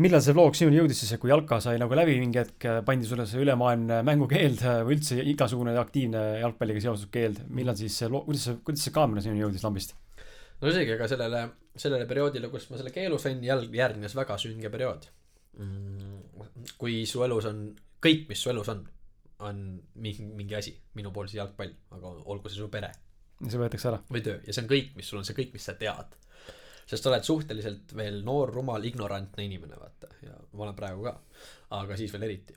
millal 0.00 0.22
see 0.24 0.32
vlog 0.36 0.56
sinuni 0.56 0.78
jõudis 0.78 1.02
siis, 1.02 1.16
kui 1.20 1.30
jalka 1.32 1.58
sai 1.60 1.80
nagu 1.80 1.96
läbi 1.96 2.14
mingi 2.20 2.40
hetk, 2.40 2.68
pandi 2.86 3.08
sulle 3.08 3.26
see 3.28 3.42
ülemaailmne 3.44 4.00
mängukeeld 4.08 4.62
või 4.86 4.96
üldse 4.96 5.18
igasugune 5.34 5.74
aktiivne 5.80 6.22
jalgpalliga 6.40 6.80
seotud 6.86 7.10
keeld, 7.12 7.42
millal 7.52 7.76
siis 7.76 7.98
see 8.00 8.08
loo-, 8.12 8.24
kuidas 8.24 8.46
see, 8.48 8.60
kuidas 8.64 8.86
see 8.86 8.94
kaamera 8.94 9.24
sinuni 9.24 9.44
jõudis 9.44 9.66
lambist? 9.66 9.92
no 10.62 10.70
isegi, 10.70 10.94
aga 10.96 11.08
sellele, 11.10 11.42
sellele 11.84 12.06
perioodile, 12.08 12.48
kus 12.52 12.70
ma 12.70 12.80
selle 12.80 12.94
keelu 12.94 13.18
sain, 13.20 13.42
jälg-, 13.44 13.76
järgnes 13.76 14.16
väga 14.16 14.38
sünge 14.40 14.72
periood 14.72 15.10
mm,. 15.58 16.72
kui 16.80 17.02
su 17.08 17.24
elus 17.26 17.50
on, 17.50 17.64
kõik, 18.02 18.28
mis 18.30 18.40
su 18.40 18.52
elus 18.54 18.72
on, 18.72 18.84
on 19.44 19.62
mingi, 20.00 20.24
mingi 20.24 20.56
asi, 20.56 20.72
minu 20.96 21.12
puhul 21.12 21.28
siis 21.28 21.42
jalgpall, 21.42 21.74
aga 21.98 22.16
olgu 22.32 22.48
see 22.48 22.62
su 22.62 22.70
pere. 22.72 22.94
see 23.44 23.60
võetakse 23.60 23.92
ära. 23.92 24.00
või 24.08 24.24
töö 24.24 24.40
ja 24.40 24.54
see 24.54 24.64
on 24.64 24.72
kõik, 24.72 24.92
mis 24.96 25.12
sul 25.12 25.20
on 25.20 25.28
see 25.28 25.36
kõik, 25.36 25.52
mis 25.58 25.68
sa 25.68 25.76
tead 25.76 26.16
sest 26.92 27.06
sa 27.06 27.12
oled 27.12 27.24
suhteliselt 27.24 27.94
veel 27.96 28.20
noor, 28.26 28.50
rumal, 28.52 28.84
ignorantne 28.84 29.46
inimene, 29.46 29.78
vaata, 29.80 30.10
ja 30.26 30.34
ma 30.52 30.66
olen 30.66 30.76
praegu 30.76 31.06
ka, 31.06 31.14
aga 31.78 31.96
siis 31.96 32.12
veel 32.12 32.26
eriti. 32.28 32.56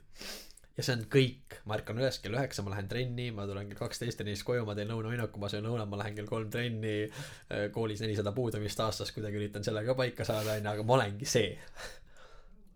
ja 0.76 0.84
see 0.84 0.92
on 0.92 1.06
kõik, 1.12 1.56
ma 1.64 1.78
ärkan 1.78 1.96
üles 1.96 2.18
kell 2.20 2.36
üheksa, 2.36 2.60
ma 2.64 2.74
lähen 2.74 2.88
trenni, 2.90 3.30
ma 3.32 3.46
tulen 3.48 3.70
kell 3.70 3.80
kaksteist 3.80 4.20
ja 4.20 4.26
neist 4.28 4.44
koju, 4.44 4.66
ma 4.68 4.74
teen 4.76 4.90
lõunavõinaku, 4.92 5.40
ma 5.40 5.48
söön 5.48 5.64
lõuna, 5.64 5.86
ma 5.88 6.00
lähen 6.02 6.18
kell 6.18 6.28
kolm 6.28 6.50
trenni, 6.52 6.98
äh, 7.06 7.68
koolis 7.72 8.02
nelisada 8.04 8.34
puudumist 8.36 8.82
aastas, 8.84 9.14
kuidagi 9.16 9.40
üritan 9.40 9.64
sellega 9.64 9.94
ka 9.94 10.02
paika 10.02 10.28
saada, 10.28 10.58
onju, 10.58 10.72
aga 10.74 10.84
ma 10.84 10.98
olengi 10.98 11.28
see. 11.32 11.54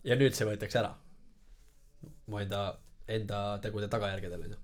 ja 0.09 0.17
nüüd 0.17 0.37
see 0.39 0.49
võetakse 0.49 0.81
ära. 0.81 0.95
mu 2.31 2.41
enda, 2.41 2.63
enda 3.11 3.43
tegude 3.61 3.91
tagajärgedel, 3.93 4.49
onju. 4.49 4.63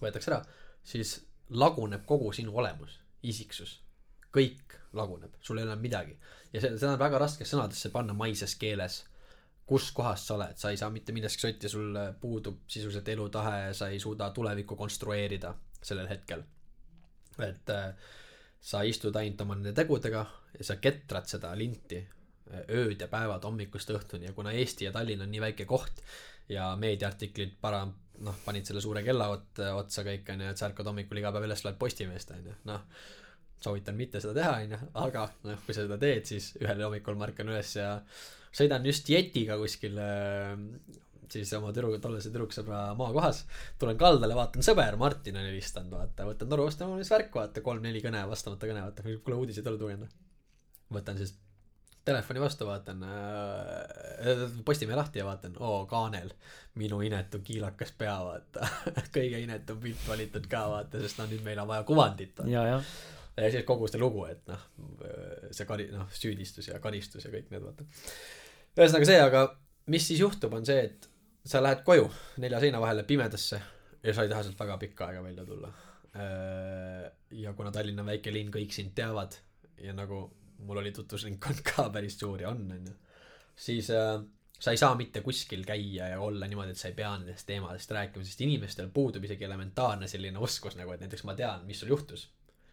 võetakse 0.00 0.32
ära, 0.32 0.40
siis 0.88 1.18
laguneb 1.52 2.08
kogu 2.08 2.32
sinu 2.32 2.56
olemus, 2.56 2.96
isiksus 3.28 3.82
kõik 4.32 4.77
laguneb, 4.92 5.34
sul 5.40 5.58
ei 5.58 5.64
ole 5.64 5.76
midagi. 5.76 6.16
ja 6.52 6.60
see, 6.60 6.76
seda 6.78 6.94
on 6.94 7.00
väga 7.00 7.20
raske 7.20 7.44
sõnadesse 7.44 7.90
panna 7.92 8.14
maises 8.16 8.54
keeles. 8.56 9.04
kus 9.68 9.90
kohas 9.92 10.22
sa 10.26 10.34
oled, 10.38 10.56
sa 10.56 10.70
ei 10.72 10.78
saa 10.80 10.88
mitte 10.90 11.12
millestki 11.12 11.44
sotti, 11.44 11.68
sul 11.68 11.96
puudub 12.20 12.62
sisuliselt 12.66 13.08
elutahe, 13.08 13.74
sa 13.76 13.90
ei 13.92 14.00
suuda 14.00 14.30
tulevikku 14.32 14.76
konstrueerida 14.76 15.54
sellel 15.82 16.08
hetkel. 16.08 16.42
et 17.38 17.70
äh, 17.70 17.92
sa 18.60 18.82
istud 18.82 19.16
ainult 19.16 19.40
oma 19.44 19.54
nende 19.54 19.72
tegudega 19.76 20.24
ja 20.58 20.64
sa 20.64 20.76
ketrad 20.82 21.28
seda 21.30 21.52
linti 21.54 22.00
äh, 22.00 22.64
ööd 22.80 23.00
ja 23.00 23.08
päevad 23.12 23.44
hommikust 23.44 23.92
õhtuni 23.94 24.30
ja 24.30 24.32
kuna 24.32 24.52
Eesti 24.52 24.88
ja 24.88 24.92
Tallinn 24.92 25.22
on 25.22 25.30
nii 25.30 25.44
väike 25.44 25.68
koht 25.68 26.02
ja 26.48 26.72
meediaartiklid 26.80 27.58
para-, 27.60 27.86
noh, 28.24 28.40
panid 28.44 28.66
selle 28.66 28.80
suure 28.80 29.04
kella 29.04 29.28
otsa 29.76 30.02
kõik 30.02 30.32
onju, 30.32 30.48
et 30.48 30.58
sa 30.58 30.72
ärkad 30.72 30.88
hommikul 30.88 31.20
iga 31.20 31.30
päev 31.34 31.46
üles, 31.46 31.62
loed 31.64 31.78
Postimeest 31.78 32.32
onju, 32.34 32.56
noh 32.64 32.86
soovitan 33.64 33.96
mitte 33.98 34.22
seda 34.22 34.36
teha, 34.38 34.54
onju, 34.62 34.78
aga 35.02 35.26
noh, 35.48 35.60
kui 35.66 35.74
sa 35.74 35.84
seda 35.84 35.98
teed, 36.00 36.24
siis 36.30 36.52
ühel 36.62 36.84
hommikul 36.86 37.18
ma 37.18 37.26
ärkan 37.28 37.50
üles 37.50 37.74
ja 37.78 37.96
sõidan 38.54 38.86
just 38.86 39.08
jetiga 39.10 39.58
kuskil 39.60 39.98
siis 41.32 41.50
oma 41.58 41.72
tüdruku, 41.74 41.98
tollase 42.02 42.30
tüdruksõbra 42.32 42.94
maakohas, 42.98 43.42
tulen 43.80 43.98
kaldale, 44.00 44.36
vaatan, 44.38 44.64
sõber 44.64 44.96
Martin 45.00 45.36
on 45.36 45.48
helistanud, 45.48 45.92
vaata, 45.92 46.28
võtan 46.28 46.48
toru 46.52 46.68
vastu, 46.68 46.86
mul 46.86 46.98
on 46.98 47.04
siis 47.04 47.12
värk, 47.12 47.34
vaata, 47.34 47.64
kolm-neli 47.64 48.00
kõne, 48.04 48.22
vastamata 48.30 48.70
kõne, 48.70 48.86
vaata, 48.86 49.04
kuule 49.26 49.42
uudiseid 49.42 49.66
ei 49.66 49.74
ole 49.74 49.82
tulnud. 49.82 50.16
võtan 50.94 51.20
siis 51.20 51.34
telefoni 52.08 52.40
vastu, 52.40 52.64
vaatan 52.66 53.04
äh,, 53.04 54.46
Postimehe 54.64 54.96
lahti 54.96 55.20
ja 55.20 55.26
vaatan, 55.28 55.58
oo, 55.60 55.84
kaanel, 55.90 56.32
minu 56.80 57.02
inetu 57.04 57.42
kiilakas 57.44 57.92
pea, 57.98 58.16
vaata. 58.24 58.72
Kõige 59.14 59.42
inetum 59.44 59.80
pilt 59.84 60.08
valitud 60.08 60.48
ka, 60.48 60.64
vaata, 60.72 61.04
sest 61.04 61.20
no 61.20 61.28
nüüd 61.28 61.44
meil 61.44 61.60
on 61.60 61.68
vaja 61.68 61.84
kuvandit. 61.88 62.44
jah 62.48 62.88
ja 63.38 63.50
siis 63.52 63.66
kogu 63.68 63.88
seda 63.88 64.02
lugu, 64.02 64.24
et 64.30 64.44
noh, 64.50 64.64
see 65.54 65.66
kari-, 65.68 65.90
noh, 65.94 66.08
süüdistus 66.14 66.70
ja 66.70 66.80
karistus 66.82 67.26
ja 67.26 67.32
kõik 67.32 67.50
need, 67.52 67.64
vaata. 67.64 67.86
ühesõnaga 68.78 69.10
see, 69.10 69.20
aga 69.22 69.44
mis 69.94 70.08
siis 70.10 70.22
juhtub, 70.22 70.54
on 70.58 70.66
see, 70.68 70.88
et 70.88 71.08
sa 71.48 71.62
lähed 71.64 71.84
koju 71.86 72.08
nelja 72.42 72.60
seina 72.62 72.80
vahele 72.82 73.04
pimedasse 73.08 73.60
ja 74.02 74.14
sa 74.14 74.24
ei 74.24 74.32
taha 74.32 74.46
sealt 74.46 74.58
väga 74.58 74.78
pikka 74.82 75.08
aega 75.08 75.22
välja 75.24 75.46
tulla. 75.48 75.70
ja 77.30 77.52
kuna 77.54 77.70
Tallinn 77.72 78.00
on 78.02 78.10
väike 78.10 78.32
linn, 78.34 78.50
kõik 78.52 78.74
sind 78.74 78.94
teavad 78.96 79.36
ja 79.78 79.94
nagu 79.94 80.24
mul 80.66 80.80
oli 80.82 80.92
tutvusringkond 80.92 81.62
ka 81.66 81.86
päris 81.94 82.18
suur 82.18 82.42
ja 82.42 82.50
on, 82.50 82.64
on 82.74 82.88
ju, 82.90 82.94
siis 83.58 83.90
äh, 83.94 84.16
sa 84.58 84.74
ei 84.74 84.80
saa 84.80 84.96
mitte 84.98 85.22
kuskil 85.22 85.62
käia 85.66 86.08
ja 86.12 86.20
olla 86.20 86.48
niimoodi, 86.50 86.74
et 86.74 86.80
sa 86.80 86.90
ei 86.90 86.96
pea 86.98 87.12
nendest 87.20 87.46
teemadest 87.46 87.92
rääkima, 87.94 88.26
sest 88.26 88.42
inimestel 88.42 88.90
puudub 88.94 89.24
isegi 89.24 89.46
elementaarne 89.46 90.08
selline 90.10 90.42
oskus 90.42 90.76
nagu, 90.78 90.92
et 90.94 91.04
näiteks 91.04 91.24
ma 91.28 91.36
tean, 91.38 91.62
mis 91.68 91.78
sul 91.80 91.94
juhtus 91.94 92.26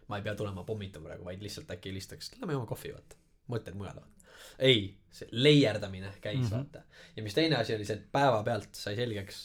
ma 0.08 0.16
ei 0.18 0.22
pea 0.22 0.34
tulema 0.34 0.64
pommitama 0.64 1.08
praegu, 1.08 1.24
vaid 1.24 1.42
lihtsalt 1.42 1.70
äkki 1.70 1.90
helistaks, 1.90 2.30
lähme 2.40 2.54
joome 2.56 2.68
kohvi, 2.70 2.92
vaata. 2.94 3.18
mõtted 3.52 3.78
mujale, 3.78 4.02
vaata. 4.02 4.32
ei, 4.58 4.88
see 5.10 5.28
leierdamine 5.32 6.12
käis 6.20 6.40
mm, 6.40 6.46
-hmm. 6.46 6.56
vaata. 6.56 6.82
ja 7.16 7.22
mis 7.22 7.34
teine 7.34 7.56
asi 7.56 7.74
oli 7.74 7.84
see, 7.84 7.96
et 7.96 8.12
päevapealt 8.12 8.74
sai 8.74 8.96
selgeks 8.96 9.42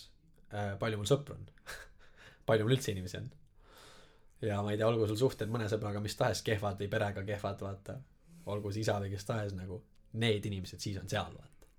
äh,, 0.53 0.73
palju 0.79 0.97
mul 0.97 1.09
sõpru 1.09 1.37
on 1.37 1.45
palju 2.49 2.65
mul 2.65 2.77
üldse 2.77 2.91
inimesi 2.91 3.17
on. 3.17 3.31
ja 4.41 4.61
ma 4.61 4.71
ei 4.71 4.77
tea, 4.77 4.87
olgu 4.87 5.07
sul 5.07 5.21
suhted 5.25 5.49
mõne 5.49 5.69
sõbraga 5.71 6.01
mis 6.03 6.15
tahes 6.15 6.41
kehvad 6.41 6.79
või 6.81 6.89
perega 6.89 7.23
kehvad, 7.23 7.61
vaata. 7.61 7.99
olgu 8.45 8.71
see 8.71 8.85
isa 8.85 8.99
või 8.99 9.13
kes 9.15 9.25
tahes 9.25 9.57
nagu, 9.57 9.83
need 10.13 10.45
inimesed 10.45 10.79
siis 10.79 10.97
on 11.01 11.09
seal, 11.09 11.33
vaata. 11.37 11.73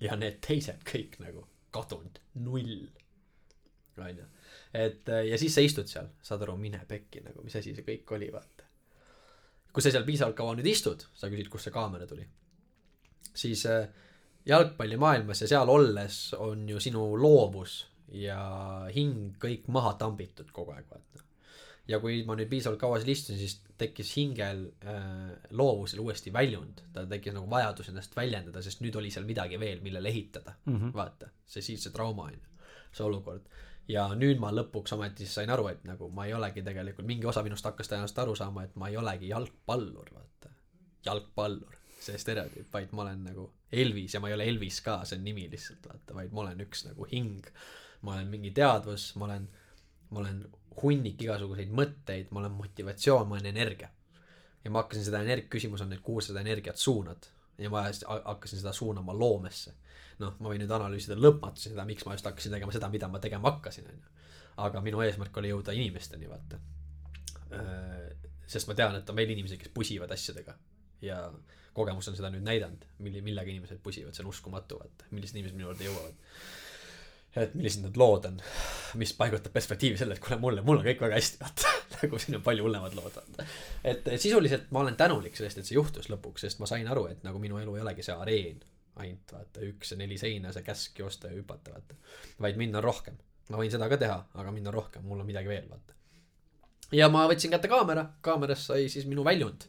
ja 0.00 0.16
need 0.16 0.40
teised 0.46 0.84
kõik 0.88 1.20
nagu 1.20 1.46
kadunud, 1.72 2.18
null. 2.34 2.88
onju 3.96 4.28
et 4.74 5.08
äh, 5.08 5.26
ja 5.28 5.38
siis 5.38 5.54
sa 5.54 5.64
istud 5.64 5.88
seal, 5.90 6.08
saad 6.24 6.44
aru, 6.46 6.56
mine 6.60 6.80
pekki 6.88 7.22
nagu, 7.24 7.44
mis 7.44 7.56
asi 7.58 7.74
see 7.76 7.86
kõik 7.86 8.14
oli, 8.16 8.30
vaata. 8.32 8.68
kui 9.72 9.84
sa 9.84 9.92
seal 9.92 10.04
piisavalt 10.04 10.36
kaua 10.36 10.56
nüüd 10.56 10.68
istud, 10.68 11.04
sa 11.16 11.30
küsid, 11.32 11.48
kust 11.52 11.68
see 11.68 11.74
kaamera 11.74 12.06
tuli, 12.08 12.24
siis 13.32 13.64
äh, 13.68 13.86
jalgpallimaailmas 14.48 15.44
ja 15.44 15.50
seal 15.54 15.70
olles 15.72 16.22
on 16.40 16.64
ju 16.68 16.80
sinu 16.80 17.04
loovus 17.20 17.82
ja 18.12 18.40
hing 18.92 19.36
kõik 19.40 19.68
maha 19.72 19.94
tambitud 20.00 20.50
kogu 20.52 20.74
aeg, 20.74 20.88
vaata. 20.90 21.24
ja 21.88 22.00
kui 22.00 22.22
ma 22.28 22.36
nüüd 22.38 22.50
piisavalt 22.50 22.80
kaua 22.80 23.00
seal 23.00 23.12
istusin, 23.12 23.40
siis 23.40 23.58
tekkis 23.80 24.14
hingel 24.16 24.64
äh, 24.88 25.34
loovusel 25.50 26.00
uuesti 26.00 26.32
väljund, 26.32 26.84
ta 26.94 27.04
tekkis 27.08 27.36
nagu 27.36 27.50
vajadus 27.50 27.92
ennast 27.92 28.16
väljendada, 28.16 28.62
sest 28.64 28.80
nüüd 28.84 28.96
oli 28.96 29.12
seal 29.12 29.28
midagi 29.28 29.60
veel, 29.60 29.84
millele 29.84 30.08
ehitada 30.08 30.56
mm, 30.64 30.78
-hmm. 30.78 30.96
vaata, 30.96 31.28
see 31.46 31.64
siis 31.64 31.84
see 31.84 31.92
trauma 31.92 32.30
on 32.30 32.38
ju, 32.38 32.66
see 32.92 33.04
olukord 33.04 33.48
ja 33.90 34.06
nüüd 34.18 34.40
ma 34.42 34.52
lõpuks 34.54 34.94
ometi 34.96 35.26
sain 35.28 35.50
aru, 35.50 35.66
et 35.72 35.84
nagu 35.88 36.08
ma 36.14 36.26
ei 36.28 36.34
olegi 36.36 36.62
tegelikult, 36.64 37.06
mingi 37.08 37.26
osa 37.28 37.42
minust 37.46 37.66
hakkas 37.66 37.90
tõenäoliselt 37.90 38.22
aru 38.24 38.34
saama, 38.38 38.66
et 38.66 38.76
ma 38.78 38.90
ei 38.90 38.98
olegi 39.00 39.30
jalgpallur, 39.32 40.12
vaata. 40.14 40.52
jalgpallur, 41.06 41.78
see 42.02 42.18
stereotüüp, 42.18 42.70
vaid 42.72 42.94
ma 42.94 43.06
olen 43.06 43.24
nagu 43.30 43.48
Elvis 43.72 44.14
ja 44.14 44.20
ma 44.20 44.30
ei 44.30 44.36
ole 44.36 44.46
Elvis 44.50 44.80
ka, 44.84 45.00
see 45.08 45.18
on 45.18 45.24
nimi 45.26 45.48
lihtsalt, 45.50 45.86
vaata, 45.88 46.14
vaid 46.18 46.34
ma 46.34 46.44
olen 46.46 46.62
üks 46.66 46.86
nagu 46.88 47.08
hing. 47.10 47.46
ma 48.02 48.16
olen 48.16 48.30
mingi 48.30 48.50
teadvus, 48.50 49.12
ma 49.16 49.28
olen, 49.28 49.48
ma 50.10 50.22
olen 50.24 50.40
hunnik 50.82 51.20
igasuguseid 51.22 51.70
mõtteid, 51.70 52.30
ma 52.30 52.40
olen 52.42 52.56
motivatsioon, 52.58 53.28
ma 53.28 53.38
olen 53.38 53.50
energia. 53.50 53.90
ja 54.64 54.70
ma 54.70 54.82
hakkasin 54.82 55.04
seda 55.04 55.22
energia, 55.22 55.50
küsimus 55.50 55.82
on, 55.82 55.92
et 55.92 56.02
kuhu 56.02 56.20
sa 56.20 56.32
seda 56.32 56.42
energiat 56.46 56.76
suunad. 56.76 57.30
ja 57.58 57.70
ma 57.70 57.86
hakkasin 57.86 58.58
seda 58.58 58.72
suunama 58.72 59.14
loomesse 59.14 59.74
noh, 60.20 60.34
ma 60.40 60.52
võin 60.52 60.60
nüüd 60.64 60.74
analüüsida 60.76 61.16
lõpmatusi 61.18 61.72
seda, 61.72 61.86
miks 61.88 62.04
ma 62.06 62.16
just 62.16 62.28
hakkasin 62.28 62.52
tegema 62.56 62.74
seda, 62.74 62.90
mida 62.92 63.08
ma 63.08 63.20
tegema 63.22 63.54
hakkasin, 63.54 63.88
on 63.88 64.02
ju. 64.02 64.28
aga 64.66 64.82
minu 64.84 65.00
eesmärk 65.04 65.36
oli 65.40 65.52
jõuda 65.52 65.74
inimesteni, 65.76 66.28
vaata. 66.28 66.60
Äh, 67.56 68.12
sest 68.46 68.68
ma 68.68 68.76
tean, 68.76 68.98
et 68.98 69.08
on 69.08 69.16
veel 69.16 69.32
inimesi, 69.32 69.58
kes 69.60 69.72
pusivad 69.72 70.12
asjadega 70.12 70.56
ja 71.02 71.18
kogemus 71.74 72.08
on 72.08 72.16
seda 72.16 72.30
nüüd 72.32 72.44
näidanud, 72.46 72.84
mille, 73.02 73.22
millega 73.24 73.50
inimesed 73.50 73.80
pusivad, 73.82 74.14
see 74.14 74.24
on 74.24 74.30
uskumatu, 74.32 74.78
vaata, 74.82 75.08
millised 75.10 75.38
inimesed 75.38 75.56
minu 75.56 75.70
juurde 75.70 75.88
jõuavad. 75.88 76.34
et 77.42 77.54
millised 77.56 77.80
need 77.80 77.96
lood 77.96 78.26
on, 78.28 78.34
mis 79.00 79.14
paigutab 79.16 79.54
perspektiivi 79.54 79.96
selle, 79.96 80.18
et 80.18 80.20
kuule, 80.20 80.36
mulle, 80.40 80.64
mul 80.66 80.82
on 80.82 80.84
kõik 80.84 81.00
väga 81.00 81.16
hästi, 81.16 81.40
vaata 81.40 81.72
nagu 82.02 82.20
siin 82.20 82.36
on 82.36 82.44
palju 82.44 82.66
hullemad 82.66 82.96
lood, 82.98 83.16
vaata. 83.16 83.46
et 83.88 84.12
sisuliselt 84.16 84.68
ma 84.70 84.84
olen 84.84 84.98
tänulik 85.00 85.38
sellest, 85.38 85.62
et 85.62 85.68
see 85.68 85.78
juhtus 85.78 86.10
lõpuks, 86.12 86.44
sest 86.44 86.60
ma 86.60 86.68
sain 86.68 86.88
aru, 86.92 87.06
et 87.08 87.24
nagu 87.24 87.40
minu 87.40 87.60
elu 87.62 87.78
ei 87.78 87.86
olegi 87.86 88.04
see 88.04 88.18
areen 88.26 88.60
ainult 89.00 89.32
vaata 89.32 89.64
üks 89.64 89.94
ja 89.94 89.98
neli 90.00 90.18
seina, 90.20 90.52
see 90.52 90.64
käsk 90.66 90.98
joosta 90.98 91.30
ja 91.30 91.38
hüpata, 91.38 91.72
vaata. 91.72 91.96
vaid 92.40 92.60
mind 92.60 92.76
on 92.80 92.84
rohkem. 92.84 93.16
ma 93.48 93.60
võin 93.60 93.72
seda 93.72 93.88
ka 93.88 93.98
teha, 94.00 94.18
aga 94.34 94.52
mind 94.52 94.70
on 94.70 94.74
rohkem, 94.74 95.04
mul 95.08 95.20
on 95.20 95.28
midagi 95.28 95.48
veel, 95.48 95.68
vaata. 95.70 95.96
ja 96.92 97.08
ma 97.12 97.26
võtsin 97.30 97.54
kätte 97.54 97.70
kaamera, 97.72 98.06
kaamerast 98.20 98.72
sai 98.72 98.88
siis 98.92 99.08
minu 99.08 99.24
väljund 99.24 99.68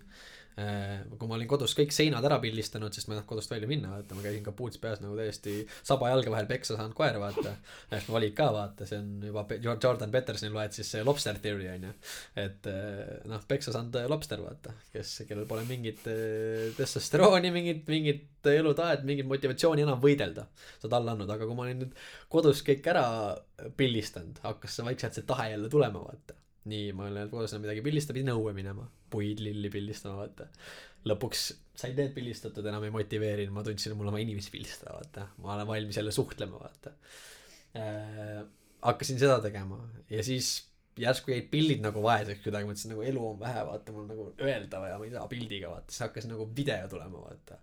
kui 0.53 1.29
ma 1.29 1.37
olin 1.37 1.49
kodus 1.49 1.73
kõik 1.77 1.93
seinad 1.95 2.25
ära 2.27 2.37
pildistanud, 2.41 2.93
sest 2.93 3.07
ma 3.07 3.15
ei 3.15 3.19
tahtnud 3.19 3.29
kodust 3.31 3.49
välja 3.49 3.69
minna, 3.69 3.93
vaata, 3.95 4.17
ma 4.17 4.25
käisin 4.25 4.43
kapuuts 4.45 4.77
peas 4.81 5.01
nagu 5.01 5.15
täiesti 5.17 5.55
saba 5.81 6.11
jalge 6.11 6.29
vahel 6.33 6.49
peksa 6.49 6.77
saanud 6.77 6.93
koer, 6.97 7.17
vaata. 7.21 7.55
eks 7.89 8.09
ma 8.09 8.17
valid 8.19 8.35
ka, 8.37 8.49
vaata, 8.53 8.87
see 8.89 8.99
on 9.01 9.25
juba 9.29 9.45
Jordan 9.57 10.13
Petersoni 10.13 10.53
loed 10.53 10.75
siis 10.77 10.91
see 10.93 11.05
lobster 11.07 11.39
theory 11.41 11.71
on 11.73 11.87
ju. 11.87 11.93
et 12.43 12.69
äh, 12.69 13.15
noh, 13.29 13.41
peksa 13.49 13.73
saanud 13.73 13.97
lobster, 14.11 14.43
vaata, 14.45 14.75
kes, 14.93 15.15
kellel 15.29 15.49
pole 15.49 15.65
mingit 15.69 16.05
äh, 16.11 16.69
testosterooni, 16.77 17.53
mingit, 17.55 17.81
mingit 17.89 18.53
elutahet, 18.53 19.07
mingit 19.07 19.29
motivatsiooni 19.29 19.87
enam 19.87 20.01
võidelda. 20.03 20.45
sa 20.77 20.93
alla 20.93 21.17
andnud, 21.17 21.33
aga 21.33 21.49
kui 21.49 21.57
ma 21.57 21.65
olin 21.65 21.83
nüüd 21.85 21.97
kodus 22.29 22.61
kõik 22.67 22.85
ära 22.93 23.07
pildistanud, 23.79 24.43
hakkas 24.45 24.77
see 24.77 24.87
vaikselt 24.91 25.17
see 25.17 25.29
tahe 25.33 25.49
jälle 25.55 25.73
tulema, 25.73 26.05
vaata 26.05 26.42
nii, 26.69 26.91
ma 26.95 27.07
olen 27.09 27.27
enam 27.27 27.63
midagi 27.65 27.83
pildistada, 27.85 28.15
pidin 28.17 28.33
õue 28.33 28.53
minema, 28.55 28.85
puid, 29.13 29.41
lilli 29.43 29.71
pildistama, 29.73 30.23
vaata. 30.23 30.47
lõpuks 31.09 31.45
sain 31.75 31.95
need 31.97 32.13
pildistatud, 32.15 32.65
enam 32.69 32.85
ei 32.87 32.93
motiveerinud, 32.93 33.53
ma 33.55 33.63
tundsin, 33.65 33.93
et 33.93 33.99
mul 33.99 34.11
on 34.11 34.15
vaja 34.15 34.27
inimesi 34.27 34.53
pildistada, 34.53 34.97
vaata. 34.97 35.29
ma 35.43 35.55
olen 35.57 35.69
valmis 35.69 35.99
jälle 35.99 36.13
suhtlema, 36.15 36.59
vaata 36.61 36.93
äh,. 37.79 38.43
hakkasin 38.83 39.19
seda 39.19 39.39
tegema 39.43 39.79
ja 40.11 40.23
siis 40.23 40.55
järsku 40.99 41.31
jäid 41.33 41.47
pildid 41.51 41.81
nagu 41.83 42.03
vaeseks 42.03 42.43
kuidagi, 42.43 42.67
mõtlesin 42.69 42.93
nagu 42.93 43.05
elu 43.07 43.23
on 43.31 43.39
vähe, 43.39 43.63
vaata, 43.67 43.95
mul 43.95 44.05
nagu 44.09 44.27
öelda 44.43 44.83
vaja, 44.83 44.99
ma 44.99 45.07
ei 45.07 45.15
saa 45.15 45.25
pildiga, 45.31 45.71
vaata, 45.73 45.91
siis 45.91 46.05
hakkas 46.05 46.29
nagu 46.29 46.47
video 46.55 46.87
tulema, 46.91 47.23
vaata 47.27 47.59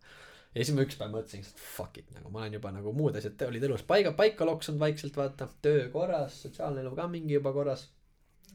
ja 0.55 0.65
siis 0.65 0.75
ma 0.75 0.85
üks 0.85 0.99
päev 0.99 1.13
mõtlesin, 1.15 1.47
et 1.47 1.63
fuck 1.63 2.01
it, 2.01 2.09
nagu 2.17 2.33
ma 2.33 2.43
olen 2.43 2.57
juba 2.59 2.73
nagu 2.75 2.93
muud 2.97 3.17
asjad 3.19 3.47
olid 3.47 3.65
elus 3.69 3.85
paiga, 3.87 4.13
paika 4.19 4.49
loksunud 4.49 4.83
vaikselt, 4.83 5.17
vaata, 5.19 5.49
töö 5.63 5.87
korras, 5.93 6.41
sotsiaalne 6.45 6.83
elu 6.83 6.95
ka 6.99 7.07
mingi 7.11 7.37
juba 7.39 7.55
korras. 7.55 7.87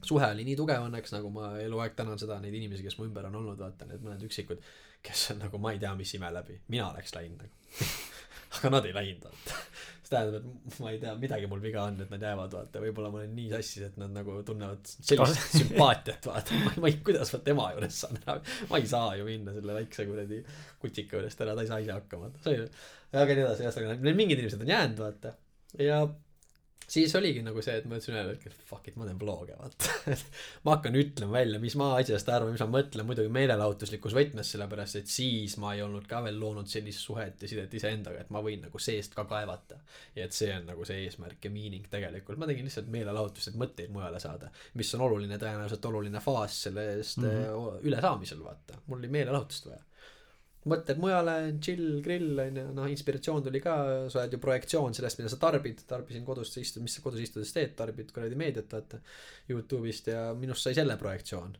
Suhe 0.04 0.26
oli 0.32 0.44
nii 0.46 0.56
tugev 0.58 0.86
õnneks, 0.88 1.14
nagu 1.16 1.30
ma 1.34 1.52
eluaeg 1.62 1.96
tänan 1.98 2.20
seda, 2.20 2.38
neid 2.42 2.54
inimesi, 2.56 2.84
kes 2.86 2.98
mu 2.98 3.08
ümber 3.08 3.28
on 3.30 3.40
olnud, 3.40 3.58
vaata, 3.60 3.88
need 3.90 4.04
mõned 4.04 4.26
üksikud, 4.28 4.62
kes 5.06 5.30
on 5.34 5.44
nagu 5.46 5.60
ma 5.62 5.74
ei 5.74 5.82
tea, 5.82 5.94
mis 5.98 6.14
ime 6.18 6.30
läbi, 6.34 6.60
mina 6.72 6.90
oleks 6.90 7.14
läinud 7.16 7.44
nagu. 7.44 7.86
aga 8.56 8.72
nad 8.72 8.88
ei 8.88 8.96
läinud, 8.96 9.24
vaata. 9.26 9.60
see 10.06 10.12
tähendab, 10.12 10.44
et 10.70 10.76
ma 10.82 10.90
ei 10.92 10.98
tea, 11.02 11.14
midagi 11.22 11.48
mul 11.50 11.62
viga 11.64 11.86
on, 11.90 11.96
et 12.04 12.12
nad 12.12 12.26
jäävad, 12.28 12.52
vaata, 12.58 12.82
võib-olla 12.84 13.10
ma 13.12 13.20
olen 13.22 13.32
nii 13.36 13.48
sassis, 13.50 13.88
et 13.88 13.96
nad 14.00 14.12
nagu 14.14 14.36
tunnevad 14.46 14.92
sellist 14.92 15.56
sümpaatiat, 15.60 16.28
vaata, 16.30 16.60
ma, 16.62 16.74
ma 16.84 16.92
ei, 16.92 17.00
kuidas 17.06 17.32
ma 17.34 17.40
tema 17.46 17.70
juures 17.74 18.02
saan 18.04 18.20
ära, 18.22 18.36
ma 18.70 18.80
ei 18.82 18.86
saa 18.90 19.16
ju 19.18 19.26
minna 19.26 19.56
selle 19.56 19.80
väikse 19.80 20.06
kuradi 20.06 20.42
kutsika 20.82 21.18
juurest 21.18 21.42
ära, 21.42 21.56
ta 21.58 21.66
ei 21.66 21.72
saa 21.72 21.82
ise 21.82 21.96
hakkama, 21.96 22.30
see 22.44 22.60
oli, 22.60 22.70
aga 23.16 23.26
nii 23.32 23.44
edasi, 23.48 23.66
ühesõnaga 23.66 23.98
need 24.06 24.22
mingid 24.22 24.44
inimesed 24.44 24.62
on 24.62 24.72
jäänud, 24.76 25.02
vaata, 25.02 25.34
ja 25.82 25.98
siis 26.90 27.14
oligi 27.18 27.42
nagu 27.44 27.62
see, 27.64 27.76
et 27.80 27.86
ma 27.88 27.98
ütlesin 27.98 28.14
ühel 28.14 28.30
hetkel 28.32 28.54
fuck 28.68 28.86
it, 28.88 28.96
ma 28.98 29.06
teen 29.08 29.18
vlog'e, 29.20 29.56
vaata. 29.58 30.16
ma 30.66 30.76
hakkan 30.76 30.98
ütlema 31.00 31.38
välja, 31.38 31.60
mis 31.62 31.76
ma 31.78 31.90
asjast 31.98 32.30
arvan, 32.30 32.54
mis 32.54 32.62
ma 32.62 32.68
mõtlen, 32.78 33.06
muidugi 33.08 33.32
meelelahutuslikus 33.34 34.14
võtmes, 34.16 34.52
sellepärast 34.54 35.00
et 35.00 35.10
siis 35.10 35.56
ma 35.62 35.74
ei 35.74 35.82
olnud 35.84 36.06
ka 36.10 36.22
veel 36.26 36.38
loonud 36.40 36.70
sellist 36.70 37.02
suhet 37.02 37.42
ja 37.42 37.50
sidet 37.50 37.74
iseendaga, 37.74 38.22
et 38.22 38.30
ma 38.34 38.42
võin 38.44 38.62
nagu 38.68 38.82
seest 38.82 39.16
ka 39.16 39.26
kaevata. 39.28 39.80
ja 40.16 40.28
et 40.28 40.36
see 40.36 40.52
on 40.54 40.70
nagu 40.70 40.86
see 40.86 41.02
eesmärk 41.06 41.48
ja 41.48 41.52
meaning 41.52 41.90
tegelikult, 41.90 42.38
ma 42.38 42.48
tegin 42.50 42.68
lihtsalt 42.68 42.90
meelelahutust, 42.92 43.50
et 43.50 43.60
mõtteid 43.60 43.92
mujale 43.94 44.22
saada, 44.22 44.52
mis 44.78 44.94
on 44.94 45.06
oluline, 45.08 45.40
tõenäoliselt 45.42 45.90
oluline 45.90 46.22
faas 46.22 46.62
sellest 46.68 47.18
mm. 47.18 47.34
-hmm. 47.34 47.84
ülesaamisel, 47.90 48.42
vaata, 48.44 48.80
mul 48.86 49.02
oli 49.02 49.12
meelelahutust 49.18 49.70
vaja 49.72 49.82
mõtted 50.70 50.98
mujale, 51.00 51.36
chill, 51.62 52.00
grill 52.02 52.40
on 52.42 52.58
ju, 52.60 52.64
noh, 52.74 52.88
inspiratsioon 52.90 53.44
tuli 53.46 53.60
ka, 53.62 53.76
sa 54.10 54.22
oled 54.22 54.34
ju 54.34 54.40
projektsioon 54.42 54.96
sellest, 54.96 55.20
mida 55.20 55.30
sa 55.30 55.38
tarbid, 55.42 55.84
tarbisin 55.88 56.26
kodus, 56.26 56.50
istud, 56.60 56.82
mis 56.84 56.96
sa 56.98 57.04
kodus 57.04 57.22
istudes 57.22 57.52
teed, 57.54 57.76
tarbid 57.78 58.10
kuradi 58.14 58.38
meediat, 58.38 58.72
vaata, 58.72 59.00
Youtube'ist 59.50 60.10
ja 60.10 60.28
minust 60.38 60.66
sai 60.66 60.74
selle 60.78 60.98
projektsioon. 61.00 61.56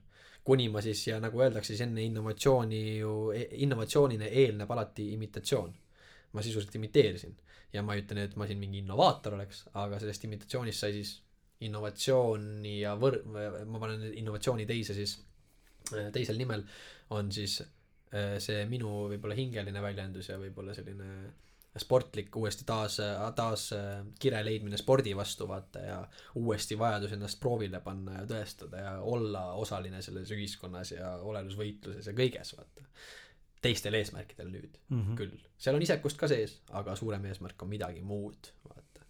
kuni 0.47 0.69
ma 0.71 0.79
siis 0.79 1.01
ja 1.09 1.17
nagu 1.19 1.41
öeldakse, 1.43 1.73
siis 1.73 1.81
enne 1.83 2.05
innovatsiooni 2.07 2.83
ju, 3.01 3.15
innovatsioonile 3.67 4.29
eelneb 4.31 4.71
alati 4.71 5.13
imitatsioon. 5.15 5.75
ma 6.33 6.43
sisuliselt 6.43 6.75
imiteerisin 6.75 7.37
ja 7.73 7.83
ma 7.83 7.95
ei 7.95 8.03
ütle 8.03 8.17
nüüd, 8.19 8.31
et 8.31 8.37
ma 8.37 8.47
siin 8.47 8.59
mingi 8.61 8.83
innovaator 8.83 9.35
oleks, 9.39 9.65
aga 9.75 9.99
sellest 10.03 10.27
imitatsioonist 10.29 10.85
sai 10.85 10.93
siis 10.93 11.13
innovatsiooni 11.67 12.75
ja 12.81 12.95
võr-, 13.01 13.23
ma 13.25 13.81
panen 13.81 14.11
innovatsiooni 14.13 14.67
teise 14.69 14.95
siis, 14.95 15.17
teisel 16.13 16.39
nimel 16.39 16.67
on 17.17 17.31
siis 17.33 17.61
see 18.39 18.63
minu 18.71 19.09
võib-olla 19.11 19.35
hingeline 19.35 19.83
väljendus 19.83 20.29
ja 20.31 20.39
võib-olla 20.39 20.75
selline 20.75 21.09
sportlik 21.79 22.37
uuesti 22.37 22.65
taas, 22.65 22.99
taas 23.37 23.73
äh, 23.73 24.01
kire 24.21 24.41
leidmine 24.45 24.79
spordi 24.81 25.17
vastu 25.17 25.49
vaata 25.49 25.83
ja 25.85 25.99
uuesti 26.35 26.79
vajadus 26.79 27.13
ennast 27.13 27.41
proovile 27.41 27.81
panna 27.85 28.21
ja 28.21 28.25
tõestada 28.31 28.83
ja 28.83 28.93
olla 29.01 29.45
osaline 29.61 30.03
selles 30.03 30.31
ühiskonnas 30.33 30.93
ja 30.97 31.17
olelusvõitluses 31.17 32.07
ja 32.07 32.17
kõiges 32.17 32.55
vaata. 32.57 32.87
teistel 33.63 33.95
eesmärkidel 33.95 34.51
nüüd 34.53 34.79
mm. 34.89 35.03
-hmm. 35.03 35.17
küll, 35.17 35.47
seal 35.59 35.77
on 35.77 35.83
isekust 35.83 36.19
ka 36.21 36.29
sees, 36.29 36.61
aga 36.71 36.97
suurem 36.97 37.25
eesmärk 37.25 37.63
on 37.63 37.69
midagi 37.69 38.03
muud, 38.03 38.53
vaata. 38.69 39.07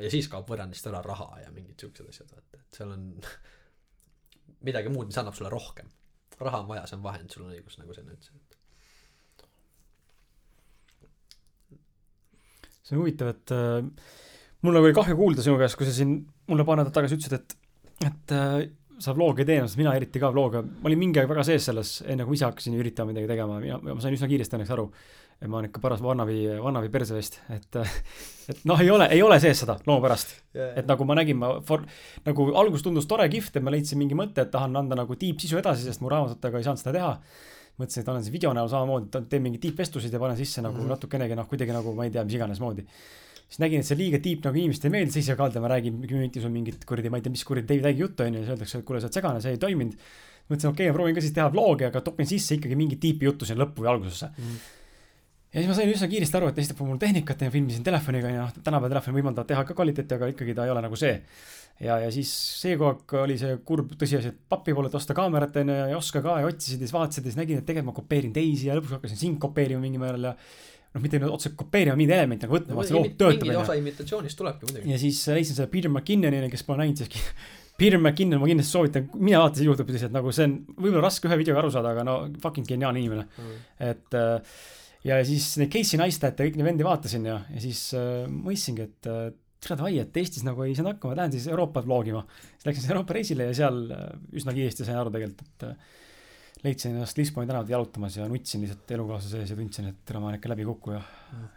ja 0.00 0.10
siis 0.10 0.28
kaob 0.28 0.48
võrrandist 0.50 0.86
ära 0.86 1.02
raha 1.02 1.40
ja 1.44 1.50
mingid 1.50 1.80
siuksed 1.80 2.08
asjad, 2.08 2.32
vaata, 2.32 2.60
et 2.60 2.80
seal 2.80 2.92
on 2.92 3.12
midagi 4.68 4.88
muud, 4.88 5.06
mis 5.06 5.18
annab 5.18 5.36
sulle 5.36 5.52
rohkem. 5.52 5.88
Raha 6.42 6.62
on 6.64 6.68
vaja, 6.70 6.84
see 6.88 6.98
on 6.98 7.04
vahend, 7.04 7.32
sul 7.32 7.46
on 7.46 7.54
õigus, 7.54 7.78
nagu 7.80 7.94
sa 7.94 8.02
enne 8.02 8.16
ütlesid. 8.16 8.60
see 12.84 12.96
on 12.96 13.00
huvitav, 13.00 13.30
et 13.32 13.52
äh, 13.56 14.08
mul 14.64 14.76
nagu 14.76 14.88
oli 14.88 14.96
kahju 14.96 15.16
kuulda 15.16 15.44
sinu 15.44 15.56
käest, 15.60 15.78
kui 15.80 15.88
sa 15.88 15.94
siin 15.96 16.18
mulle 16.50 16.66
paar 16.68 16.80
nädalat 16.80 16.96
tagasi 16.98 17.16
ütlesid, 17.16 17.38
et, 17.38 17.54
et 18.10 18.34
äh, 18.36 18.58
sa 19.00 19.14
vlog'i 19.16 19.44
ei 19.46 19.56
enam, 19.56 19.68
sest 19.70 19.80
mina 19.80 19.94
eriti 19.96 20.20
ka 20.22 20.30
vlog'e, 20.34 20.62
ma 20.62 20.90
olin 20.90 21.00
mingi 21.00 21.20
aeg 21.20 21.30
väga 21.30 21.46
sees 21.48 21.70
selles, 21.70 21.96
enne 22.04 22.26
kui 22.26 22.34
ma 22.34 22.38
ise 22.38 22.48
hakkasin 22.48 22.76
üritama 22.78 23.12
midagi 23.12 23.30
tegema 23.30 23.58
ja 23.64 23.78
ma 23.82 23.96
sain 24.02 24.16
üsna 24.16 24.28
kiiresti 24.30 24.58
õnneks 24.58 24.74
aru, 24.76 24.86
et 25.44 25.50
ma 25.50 25.58
olen 25.58 25.68
ikka 25.68 25.82
paras 25.84 26.00
vannavi, 26.00 26.38
vannavi 26.64 26.88
persevest, 26.88 27.42
et 27.52 27.76
äh, 27.76 27.98
et 28.52 28.60
noh, 28.68 28.80
ei 28.80 28.90
ole, 28.92 29.08
ei 29.14 29.22
ole 29.24 29.38
sees 29.42 29.62
seda 29.64 29.76
loo 29.88 29.96
pärast. 30.04 30.34
et 30.54 30.86
nagu 30.88 31.06
ma 31.08 31.16
nägin, 31.18 31.38
ma 31.40 31.50
for, 31.66 31.84
nagu 32.26 32.46
algus 32.60 32.84
tundus 32.84 33.08
tore, 33.10 33.26
kihvt, 33.32 33.58
et 33.58 33.64
ma 33.64 33.72
leidsin 33.74 34.00
mingi 34.00 34.16
mõtte, 34.18 34.44
et 34.44 34.52
tahan 34.52 34.76
anda 34.80 34.98
nagu 34.98 35.16
tiibsisu 35.20 35.60
edasi, 35.60 35.86
sest 35.88 36.04
mu 36.04 36.12
raamatutega 36.12 36.60
ei 36.60 36.68
saanud 36.68 36.82
seda 36.82 36.96
teha. 36.98 37.12
mõtlesin, 37.74 38.04
et 38.04 38.08
annan 38.08 38.22
siis 38.22 38.30
video 38.30 38.52
näol 38.54 38.68
samamoodi, 38.70 39.24
teen 39.26 39.42
mingeid 39.42 39.64
tiibvestlusid 39.64 40.12
ja 40.14 40.20
panen 40.22 40.36
sisse 40.38 40.62
nagu 40.62 40.76
mm. 40.76 40.84
-hmm. 40.84 40.94
natukenegi 40.94 41.34
noh, 41.34 41.48
kuidagi 41.50 41.72
nagu 41.74 41.94
ma 41.94 42.04
ei 42.04 42.12
tea, 42.14 42.22
mis 42.24 42.34
iganes 42.34 42.60
moodi. 42.60 42.84
siis 43.48 43.58
nägin, 43.58 43.80
et 43.80 43.86
see 43.86 43.98
liiga 43.98 44.18
tiib 44.22 44.44
nagu 44.44 44.56
inimestele 44.56 44.92
ei 44.92 44.98
meeldi, 44.98 45.12
siis 45.12 45.28
ei 45.28 45.36
kalda, 45.36 45.60
ma 45.60 45.68
räägin 45.68 45.98
minti 45.98 46.40
sul 46.40 46.50
mingit 46.50 46.84
kuradi, 46.84 47.10
ma 47.10 47.18
ei 47.18 47.22
tea, 47.22 47.30
mis 47.30 47.44
kuradi 47.44 47.66
David 47.66 47.90
Icke 47.90 48.00
juttu 48.00 48.22
on 48.22 48.34
ju, 48.34 48.40
siis 48.40 48.50
öeldakse, 48.54 48.78
et 48.78 48.84
kuule, 48.84 49.00
sa 49.00 49.06
oled 49.06 49.18
segane, 49.18 49.40
see 49.40 49.50
ei 49.50 49.58
toiminud. 49.58 49.98
mõtlesin, 50.44 50.70
okei 50.70 50.86
okay,, 50.86 50.92
ma 50.92 50.94
proovin 50.94 51.14
ka 51.14 51.20
siis 51.20 51.34
teha 51.34 51.50
vlogi, 51.50 51.84
aga 51.84 52.00
topin 52.00 52.26
sisse 52.26 52.54
ikkagi 52.54 52.76
mingi 52.76 52.96
tiipi 52.96 53.24
juttu 53.24 53.44
sinna 53.44 53.64
lõppu 53.64 53.82
või 53.82 53.90
algusesse. 53.90 54.30
Mhm. 54.38 54.83
Ja 55.54 55.62
siis 55.62 55.70
ma 55.70 55.76
sain 55.78 55.92
üsna 55.92 56.08
kiiresti 56.10 56.38
aru, 56.40 56.50
et 56.50 56.60
esiteks 56.62 56.82
mul 56.82 56.98
tehnikat 57.00 57.44
ja 57.46 57.50
filmisin 57.54 57.84
telefoniga 57.86 58.32
ja 58.32 58.46
noh, 58.46 58.54
tänapäeval 58.58 58.96
telefon 58.96 59.16
võimaldavad 59.18 59.50
teha 59.50 59.62
ka 59.68 59.76
kvaliteeti, 59.78 60.16
aga 60.18 60.30
ikkagi 60.32 60.56
ta 60.56 60.66
ei 60.66 60.74
ole 60.74 60.82
nagu 60.82 60.98
see. 60.98 61.14
ja, 61.84 61.98
ja 62.02 62.10
siis 62.14 62.30
see 62.60 62.76
kogu 62.78 62.90
aeg 62.90 63.16
oli 63.22 63.38
see 63.38 63.56
kurb 63.66 63.94
tõsiasi, 64.00 64.34
et 64.34 64.42
papi 64.50 64.74
poole, 64.74 64.90
et 64.90 64.98
osta 64.98 65.14
kaamerat 65.16 65.56
onju 65.62 65.78
ja 65.78 65.88
ei 65.92 65.96
oska 65.98 66.22
ka 66.24 66.40
ja 66.42 66.50
otsisid 66.50 66.82
ja 66.82 66.88
siis 66.88 66.94
vaatasid 66.94 67.26
ja 67.26 67.32
siis 67.32 67.40
nägin, 67.40 67.62
et 67.62 67.66
tegelikult 67.70 67.94
ma 67.94 67.98
kopeerin 68.02 68.34
teisi 68.34 68.70
ja 68.70 68.78
lõpuks 68.78 68.98
hakkasin 68.98 69.20
sind 69.20 69.42
kopeerima 69.42 69.82
mingil 69.82 70.02
määral 70.02 70.30
ja 70.30 70.34
noh, 70.34 71.02
mitte 71.02 71.22
otseselt 71.26 71.58
kopeerima 71.58 71.98
mingeid 71.98 72.18
elemente, 72.18 72.48
aga 72.48 72.58
võtma, 72.58 72.78
vaatasin, 72.78 73.00
oo, 73.00 73.10
töötab 73.18 73.48
mingi 73.48 73.60
osa 73.62 73.76
imitatsioonist 73.78 74.38
tulebki 74.38 74.70
muidugi. 74.70 74.94
ja 74.94 75.02
siis 75.02 75.20
leidsin 75.34 75.58
selle 75.58 75.70
Peter 75.70 75.90
McKinnoni, 75.90 76.46
kes 76.52 76.66
pole 76.66 76.82
näinud 76.82 77.02
siiski. 77.02 77.22
Peter 77.78 77.98
McKinnon, 77.98 78.38
ma 78.38 78.46
kindlasti 78.46 78.70
soovitan, 78.70 79.08
mine 79.18 79.40
vaata 79.42 79.58
seda 79.58 79.66
Youtube'i 79.66 79.96
lihtsalt 79.96 80.14
nagu 80.14 80.30
see 80.30 80.44
on 80.46 80.52
võib-olla 80.76 81.08
raske 81.08 81.26
ühe 81.26 81.38
videoga 81.40 81.64
aru 81.64 81.72
saada, 81.74 81.90
aga 81.90 82.04
no 82.06 82.14
fucking 82.42 82.68
geniaalne 82.68 83.02
inimene. 83.02 83.24
et 83.82 84.14
äh, 84.14 84.60
ja 85.04 85.20
siis 85.26 85.54
neid 85.60 85.72
Casey 85.72 86.00
Neistat 86.00 86.38
ja 86.38 86.46
kõik 86.46 86.58
neid 86.58 86.70
vendi 86.70 86.86
vaatasin 86.86 87.26
ja, 87.28 87.40
ja 87.52 87.62
siis 87.62 87.86
äh, 87.98 88.24
mõistsingi, 88.30 88.88
et 88.88 89.10
äh, 89.10 89.26
tere 89.64 89.78
davai, 89.80 89.98
et 90.02 90.16
Eestis 90.20 90.44
nagu 90.46 90.64
ei 90.64 90.74
saanud 90.76 90.94
hakkama, 90.94 91.16
lähen 91.18 91.34
siis 91.34 91.48
Euroopat 91.50 91.86
vlogima. 91.88 92.24
siis 92.54 92.68
läksin 92.68 92.84
siis 92.84 92.92
Euroopa 92.92 93.16
reisile 93.16 93.50
ja 93.50 93.58
seal 93.60 93.84
äh, 93.94 94.08
üsna 94.36 94.56
kiiresti 94.56 94.86
sain 94.86 95.00
aru 95.00 95.12
tegelikult, 95.14 95.44
et 95.46 95.68
äh, 95.68 96.02
leidsin 96.64 96.94
ennast 96.94 97.18
Lisboni 97.20 97.48
tänavatel 97.48 97.76
jalutamas 97.76 98.16
ja 98.16 98.26
nutsin 98.28 98.64
lihtsalt 98.64 98.92
elukaaslase 98.96 99.38
sees 99.38 99.52
ja 99.52 99.56
tundsin, 99.58 99.90
et 99.92 100.00
tere, 100.08 100.20
ma 100.20 100.30
olen 100.30 100.38
ikka 100.40 100.52
läbikukkuja. 100.54 101.00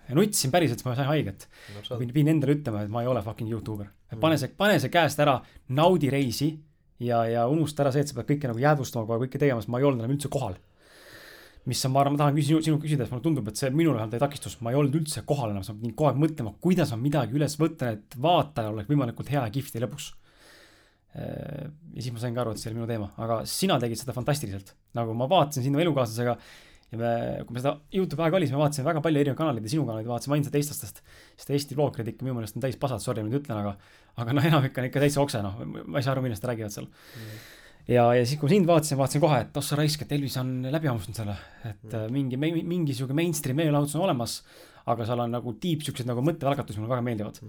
ja 0.09 0.17
nutsin 0.19 0.51
päriselt, 0.51 0.83
ma 0.85 0.95
sain 0.99 1.07
haiget. 1.07 1.47
pidin, 1.89 2.13
pidin 2.13 2.33
endale 2.35 2.57
ütlema, 2.57 2.83
et 2.83 2.91
ma 2.91 3.03
ei 3.03 3.11
ole 3.11 3.23
fucking 3.23 3.51
Youtuber. 3.51 3.87
Mm. 4.11 4.19
pane 4.23 4.39
see, 4.39 4.51
pane 4.57 4.79
see 4.83 4.91
käest 4.91 5.19
ära, 5.23 5.39
naudi 5.79 6.11
reisi 6.11 6.51
ja, 6.99 7.23
ja 7.27 7.47
unusta 7.47 7.85
ära 7.85 7.93
see, 7.95 8.03
et 8.03 8.11
sa 8.11 8.19
pead 8.19 8.33
kõike 8.33 8.51
nagu 8.51 8.63
jäädvustama 8.63 9.05
kogu 9.05 9.15
aeg, 9.15 9.27
kõike 9.27 9.43
tegema, 9.43 9.63
sest 9.63 9.71
ma 9.71 9.79
ei 9.79 9.87
olnud 9.87 10.03
enam 10.03 10.15
üldse 10.15 10.31
kohal. 10.31 10.59
Mis 11.68 11.82
on, 11.86 11.93
ma 11.93 12.03
arvan, 12.03 12.15
ma 12.15 12.24
tahan 12.24 12.38
küsida, 12.38 12.61
sinu 12.63 12.80
küsida, 12.82 13.03
sest 13.03 13.13
mulle 13.15 13.26
tundub, 13.26 13.49
et 13.51 13.59
see 13.59 13.72
minule 13.74 13.97
vähemalt 13.97 14.15
oli 14.15 14.24
takistus, 14.24 14.55
ma 14.63 14.72
ei 14.72 14.80
olnud 14.80 14.95
üldse 15.01 15.24
kohal 15.28 15.51
enam, 15.51 15.65
sa 15.68 15.76
pidin 15.76 15.95
kogu 15.97 16.11
aeg 16.11 16.22
mõtlema, 16.24 16.53
kuidas 16.63 16.93
ma 16.93 17.01
midagi 17.01 17.36
üles 17.38 17.57
võtan, 17.59 17.97
et 17.97 18.15
vaatajal 18.24 18.78
oleks 18.78 18.91
võimalikult 18.91 19.32
hea 19.34 19.43
ja 19.43 19.53
kihvti 19.53 19.84
lõpuks. 19.84 20.13
ja 21.18 22.01
siis 22.01 22.13
ma 22.13 22.22
sain 22.22 22.36
ka 22.36 22.43
aru, 22.43 22.53
et 22.53 22.61
see 22.61 22.70
oli 22.70 22.78
minu 22.78 22.88
teema, 22.88 23.10
aga 23.18 23.41
sina 23.49 23.80
tegid 23.81 23.99
seda 23.99 24.14
fantastiliselt. 24.14 24.76
nagu 24.95 25.14
ma 25.18 25.27
vaatasin 25.27 25.65
sinu 25.65 25.81
elukaaslasega 25.81 26.38
ja 26.91 26.99
me, 26.99 27.11
kui 27.44 27.57
me 27.57 27.61
seda 27.64 27.73
Youtube'i 27.94 28.27
aega 28.27 28.39
oli, 28.39 28.48
siis 28.48 28.56
me 28.56 28.61
vaatasime 28.61 28.88
väga 28.88 29.03
palju 29.03 29.22
erinevaid 29.22 29.39
kanaleid 29.41 29.68
ja 29.68 29.73
sinu 29.73 29.85
kanalit 29.88 30.07
vaatasime 30.07 30.38
ainult 30.38 30.56
eestlastest. 30.60 31.02
sest 31.35 31.52
Eesti 31.56 31.76
vloggerid 31.76 32.14
ikka 32.14 32.27
minu 32.27 32.38
meelest 32.38 32.56
on 32.60 32.64
täis 32.64 32.80
pasad, 32.80 33.03
sorry, 33.03 33.26
ma 33.26 33.31
nüüd 33.31 33.41
ütlen, 33.41 33.60
aga, 33.60 33.76
aga 34.23 34.35
noh, 34.38 34.48
enamik 34.52 34.77
on 34.80 34.88
ikka 34.88 35.03
täitsa 35.03 35.23
okse, 35.23 35.44
noh, 35.44 35.60
ma 35.68 35.99
ei 35.99 36.06
saa 36.06 36.15
aru, 36.15 36.23
millest 36.23 36.45
nad 36.45 36.53
räägivad 36.53 36.76
seal. 36.77 36.88
ja, 37.88 38.05
ja 38.15 38.23
siis, 38.26 38.39
kui 38.39 38.51
sind 38.51 38.68
vaatasin, 38.69 38.99
vaatasin 38.99 39.23
kohe, 39.23 39.41
et 39.45 39.59
oh 39.59 39.65
sa 39.65 39.77
raisk, 39.80 40.03
et 40.03 40.15
Elvis 40.18 40.38
on 40.41 40.55
läbi 40.72 40.89
hammustanud 40.91 41.19
selle, 41.19 41.35
et 41.68 41.85
mm. 41.91 42.15
mingi, 42.15 42.39
mingi 42.39 42.95
sihuke 42.97 43.15
mainstream 43.18 43.59
meelelahutus 43.61 43.97
on 43.99 44.07
olemas, 44.07 44.39
aga 44.88 45.07
seal 45.07 45.23
on 45.26 45.35
nagu 45.35 45.53
tiib 45.61 45.84
siuksed 45.85 46.07
nagu 46.09 46.23
mõttevälgatusi 46.26 46.81
mulle 46.81 46.93
väga 46.95 47.05
meeldivad. 47.05 47.39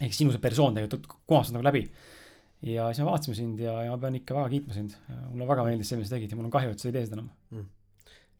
ehk 0.00 0.16
sinu 0.16 0.32
see 0.34 0.42
persoon 0.42 0.76
tegelikult 0.76 1.08
kohastab 1.28 1.58
nagu 1.58 1.68
läbi. 1.68 1.84
ja 2.64 2.88
siis 2.90 3.04
me 3.04 3.10
vaatasime 3.10 3.36
sind 3.36 3.60
ja, 3.60 3.76
ja 3.84 3.92
ma 3.92 4.00
pean 4.00 4.16
ikka 4.20 4.36
väga 4.38 4.52
kiitma 4.56 4.76
sind. 4.76 4.96
mulle 5.30 5.48
väga 5.48 5.68
meeldis 5.68 5.92
see, 5.92 6.00
mis 6.00 6.08
sa 6.08 6.16
tegid 6.16 6.32
ja 6.32 6.40
mul 6.40 6.48
on 6.48 6.54
kahju, 6.54 6.72
et 6.72 6.80
sa 6.80 6.88
ei 6.88 6.96
tee 6.96 7.06
seda 7.06 7.20
enam. 7.20 7.68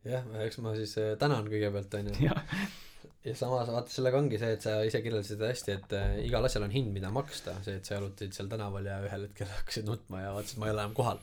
jah, 0.05 0.26
eks 0.46 0.60
ma 0.64 0.76
siis 0.76 0.96
äh, 1.01 1.14
tänan 1.20 1.48
kõigepealt 1.48 2.01
onju. 2.01 2.32
ja 3.24 3.34
samas 3.36 3.70
vaata 3.72 3.92
sellega 3.92 4.18
ongi 4.20 4.38
see, 4.40 4.56
et 4.56 4.64
sa 4.64 4.74
ise 4.84 5.01
kirjeldasid 5.05 5.38
seda 5.38 5.51
hästi, 5.51 5.76
et 5.78 5.94
äh, 5.96 6.16
igal 6.26 6.44
asjal 6.44 6.66
on 6.66 6.74
hind, 6.74 6.92
mida 6.92 7.10
maksta, 7.12 7.56
see, 7.64 7.78
et 7.80 7.88
sa 7.88 7.96
jalutasid 7.96 8.36
seal 8.36 8.51
tänaval 8.52 8.88
ja 8.88 8.98
ühel 9.06 9.28
hetkel 9.28 9.48
hakkasid 9.59 9.88
nutma 9.88 10.24
ja 10.26 10.34
vaatasid, 10.36 10.60
ma 10.60 10.68
ei 10.68 10.74
ole 10.74 10.84
enam 10.84 10.98
kohal. 10.98 11.22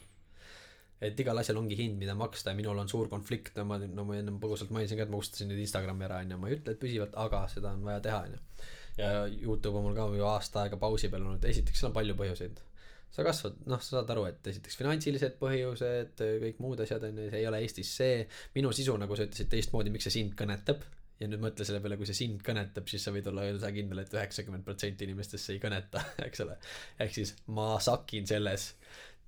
et 1.02 1.18
igal 1.18 1.38
asjal 1.38 1.58
ongi 1.58 1.74
hind, 1.78 1.96
mida 1.98 2.14
maksta 2.14 2.52
ja 2.52 2.58
minul 2.58 2.78
on 2.78 2.90
suur 2.90 3.08
konflikt, 3.10 3.56
no 3.58 3.64
ma, 3.66 3.78
no 3.82 4.04
ma 4.06 4.18
ennem 4.18 4.36
põgusalt 4.42 4.70
mainisin 4.74 4.98
ka, 4.98 5.06
et 5.06 5.10
ma 5.10 5.18
kustusin 5.18 5.50
nüüd 5.50 5.62
Instagrami 5.64 6.06
ära, 6.06 6.20
onju, 6.22 6.38
ma 6.38 6.50
ei 6.50 6.58
ütle, 6.58 6.74
et 6.74 6.82
püsivalt, 6.82 7.16
aga 7.18 7.40
seda 7.50 7.72
on 7.74 7.82
vaja 7.86 8.02
teha, 8.06 8.20
onju. 8.28 8.68
ja 9.00 9.08
Youtube 9.30 9.80
on 9.80 9.88
mul 9.88 9.98
ka 9.98 10.06
ju 10.14 10.28
aasta 10.30 10.62
aega 10.62 10.78
pausi 10.78 11.10
peal 11.10 11.26
olnud, 11.26 11.48
esiteks 11.50 11.82
seal 11.82 11.90
on 11.90 11.96
palju 11.96 12.18
põhjuseid. 12.18 12.62
Sa 13.12 13.26
kasvad, 13.26 13.58
noh, 13.68 13.82
sa 13.82 13.98
saad 13.98 14.14
aru, 14.14 14.24
et 14.30 14.46
esiteks 14.54 14.78
finantsilised 14.78 15.34
põhjused, 15.42 16.22
kõik 16.46 16.62
muud 16.64 16.80
asjad 16.80 17.02
on 17.10 17.18
ju, 17.18 17.26
see 17.34 17.42
ei 17.42 17.50
ole 17.50 17.60
Eestis 17.66 17.90
see, 17.98 18.22
minu 18.54 18.70
sisu, 18.72 18.94
nagu 19.02 19.18
sa 19.18 19.26
ütlesid 19.26 19.50
teistmoodi, 19.52 19.92
miks 19.92 20.06
see 20.08 20.20
sind 20.20 20.38
kõnetab 20.38 20.86
ja 21.22 21.30
nüüd 21.30 21.42
mõtle 21.42 21.66
selle 21.66 21.80
peale, 21.82 21.96
kui 22.00 22.08
see 22.08 22.18
sind 22.24 22.42
kõnetab, 22.46 22.88
siis 22.90 23.04
sa 23.06 23.14
võid 23.14 23.28
olla 23.30 23.46
üsna 23.52 23.70
kindel 23.74 24.02
et, 24.02 24.10
et 24.10 24.18
üheksakümmend 24.18 24.66
protsenti 24.66 25.06
inimestest 25.06 25.46
see 25.46 25.58
ei 25.58 25.62
kõneta, 25.62 26.02
eks 26.26 26.44
ole. 26.44 26.58
ehk 27.02 27.14
siis 27.20 27.36
ma 27.54 27.74
sakin 27.82 28.26
selles 28.28 28.72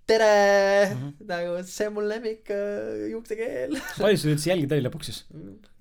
tere 0.06 0.94
mm, 0.94 0.98
-hmm. 1.00 1.28
nagu 1.28 1.60
see 1.64 1.86
on 1.88 1.94
mu 1.96 2.02
lemmik 2.04 2.50
äh, 2.52 3.06
juuksekeel. 3.12 3.78
palju 3.98 4.18
sul 4.20 4.34
üldse 4.34 4.50
jälgijaid 4.50 4.76
oli 4.76 4.86
lõpuks 4.88 5.10
siis? 5.10 5.24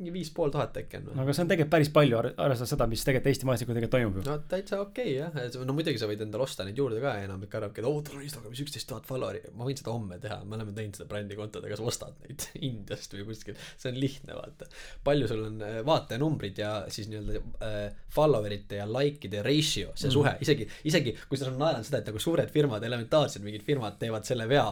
mingi 0.04 0.14
viis 0.16 0.32
pool 0.36 0.52
tuhat 0.52 0.78
äkki 0.82 1.00
on. 1.00 1.10
no 1.12 1.24
aga 1.24 1.34
see 1.36 1.44
on 1.44 1.50
tegelikult 1.52 1.72
päris 1.74 1.92
palju, 1.96 2.20
arvestades 2.20 2.74
seda, 2.74 2.88
mis 2.92 3.04
tegelikult 3.08 3.32
Eesti 3.32 3.48
maastikul 3.50 3.78
tegelikult 3.78 3.96
toimub 3.96 4.20
ju. 4.20 4.24
no 4.28 4.36
täitsa 4.52 4.80
okei 4.84 5.16
okay, 5.20 5.44
jah, 5.44 5.66
no 5.68 5.76
muidugi 5.76 6.02
sa 6.02 6.10
võid 6.10 6.24
endale 6.26 6.46
osta 6.48 6.66
neid 6.68 6.80
juurde 6.80 7.02
ka 7.04 7.16
ja 7.20 7.28
enamik 7.28 7.56
arvabki, 7.60 7.84
et 7.84 7.90
oo, 7.90 8.02
tal 8.06 8.20
on 8.20 8.26
Instagramis 8.26 8.64
üksteist 8.66 8.90
tuhat 8.90 9.08
follower'i, 9.10 9.54
ma 9.58 9.68
võin 9.68 9.80
seda 9.80 9.94
homme 9.94 10.20
teha, 10.24 10.40
me 10.44 10.58
oleme 10.58 10.76
teinud 10.78 11.00
seda 11.00 11.08
brändikontodega, 11.12 11.80
sa 11.80 11.88
ostad 11.92 12.18
neid 12.26 12.48
Indiast 12.70 13.16
või 13.16 13.28
kuskilt, 13.30 13.62
see 13.78 13.94
on 13.94 14.00
lihtne 14.02 14.38
vaata. 14.40 14.70
palju 15.08 15.30
sul 15.32 15.46
on 15.48 15.62
äh, 15.64 15.80
vaatajanumbrid 15.88 16.64
ja 16.64 16.74
siis 16.94 17.12
nii-öelda 17.12 17.44
äh, 17.68 18.02
follower 18.14 18.56
ite 18.56 18.82
ja 18.82 18.88
like'ide 18.90 19.44
ratio, 19.46 19.94
see 19.96 20.10
mm. 20.10 20.16
suhe, 20.18 20.36
isegi, 20.44 20.68
isegi 20.90 21.16
kui 21.30 21.40
sa 21.40 21.52
naerad 21.54 21.86
seda, 21.88 22.04
et 22.04 22.12
nagu 22.12 22.22
suured 22.22 22.52
firmad, 22.54 22.84
elementaarsed 22.88 23.46
mingid 23.46 23.66
firmad 23.66 23.98
teevad 24.02 24.13
teevad 24.14 24.28
selle 24.30 24.48
vea, 24.50 24.68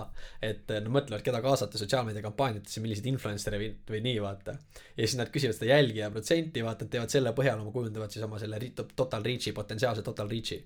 et 0.45 0.69
nad 0.69 0.89
mõtlevad, 0.93 1.23
keda 1.25 1.41
kaasata 1.41 1.79
sotsiaalmeedia 1.81 2.23
kampaaniatesse, 2.25 2.81
milliseid 2.83 3.09
influencer'e 3.11 3.59
või, 3.61 3.69
või 3.89 4.01
nii, 4.05 4.21
vaata. 4.21 4.57
ja 4.97 5.05
siis 5.07 5.17
nad 5.17 5.31
küsivad 5.33 5.57
seda 5.57 5.71
jälgija 5.73 6.11
protsenti, 6.13 6.63
vaata, 6.63 6.85
et 6.85 6.93
teevad 6.95 7.13
selle 7.13 7.33
põhjal 7.37 7.61
oma, 7.61 7.73
kujundavad 7.73 8.13
siis 8.13 8.25
oma 8.25 8.39
selle 8.41 8.59
total 8.95 9.25
reach'i, 9.25 9.53
potentsiaalse 9.57 10.05
total 10.05 10.29
reach'i 10.29 10.61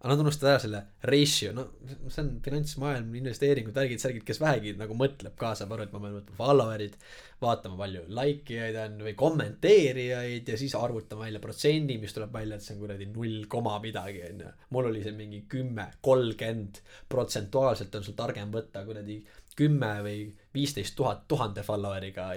aga 0.00 0.14
nad 0.14 0.22
unustavad 0.22 0.54
ära 0.54 0.60
selle 0.62 0.78
ratio, 1.04 1.50
no 1.52 1.66
see 2.08 2.22
on 2.22 2.30
finantsmaailm, 2.44 3.10
investeeringud, 3.20 3.74
värgid, 3.76 4.00
särgid, 4.00 4.24
kes 4.24 4.40
vähegi 4.40 4.72
nagu 4.80 4.96
mõtleb 4.96 5.34
ka, 5.36 5.50
saab 5.58 5.74
aru, 5.76 5.84
et 5.84 5.92
ma 5.92 6.00
pean 6.00 6.14
võtma 6.16 6.36
follower'id, 6.38 6.94
vaatama 7.42 7.76
palju 7.82 8.06
like 8.16 8.54
ijaid 8.54 8.78
on 8.80 8.96
või 9.04 9.12
kommenteerijaid 9.20 10.48
ja 10.48 10.56
siis 10.60 10.76
arvutama 10.78 11.26
välja 11.26 11.42
protsendi, 11.44 11.98
mis 12.00 12.16
tuleb 12.16 12.32
välja, 12.32 12.56
et 12.56 12.64
see 12.64 12.78
on 12.78 12.80
kuradi 12.86 13.10
null 13.12 13.44
koma 13.52 13.76
midagi, 13.84 14.24
onju. 14.30 14.54
mul 14.72 14.88
oli 14.88 15.04
see 15.04 15.12
mingi 15.16 15.42
kümme, 15.52 15.90
kolmkümmend, 16.00 16.80
protsentuaalselt 17.12 18.00
on 18.00 18.08
sul 18.08 18.16
targem 18.16 18.56
võtta 18.56 18.86
kuradi 18.88 19.20
kümme 19.60 19.90
või 20.04 20.20
viisteist 20.54 20.96
tuhat 20.98 21.26
tuhande 21.28 21.62
follower'iga 21.66 22.30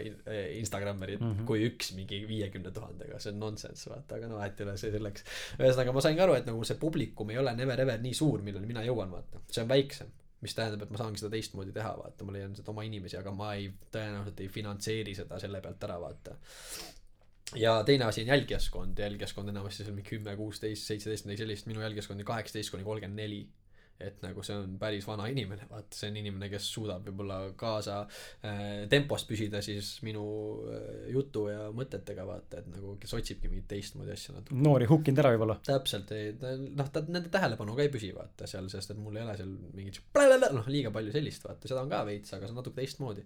Instagrammerit 0.59 1.21
mm 1.21 1.29
-hmm. 1.31 1.45
kui 1.49 1.63
üks 1.67 1.93
mingi 1.97 2.23
viiekümne 2.27 2.71
tuhandega, 2.71 3.19
see 3.19 3.33
on 3.33 3.39
nonsense 3.41 3.89
vaata, 3.89 4.17
aga 4.19 4.29
no 4.29 4.41
vahet 4.41 4.59
ei 4.59 4.67
ole, 4.67 4.75
see 4.77 4.91
selleks. 4.93 5.25
ühesõnaga 5.59 5.95
ma 5.95 6.03
sain 6.05 6.17
ka 6.17 6.27
aru, 6.27 6.35
et 6.39 6.49
nagu 6.49 6.67
see 6.67 6.79
publikum 6.81 7.31
ei 7.33 7.39
ole 7.41 7.55
never 7.57 7.81
ever 7.85 8.03
nii 8.03 8.13
suur, 8.17 8.43
milleni 8.45 8.69
mina 8.69 8.83
jõuan, 8.85 9.11
vaata, 9.11 9.41
see 9.49 9.63
on 9.63 9.71
väiksem. 9.71 10.11
Mis 10.43 10.55
tähendab, 10.55 10.81
et 10.83 10.89
ma 10.91 10.99
saangi 10.99 11.21
seda 11.21 11.29
teistmoodi 11.31 11.71
teha, 11.71 11.93
vaata, 11.97 12.25
ma 12.27 12.33
leian 12.35 12.55
seda 12.55 12.71
oma 12.73 12.83
inimesi, 12.83 13.15
aga 13.15 13.31
ma 13.31 13.53
ei, 13.55 13.69
tõenäoliselt 13.95 14.41
ei 14.43 14.49
finantseeri 14.51 15.13
seda 15.15 15.39
selle 15.39 15.61
pealt 15.63 15.85
ära, 15.87 15.95
vaata. 16.01 16.35
ja 17.55 17.77
teine 17.87 18.09
asi 18.09 18.25
on 18.25 18.27
jälgijaskond, 18.33 18.99
jälgijaskond 18.99 19.49
enamasti 19.49 19.85
seal 19.85 19.95
mingi 19.95 20.09
kümme, 20.09 20.35
kuusteist, 20.35 20.89
seitseteist, 20.89 21.25
midagi 21.25 21.45
sellist, 21.45 21.69
minu 21.71 21.81
jälgijaskond 21.85 22.19
on 22.19 22.25
kaheksateist 22.33 22.75
kuni 22.75 22.83
kolmkümmend 22.83 23.23
neli 23.23 23.45
et 24.01 24.21
nagu 24.23 24.43
see 24.45 24.55
on 24.57 24.75
päris 24.81 25.05
vana 25.07 25.27
inimene, 25.31 25.67
vaata, 25.69 25.95
see 25.95 26.09
on 26.11 26.17
inimene, 26.19 26.49
kes 26.51 26.67
suudab 26.75 27.05
võib-olla 27.07 27.37
kaasa 27.59 27.99
äh, 28.03 28.61
tempos 28.91 29.25
püsida 29.29 29.61
siis 29.65 29.95
minu 30.05 30.23
äh, 30.73 30.87
jutu 31.13 31.45
ja 31.51 31.69
mõtetega, 31.75 32.25
vaata, 32.27 32.63
et 32.63 32.71
nagu 32.73 32.95
kes 33.01 33.13
otsibki 33.19 33.51
mingit 33.51 33.69
teistmoodi 33.71 34.15
asja 34.15 34.35
natuke. 34.35 34.57
noori 34.65 34.89
hukkinud 34.89 35.23
ära 35.23 35.33
võib-olla. 35.35 35.57
täpselt, 35.67 36.11
ei, 36.17 36.33
noh, 36.73 36.89
ta, 36.93 37.05
nende 37.07 37.31
tähelepanu 37.33 37.77
ka 37.77 37.85
ei 37.85 37.93
püsi, 37.93 38.11
vaata, 38.15 38.49
seal, 38.49 38.69
sest 38.73 38.95
et 38.95 38.99
mul 38.99 39.19
ei 39.19 39.25
ole 39.25 39.37
seal 39.39 39.53
mingit 39.77 40.01
noh, 40.57 40.71
liiga 40.71 40.93
palju 40.95 41.13
sellist, 41.13 41.45
vaata, 41.47 41.69
seda 41.69 41.85
on 41.85 41.93
ka 41.93 42.03
veits, 42.09 42.33
aga 42.35 42.47
see 42.47 42.55
on 42.55 42.61
natuke 42.61 42.81
teistmoodi. 42.81 43.25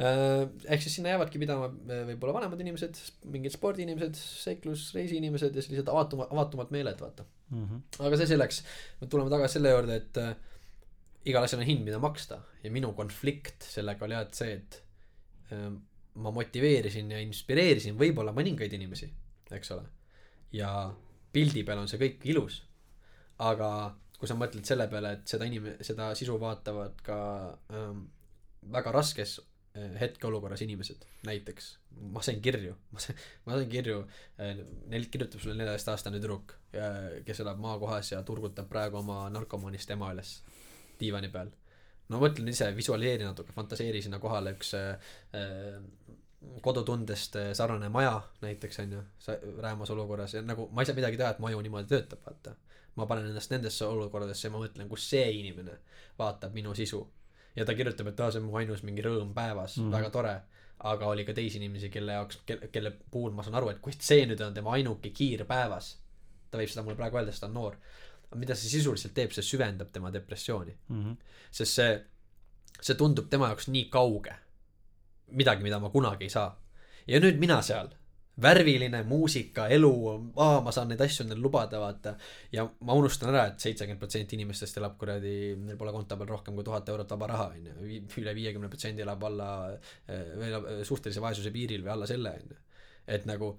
Ehk 0.00 0.80
siis 0.80 0.94
sinna 0.96 1.12
jäävadki 1.12 1.40
pidama 1.42 1.68
äh, 1.68 2.04
võib-olla 2.08 2.38
vanemad 2.38 2.60
inimesed, 2.64 2.96
mingid 3.32 3.52
spordiinimesed, 3.52 4.16
seiklus, 4.16 4.86
reisiinimesed 4.96 5.56
ja 5.56 5.64
sellised 5.64 5.90
avatuma, 5.92 6.28
avatumad 6.32 6.72
meeled, 6.72 6.96
vaata 7.00 7.26
mm. 7.50 7.66
-hmm. 7.66 8.06
aga 8.06 8.20
see 8.20 8.30
selleks, 8.32 8.62
me 9.00 9.10
tuleme 9.12 9.32
tagasi 9.32 9.58
selle 9.58 9.74
juurde, 9.74 9.98
et 10.00 10.20
äh, 10.22 10.32
igal 11.28 11.44
asjal 11.44 11.60
on 11.60 11.68
hind, 11.68 11.84
mida 11.84 12.00
maksta 12.00 12.40
ja 12.62 12.72
minu 12.72 12.94
konflikt 12.96 13.68
sellega 13.68 14.08
oli 14.08 14.16
et 14.16 14.40
see, 14.40 14.56
et 14.56 14.82
äh, 15.52 15.68
ma 16.14 16.30
motiveerisin 16.30 17.12
ja 17.12 17.20
inspireerisin 17.20 17.98
võib-olla 17.98 18.32
mõningaid 18.32 18.72
inimesi, 18.72 19.12
eks 19.52 19.76
ole. 19.76 19.84
ja 20.52 20.72
pildi 21.32 21.64
peal 21.64 21.84
on 21.84 21.88
see 21.88 22.00
kõik 22.00 22.24
ilus. 22.32 22.62
aga 23.38 23.94
kui 24.18 24.28
sa 24.28 24.34
mõtled 24.38 24.64
selle 24.64 24.88
peale, 24.88 25.16
et 25.18 25.28
seda 25.28 25.44
inim-, 25.44 25.72
seda 25.82 26.14
sisu 26.14 26.40
vaatavad 26.40 27.00
ka 27.02 27.16
ähm, 27.74 28.04
väga 28.72 28.92
raskes 28.94 29.40
äh, 29.40 29.51
hetkeolukorras 29.74 30.62
inimesed, 30.62 31.06
näiteks 31.26 31.70
ma 32.12 32.22
sain 32.22 32.40
kirju, 32.44 32.74
ma 32.92 33.00
sain, 33.00 33.16
ma 33.46 33.56
sain 33.56 33.70
kirju, 33.72 34.02
äh, 34.40 34.60
neil 34.92 35.06
kirjutab 35.12 35.40
sulle 35.40 35.56
neljateistaastane 35.56 36.20
tüdruk, 36.20 36.56
kes 37.26 37.40
elab 37.44 37.60
maakohas 37.60 38.12
ja 38.14 38.22
turgutab 38.24 38.68
praegu 38.68 39.00
oma 39.00 39.26
narkomaanist 39.32 39.90
ema 39.92 40.12
üles 40.14 40.38
diivani 41.00 41.28
peal. 41.32 41.50
no 42.12 42.20
mõtlen 42.20 42.48
ise, 42.52 42.68
visualiseeri 42.76 43.24
natuke, 43.24 43.52
fantaseeri 43.56 44.02
sinna 44.04 44.20
kohale 44.20 44.52
üks 44.56 44.74
äh, 44.76 45.12
kodutundest 46.60 47.36
sarnane 47.56 47.88
maja 47.88 48.16
näiteks 48.42 48.80
on 48.82 48.92
ju, 48.92 49.02
räämas 49.62 49.90
olukorras 49.90 50.34
ja 50.34 50.42
nagu 50.42 50.68
ma 50.72 50.82
ei 50.82 50.86
saa 50.86 50.96
midagi 50.98 51.16
teha, 51.16 51.30
et 51.32 51.40
mu 51.40 51.48
aju 51.48 51.60
niimoodi 51.62 51.88
töötab, 51.88 52.24
vaata. 52.26 52.56
ma 52.96 53.06
panen 53.06 53.30
ennast 53.30 53.50
nendesse 53.50 53.86
olukordadesse 53.88 54.48
ja 54.48 54.52
ma 54.52 54.60
mõtlen, 54.60 54.88
kus 54.88 55.06
see 55.10 55.30
inimene 55.38 55.78
vaatab 56.18 56.52
minu 56.52 56.74
sisu. 56.76 57.06
Ja 57.56 57.64
ta 57.64 57.74
kirjutab, 57.74 58.08
et 58.12 58.20
aa, 58.20 58.30
see 58.30 58.40
on 58.40 58.48
mu 58.48 58.56
ainus 58.60 58.82
mingi 58.82 59.04
rõõm 59.04 59.34
päevas 59.36 59.76
mm, 59.76 59.84
-hmm. 59.84 59.96
väga 59.96 60.10
tore 60.10 60.40
aga 60.82 61.06
oli 61.06 61.24
ka 61.24 61.34
teisi 61.34 61.60
inimesi, 61.60 61.90
kelle 61.90 62.16
jaoks, 62.16 62.40
kelle 62.46 62.92
puhul 63.10 63.34
ma 63.34 63.44
saan 63.46 63.56
aru, 63.60 63.70
et 63.70 63.82
kust 63.82 64.02
see 64.02 64.24
nüüd 64.26 64.40
on 64.42 64.54
tema 64.54 64.74
ainuke 64.76 65.12
kiir 65.14 65.44
päevas. 65.48 65.98
ta 66.50 66.58
võib 66.60 66.68
seda 66.68 66.82
mulle 66.84 66.98
praegu 66.98 67.16
öelda, 67.16 67.32
sest 67.32 67.44
ta 67.44 67.48
on 67.48 67.54
noor. 67.56 67.76
aga 68.26 68.40
mida 68.40 68.54
see 68.58 68.70
sisuliselt 68.72 69.14
teeb, 69.14 69.32
see 69.32 69.44
süvendab 69.46 69.92
tema 69.92 70.10
depressiooni 70.12 70.74
mm. 70.88 71.04
-hmm. 71.04 71.16
sest 71.50 71.78
see, 71.78 72.04
see 72.80 72.98
tundub 72.98 73.30
tema 73.30 73.52
jaoks 73.52 73.68
nii 73.68 73.84
kauge. 73.90 74.34
midagi, 75.26 75.62
mida 75.62 75.78
ma 75.78 75.90
kunagi 75.90 76.24
ei 76.24 76.30
saa. 76.30 76.58
ja 77.06 77.20
nüüd 77.20 77.38
mina 77.38 77.62
seal 77.62 77.88
värviline 78.40 79.02
muusika, 79.04 79.66
elu, 79.68 79.90
aa, 80.40 80.60
ma 80.64 80.72
saan 80.72 80.88
neid 80.88 81.00
asju 81.04 81.26
endale 81.26 81.42
lubada, 81.44 81.80
vaata. 81.82 82.14
ja 82.52 82.64
ma 82.86 82.94
unustan 82.96 83.34
ära 83.34 83.42
et, 83.50 83.58
et 83.58 83.66
seitsekümmend 83.66 84.00
protsenti 84.00 84.38
inimestest 84.38 84.78
elab 84.80 84.96
kuradi, 85.00 85.34
neil 85.60 85.76
pole 85.80 85.92
konto 85.92 86.16
peal 86.16 86.30
rohkem 86.30 86.56
kui 86.56 86.64
tuhat 86.64 86.88
eurot 86.88 87.12
vaba 87.12 87.28
raha, 87.32 87.48
on 87.52 87.66
ju. 87.68 87.98
üle 88.22 88.34
viiekümne 88.38 88.70
protsendi 88.72 89.04
elab 89.04 89.26
alla, 89.28 89.50
eh, 90.08 90.32
või 90.38 90.48
elab 90.48 90.70
suhtelise 90.88 91.20
vaesuse 91.24 91.52
piiril 91.52 91.84
või 91.84 91.92
alla 91.96 92.08
selle, 92.08 92.32
on 92.40 92.54
ju. 92.54 92.62
et 93.16 93.28
nagu, 93.28 93.50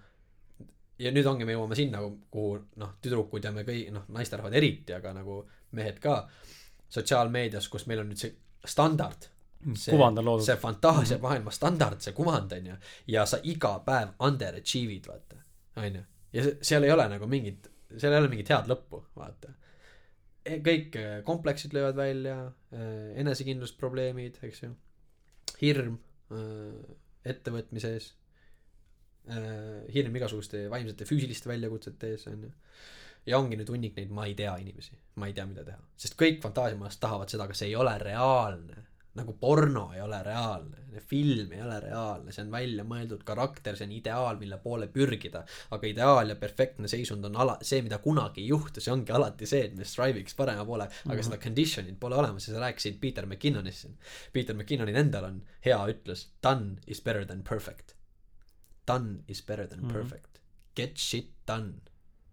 ja 1.06 1.14
nüüd 1.14 1.30
ongi, 1.30 1.46
me 1.46 1.54
jõuame 1.54 1.78
sinna, 1.78 2.02
kuhu 2.34 2.58
noh, 2.82 2.96
tüdrukud 3.04 3.46
ja 3.46 3.54
me 3.54 3.68
kõik, 3.68 3.92
noh, 3.94 4.10
naisterahvad 4.18 4.58
eriti, 4.58 4.98
aga 4.98 5.14
nagu 5.20 5.44
mehed 5.78 6.02
ka, 6.02 6.24
sotsiaalmeedias, 6.94 7.70
kus 7.70 7.86
meil 7.90 8.02
on 8.02 8.10
nüüd 8.10 8.26
see 8.26 8.34
standard 8.66 9.33
see, 9.76 9.98
see 10.46 10.56
fantaasia 10.60 11.20
maailma 11.24 11.52
standard, 11.54 12.02
see 12.04 12.16
kuvand 12.16 12.54
on 12.58 12.72
ju, 12.72 12.78
ja 13.16 13.26
sa 13.30 13.40
iga 13.50 13.76
päev 13.86 14.14
underachieve'id, 14.28 15.10
vaata, 15.10 15.42
on 15.82 16.00
ju. 16.00 16.06
ja 16.38 16.48
seal 16.62 16.88
ei 16.88 16.94
ole 16.94 17.08
nagu 17.12 17.30
mingit, 17.30 17.70
seal 17.98 18.14
ei 18.14 18.22
ole 18.22 18.32
mingit 18.32 18.52
head 18.54 18.72
lõppu, 18.72 19.04
vaata. 19.20 19.54
E, 20.44 20.58
kõik 20.66 20.98
äh, 21.00 21.14
kompleksid 21.28 21.76
löövad 21.76 22.00
välja, 22.00 22.40
äh, 22.76 23.14
enesekindlusprobleemid, 23.24 24.42
eks 24.44 24.66
ju, 24.66 24.74
hirm 25.62 25.96
äh, 26.34 26.98
ettevõtmise 27.34 27.96
ees, 27.96 28.12
hirm 29.94 30.18
igasuguste 30.20 30.66
vaimsete, 30.68 31.06
füüsiliste 31.08 31.48
väljakutsete 31.48 32.10
ees, 32.12 32.26
on 32.28 32.42
ju. 32.44 32.50
Ja 33.24 33.38
ongi 33.40 33.56
nüüd 33.56 33.70
hunnik 33.72 33.94
neid 33.96 34.10
ma 34.12 34.26
ei 34.28 34.34
tea 34.36 34.52
inimesi, 34.60 34.98
ma 35.16 35.30
ei 35.30 35.36
tea, 35.38 35.46
mida 35.48 35.64
teha, 35.64 35.80
sest 35.96 36.18
kõik 36.20 36.42
fantaasiamaailmas 36.44 37.00
tahavad 37.00 37.32
seda, 37.32 37.46
aga 37.48 37.56
see 37.56 37.70
ei 37.70 37.78
ole 37.80 37.94
reaalne 38.02 38.82
nagu 39.14 39.36
porno 39.38 39.92
ei 39.94 40.02
ole 40.02 40.20
reaalne, 40.26 41.00
film 41.06 41.52
ei 41.54 41.62
ole 41.62 41.80
reaalne, 41.84 42.32
see 42.34 42.42
on 42.46 42.52
välja 42.54 42.86
mõeldud 42.88 43.22
karakter, 43.28 43.78
see 43.78 43.86
on 43.86 43.94
ideaal, 43.94 44.40
mille 44.42 44.58
poole 44.64 44.88
pürgida. 44.94 45.44
aga 45.76 45.88
ideaal 45.88 46.34
ja 46.34 46.36
perfektne 46.42 46.90
seisund 46.90 47.26
on 47.30 47.38
ala-, 47.44 47.60
see, 47.62 47.84
mida 47.86 48.00
kunagi 48.02 48.42
ei 48.42 48.50
juhtu, 48.50 48.82
see 48.82 48.94
ongi 48.94 49.14
alati 49.14 49.50
see, 49.50 49.68
et 49.70 49.78
me 49.78 49.86
strive'iks 49.86 50.38
parema 50.40 50.66
poole, 50.66 50.90
aga 50.90 51.06
mm 51.06 51.20
-hmm. 51.20 51.30
seda 51.30 51.42
condition'it 51.46 52.00
pole 52.00 52.16
olemas 52.16 52.48
ja 52.48 52.56
sa 52.56 52.66
rääkisid 52.66 53.00
Peter 53.00 53.26
McKinnonist 53.26 53.86
siin. 53.86 53.98
Peter 54.34 54.56
McKinnonil 54.56 54.96
endal 54.96 55.30
on 55.30 55.42
hea 55.66 55.80
ütlus, 55.94 56.28
done 56.44 56.78
is 56.88 57.02
better 57.02 57.26
than 57.26 57.44
perfect. 57.44 57.96
Done 58.88 59.24
is 59.28 59.42
better 59.42 59.68
than 59.68 59.80
mm 59.80 59.90
-hmm. 59.90 59.94
perfect. 59.94 60.34
get 60.76 60.98
shit 60.98 61.30
done 61.46 61.82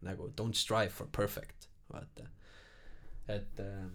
nagu 0.01 0.33
don't 0.37 0.57
strive 0.57 0.93
for 0.93 1.09
perfect 1.13 1.69
vaata 1.93 2.29
et 3.29 3.61
äh, 3.61 3.87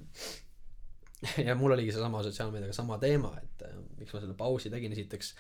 ja 1.47 1.55
mul 1.55 1.71
oligi 1.75 1.91
seesama 1.95 2.23
sotsiaalmeediaga 2.23 2.73
sama 2.73 2.97
teema 3.01 3.31
et 3.41 3.63
äh, 3.67 3.75
miks 3.99 4.13
ma 4.13 4.19
selle 4.23 4.33
pausi 4.37 4.69
tegin 4.73 4.91
esiteks. 4.95 5.35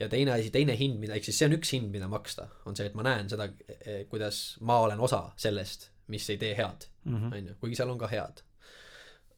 Ja 0.00 0.08
teine 0.08 0.32
asi 0.32 0.50
teine 0.50 0.74
hind 0.78 0.96
mida 0.98 1.14
ehk 1.14 1.24
siis 1.28 1.38
see 1.38 1.46
on 1.46 1.52
üks 1.58 1.72
hind 1.76 1.90
mida 1.92 2.08
maksta 2.10 2.48
on 2.66 2.76
see 2.76 2.86
et 2.88 2.94
ma 2.98 3.04
näen 3.06 3.28
seda 3.30 3.44
eh, 3.68 4.06
kuidas 4.10 4.38
ma 4.60 4.78
olen 4.86 5.00
osa 5.04 5.20
sellest 5.36 5.90
mis 6.08 6.30
ei 6.30 6.38
tee 6.40 6.54
head 6.58 6.88
Mhm. 7.04 7.32
onju 7.34 7.54
kuigi 7.60 7.76
seal 7.76 7.90
on 7.90 7.98
ka 7.98 8.06
head. 8.06 8.40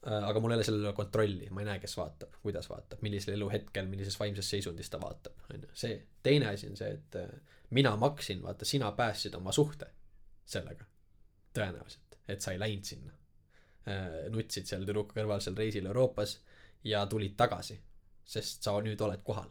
Äh, 0.07 0.25
aga 0.29 0.41
mul 0.41 0.53
ei 0.53 0.57
ole 0.59 0.65
selle 0.69 0.83
üle 0.85 0.93
kontrolli 0.93 1.47
ma 1.51 1.63
ei 1.63 1.67
näe 1.71 1.79
kes 1.81 1.97
vaatab 1.97 2.35
kuidas 2.43 2.69
vaatab 2.71 3.01
millisel 3.03 3.35
eluhetkel 3.39 3.87
millises 3.89 4.19
vaimses 4.21 4.51
seisundis 4.53 4.91
ta 4.93 5.01
vaatab 5.01 5.33
onju 5.55 5.69
see 5.73 5.95
teine 6.23 6.51
asi 6.53 6.69
on 6.69 6.77
see 6.77 6.91
et 6.99 7.17
äh, 7.17 7.31
mina 7.71 7.97
maksin 7.97 8.43
vaata 8.43 8.65
sina 8.69 8.91
päästsid 8.93 9.35
oma 9.41 9.53
suhte 9.53 9.87
sellega 10.45 10.85
tõenäoliselt 11.57 12.19
et 12.29 12.41
sa 12.45 12.53
ei 12.53 12.61
läinud 12.61 12.85
sinna 12.85 13.13
nutsid 14.33 14.65
seal 14.65 14.87
tüdruku 14.87 15.13
kõrval 15.19 15.43
seal 15.45 15.57
reisil 15.59 15.87
Euroopas 15.91 16.39
ja 16.89 17.03
tulid 17.11 17.35
tagasi 17.37 17.77
sest 18.25 18.65
sa 18.65 18.75
nüüd 18.83 19.01
oled 19.05 19.23
kohal. 19.25 19.51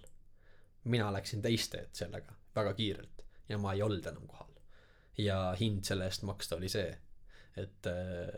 Mina 0.90 1.12
läksin 1.14 1.42
teist 1.44 1.72
teed 1.74 1.94
sellega 1.96 2.36
väga 2.56 2.74
kiirelt 2.78 3.24
ja 3.50 3.60
ma 3.62 3.74
ei 3.74 3.84
olnud 3.86 4.06
enam 4.10 4.28
kohal. 4.28 4.50
Ja 5.18 5.54
hind 5.60 5.86
selle 5.86 6.10
eest 6.10 6.26
maksta 6.26 6.58
oli 6.58 6.72
see 6.74 6.90
et 7.62 7.88
äh, 7.88 8.34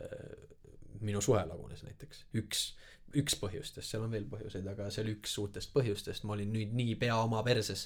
minu 1.01 1.21
suhe 1.23 1.45
lagunes 1.47 1.85
näiteks. 1.85 2.25
Üks 2.35 2.65
üks 3.15 3.35
põhjustest 3.39 3.87
seal 3.93 4.01
on 4.03 4.11
veel 4.11 4.25
põhjuseid 4.27 4.65
aga 4.67 4.89
see 4.91 5.03
oli 5.05 5.13
üks 5.15 5.37
uutest 5.39 5.69
põhjustest. 5.75 6.23
Ma 6.27 6.33
olin 6.35 6.49
nüüd 6.51 6.73
nii 6.75 6.95
pea 6.99 7.15
oma 7.23 7.43
perses 7.47 7.85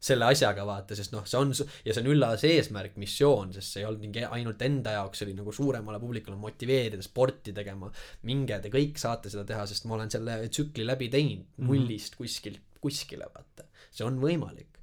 selle 0.00 0.26
asjaga 0.28 0.64
vaata 0.68 0.96
sest 0.96 1.12
noh 1.14 1.24
see 1.28 1.38
on 1.40 1.52
ja 1.86 1.94
see 1.94 2.02
on 2.02 2.10
üllas 2.12 2.44
eesmärk 2.44 2.96
missioon 3.00 3.54
sest 3.56 3.72
see 3.72 3.80
ei 3.82 3.86
olnud 3.88 4.00
mingi 4.04 4.24
ainult 4.26 4.60
enda 4.66 4.92
jaoks 4.98 5.18
see 5.22 5.28
oli 5.28 5.36
nagu 5.38 5.52
suuremale 5.52 6.00
publikule 6.02 6.36
motiveerida 6.36 7.02
sporti 7.06 7.54
tegema. 7.56 7.88
Minge 8.28 8.58
te 8.60 8.68
kõik 8.74 9.00
saate 9.00 9.32
seda 9.32 9.44
teha 9.48 9.64
sest 9.70 9.86
ma 9.88 9.96
olen 9.96 10.10
selle 10.12 10.36
tsükli 10.48 10.84
läbi 10.88 11.08
teinud 11.12 11.46
nullist 11.70 12.16
kuskilt 12.20 12.60
kuskile 12.80 13.26
vaata. 13.32 13.64
See 13.92 14.04
on 14.04 14.20
võimalik. 14.20 14.76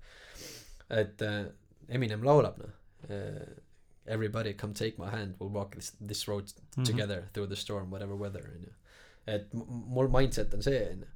Et 0.89 1.21
äh, 1.25 1.45
Eminem 1.89 2.23
laulab 2.25 2.57
noh 2.61 2.73
äh, 3.09 3.45
everybody 4.07 4.53
come 4.53 4.73
take 4.73 4.97
my 4.97 5.09
hand 5.11 5.35
we'll 5.39 5.51
walk 5.53 5.73
this, 5.75 5.93
this 5.99 6.27
road 6.27 6.49
Mhm. 6.77 6.85
together 6.85 7.23
through 7.33 7.47
the 7.49 7.55
storm 7.55 7.89
whatever 7.91 8.15
weather 8.15 8.41
onju 8.55 8.73
et 9.27 9.53
mul 9.53 10.09
mindset 10.13 10.53
on 10.57 10.63
see 10.63 10.81
onju 10.93 11.07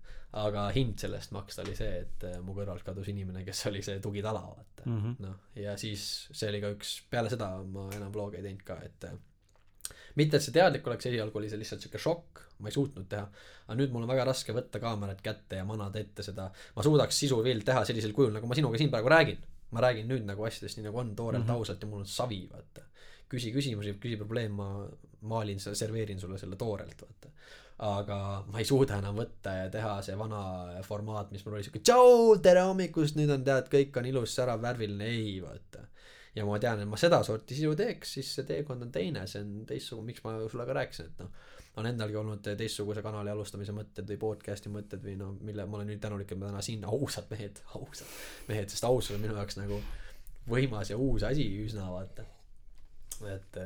aga 0.42 0.70
hind 0.76 1.00
selle 1.00 1.18
eest 1.20 1.34
maksta 1.36 1.64
oli 1.66 1.74
see 1.76 1.90
et 2.06 2.24
äh, 2.24 2.38
mu 2.44 2.54
kõrvalt 2.56 2.86
kadus 2.88 3.10
inimene 3.12 3.44
kes 3.48 3.66
oli 3.72 3.82
see 3.84 4.00
tugitala 4.04 4.42
vaata 4.48 4.86
Mhm. 4.86 5.16
noh 5.20 5.36
ja 5.56 5.76
siis 5.78 6.04
see 6.32 6.50
oli 6.50 6.62
ka 6.64 6.72
üks 6.74 6.94
peale 7.10 7.30
seda 7.30 7.50
ma 7.64 7.90
enam 7.94 8.14
vloge 8.14 8.38
ei 8.40 8.46
teinud 8.48 8.64
ka 8.66 8.78
et 8.86 9.04
äh, 9.10 9.18
mitte 10.16 10.38
et 10.38 10.44
see 10.46 10.56
teadlik 10.56 10.88
oleks 10.88 11.06
esialgu 11.12 11.38
oli 11.38 11.50
see 11.52 11.60
lihtsalt 11.62 11.84
siuke 11.86 12.00
šokk 12.02 12.42
ma 12.60 12.72
ei 12.72 12.76
suutnud 12.78 13.08
teha 13.12 13.26
aga 13.68 13.78
nüüd 13.80 13.92
mul 13.94 14.08
on 14.08 14.10
väga 14.14 14.26
raske 14.32 14.56
võtta 14.56 14.80
kaamerat 14.82 15.22
kätte 15.22 15.60
ja 15.60 15.66
manada 15.68 16.00
ette 16.00 16.24
seda 16.24 16.48
ma 16.76 16.84
suudaks 16.88 17.20
sisu 17.24 17.42
veel 17.44 17.62
teha 17.68 17.84
sellisel 17.90 18.14
kujul 18.18 18.34
nagu 18.38 18.48
ma 18.48 18.58
sinuga 18.58 18.80
siin 18.82 18.92
praegu 18.94 19.12
räägin 19.12 19.44
ma 19.72 19.84
räägin 19.86 20.08
nüüd 20.12 20.26
nagu 20.28 20.48
asjadest 20.48 20.80
nii 20.80 20.88
nagu 20.90 20.98
on 21.04 21.16
toorelt 21.16 21.44
mm. 21.44 21.50
-hmm. 21.50 21.60
ausalt 21.60 21.82
ja 21.82 21.88
mul 21.92 22.04
on 22.06 22.10
savi 22.18 22.42
vaata 22.52 22.88
küsi 23.32 23.52
küsimusi 23.56 23.94
küsi 24.00 24.18
probleem 24.18 24.52
ma 24.58 24.88
maalin 25.22 25.60
selle 25.60 25.76
serveerin 25.76 26.20
sulle 26.20 26.38
selle 26.38 26.56
toorelt 26.56 27.02
vaata 27.02 27.30
aga 27.82 28.18
ma 28.52 28.60
ei 28.62 28.68
suuda 28.68 29.00
enam 29.02 29.18
võtta 29.18 29.54
ja 29.58 29.70
teha 29.74 29.94
see 30.06 30.18
vana 30.18 30.42
formaat 30.86 31.32
mis 31.34 31.46
mul 31.46 31.58
oli 31.58 31.66
siuke 31.66 31.82
tšau 31.82 32.36
tere 32.44 32.66
hommikust 32.68 33.18
nüüd 33.18 33.32
on 33.34 33.46
tead 33.48 33.72
kõik 33.72 33.98
on 33.98 34.10
ilus 34.12 34.36
särav 34.38 34.62
värviline 34.62 35.08
ei 35.10 35.40
vaata. 35.42 35.88
Ja 36.36 36.46
ma 36.48 36.60
tean 36.64 36.80
et 36.80 36.88
ma 36.88 37.00
seda 37.00 37.24
sorti 37.28 37.58
sisu 37.58 37.74
teeks 37.76 38.14
siis 38.18 38.30
see 38.36 38.46
teekond 38.48 38.86
on 38.86 38.92
teine 38.92 39.26
see 39.28 39.42
on 39.44 39.66
teistsugune 39.68 40.12
miks 40.12 40.24
ma 40.24 40.38
sulle 40.46 40.68
ka 40.68 40.78
rääkisin 40.78 41.10
et 41.10 41.24
noh 41.26 41.50
on 41.80 41.88
endalgi 41.88 42.18
olnud 42.20 42.48
teistsuguse 42.60 43.02
kanali 43.04 43.32
alustamise 43.32 43.74
mõtted 43.76 44.08
või 44.08 44.20
podcast'i 44.20 44.72
mõtted 44.72 45.04
või 45.04 45.18
no 45.20 45.32
mille 45.40 45.66
ma 45.66 45.80
olen 45.80 45.92
nüüd 45.92 46.02
tänulik 46.04 46.32
et 46.32 46.40
ma 46.40 46.52
täna 46.52 46.64
siin 46.64 46.84
ausad 46.88 47.28
mehed 47.32 47.64
ausad 47.80 48.08
mehed 48.48 48.72
sest 48.72 48.88
ausus 48.88 49.16
on 49.16 49.24
minu 49.24 49.38
jaoks 49.40 49.60
nagu 49.60 49.80
võimas 50.50 50.92
ja 50.92 50.98
uus 50.98 51.24
asi 51.24 51.46
üsna 51.66 51.88
vaata. 51.92 52.26
Et 53.30 53.60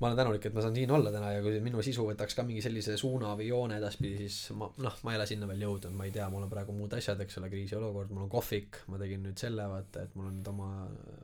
ma 0.00 0.10
olen 0.10 0.18
tänulik, 0.18 0.44
et 0.44 0.52
ma 0.52 0.60
saan 0.60 0.74
siin 0.76 0.90
olla 0.92 1.10
täna 1.12 1.30
ja 1.32 1.42
kui 1.44 1.56
minu 1.64 1.80
sisu 1.84 2.04
võtaks 2.04 2.36
ka 2.36 2.44
mingi 2.44 2.60
sellise 2.60 2.98
suuna 3.00 3.30
või 3.38 3.46
joone 3.48 3.78
edaspidi, 3.80 4.26
siis 4.26 4.52
ma, 4.58 4.68
noh, 4.84 4.98
ma 5.06 5.14
ei 5.14 5.16
ole 5.16 5.26
sinna 5.30 5.48
veel 5.48 5.62
jõudnud, 5.64 5.94
ma 5.96 6.04
ei 6.04 6.12
tea, 6.12 6.26
mul 6.32 6.44
on 6.44 6.52
praegu 6.52 6.74
muud 6.76 6.92
asjad, 6.98 7.22
eks 7.24 7.38
ole, 7.40 7.48
kriisiolukord, 7.52 8.12
mul 8.12 8.26
on 8.26 8.32
kohvik, 8.32 8.82
ma 8.92 9.00
tegin 9.00 9.24
nüüd 9.24 9.40
selle, 9.40 9.64
vaata, 9.72 10.04
et 10.04 10.18
mul 10.18 10.28
on 10.28 10.36
nüüd 10.36 10.50
oma 10.52 10.68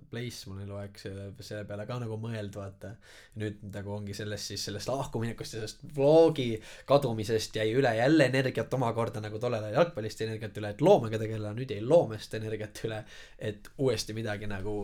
place, 0.08 0.48
mul 0.48 0.56
on 0.56 0.64
eluaeg 0.64 0.96
selle, 1.02 1.28
selle 1.44 1.66
peale 1.68 1.86
ka 1.90 1.98
nagu 2.00 2.16
mõelnud, 2.22 2.56
vaata. 2.62 2.94
nüüd 3.42 3.60
nagu 3.74 3.92
ongi 3.98 4.16
sellest 4.16 4.54
siis, 4.54 4.64
sellest 4.70 4.88
lahkuminekust 4.88 5.58
ja 5.58 5.60
sellest 5.60 5.84
vlogi 5.96 6.48
kadumisest 6.88 7.60
jäi 7.60 7.68
üle 7.76 7.92
jälle 7.96 8.30
energiat 8.32 8.72
omakorda 8.72 9.20
nagu 9.20 9.40
tollel 9.40 9.68
ajal 9.68 9.82
jalgpallist 9.82 10.24
energiat 10.24 10.56
üle, 10.60 10.72
et 10.72 10.80
loomega 10.80 11.20
tegeleda, 11.20 11.52
nüüd 11.56 11.76
jäi 11.76 11.84
loomest 11.84 12.40
energiat 12.40 12.84
üle, 12.88 13.04
et 13.36 13.68
uuesti 13.76 14.16
midagi 14.16 14.48
nagu 14.48 14.76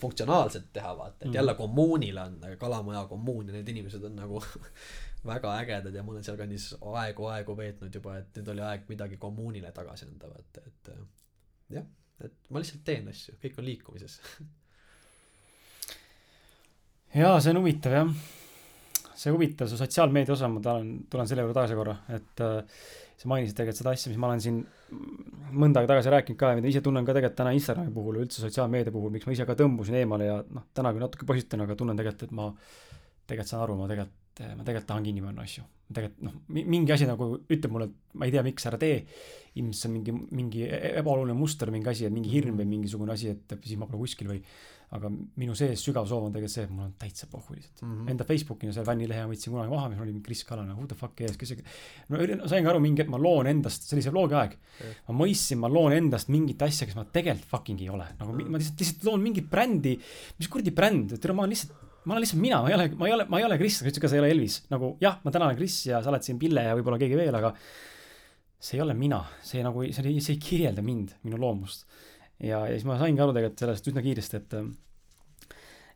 funktsionaalselt 0.00 0.70
teha, 0.72 0.92
vaata, 0.98 1.26
et 1.26 1.34
jälle 1.34 1.54
kommuunil 1.54 2.18
on, 2.18 2.38
Kalamaja 2.58 3.04
kommuun 3.10 3.48
ja 3.48 3.56
need 3.56 3.68
inimesed 3.68 4.04
on 4.04 4.16
nagu 4.18 4.42
väga 5.30 5.56
ägedad 5.58 5.94
ja 5.94 6.02
ma 6.02 6.12
olen 6.12 6.24
sealkandis 6.24 6.74
aegu-aegu 6.80 7.56
veetnud 7.56 7.94
juba, 7.94 8.18
et 8.20 8.38
nüüd 8.38 8.50
oli 8.54 8.64
aeg 8.66 8.88
midagi 8.90 9.16
kommuunile 9.20 9.72
tagasi 9.76 10.08
anda, 10.08 10.30
vaata, 10.30 10.64
et 10.66 10.92
jah, 11.78 11.86
et 12.24 12.50
ma 12.50 12.62
lihtsalt 12.62 12.84
teen 12.86 13.08
asju, 13.12 13.36
kõik 13.42 13.60
on 13.60 13.68
liikumises. 13.70 14.20
jaa, 17.22 17.36
see 17.40 17.54
on 17.54 17.62
huvitav 17.62 17.98
jah. 17.98 18.12
see 19.14 19.32
huvitav, 19.32 19.70
see 19.70 19.80
sotsiaalmeedia 19.80 20.34
osa, 20.34 20.50
ma 20.50 20.62
tahan, 20.64 20.94
tulen 21.10 21.30
selle 21.30 21.46
juurde 21.46 21.58
tagasi 21.60 21.78
korra, 21.78 21.96
et 22.18 22.44
äh, 22.44 22.84
sa 23.20 23.30
mainisid 23.30 23.56
tegelikult 23.58 23.80
seda 23.80 23.92
asja, 23.94 24.10
mis 24.12 24.20
ma 24.20 24.30
olen 24.30 24.42
siin 24.42 24.58
mõnda 25.54 25.80
aega 25.80 25.94
tagasi 25.94 26.12
rääkinud 26.12 26.38
ka 26.40 26.50
ja 26.52 26.58
mida 26.58 26.70
ise 26.70 26.82
tunnen 26.84 27.06
ka 27.06 27.14
tegelikult 27.14 27.38
täna 27.38 27.52
Instagrami 27.56 27.92
puhul, 27.94 28.18
üldse 28.24 28.42
sotsiaalmeedia 28.42 28.94
puhul, 28.94 29.12
miks 29.14 29.28
ma 29.28 29.36
ise 29.36 29.46
ka 29.48 29.56
tõmbusin 29.58 30.00
eemale 30.00 30.28
ja 30.28 30.40
noh, 30.42 30.66
täna 30.74 30.92
küll 30.94 31.04
natuke 31.06 31.28
positiivne, 31.28 31.68
aga 31.68 31.78
tunnen 31.78 31.98
tegelikult, 32.00 32.26
et 32.26 32.34
ma 32.34 32.50
tegelikult 33.28 33.52
saan 33.52 33.64
aru, 33.64 33.78
ma 33.78 33.88
tegelikult, 33.90 34.44
ma 34.58 34.66
tegelikult 34.66 34.90
tahan 34.90 35.06
kinni 35.06 35.24
panna 35.24 35.46
asju. 35.46 35.64
tegelikult 35.94 36.26
noh, 36.26 36.36
mingi 36.74 36.94
asi 36.96 37.08
nagu 37.08 37.30
ütleb 37.44 37.74
mulle, 37.74 37.88
et 37.90 38.18
ma 38.18 38.28
ei 38.28 38.34
tea, 38.34 38.44
miks 38.46 38.68
ära 38.70 38.80
tee, 38.80 39.00
ilmselt 39.54 39.80
see 39.80 39.90
on 39.90 39.96
mingi, 39.98 40.16
mingi 40.34 40.68
ebaoluline 40.68 41.36
muster, 41.38 41.70
mingi 41.74 41.92
asi, 41.92 42.10
mingi 42.10 42.32
hirm 42.32 42.58
või 42.60 42.66
mingisugune 42.76 43.14
asi, 43.14 43.34
et 43.36 43.58
siis 43.62 43.78
ma 43.78 43.86
pole 43.86 44.02
kuskil 44.02 44.32
või 44.34 44.42
aga 44.94 45.10
minu 45.10 45.54
sees 45.58 45.82
sügav 45.82 46.06
soov 46.10 46.26
on 46.28 46.34
tegelikult 46.34 46.54
see, 46.54 46.66
et 46.68 46.72
mul 46.74 46.86
on 46.86 46.92
täitsa 47.00 47.28
pohhu 47.30 47.56
lihtsalt 47.56 47.82
mm. 47.82 47.94
-hmm. 47.94 48.10
Enda 48.12 48.26
Facebooki 48.28 48.70
selle 48.70 48.86
fännilehe 48.86 49.24
võtsin 49.30 49.54
kunagi 49.54 49.72
maha, 49.72 49.88
mis 49.92 50.02
oli 50.04 50.14
Kris 50.26 50.44
Kalane, 50.44 50.74
who 50.76 50.86
the 50.86 50.98
fuck 50.98 51.20
is, 51.20 51.38
kes 51.40 51.54
see 51.54 51.64
no 52.10 52.48
sain 52.50 52.64
ka 52.64 52.70
aru 52.74 52.82
mingi 52.84 53.02
hetk 53.02 53.10
ma 53.10 53.20
loon 53.20 53.48
endast, 53.50 53.88
see 53.88 53.96
oli 53.96 54.04
see 54.04 54.14
vlogi 54.14 54.38
aeg 54.38 54.58
yeah.. 54.80 55.00
ma 55.08 55.16
mõistsin, 55.24 55.58
ma 55.62 55.72
loon 55.72 55.96
endast 55.96 56.28
mingit 56.28 56.62
asja, 56.62 56.86
kes 56.86 56.98
ma 56.98 57.04
tegelikult 57.04 57.48
fucking 57.50 57.80
ei 57.80 57.88
ole. 57.88 58.06
nagu 58.20 58.32
mm. 58.32 58.50
ma 58.50 58.60
lihtsalt, 58.60 58.84
lihtsalt 58.84 59.08
loon 59.10 59.24
mingit 59.24 59.50
brändi, 59.50 59.96
mis 60.38 60.52
kuradi 60.52 60.74
bränd, 60.74 61.16
tere, 61.18 61.34
ma 61.34 61.46
olen 61.46 61.56
lihtsalt 61.56 61.82
ma 62.04 62.14
olen 62.14 62.24
lihtsalt 62.24 62.40
mina, 62.40 62.60
ma 62.60 62.68
ei 62.68 62.76
ole, 62.76 62.88
ma 63.00 63.08
ei 63.08 63.16
ole, 63.16 63.26
ma 63.32 63.40
ei 63.40 63.48
ole 63.48 63.58
Kris, 63.58 63.80
sa 63.80 63.86
ütlesid 63.86 64.04
ka, 64.04 64.12
sa 64.12 64.18
ei 64.18 64.22
ole 64.22 64.30
Elvis. 64.34 64.60
nagu 64.72 64.94
jah, 65.00 65.18
ma 65.24 65.32
täna 65.32 65.48
olen 65.48 65.58
Kris 65.58 65.80
ja 65.88 66.02
sa 66.04 66.12
oled 66.12 66.26
siin 66.26 66.38
Pille 66.40 66.66
ja 66.66 66.76
võib-olla 66.76 67.00
keegi 67.00 67.16
veel, 67.18 67.34
aga 67.40 67.54
see 68.64 68.78
ei 68.78 68.84
ole 68.84 68.96
mina, 68.96 69.20
see 69.44 69.62
nagu, 69.64 69.84
see 69.92 70.04
ei, 70.08 70.20
see 70.24 70.36
ei 70.36 70.42
kirjelda 70.42 70.84
mind, 70.84 71.16
minu 71.24 71.40
loomust. 71.40 71.84
Ja, 72.40 72.64
ja 72.66 72.72
siis 72.72 72.86
ma 72.88 72.98
saingi 72.98 73.22
aru 73.22 73.36
tegelikult 73.36 73.64
sellest 73.64 73.92
üsna 73.92 74.04
kiiresti, 74.04 74.42
et 74.42 74.58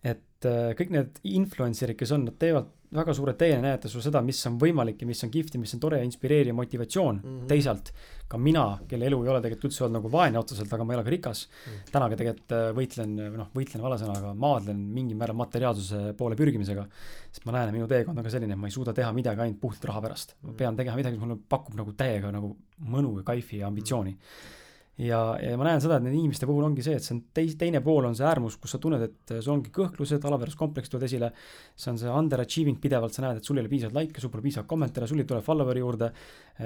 et 0.06 0.46
äh, 0.46 0.72
kõik 0.78 0.92
need 0.94 1.22
influencer'id, 1.26 1.98
kes 1.98 2.12
on, 2.14 2.28
nad 2.28 2.36
teevad 2.38 2.74
väga 2.94 3.12
suure 3.12 3.34
teene, 3.36 3.60
näidata 3.60 3.88
sulle 3.90 4.06
seda, 4.06 4.20
mis 4.24 4.38
on 4.48 4.54
võimalik 4.60 5.02
ja 5.02 5.08
mis 5.08 5.20
on 5.26 5.32
kihvt 5.32 5.56
ja 5.56 5.60
mis 5.60 5.74
on 5.76 5.80
tore 5.82 5.98
ja 6.00 6.06
inspireeriv 6.06 6.54
motivatsioon 6.56 7.18
mm. 7.18 7.32
-hmm. 7.34 7.48
teisalt 7.50 7.90
ka 8.28 8.38
mina, 8.40 8.64
kelle 8.88 9.08
elu 9.10 9.18
ei 9.24 9.30
ole 9.32 9.42
tegelikult 9.44 9.68
üldse 9.68 9.82
olnud 9.84 9.98
nagu 9.98 10.12
vaene 10.12 10.38
otseselt, 10.40 10.72
aga 10.72 10.86
ma 10.86 10.94
ei 10.94 10.98
ole 10.98 11.04
ka 11.04 11.12
rikas 11.12 11.42
mm. 11.48 11.72
-hmm. 11.72 11.90
täna 11.92 12.08
ka 12.08 12.18
tegelikult 12.20 12.54
äh, 12.56 12.68
võitlen, 12.78 13.16
noh, 13.36 13.50
võitlen 13.54 13.84
vale 13.84 13.98
sõnaga, 14.00 14.32
maadlen 14.34 14.78
mingil 14.94 15.18
määral 15.20 15.36
materiaalsuse 15.36 16.14
poole 16.16 16.36
pürgimisega. 16.36 16.86
sest 17.32 17.44
ma 17.44 17.52
näen, 17.52 17.68
et 17.68 17.74
minu 17.74 17.88
teekond 17.90 18.18
on 18.18 18.24
ka 18.24 18.30
selline, 18.30 18.52
et 18.52 18.58
ma 18.60 18.70
ei 18.70 18.76
suuda 18.78 18.94
teha 18.94 19.12
midagi 19.12 19.40
ainult 19.40 19.60
puhtalt 19.60 19.84
raha 19.90 20.00
pärast. 20.06 20.36
ma 20.42 20.52
pean 20.52 20.76
tegema 20.76 20.96
midagi, 20.96 21.18
mis 21.18 21.26
mulle 21.26 21.40
pakub 21.48 21.74
nagu 21.74 21.92
täiega 21.92 22.32
nagu 22.32 22.56
mõnu 22.80 23.18
ja 23.18 23.22
kaifi 23.22 23.58
ja 23.58 23.66
ambitsiooni 23.66 24.10
mm. 24.10 24.16
-hmm 24.16 24.56
ja, 24.98 25.18
ja 25.38 25.56
ma 25.58 25.66
näen 25.68 25.82
seda, 25.82 25.98
et 25.98 26.04
nende 26.04 26.18
inimeste 26.18 26.46
puhul 26.48 26.64
ongi 26.66 26.82
see, 26.82 26.96
et 26.98 27.04
see 27.04 27.14
on 27.14 27.20
teis-, 27.36 27.54
teine 27.58 27.80
pool 27.84 28.08
on 28.08 28.16
see 28.18 28.26
äärmus, 28.26 28.56
kus 28.58 28.74
sa 28.74 28.80
tunned, 28.82 29.04
et 29.04 29.34
sul 29.36 29.54
ongi 29.54 29.70
kõhklused, 29.74 30.24
alaväärsuskompleks 30.26 30.90
tulevad 30.90 31.06
esile. 31.06 31.30
see 31.78 31.92
on 31.92 32.00
see 32.00 32.14
underachieving 32.20 32.80
pidevalt, 32.82 33.14
sa 33.14 33.22
näed, 33.24 33.38
et 33.38 33.46
sul 33.46 33.60
ei 33.60 33.64
ole 33.64 33.72
piisavalt 33.72 33.98
likee, 34.00 34.24
sul 34.24 34.32
pole 34.32 34.42
piisavalt 34.46 34.70
kommentaare, 34.70 35.10
sul 35.10 35.22
ei 35.22 35.28
tule 35.28 35.40
follower'i 35.46 35.84
juurde. 35.84 36.10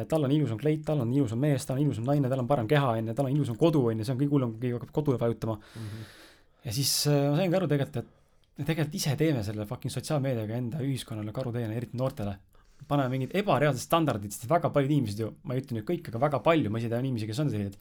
tal 0.09 0.24
on 0.24 0.32
ilusam 0.32 0.60
kleit, 0.60 0.84
tal 0.86 1.02
on 1.04 1.12
ilusam 1.12 1.42
mees, 1.44 1.66
tal 1.68 1.76
on 1.76 1.84
ilusam 1.84 2.09
naine, 2.09 2.30
tal 2.32 2.40
on 2.40 2.48
parem 2.48 2.70
keha, 2.70 2.94
on 2.96 3.12
ju, 3.12 3.16
tal 3.18 3.28
on 3.28 3.36
ilusam 3.36 3.59
kodu, 3.60 3.84
on 3.90 4.00
ju, 4.00 4.09
see 4.09 4.14
on 4.16 4.22
kõige 4.22 4.36
hullem, 4.36 4.54
kui 4.54 4.66
keegi 4.66 4.78
hakkab 4.78 4.94
kodule 5.00 5.20
vajutama 5.20 5.59
mm. 5.59 5.90
-hmm. 5.90 6.14
ja 6.64 6.72
siis 6.72 6.94
ma 7.09 7.36
saingi 7.36 7.59
aru 7.60 7.68
tegelikult, 7.68 8.00
et 8.00 8.64
tegelikult 8.64 8.94
ise 8.94 9.16
teeme 9.16 9.44
selle 9.44 9.66
fucking 9.66 9.92
sotsiaalmeediaga 9.92 10.56
enda 10.56 10.80
ühiskonnale 10.80 11.32
karuteene, 11.32 11.76
eriti 11.76 12.00
noortele 12.00 12.38
paneme 12.88 13.12
mingid 13.14 13.36
ebareaalsed 13.38 13.84
standardid, 13.84 14.32
sest 14.34 14.48
väga 14.50 14.70
paljud 14.74 14.90
inimesed 14.90 15.20
ju, 15.22 15.28
ma 15.46 15.54
ei 15.54 15.62
ütle 15.62 15.78
nüüd 15.78 15.86
kõik, 15.86 16.09
aga 16.10 16.18
väga 16.18 16.40
palju, 16.42 16.70
ma 16.70 16.80
ise 16.80 16.90
tean 16.90 17.04
inimesi, 17.06 17.28
kes 17.28 17.38
on 17.44 17.52
sellised 17.52 17.78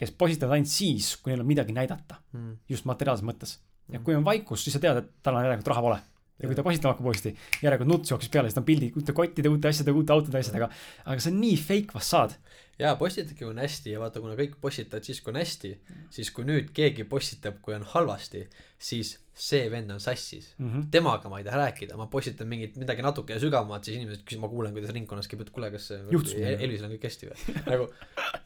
kes 0.00 0.14
postitavad 0.18 0.56
ainult 0.58 0.72
siis, 0.72 1.14
kui 1.20 1.32
neil 1.32 1.44
on 1.44 1.48
midagi 1.48 1.74
näidata 1.76 2.18
mm.. 2.32 2.56
just 2.70 2.88
materiaalses 2.88 3.26
mõttes. 3.26 3.58
ja 3.92 4.00
kui 4.00 4.16
on 4.16 4.26
vaikus, 4.26 4.64
siis 4.64 4.76
sa 4.76 4.82
tead, 4.82 5.02
et 5.02 5.14
tal 5.22 5.38
on 5.38 5.46
järelikult 5.46 5.72
raha 5.74 5.86
pole. 5.86 6.00
ja 6.40 6.50
kui 6.50 6.58
ta 6.58 6.66
postitama 6.66 6.94
hakkab 6.94 7.10
uuesti, 7.10 7.34
järelikult 7.62 7.92
nuts 7.92 8.14
jooksis 8.14 8.32
peale, 8.32 8.50
siis 8.50 8.58
ta 8.58 8.64
on 8.64 8.68
pildid 8.68 8.98
uute 8.98 9.16
kottide, 9.16 9.52
uute 9.52 9.70
asjade, 9.70 9.94
uute 9.94 10.14
autode 10.14 10.40
asjadega. 10.40 10.70
aga 11.04 11.24
see 11.24 11.34
on 11.34 11.40
nii 11.42 11.58
fake 11.62 11.94
fassaad. 11.94 12.38
jaa, 12.78 12.94
postitadki 13.00 13.46
on 13.46 13.60
hästi 13.62 13.94
ja 13.94 14.02
vaata, 14.02 14.22
kuna 14.24 14.38
kõik 14.38 14.56
postitavad 14.60 15.06
siis, 15.06 15.20
kui 15.22 15.34
on 15.34 15.42
hästi, 15.42 15.74
siis 16.14 16.32
kui 16.34 16.48
nüüd 16.48 16.72
keegi 16.74 17.06
postitab, 17.10 17.60
kui 17.62 17.76
on 17.76 17.86
halvasti, 17.94 18.48
siis 18.78 19.18
see 19.34 19.66
vend 19.70 19.90
on 19.90 20.00
sassis 20.00 20.54
mm. 20.58 20.70
-hmm. 20.70 20.86
temaga 20.90 21.28
ma 21.28 21.38
ei 21.38 21.44
taha 21.44 21.58
rääkida, 21.58 21.96
ma 21.96 22.06
postitan 22.06 22.48
mingit 22.48 22.76
midagi 22.76 23.02
natuke 23.02 23.38
sügavamat, 23.40 23.84
siis 23.84 23.96
inimesed 23.96 24.22
küsin, 24.22 24.40
ma 24.40 24.48
kuulen, 24.48 24.72
kuidas 24.72 24.94
ringkonnas 24.94 25.28
käib, 25.28 25.42
et 25.42 25.50
kuule, 25.50 25.70
kas? 25.74 25.90
Elvisel 25.90 26.86
on 26.86 26.94
kõik 26.94 27.06
hästi 27.08 27.30
või? 27.30 27.54
nagu 27.66 27.88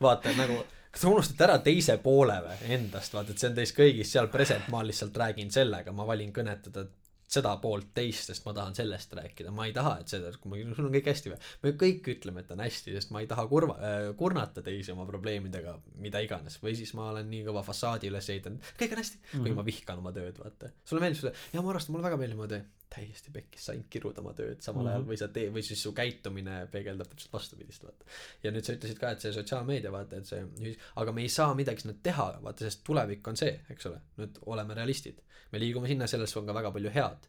vaata 0.00 0.32
nagu, 0.36 0.62
kas 0.98 1.06
te 1.06 1.14
unustate 1.14 1.44
ära 1.46 1.58
teise 1.62 1.94
poole 2.02 2.40
või 2.42 2.72
endast, 2.74 3.12
vaata, 3.14 3.30
et 3.30 3.38
see 3.38 3.52
on 3.52 3.58
teist 3.58 3.74
kõigist 3.76 4.16
seal 4.16 4.26
present, 4.32 4.64
ma 4.72 4.80
lihtsalt 4.82 5.14
räägin 5.22 5.52
sellega, 5.54 5.92
ma 5.94 6.06
valin 6.08 6.32
kõnetada 6.34 6.88
seda 7.28 7.52
poolt 7.62 7.92
teist, 7.94 8.30
sest 8.32 8.42
ma 8.48 8.54
tahan 8.56 8.74
sellest 8.74 9.12
rääkida, 9.14 9.52
ma 9.54 9.68
ei 9.68 9.74
taha, 9.76 9.98
et 10.02 10.10
seda, 10.10 10.32
kui 10.40 10.50
ma, 10.50 10.74
sul 10.74 10.88
on 10.88 10.94
kõik 10.96 11.10
hästi 11.12 11.30
või. 11.30 11.38
me 11.62 11.72
kõik 11.84 12.08
ütleme, 12.16 12.42
et 12.42 12.50
on 12.54 12.62
hästi, 12.64 12.94
sest 12.96 13.12
ma 13.14 13.22
ei 13.22 13.28
taha 13.30 13.44
kurva 13.50 13.76
äh,, 13.78 13.98
kurnata 14.18 14.64
teisi 14.64 14.90
oma 14.94 15.06
probleemidega, 15.06 15.76
mida 16.02 16.24
iganes, 16.24 16.58
või 16.64 16.74
siis 16.80 16.94
ma 16.98 17.12
olen 17.12 17.28
nii 17.30 17.44
kõva 17.46 17.62
fassaadi 17.68 18.10
üles 18.10 18.32
ehitanud, 18.32 18.72
kõik 18.80 18.96
on 18.96 19.02
hästi 19.04 19.20
mm, 19.20 19.28
-hmm. 19.28 19.44
kuigi 19.44 19.60
ma 19.60 19.66
vihkan 19.68 20.02
oma 20.02 20.14
tööd, 20.16 20.40
vaata. 20.40 20.72
sulle 20.88 21.04
meeldib 21.04 21.20
seda, 21.20 21.34
ja 21.52 21.62
ma 21.62 21.74
arvestan, 21.74 21.94
mulle 21.94 22.08
väga 22.08 22.20
meeldib 22.24 22.40
oma 22.40 22.50
töö. 22.56 22.64
Täiesti 22.94 23.32
pekkis, 23.32 23.66
sa 23.66 23.73
ainult 23.74 23.89
kirud 23.93 24.19
oma 24.23 24.32
tööd 24.36 24.62
samal 24.65 24.82
mm 24.82 24.89
-hmm. 24.89 24.94
ajal 24.94 25.06
või 25.10 25.19
sa 25.20 25.28
tee-, 25.28 25.52
või 25.55 25.62
siis 25.66 25.82
su 25.82 25.93
käitumine 25.93 26.59
peegeldab 26.73 27.10
täpselt 27.10 27.32
vastupidist, 27.32 27.85
vaata. 27.85 28.05
ja 28.43 28.52
nüüd 28.55 28.65
sa 28.65 28.77
ütlesid 28.77 28.98
ka, 28.98 29.10
et 29.10 29.20
see 29.24 29.32
sotsiaalmeedia, 29.32 29.93
vaata, 29.93 30.16
et 30.16 30.27
see, 30.27 30.74
aga 30.97 31.12
me 31.12 31.23
ei 31.23 31.28
saa 31.28 31.55
midagi 31.55 31.85
sinna 31.85 31.97
teha, 32.02 32.28
vaata, 32.43 32.65
sest 32.65 32.85
tulevik 32.85 33.28
on 33.28 33.36
see, 33.36 33.60
eks 33.70 33.86
ole, 33.86 34.01
nüüd 34.16 34.39
oleme 34.47 34.74
realistid. 34.74 35.20
me 35.52 35.59
liigume 35.59 35.89
sinna, 35.89 36.06
selles 36.06 36.36
on 36.36 36.47
ka 36.47 36.55
väga 36.55 36.70
palju 36.73 36.90
head 36.94 37.28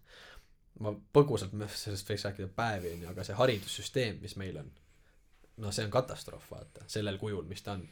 ma 0.79 0.93
põgusalt, 1.13 1.53
me 1.53 1.67
sellest 1.71 2.07
võiks 2.09 2.25
rääkida 2.27 2.49
päevi 2.55 2.93
onju, 2.95 3.09
aga 3.11 3.25
see 3.27 3.35
haridussüsteem, 3.35 4.19
mis 4.23 4.35
meil 4.39 4.59
on, 4.61 4.69
no 5.63 5.73
see 5.75 5.85
on 5.85 5.91
katastroof, 5.91 6.45
vaata, 6.51 6.85
sellel 6.87 7.19
kujul, 7.21 7.45
mis 7.49 7.63
ta 7.65 7.75
on. 7.77 7.87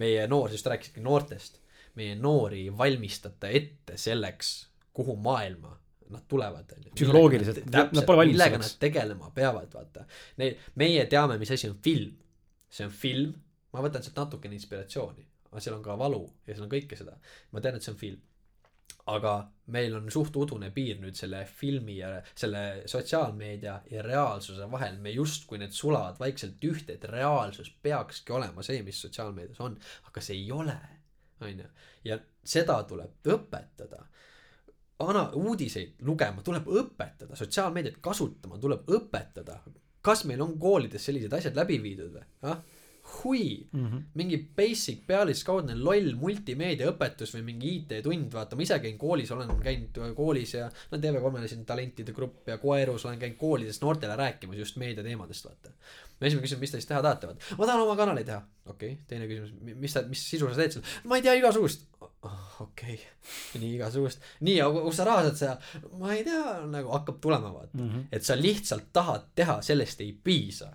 meie 0.00 0.26
noor, 0.30 0.52
just 0.54 0.66
rääkisidki 0.70 1.02
noortest, 1.04 1.58
meie 1.98 2.14
noori 2.16 2.62
ei 2.62 2.76
valmistata 2.78 3.48
ette 3.48 3.96
selleks, 3.98 4.68
kuhu 4.94 5.16
maailma 5.20 5.74
nad 6.14 6.26
tulevad, 6.28 6.72
onju. 6.76 6.94
Psühholoogiliselt, 6.94 7.62
nad 7.72 8.04
pole 8.06 8.22
valmis 8.22 8.36
millega 8.36 8.60
nad 8.62 8.76
tegelema 8.82 9.30
peavad, 9.34 9.68
vaata. 9.74 10.06
Neil, 10.40 10.58
meie 10.80 11.04
teame, 11.10 11.38
mis 11.40 11.52
asi 11.56 11.70
on 11.70 11.78
film. 11.84 12.16
see 12.70 12.86
on 12.86 12.92
film, 12.94 13.30
ma 13.74 13.82
võtan 13.82 14.04
sealt 14.04 14.18
natukene 14.20 14.54
inspiratsiooni, 14.54 15.24
aga 15.50 15.62
seal 15.62 15.74
on 15.74 15.82
ka 15.82 15.96
valu 15.98 16.20
ja 16.46 16.54
seal 16.54 16.68
on 16.68 16.70
kõike 16.70 16.98
seda. 16.98 17.16
ma 17.50 17.62
tean, 17.62 17.78
et 17.78 17.82
see 17.82 17.90
on 17.90 17.98
film 17.98 18.20
aga 19.08 19.32
meil 19.74 19.94
on 19.96 20.08
suht 20.12 20.36
udune 20.38 20.70
piir 20.74 20.98
nüüd 21.00 21.16
selle 21.18 21.42
filmi 21.48 21.96
ja 21.98 22.10
selle 22.38 22.62
sotsiaalmeedia 22.90 23.76
ja 23.90 24.04
reaalsuse 24.04 24.66
vahel, 24.70 24.98
me 25.02 25.12
justkui 25.14 25.60
need 25.62 25.74
sulavad 25.76 26.18
vaikselt 26.20 26.62
ühte, 26.66 26.96
et 26.96 27.06
reaalsus 27.10 27.70
peakski 27.82 28.34
olema 28.36 28.64
see, 28.66 28.82
mis 28.86 29.00
sotsiaalmeedias 29.06 29.60
on, 29.64 29.78
aga 30.10 30.24
see 30.24 30.38
ei 30.42 30.50
ole, 30.54 30.76
onju. 31.46 31.68
ja 32.04 32.18
seda 32.44 32.80
tuleb 32.88 33.30
õpetada. 33.36 34.04
ana-, 35.00 35.28
uudiseid 35.36 36.02
lugema 36.06 36.44
tuleb 36.46 36.68
õpetada, 36.68 37.36
sotsiaalmeediat 37.38 38.00
kasutama 38.04 38.58
tuleb 38.58 38.88
õpetada. 38.90 39.60
kas 40.00 40.24
meil 40.24 40.40
on 40.40 40.54
koolides 40.58 41.04
sellised 41.04 41.32
asjad 41.36 41.56
läbi 41.56 41.76
viidud 41.82 42.14
või, 42.14 42.22
ah? 42.48 42.62
hui 43.10 43.68
mm. 43.72 43.86
-hmm. 43.86 44.02
mingi 44.14 44.38
basic 44.56 45.02
pealiskaudne 45.06 45.74
loll 45.74 46.14
multimeediaõpetus 46.20 47.34
või 47.34 47.42
mingi 47.48 47.72
IT-tund, 47.78 48.32
vaata 48.32 48.56
ma 48.56 48.62
ise 48.62 48.78
käin 48.78 48.98
koolis, 48.98 49.32
olen 49.34 49.50
käinud 49.64 50.00
koolis 50.16 50.54
ja 50.54 50.70
no 50.90 50.98
TV3-l 50.98 51.48
siin 51.48 51.64
talentide 51.66 52.12
grupp 52.16 52.48
ja 52.48 52.58
Koerus 52.58 53.06
olen 53.06 53.18
käinud 53.18 53.38
koolides 53.40 53.80
noortele 53.82 54.16
rääkimas 54.16 54.56
just 54.56 54.76
meediateemadest, 54.76 55.44
vaata. 55.44 55.74
esimene 56.20 56.46
küsimus, 56.46 56.60
mis 56.60 56.70
te 56.70 56.80
siis 56.80 56.88
teha 56.88 57.02
tahate, 57.02 57.26
vaata, 57.26 57.54
ma 57.58 57.66
tahan 57.66 57.86
oma 57.86 57.96
kanali 57.96 58.24
teha, 58.24 58.42
okei 58.66 58.92
okay., 58.92 59.04
teine 59.08 59.28
küsimus, 59.28 59.76
mis 59.84 59.96
ta, 59.96 60.04
mis 60.08 60.24
sisu 60.30 60.48
sa 60.48 60.60
teed 60.60 60.78
seal, 60.78 60.86
ma 61.04 61.18
ei 61.18 61.26
tea 61.26 61.34
igasugust 61.40 61.89
oh,, 62.22 62.60
okei 62.60 62.94
okay., 62.94 63.60
nii 63.62 63.74
igasugust, 63.78 64.20
nii, 64.46 64.58
aga 64.64 64.84
kus 64.84 65.00
sa 65.00 65.06
raha 65.08 65.24
saad 65.28 65.40
seal, 65.40 65.88
ma 66.00 66.12
ei 66.14 66.24
tea, 66.26 66.44
nagu 66.72 66.92
hakkab 66.96 67.20
tulema, 67.22 67.52
vaata 67.54 67.78
Mm 67.78 67.88
-hmm. 67.90 68.04
et 68.12 68.24
sa 68.24 68.36
lihtsalt 68.36 68.92
tahad 68.92 69.30
teha, 69.34 69.60
sellest 69.62 70.00
ei 70.00 70.12
piisa. 70.12 70.72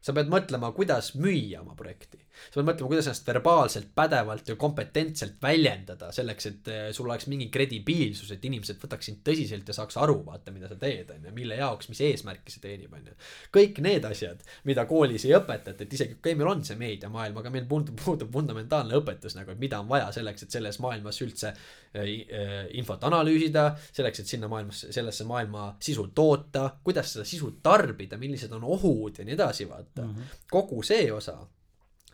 sa 0.00 0.12
pead 0.12 0.28
mõtlema, 0.30 0.72
kuidas 0.72 1.14
müüa 1.14 1.60
oma 1.60 1.74
projekti. 1.74 2.18
Sa 2.48 2.58
pead 2.58 2.68
mõtlema, 2.68 2.90
kuidas 2.92 3.08
ennast 3.08 3.28
verbaalselt, 3.28 3.90
pädevalt 3.96 4.48
ja 4.48 4.56
kompetentselt 4.60 5.38
väljendada 5.42 6.10
selleks, 6.14 6.48
et 6.50 6.70
eh, 6.72 6.84
sul 6.96 7.08
oleks 7.08 7.28
mingi 7.30 7.48
kredibiilsus, 7.54 8.30
et 8.34 8.44
inimesed 8.48 8.80
võtaks 8.82 9.10
sind 9.10 9.22
tõsiselt 9.26 9.68
ja 9.68 9.76
saaks 9.76 9.98
aru, 10.00 10.20
vaata, 10.26 10.52
mida 10.54 10.70
sa 10.70 10.78
teed, 10.80 11.10
on 11.14 11.28
ju, 11.28 11.34
mille 11.36 11.58
jaoks, 11.58 11.90
mis 11.92 12.02
eesmärki 12.08 12.54
see 12.54 12.62
teenib, 12.64 12.94
on 12.94 13.10
ju. 13.10 13.16
kõik 13.54 13.82
need 13.84 14.06
asjad, 14.08 14.42
mida 14.68 14.86
koolis 14.88 15.26
ei 15.28 15.34
õpetata, 15.38 15.84
et 15.84 15.98
isegi 15.98 16.16
okei 16.16 16.32
okay,, 16.32 16.38
meil 16.38 16.52
on 16.52 16.64
see 16.66 16.78
meediamaailm, 16.80 17.42
aga 17.42 17.52
meil 17.54 17.68
puudub, 17.70 17.98
puudub 18.04 18.32
fundamentaalne 18.32 18.98
õpetus 19.00 19.36
nagu, 19.38 19.52
et 19.52 19.62
mida 19.62 19.82
on 19.82 19.90
vaja 19.90 20.10
selleks, 20.14 20.46
et 20.46 20.58
selles 20.58 20.80
maailmas 20.84 21.20
üldse 21.24 21.52
äh, 21.52 22.02
äh, 22.02 22.56
infot 22.78 23.04
analüüsida, 23.08 23.70
selleks, 23.92 24.22
et 24.22 24.34
sinna 24.36 24.50
maailmasse, 24.50 24.92
sellesse 24.94 25.26
maailma 25.28 25.70
sisu 25.82 26.08
toota, 26.14 26.68
kuidas 26.84 27.14
seda 27.14 27.26
sisu 27.28 27.54
tarbida, 27.62 28.18
millised 28.20 28.52
on 28.56 28.66
ohud 28.68 29.18
ja 29.20 29.26
nii 29.26 29.36
edasi, 29.38 29.68
vaata 29.68 30.04
mm. 30.04 30.14
-hmm. 30.14 30.42
kogu 30.50 30.82
see 30.82 31.12
osa, 31.12 31.38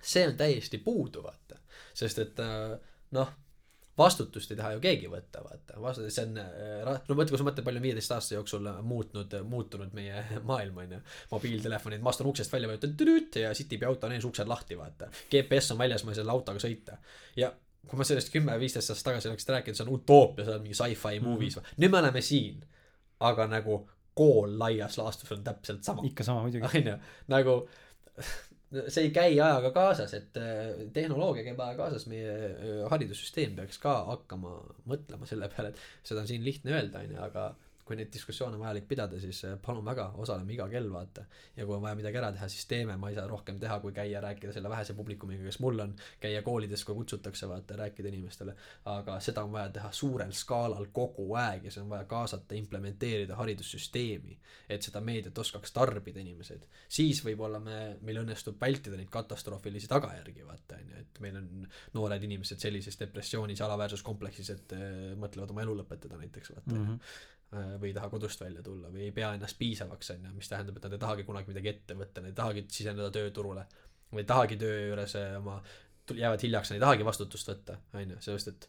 see 0.04 0.26
on 0.28 0.36
täiesti 0.36 0.78
puudu, 0.84 1.22
vaata. 1.24 1.58
sest 1.94 2.18
et 2.18 2.40
äh, 2.42 2.76
noh, 3.16 3.32
vastutust 3.98 4.50
ei 4.50 4.58
taha 4.58 4.74
ju 4.74 4.82
keegi 4.82 5.08
võtta, 5.10 5.42
vaata, 5.44 5.78
vastu-, 5.80 6.06
see 6.10 6.26
on 6.26 6.38
äh, 6.42 6.54
ra-, 6.86 6.96
no 7.08 7.16
mõtle, 7.16 7.34
kui 7.34 7.40
sa 7.40 7.46
mõtled, 7.46 7.66
palju 7.66 7.82
on 7.82 7.86
viieteist 7.86 8.14
aasta 8.16 8.36
jooksul 8.36 8.70
muutnud, 8.86 9.36
muutunud 9.48 9.94
meie 9.96 10.24
maailm, 10.50 10.80
on 10.84 10.96
ju. 10.96 11.02
mobiiltelefonid, 11.32 12.02
ma 12.04 12.14
astun 12.14 12.30
uksest 12.32 12.52
välja, 12.54 12.70
vajutan 12.70 12.96
tüdüt 13.00 13.40
ja 13.42 13.52
sitib 13.56 13.86
ja 13.86 13.92
auto 13.92 14.10
on 14.10 14.16
ees 14.16 14.26
uksed 14.28 14.50
lahti, 14.50 14.78
vaata. 14.78 15.10
GPS 15.30 15.74
on 15.74 15.82
väljas, 15.84 16.04
ma 16.04 16.12
ei 16.12 16.18
saa 16.18 16.22
selle 16.22 16.36
autoga 16.36 16.62
sõita. 16.62 16.98
ja 17.40 17.52
kui 17.88 18.00
ma 18.00 18.06
sellest 18.08 18.32
kümme-viisteist 18.32 18.92
aastat 18.92 19.10
tagasi 19.10 19.28
oleks 19.28 19.48
rääkinud, 19.48 19.76
see 19.76 19.84
on 19.84 19.92
utoopia, 19.98 20.46
see 20.46 20.54
on 20.56 20.62
mingi 20.64 20.78
sci-fi 20.78 21.20
movies 21.20 21.58
mm, 21.58 21.66
-hmm. 21.66 21.82
nüüd 21.82 21.92
me 21.92 21.98
oleme 21.98 22.20
siin. 22.24 22.64
aga 23.20 23.46
nagu 23.46 23.76
kool 24.14 24.58
laias 24.58 24.98
laastus 24.98 25.32
on 25.32 25.44
täpselt 25.44 25.84
sama 25.84 26.02
ikka 26.06 26.24
sama 26.24 26.42
muidugi. 26.42 26.66
onju, 26.78 26.96
nagu 27.28 27.68
see 28.88 29.08
ei 29.08 29.12
käi 29.14 29.32
ajaga 29.38 29.70
kaasas, 29.74 30.14
et 30.16 30.38
äh, 30.40 30.86
tehnoloogia 30.96 31.44
käib 31.46 31.60
ajaga 31.60 31.86
kaasas, 31.88 32.06
meie 32.10 32.34
äh, 32.34 32.80
haridussüsteem 32.90 33.54
peaks 33.58 33.80
ka 33.82 33.96
hakkama 34.10 34.56
mõtlema 34.90 35.28
selle 35.30 35.50
peale, 35.52 35.72
et 35.74 36.08
seda 36.08 36.24
on 36.24 36.30
siin 36.30 36.44
lihtne 36.46 36.74
öelda, 36.76 37.04
onju, 37.04 37.20
aga 37.28 37.48
kui 37.84 37.96
neid 37.98 38.08
diskussioone 38.12 38.56
on 38.56 38.62
vajalik 38.64 38.86
pidada, 38.88 39.18
siis 39.20 39.42
äh, 39.44 39.56
palun 39.60 39.84
väga, 39.84 40.06
osaleme 40.24 40.54
iga 40.54 40.66
kell, 40.72 40.88
vaata. 40.92 41.26
ja 41.56 41.66
kui 41.66 41.76
on 41.76 41.82
vaja 41.82 41.98
midagi 41.98 42.20
ära 42.20 42.30
teha, 42.32 42.48
siis 42.48 42.64
teeme, 42.70 42.96
ma 43.00 43.10
ei 43.10 43.18
saa 43.18 43.26
rohkem 43.28 43.58
teha, 43.60 43.76
kui 43.82 43.92
käia 43.92 44.22
rääkida 44.24 44.54
selle 44.56 44.70
vähese 44.72 44.96
publikumiga, 44.96 45.44
kes 45.44 45.60
mul 45.60 45.84
on, 45.84 45.92
käia 46.20 46.42
koolides, 46.46 46.84
kui 46.84 46.96
kutsutakse, 46.96 47.48
vaata, 47.48 47.76
rääkida 47.76 48.08
inimestele. 48.08 48.56
aga 48.90 49.18
seda 49.20 49.44
on 49.44 49.52
vaja 49.52 49.68
teha 49.76 49.90
suurel 49.92 50.32
skaalal 50.32 50.88
kogu 50.92 51.28
aeg 51.40 51.68
ja 51.68 51.74
see 51.74 51.82
on 51.82 51.90
vaja 51.92 52.08
kaasata, 52.08 52.56
implementeerida 52.56 53.36
haridussüsteemi, 53.36 54.38
et 54.68 54.82
seda 54.82 55.00
meediat 55.04 55.38
oskaks 55.38 55.72
tarbida 55.72 56.20
inimesed. 56.20 56.64
siis 56.88 57.20
võib-olla 57.26 57.60
me, 57.60 57.98
meil 58.00 58.22
õnnestub 58.24 58.60
vältida 58.60 58.96
neid 58.96 59.12
katastroofilisi 59.12 59.90
tagajärgi, 59.92 60.46
vaata, 60.46 60.80
on 60.80 60.96
ju, 60.96 61.04
et 61.04 61.20
meil 61.20 61.36
on 61.42 61.68
noored 61.94 62.24
inimesed 62.24 62.60
sellises 62.60 62.98
depressioonis, 63.00 63.60
alaväärsuskompleksis, 63.60 64.50
et 64.56 64.76
äh, 64.78 64.90
mõtlevad 65.20 65.52
oma 65.52 65.66
elu 65.66 65.78
lõpetada 65.82 66.16
näiteks, 66.20 66.56
vaata 66.56 66.72
mm. 66.72 66.88
-hmm 66.88 67.32
või 67.54 67.90
ei 67.90 67.94
taha 67.96 68.10
kodust 68.12 68.40
välja 68.40 68.62
tulla 68.62 68.90
või 68.92 69.08
ei 69.08 69.14
pea 69.14 69.32
ennast 69.36 69.58
piisavaks, 69.58 70.10
on 70.14 70.28
ju, 70.28 70.34
mis 70.36 70.50
tähendab, 70.50 70.78
et 70.78 70.86
nad 70.88 70.96
ei 70.96 71.02
tahagi 71.02 71.26
kunagi 71.28 71.52
midagi 71.52 71.72
ette 71.74 71.96
võtta, 71.98 72.22
nad 72.22 72.32
ei 72.32 72.38
tahagi 72.38 72.66
siseneda 72.68 73.10
tööturule 73.14 73.66
või 74.12 74.22
ei 74.22 74.28
tahagi 74.28 74.58
töö 74.60 74.76
juures 74.88 75.16
eh, 75.20 75.34
oma, 75.38 75.58
jäävad 76.10 76.46
hiljaks, 76.46 76.72
nad 76.72 76.80
ei 76.80 76.84
tahagi 76.84 77.06
vastutust 77.06 77.50
võtta, 77.50 77.78
on 77.94 78.14
ju, 78.14 78.20
sellepärast 78.20 78.52
et 78.52 78.68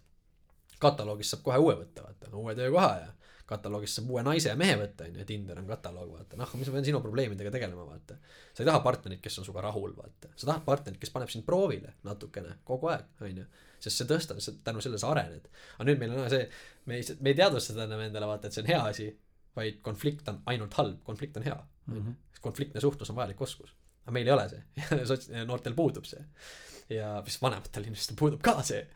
kataloogist 0.82 1.36
saab 1.36 1.46
kohe 1.46 1.62
uue 1.62 1.78
võtta, 1.84 2.08
vaata, 2.08 2.32
uue 2.36 2.56
töökoha 2.58 2.96
ja 3.02 3.14
kataloogist 3.46 4.00
saab 4.00 4.10
uue 4.12 4.24
naise 4.26 4.50
ja 4.52 4.58
mehe 4.60 4.76
võtta, 4.80 5.08
on 5.08 5.20
ju, 5.20 5.28
Tinder 5.30 5.62
on 5.62 5.70
kataloog, 5.70 6.12
vaata, 6.18 6.40
noh, 6.40 6.56
mis 6.60 6.72
ma 6.72 6.80
pean 6.80 6.90
sinu 6.90 7.02
probleemidega 7.04 7.54
tegelema, 7.54 7.86
vaata. 7.88 8.18
sa 8.54 8.64
ei 8.64 8.70
taha 8.70 8.82
partnerit, 8.86 9.22
kes 9.24 9.40
on 9.40 9.48
sinuga 9.48 9.64
rahul, 9.68 9.94
vaata, 9.98 10.34
sa 10.36 10.50
tahad 10.50 10.66
partnerit, 10.66 11.00
kes 11.02 11.14
paneb 11.14 11.32
sind 11.32 11.46
proovile 11.48 11.94
natukene, 12.08 12.58
kogu 12.68 12.90
aeg, 12.94 13.08
on 13.22 13.44
ju 13.44 13.48
sest 13.86 14.02
see 14.02 14.10
tõstab, 14.10 14.42
tänu 14.66 14.82
sellele 14.84 15.02
sa 15.02 15.12
arened. 15.14 15.48
aga 15.78 15.88
nüüd 15.90 16.02
meil 16.02 16.16
on 16.18 16.30
see, 16.34 16.50
me 16.90 17.00
ei, 17.00 17.06
me 17.22 17.34
ei 17.34 17.38
teadvusta 17.40 17.78
enam 17.86 18.02
endale 18.08 18.30
vaata, 18.30 18.50
et 18.50 18.58
see 18.58 18.66
on 18.66 18.72
hea 18.74 18.82
asi, 18.92 19.08
vaid 19.56 19.82
konflikt 19.86 20.30
on 20.32 20.42
ainult 20.52 20.74
halb, 20.80 21.02
konflikt 21.08 21.38
on 21.38 21.48
hea 21.48 21.58
mm. 21.86 21.98
-hmm. 21.98 22.42
konfliktne 22.42 22.82
suhtlus 22.82 23.10
on 23.10 23.16
vajalik 23.16 23.42
oskus. 23.42 23.76
aga 24.04 24.12
meil 24.12 24.28
ei 24.28 24.34
ole 24.34 24.50
see, 24.50 24.64
sots-, 25.12 25.32
noortel 25.46 25.74
puudub 25.74 26.06
see. 26.06 26.26
ja 26.90 27.22
vist 27.26 27.42
vanematel 27.42 27.84
inimestel 27.84 28.16
puudub 28.20 28.42
ka 28.42 28.62
see. 28.64 28.88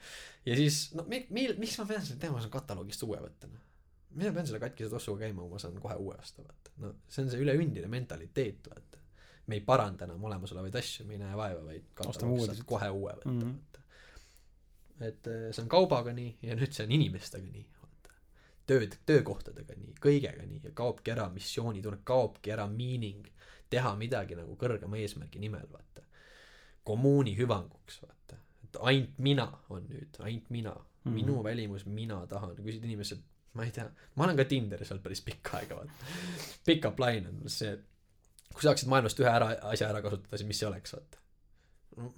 ja 0.46 0.56
siis, 0.56 0.94
no 0.94 1.06
mi-, 1.08 1.28
mil-, 1.30 1.58
miks 1.58 1.78
ma 1.80 1.86
pean 1.86 2.06
selle 2.06 2.20
teema 2.20 2.44
kataloogist 2.52 3.04
uue 3.08 3.22
võtta, 3.24 3.48
noh. 3.48 3.66
miks 4.10 4.30
ma 4.30 4.36
pean 4.36 4.52
selle 4.52 4.62
katkise 4.66 4.90
tossuga 4.90 5.26
käima, 5.26 5.48
ma 5.48 5.60
saan 5.60 5.80
kohe 5.82 5.96
uue 5.96 6.16
osta, 6.20 6.44
vaata. 6.44 6.76
no 6.84 6.94
see 7.08 7.24
on 7.24 7.34
see 7.34 7.42
üleüldine 7.46 7.88
mentaliteet, 7.88 8.70
vaata. 8.74 9.04
me 9.48 9.58
ei 9.58 9.66
paranda 9.66 10.06
enam 10.06 10.24
olemasolevaid 10.30 10.76
asju, 10.84 11.08
me 11.08 11.18
ei 11.18 11.24
näe 11.24 11.38
vaeva, 11.38 11.66
vaid 11.66 12.06
Ostame 12.06 12.46
saad 12.46 12.64
kohe 12.66 12.90
uue 12.90 13.14
võtta 13.14 13.30
Mhm. 13.30 13.44
mm, 13.44 13.52
-hmm. 13.52 13.69
Et 15.00 15.28
eh, 15.28 15.50
see 15.54 15.64
on 15.64 15.72
kaubaga 15.72 16.14
nii 16.16 16.38
ja 16.50 16.58
nüüd 16.60 16.76
see 16.76 16.86
on 16.88 16.96
inimestega 16.98 17.52
nii, 17.52 17.66
vaata. 17.82 18.16
tööd 18.70 18.98
töökohtadega 19.10 19.78
nii 19.80 19.96
kõigega 20.04 20.46
nii 20.46 20.62
ja 20.68 20.76
kaobki 20.76 21.14
ära 21.16 21.30
missioonitunne 21.34 22.02
kaobki 22.04 22.54
ära 22.56 22.68
meaning 22.72 23.28
teha 23.70 23.96
midagi 24.00 24.38
nagu 24.40 24.58
kõrgema 24.60 25.00
eesmärgi 25.00 25.42
nimel 25.42 25.68
vaata 25.72 26.06
kommuuni 26.88 27.36
hüvanguks 27.38 28.02
vaata 28.04 28.40
et 28.64 28.80
ainult 28.92 29.20
mina 29.30 29.50
on 29.70 29.86
nüüd 29.90 30.22
ainult 30.24 30.50
mina 30.50 30.74
mm. 30.74 30.86
-hmm. 31.04 31.20
minu 31.20 31.44
välimus 31.44 31.86
mina 31.86 32.26
tahan 32.28 32.56
küsid 32.56 32.84
inimesed 32.84 33.22
ma 33.54 33.66
ei 33.66 33.72
tea 33.72 33.90
ma 34.16 34.24
olen 34.26 34.38
ka 34.38 34.46
Tinderis 34.46 34.92
olnud 34.92 35.04
päris 35.04 35.22
pikka 35.22 35.58
aega 35.58 35.76
vaata 35.76 36.12
pick-up 36.66 37.00
line 37.06 37.30
on 37.30 37.50
see 37.50 37.78
kui 38.54 38.66
saaksid 38.66 38.90
maailmast 38.92 39.22
ühe 39.22 39.32
ära 39.32 39.54
asja 39.72 39.90
ära 39.90 40.02
kasutada 40.06 40.38
siis 40.38 40.48
mis 40.48 40.60
see 40.62 40.70
oleks 40.70 40.94
vaata 40.98 42.10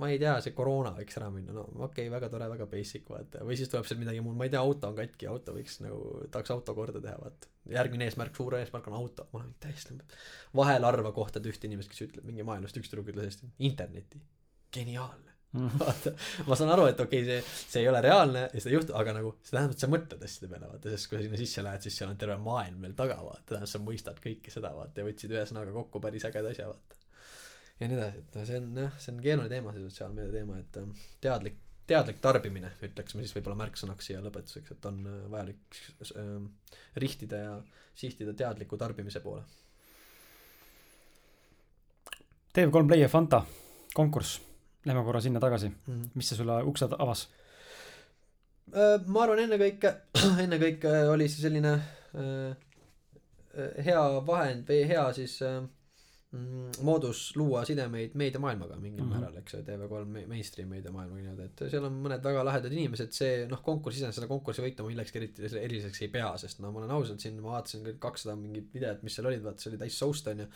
ma 0.00 0.10
ei 0.12 0.18
tea 0.20 0.34
see 0.44 0.54
koroona 0.56 0.92
võiks 0.96 1.16
ära 1.18 1.28
minna 1.32 1.54
no 1.56 1.64
okei 1.66 2.06
okay, 2.06 2.12
väga 2.12 2.28
tore 2.32 2.48
väga 2.52 2.68
basic 2.70 3.08
vaata. 3.10 3.44
Või 3.48 3.58
siis 3.58 3.70
tuleb 3.72 3.86
seal 3.88 4.00
midagi 4.00 4.22
muud 4.24 4.36
ma 4.38 4.48
ei 4.48 4.52
tea 4.52 4.60
auto 4.60 4.90
on 4.90 4.96
katki 4.98 5.28
auto 5.30 5.54
võiks 5.56 5.78
nagu 5.84 6.00
tahaks 6.32 6.52
auto 6.52 6.74
korda 6.76 7.00
teha 7.04 7.16
vaata. 7.20 7.52
Järgmine 7.72 8.08
eesmärk 8.08 8.36
suur 8.36 8.58
eesmärk 8.60 8.90
on 8.90 8.98
auto. 8.98 9.28
Ma 9.32 9.40
olen 9.40 9.54
täiesti 9.62 9.96
vahel 10.56 10.84
harva 10.86 11.12
kohtad 11.16 11.48
ühte 11.48 11.68
inimest 11.68 11.92
kes 11.92 12.04
ütleb 12.08 12.28
mingi 12.28 12.44
maailmast 12.46 12.76
üks 12.76 12.92
tüdruk 12.92 13.08
ütles 13.14 13.30
hästi 13.30 13.48
interneti. 13.70 14.20
Geniaalne. 14.76 15.32
Vaata 15.56 16.12
ma 16.44 16.58
saan 16.58 16.74
aru 16.74 16.84
et 16.90 17.00
okei 17.00 17.22
okay, 17.24 17.40
see 17.40 17.70
see 17.72 17.84
ei 17.86 17.88
ole 17.88 18.02
reaalne 18.04 18.42
ja 18.50 18.60
seda 18.60 18.74
ei 18.74 18.76
juhtu 18.76 18.96
aga 19.00 19.14
nagu 19.16 19.30
see 19.40 19.54
tähendab 19.54 19.72
et 19.78 19.84
sa 19.86 19.88
mõtled 19.88 20.28
asjade 20.28 20.52
peale 20.52 20.68
vaata. 20.74 20.92
Sest 20.92 21.08
kui 21.08 21.16
sa 21.16 21.24
sinna 21.24 21.40
sisse 21.40 21.64
lähed 21.64 21.86
siis 21.86 21.96
seal 21.96 22.12
on 22.12 22.20
terve 22.20 22.36
maailm 22.44 22.84
veel 22.84 22.98
taga 22.98 23.16
vaata. 23.22 23.54
Tähendab 23.54 23.72
sa 23.72 23.80
mõistad 23.80 24.20
kõike 24.20 24.52
seda 24.52 24.74
vaata 24.76 25.00
ja 25.00 25.08
võtsid 25.08 25.32
ühesõnaga 25.32 25.72
kokku 25.78 26.04
päris 26.04 26.28
ägeda 26.28 26.52
asja 26.52 26.68
vaata 26.68 26.95
ja 27.80 27.88
nii 27.88 27.98
edasi 27.98 28.22
et 28.22 28.40
see 28.48 28.58
on 28.60 28.82
jah 28.82 28.98
see 29.02 29.12
on 29.14 29.22
keeruline 29.24 29.52
teema 29.52 29.74
see 29.74 29.84
sotsiaalmeedia 29.84 30.38
teema 30.38 30.58
et 30.62 30.80
ähm, 30.80 30.96
teadlik 31.20 31.60
teadlik 31.86 32.18
tarbimine 32.22 32.72
ütleksime 32.82 33.22
siis 33.22 33.36
võib-olla 33.36 33.60
märksõnaks 33.62 34.10
siia 34.10 34.22
lõpetuseks 34.24 34.74
et 34.76 34.90
on 34.90 35.02
äh, 35.06 35.22
vajalik 35.32 35.80
ähm, 36.16 36.50
rihtida 36.96 37.42
ja 37.44 37.54
sihtida 37.94 38.34
teadliku 38.34 38.78
tarbimise 38.80 39.22
poole 39.24 39.44
TV3 42.56 42.86
Play 42.88 43.04
ja 43.04 43.08
Fanta 43.12 43.44
konkurss 43.94 44.40
lähme 44.86 45.02
korra 45.04 45.20
sinna 45.20 45.40
tagasi 45.40 45.68
mm. 45.68 45.76
-hmm. 45.86 46.14
mis 46.14 46.28
see 46.28 46.38
sulle 46.38 46.62
uksed 46.62 46.96
avas 46.98 47.28
Äh, 48.74 48.98
ma 49.06 49.22
arvan 49.22 49.44
ennekõike 49.44 49.92
ennekõike 50.44 50.90
oli 51.12 51.28
see 51.30 51.44
selline 51.44 51.76
äh, 52.18 52.56
äh, 53.54 53.76
hea 53.86 54.00
vahend 54.26 54.66
või 54.66 54.80
hea 54.90 55.04
siis 55.14 55.36
äh, 55.46 55.60
moodus 56.86 57.20
luua 57.36 57.64
sidemeid 57.64 58.14
meediamaailmaga 58.14 58.76
mingil 58.76 59.02
mm 59.04 59.08
Mhm. 59.08 59.16
-hmm. 59.16 59.20
määral 59.26 59.36
eks 59.40 59.52
ju 59.54 59.60
TV3 59.68 60.04
me- 60.14 60.26
mainstream 60.26 60.68
meediamaailmaga 60.68 61.20
niimoodi 61.22 61.44
et 61.44 61.62
seal 61.70 61.84
on 61.88 61.92
mõned 62.04 62.22
väga 62.24 62.44
lahedad 62.44 62.72
inimesed 62.72 63.12
see 63.18 63.46
noh 63.52 63.62
konkurss 63.62 63.96
iseenesest 63.98 64.18
selle 64.20 64.28
konkursi 64.28 64.62
võita 64.64 64.82
ma 64.82 64.88
millekski 64.88 65.18
eriti 65.18 65.42
eriliseks 65.60 66.02
ei 66.02 66.08
pea 66.08 66.32
sest 66.42 66.60
no 66.60 66.72
ma 66.72 66.78
olen 66.82 66.90
ausalt 66.98 67.20
siin 67.20 67.40
ma 67.40 67.50
vaatasin 67.56 67.84
kõik 67.86 67.98
kakssada 67.98 68.36
mingit 68.36 68.68
videot 68.74 69.02
mis 69.02 69.14
seal 69.14 69.26
olid 69.30 69.42
vaata 69.46 69.60
see 69.62 69.70
oli 69.70 69.78
täis 69.84 69.98
soust 69.98 70.26
onju 70.32 70.46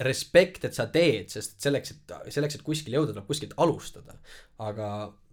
respekt 0.00 0.64
et 0.64 0.74
sa 0.74 0.86
teed 0.86 1.28
sest 1.34 1.60
selleks 1.60 1.90
et 1.94 2.14
selleks 2.38 2.54
et 2.58 2.62
kuskile 2.62 2.96
jõuda 2.98 3.12
tuleb 3.12 3.26
kuskilt 3.28 3.54
alustada 3.56 4.16
aga 4.58 4.88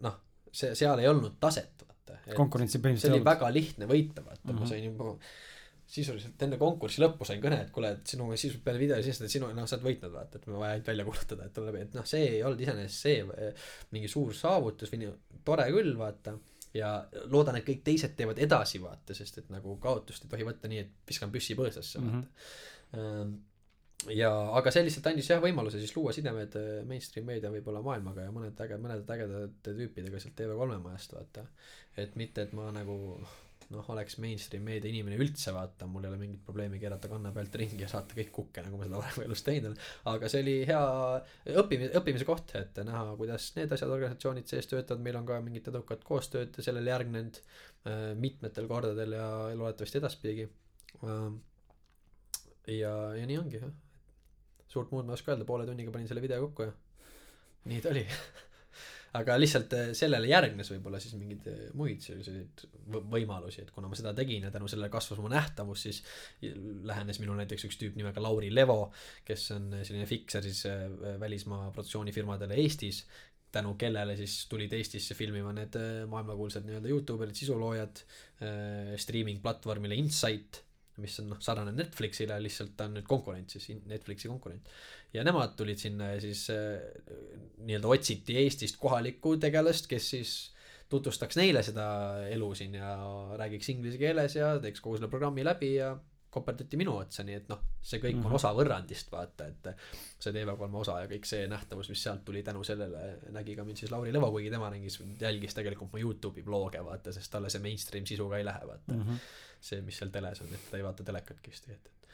noh 0.08 0.16
see 0.52 0.74
seal 0.76 1.00
ei 1.00 1.08
olnud 1.08 1.38
taset 1.40 1.86
vaata 1.88 2.20
konkurentsi 2.36 2.78
see 2.78 2.84
põhimõtteliselt 2.84 3.12
oli 3.14 3.20
ei 3.20 3.22
olnud 3.22 3.32
väga 3.34 3.54
lihtne 3.56 3.86
võita 3.88 4.26
vaata 4.26 4.42
mm 4.44 4.50
-hmm. 4.50 4.54
Mhm. 4.54 4.60
ma 4.60 4.68
sain 4.68 4.84
juba 4.84 5.18
sisuliselt 5.92 6.44
enne 6.46 6.58
konkursi 6.60 7.02
lõppu 7.04 7.28
sain 7.28 7.42
kõne 7.44 7.58
et 7.66 7.72
kuule 7.76 7.90
et 7.98 8.14
sinu 8.14 8.30
sisuliselt 8.32 8.64
peale 8.64 8.80
video 8.80 9.00
siis 9.04 9.20
et 9.20 9.34
sinu 9.34 9.50
noh 9.56 9.68
sa 9.68 9.78
oled 9.78 9.90
võitnud 9.90 10.14
vaata 10.14 10.40
et 10.40 10.48
me 10.48 10.62
vaja 10.62 10.78
ainult 10.78 10.88
välja 10.92 11.06
kuulutada 11.08 11.48
et 11.48 11.54
tuleb 11.58 11.78
et 11.82 11.98
noh 11.98 12.08
see 12.08 12.30
ei 12.38 12.40
olnud 12.48 12.64
iseenesest 12.64 13.08
see 13.08 13.18
eh, 13.36 13.68
mingi 13.92 14.12
suur 14.12 14.32
saavutus 14.38 14.94
või 14.94 15.02
nii 15.04 15.42
tore 15.48 15.68
küll 15.76 15.94
vaata 16.00 16.38
ja 16.78 16.94
loodan 17.34 17.60
et 17.60 17.68
kõik 17.68 17.84
teised 17.90 18.16
teevad 18.16 18.40
edasi 18.40 18.80
vaata 18.84 19.18
sest 19.18 19.42
et 19.44 19.52
nagu 19.52 19.76
kaotust 19.84 20.26
ei 20.26 20.32
tohi 20.32 20.48
võtta 20.48 20.72
nii 20.72 20.84
et 20.86 20.98
viskan 21.12 21.34
püssi 21.34 21.60
põõsasse 21.60 22.00
vaata 22.00 22.24
mm 22.24 22.32
-hmm. 22.96 23.36
ja 24.16 24.32
aga 24.62 24.72
see 24.72 24.88
lihtsalt 24.88 25.12
andis 25.12 25.30
jah 25.34 25.44
võimaluse 25.44 25.84
siis 25.84 25.96
luua 25.98 26.16
sidemed 26.16 26.56
eh, 26.56 26.74
mainstream 26.88 27.28
meedia 27.28 27.52
võib-olla 27.52 27.84
maailmaga 27.84 28.30
ja 28.30 28.32
mõned 28.32 28.66
äge 28.66 28.80
mõned 28.80 29.16
ägedate 29.18 29.76
tüüpidega 29.76 30.20
sealt 30.20 30.40
TV3 30.40 30.84
majast 30.88 31.20
vaata 31.20 31.48
et 31.98 32.16
mitte 32.16 32.48
et 32.48 32.54
ma 32.56 32.72
nagu 32.72 32.98
noh 33.20 33.40
oleks 33.80 34.18
mainstream 34.22 34.64
meedia 34.68 34.92
inimene 34.92 35.18
üldse 35.22 35.54
vaata 35.56 35.88
mul 35.90 36.06
ei 36.06 36.12
ole 36.12 36.20
mingit 36.20 36.42
probleemi 36.46 36.80
keerata 36.82 37.10
kanna 37.12 37.32
pealt 37.36 37.56
ringi 37.62 37.84
ja 37.84 37.90
saata 37.92 38.18
kõik 38.18 38.32
kukke 38.36 38.64
nagu 38.66 38.80
ma 38.80 38.88
seda 38.88 39.00
varem 39.00 39.26
elus 39.26 39.44
teinud 39.48 39.70
olen. 39.72 39.78
Aga 40.12 40.32
see 40.32 40.44
oli 40.44 40.56
hea 40.68 40.82
õppimise 41.62 41.96
õppimise 42.00 42.28
koht 42.28 42.56
et 42.60 42.82
näha 42.88 43.16
kuidas 43.20 43.52
need 43.58 43.72
asjad 43.76 43.94
organisatsioonid 43.96 44.50
sees 44.52 44.70
töötavad. 44.72 45.04
Meil 45.06 45.20
on 45.22 45.30
ka 45.30 45.40
mingit 45.46 45.70
edukat 45.72 46.04
koostööd 46.08 46.60
sellele 46.60 46.94
järgnenud 46.94 47.40
äh, 47.42 48.12
mitmetel 48.20 48.68
kordadel 48.72 49.18
ja 49.18 49.28
loodetavasti 49.56 50.02
edaspidigi. 50.02 50.50
Äh, 51.02 51.26
ja 52.82 52.94
ja 53.18 53.26
nii 53.28 53.42
ongi 53.42 53.62
jah. 53.62 53.74
Suurt 54.72 54.92
muud 54.92 55.08
ma 55.08 55.16
ei 55.16 55.20
oska 55.20 55.34
öelda 55.34 55.48
poole 55.48 55.68
tunniga 55.68 55.92
panin 55.92 56.08
selle 56.08 56.24
video 56.24 56.40
kokku 56.48 56.70
ja 56.70 56.76
nii 57.72 57.82
ta 57.84 57.92
oli 57.92 58.06
aga 59.20 59.36
lihtsalt 59.40 59.74
eh, 59.76 59.90
sellele 59.98 60.30
järgnes 60.30 60.70
võib-olla 60.72 61.00
siis 61.04 61.16
mingeid 61.20 61.48
eh, 61.52 61.64
muid 61.78 62.04
selliseid 62.06 62.64
võ- 62.94 63.04
võimalusi 63.16 63.66
et 63.66 63.74
kuna 63.76 63.90
ma 63.92 63.98
seda 64.00 64.14
tegin 64.16 64.48
ja 64.48 64.52
tänu 64.54 64.70
sellele 64.72 64.92
kasvas 64.94 65.20
mu 65.20 65.32
nähtavus 65.32 65.84
siis 65.88 66.00
lähenes 66.88 67.20
minu 67.20 67.36
näiteks 67.36 67.68
üks 67.68 67.80
tüüp 67.82 68.00
nimega 68.00 68.24
Lauri 68.24 68.54
Levo 68.56 68.86
kes 69.28 69.50
on 69.58 69.68
selline 69.82 70.08
fikser 70.08 70.46
siis 70.48 70.64
eh, 70.70 70.88
välismaa 71.20 71.70
produktsioonifirmadele 71.76 72.56
Eestis 72.64 73.04
tänu 73.52 73.76
kellele 73.76 74.16
siis 74.18 74.46
tulid 74.50 74.74
Eestisse 74.74 75.16
filmima 75.18 75.52
need 75.56 75.76
eh, 75.76 76.04
maailmakuulsad 76.10 76.66
nii-öelda 76.68 76.92
Youtuberid 76.92 77.36
sisuloojad 77.36 78.04
eh, 78.42 78.96
streaming 79.02 79.42
platvormile 79.44 79.98
Insight 80.00 80.64
mis 81.02 81.18
on 81.24 81.32
noh 81.34 81.42
sarnane 81.44 81.74
Netflixile 81.76 82.38
lihtsalt 82.44 82.76
ta 82.78 82.88
on 82.90 82.98
nüüd 83.00 83.08
konkurent 83.10 83.54
siis 83.54 83.70
Netflixi 83.90 84.30
konkurent. 84.32 84.70
ja 85.14 85.26
nemad 85.28 85.56
tulid 85.60 85.82
sinna 85.82 86.14
ja 86.14 86.22
siis 86.24 86.48
äh, 86.54 86.80
nii-öelda 87.66 87.92
otsiti 87.98 88.38
Eestist 88.44 88.80
kohalikku 88.82 89.36
tegelast 89.42 89.90
kes 89.92 90.10
siis 90.16 90.36
tutvustaks 90.92 91.38
neile 91.40 91.64
seda 91.64 91.86
elu 92.30 92.54
siin 92.56 92.76
ja 92.80 92.94
räägiks 93.40 93.70
inglise 93.74 94.00
keeles 94.02 94.36
ja 94.36 94.54
teeks 94.64 94.84
kogu 94.84 95.00
selle 95.00 95.12
programmi 95.12 95.46
läbi 95.48 95.76
ja 95.78 95.94
koperdati 96.32 96.78
minu 96.80 96.94
otsa 96.98 97.24
nii 97.28 97.36
et 97.42 97.50
noh 97.52 97.60
see 97.82 98.00
kõik 98.00 98.16
mm 98.16 98.22
-hmm. 98.22 98.26
Mhm. 98.26 98.32
on 98.32 98.40
osa 98.40 98.52
võrrandist 98.56 99.12
vaata 99.12 99.48
et 99.52 99.70
see 100.20 100.34
TV3 100.36 100.76
osa 100.82 101.00
ja 101.02 101.08
kõik 101.12 101.26
see 101.28 101.48
nähtavus 101.52 101.90
mis 101.92 102.04
sealt 102.04 102.24
tuli 102.26 102.44
tänu 102.44 102.64
sellele 102.64 103.32
nägi 103.38 103.56
ka 103.56 103.64
mind 103.68 103.78
siis 103.78 103.92
Lauri 103.92 104.14
Levo 104.14 104.32
kuigi 104.32 104.50
tema 104.50 104.70
ringis 104.70 105.00
jälgis 105.20 105.54
tegelikult 105.54 105.92
mu 105.94 106.00
Youtube'i 106.00 106.46
vlog'e 106.46 106.84
vaata 106.86 107.14
sest 107.14 107.32
talle 107.32 107.50
see 107.50 107.62
mainstream 107.62 108.06
sisu 108.06 108.30
ka 108.30 108.38
ei 108.38 108.46
lähe 108.46 108.68
vaata 108.68 108.94
mm 108.94 109.02
-hmm. 109.02 109.18
see 109.62 109.82
mis 109.82 109.98
seal 109.98 110.10
teles 110.10 110.42
on 110.42 110.54
et 110.54 110.70
ta 110.72 110.78
ei 110.78 110.84
vaata 110.84 111.04
telekatki 111.04 111.52
vist 111.52 111.64
tegelikult 111.64 111.98
et 112.04 112.08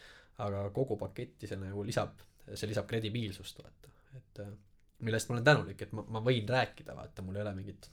aga 0.48 0.70
kogu 0.70 0.98
paketti 0.98 1.48
see 1.48 1.58
nagu 1.58 1.84
lisab 1.84 2.26
see 2.54 2.70
lisab 2.70 2.88
kredibiilsust 2.88 3.64
vaata 3.64 3.94
et 4.18 4.40
äh, 4.40 4.54
millest 5.00 5.30
ma 5.30 5.36
olen 5.36 5.44
tänulik 5.44 5.82
et 5.82 5.92
ma, 5.94 6.04
ma 6.16 6.20
võin 6.20 6.50
rääkida 6.50 6.96
vaata 6.96 7.22
mul 7.22 7.36
ei 7.36 7.42
ole 7.42 7.54
mingit 7.56 7.90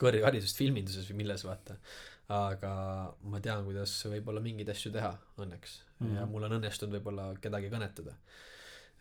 kõrgharidust 0.00 0.58
filminduses 0.60 1.08
või 1.10 1.22
milles 1.22 1.44
vaata 1.46 1.76
aga 2.28 2.72
ma 3.30 3.40
tean 3.40 3.64
kuidas 3.64 3.92
võib-olla 4.10 4.40
mingeid 4.42 4.70
asju 4.72 4.90
teha 4.92 5.12
õnneks 5.38 5.78
mm 5.78 6.06
-hmm. 6.06 6.14
ja 6.16 6.22
Mhm. 6.22 6.30
mul 6.32 6.42
on 6.48 6.56
õnnestunud 6.58 6.98
võib-olla 6.98 7.34
kedagi 7.40 7.70
kõnetada 7.70 8.16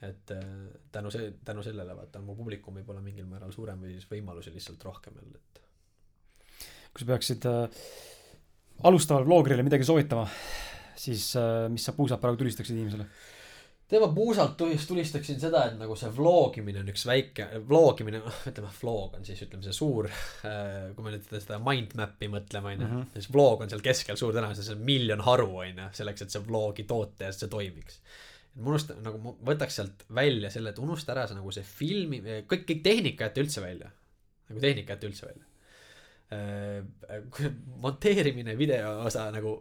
et 0.01 0.31
äh, 0.31 0.43
tänu 0.91 1.11
see 1.11 1.33
tänu 1.45 1.63
sellele 1.63 1.95
vaata 1.95 2.21
mu 2.21 2.35
publikum 2.35 2.75
võib-olla 2.75 3.01
mingil 3.01 3.25
määral 3.25 3.51
suurem 3.51 3.81
või 3.81 3.93
siis 3.95 4.09
võimalusi 4.11 4.53
lihtsalt 4.53 4.83
rohkem 4.83 5.13
jälle 5.15 5.37
et 5.37 5.61
kui 6.93 6.99
sa 6.99 7.05
peaksid 7.05 7.45
äh, 7.45 7.69
alustavale 8.83 9.25
vloggerile 9.25 9.63
midagi 9.63 9.83
soovitama 9.83 10.27
siis 10.95 11.35
äh, 11.35 11.69
mis 11.69 11.85
sa 11.85 11.93
puusalt 11.93 12.21
praegu 12.21 12.37
tulistaksid 12.37 12.75
inimesele 12.75 13.07
tema 13.87 14.07
puusalt 14.15 14.55
tulis- 14.57 14.87
tulistaksin 14.89 15.37
seda 15.39 15.59
et 15.69 15.75
nagu 15.77 15.93
see 15.99 16.09
vlogimine 16.17 16.79
on 16.81 16.87
üks 16.89 17.03
väike 17.05 17.45
vlogimine 17.69 18.17
noh 18.23 18.39
ütleme 18.49 18.71
vlog 18.79 19.13
on 19.19 19.25
siis 19.27 19.43
ütleme 19.45 19.61
see 19.67 19.75
suur 19.77 20.07
äh, 20.09 20.93
kui 20.97 21.05
me 21.05 21.13
nüüd 21.13 21.27
seda 21.35 21.59
mind 21.61 21.93
map'i 21.99 22.29
mõtleme 22.33 22.71
onju 22.73 22.87
Mhm. 22.89 23.03
siis 23.13 23.29
vlog 23.33 23.61
on 23.61 23.69
seal 23.69 23.83
keskel 23.85 24.17
suur 24.17 24.33
tõenäosus 24.33 24.65
see 24.71 24.77
on 24.77 24.81
miljon 24.89 25.21
haru 25.27 25.49
onju 25.67 25.89
selleks 25.99 26.25
et 26.25 26.33
see 26.33 26.41
vlogi 26.47 26.87
toota 26.89 27.27
ja 27.27 27.33
et 27.33 27.37
see 27.43 27.51
toimiks. 27.51 27.99
Ma 28.55 28.71
unustan 28.71 29.01
nagu 29.03 29.17
ma 29.19 29.33
võtaks 29.51 29.75
sealt 29.81 30.05
välja 30.15 30.49
selle 30.49 30.71
et 30.73 30.77
unusta 30.79 31.11
ära 31.13 31.27
see 31.27 31.35
nagu 31.37 31.51
see 31.51 31.63
filmi 31.67 32.21
kõik 32.49 32.65
kõik 32.69 32.81
tehnika 32.85 33.27
jätta 33.27 33.43
üldse 33.43 33.61
välja. 33.61 33.89
Nagu 34.49 34.61
tehnika 34.63 34.95
jätta 34.95 35.09
üldse 35.09 35.25
välja. 35.27 35.45
Äh, 36.33 37.19
monteerimine 37.83 38.55
video 38.57 38.95
osa 39.05 39.27
nagu 39.35 39.57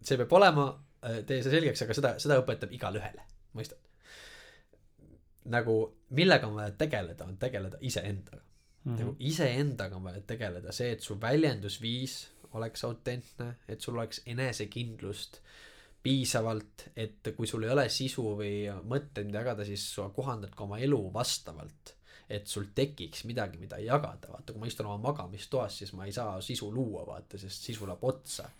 see 0.00 0.16
peab 0.20 0.32
olema 0.38 0.68
äh, 1.04 1.18
tee 1.26 1.42
see 1.42 1.52
selgeks 1.52 1.82
aga 1.84 1.96
seda 1.98 2.12
seda 2.22 2.38
õpetab 2.40 2.72
igale 2.72 3.02
ühele 3.02 3.26
mõistad? 3.56 3.80
Nagu 5.48 5.76
millega 6.16 6.48
on 6.48 6.58
vaja 6.58 6.74
tegeleda 6.76 7.24
on 7.24 7.38
tegeleda 7.40 7.78
iseendaga. 7.80 8.42
Mm 8.84 8.96
nagu 8.96 9.10
-hmm. 9.12 9.16
iseendaga 9.18 9.96
on 9.96 10.04
vaja 10.04 10.20
tegeleda. 10.20 10.72
See 10.72 10.92
et 10.92 11.00
su 11.00 11.20
väljendusviis 11.20 12.28
oleks 12.52 12.84
autentne 12.84 13.56
et 13.68 13.80
sul 13.80 13.96
oleks 13.96 14.22
enesekindlust 14.26 15.40
piisavalt 16.02 16.88
et 16.96 17.34
kui 17.36 17.46
sul 17.46 17.62
ei 17.62 17.70
ole 17.70 17.88
sisu 17.88 18.24
või 18.38 18.68
mõtteid 18.92 19.26
mida 19.26 19.42
jagada 19.42 19.64
siis 19.64 19.94
sa 19.94 20.08
kohandad 20.14 20.54
ka 20.54 20.64
oma 20.64 20.78
elu 20.78 21.00
vastavalt 21.12 21.94
et 22.28 22.46
sul 22.46 22.68
tekiks 22.74 23.24
midagi, 23.24 23.58
mida 23.58 23.78
jagada, 23.80 24.28
vaata, 24.28 24.52
kui 24.52 24.60
ma 24.60 24.68
istun 24.68 24.86
oma 24.90 24.98
magamistoas, 25.08 25.78
siis 25.80 25.94
ma 25.96 26.04
ei 26.04 26.12
saa 26.12 26.40
sisu 26.44 26.68
luua, 26.74 27.06
vaata, 27.08 27.40
sest 27.40 27.70
sisu 27.70 27.88
läheb 27.88 28.04
otsa 28.04 28.50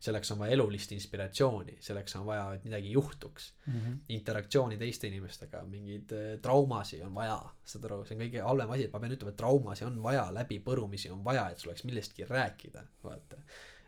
selleks 0.00 0.30
on 0.30 0.38
vaja 0.38 0.52
elulist 0.54 0.92
inspiratsiooni, 0.92 1.76
selleks 1.82 2.16
on 2.16 2.26
vaja, 2.26 2.44
et 2.54 2.64
midagi 2.64 2.92
juhtuks 2.92 3.52
mm. 3.66 3.72
-hmm. 3.72 3.96
interaktsiooni 4.08 4.76
teiste 4.78 5.06
inimestega, 5.06 5.62
mingeid 5.64 6.12
äh, 6.12 6.40
traumasid 6.42 7.02
on 7.02 7.14
vaja, 7.14 7.38
saad 7.64 7.84
aru, 7.84 8.04
see 8.06 8.16
on 8.16 8.22
kõige 8.22 8.44
halvem 8.46 8.70
asi, 8.74 8.84
et 8.86 8.92
ma 8.92 9.00
pean 9.00 9.16
ütlema, 9.16 9.34
et 9.34 9.40
traumasid 9.40 9.86
on 9.86 10.02
vaja, 10.02 10.28
läbipõrumisi 10.34 11.10
on 11.10 11.24
vaja, 11.24 11.48
et 11.50 11.58
sul 11.58 11.72
oleks 11.72 11.84
millestki 11.84 12.28
rääkida, 12.28 12.84
vaata. 13.04 13.40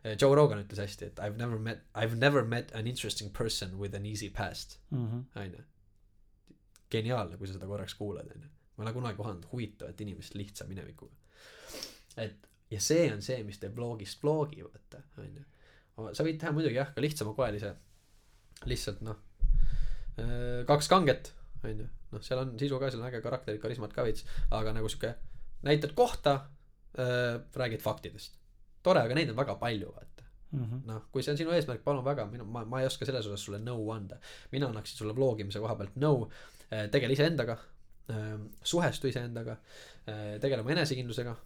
Äh, 0.07 0.17
Joe 0.21 0.35
Rogan 0.35 0.65
ütles 0.65 0.83
hästi, 0.83 1.13
et 1.13 1.19
I 1.19 1.29
have 1.29 1.39
never 1.39 1.59
met, 1.59 1.85
I 1.95 2.07
have 2.07 2.17
never 2.17 2.45
met 2.45 2.75
an 2.75 2.87
interesting 2.87 3.33
person 3.37 3.79
with 3.79 3.97
an 3.97 4.07
easy 4.07 4.31
past, 4.31 4.79
Mhm. 4.91 5.25
onju. 5.37 5.63
geniaalne, 6.91 7.37
kui 7.39 7.47
sa 7.47 7.53
seda 7.53 7.67
korraks 7.67 7.95
kuulad, 7.95 8.27
onju. 8.35 8.49
ma 8.77 8.85
ei 8.85 8.87
ole 8.87 8.93
kunagi 8.93 9.17
kohanud 9.17 9.47
huvitavat 9.53 10.01
inimest 10.01 10.35
lihtsa 10.35 10.65
minevikuga. 10.67 11.15
et 12.17 12.49
ja 12.71 12.81
see 12.81 13.13
on 13.13 13.23
see, 13.23 13.43
mis 13.43 13.59
teeb 13.59 13.77
vlogist 13.77 14.23
vlogi, 14.23 14.65
vaata, 14.65 15.03
onju 15.19 15.45
sa 16.17 16.27
võid 16.27 16.39
teha 16.41 16.53
muidugi 16.57 16.79
jah, 16.79 16.91
ka 16.95 17.03
lihtsamakoelise, 17.05 17.75
lihtsalt 18.71 19.03
noh, 19.07 19.19
kaks 20.69 20.89
kanget, 20.91 21.33
on 21.65 21.83
ju, 21.85 21.89
noh, 22.15 22.23
seal 22.25 22.43
on 22.43 22.55
sisu 22.61 22.79
ka, 22.81 22.91
seal 22.93 23.03
on 23.03 23.09
äge 23.11 23.23
karakterid, 23.25 23.61
karismat 23.63 23.95
ka 23.95 24.05
veits, 24.07 24.27
aga 24.57 24.75
nagu 24.77 24.91
sihuke, 24.91 25.15
näitad 25.67 25.95
kohta 25.97 26.37
äh,, 26.99 27.41
räägid 27.57 27.83
faktidest. 27.85 28.39
tore, 28.83 29.03
aga 29.05 29.15
neid 29.15 29.31
on 29.31 29.37
väga 29.37 29.59
palju, 29.61 29.93
vaata. 29.97 30.25
Mm 30.51 30.65
-hmm.. 30.65 30.81
noh, 30.87 31.03
kui 31.13 31.23
see 31.23 31.33
on 31.33 31.39
sinu 31.39 31.53
eesmärk, 31.55 31.85
palun 31.85 32.05
väga, 32.05 32.27
minu, 32.27 32.45
ma, 32.45 32.65
ma 32.65 32.81
ei 32.81 32.87
oska 32.87 33.07
selles 33.07 33.27
osas 33.27 33.45
sulle 33.45 33.59
nõu 33.59 33.91
anda. 33.95 34.19
mina 34.53 34.67
annaksin 34.67 34.99
sulle 34.99 35.15
vlogimise 35.15 35.61
koha 35.61 35.77
pealt 35.77 35.97
nõu 35.97 36.31
äh,, 36.73 36.91
tegele 36.91 37.13
iseendaga. 37.13 37.59
Äh,, 38.11 38.41
suhestu 38.63 39.07
iseendaga. 39.07 39.57
Äh,, 40.09 40.41
tegele 40.41 40.63
oma 40.63 40.73
enesekindlusega 40.73 41.37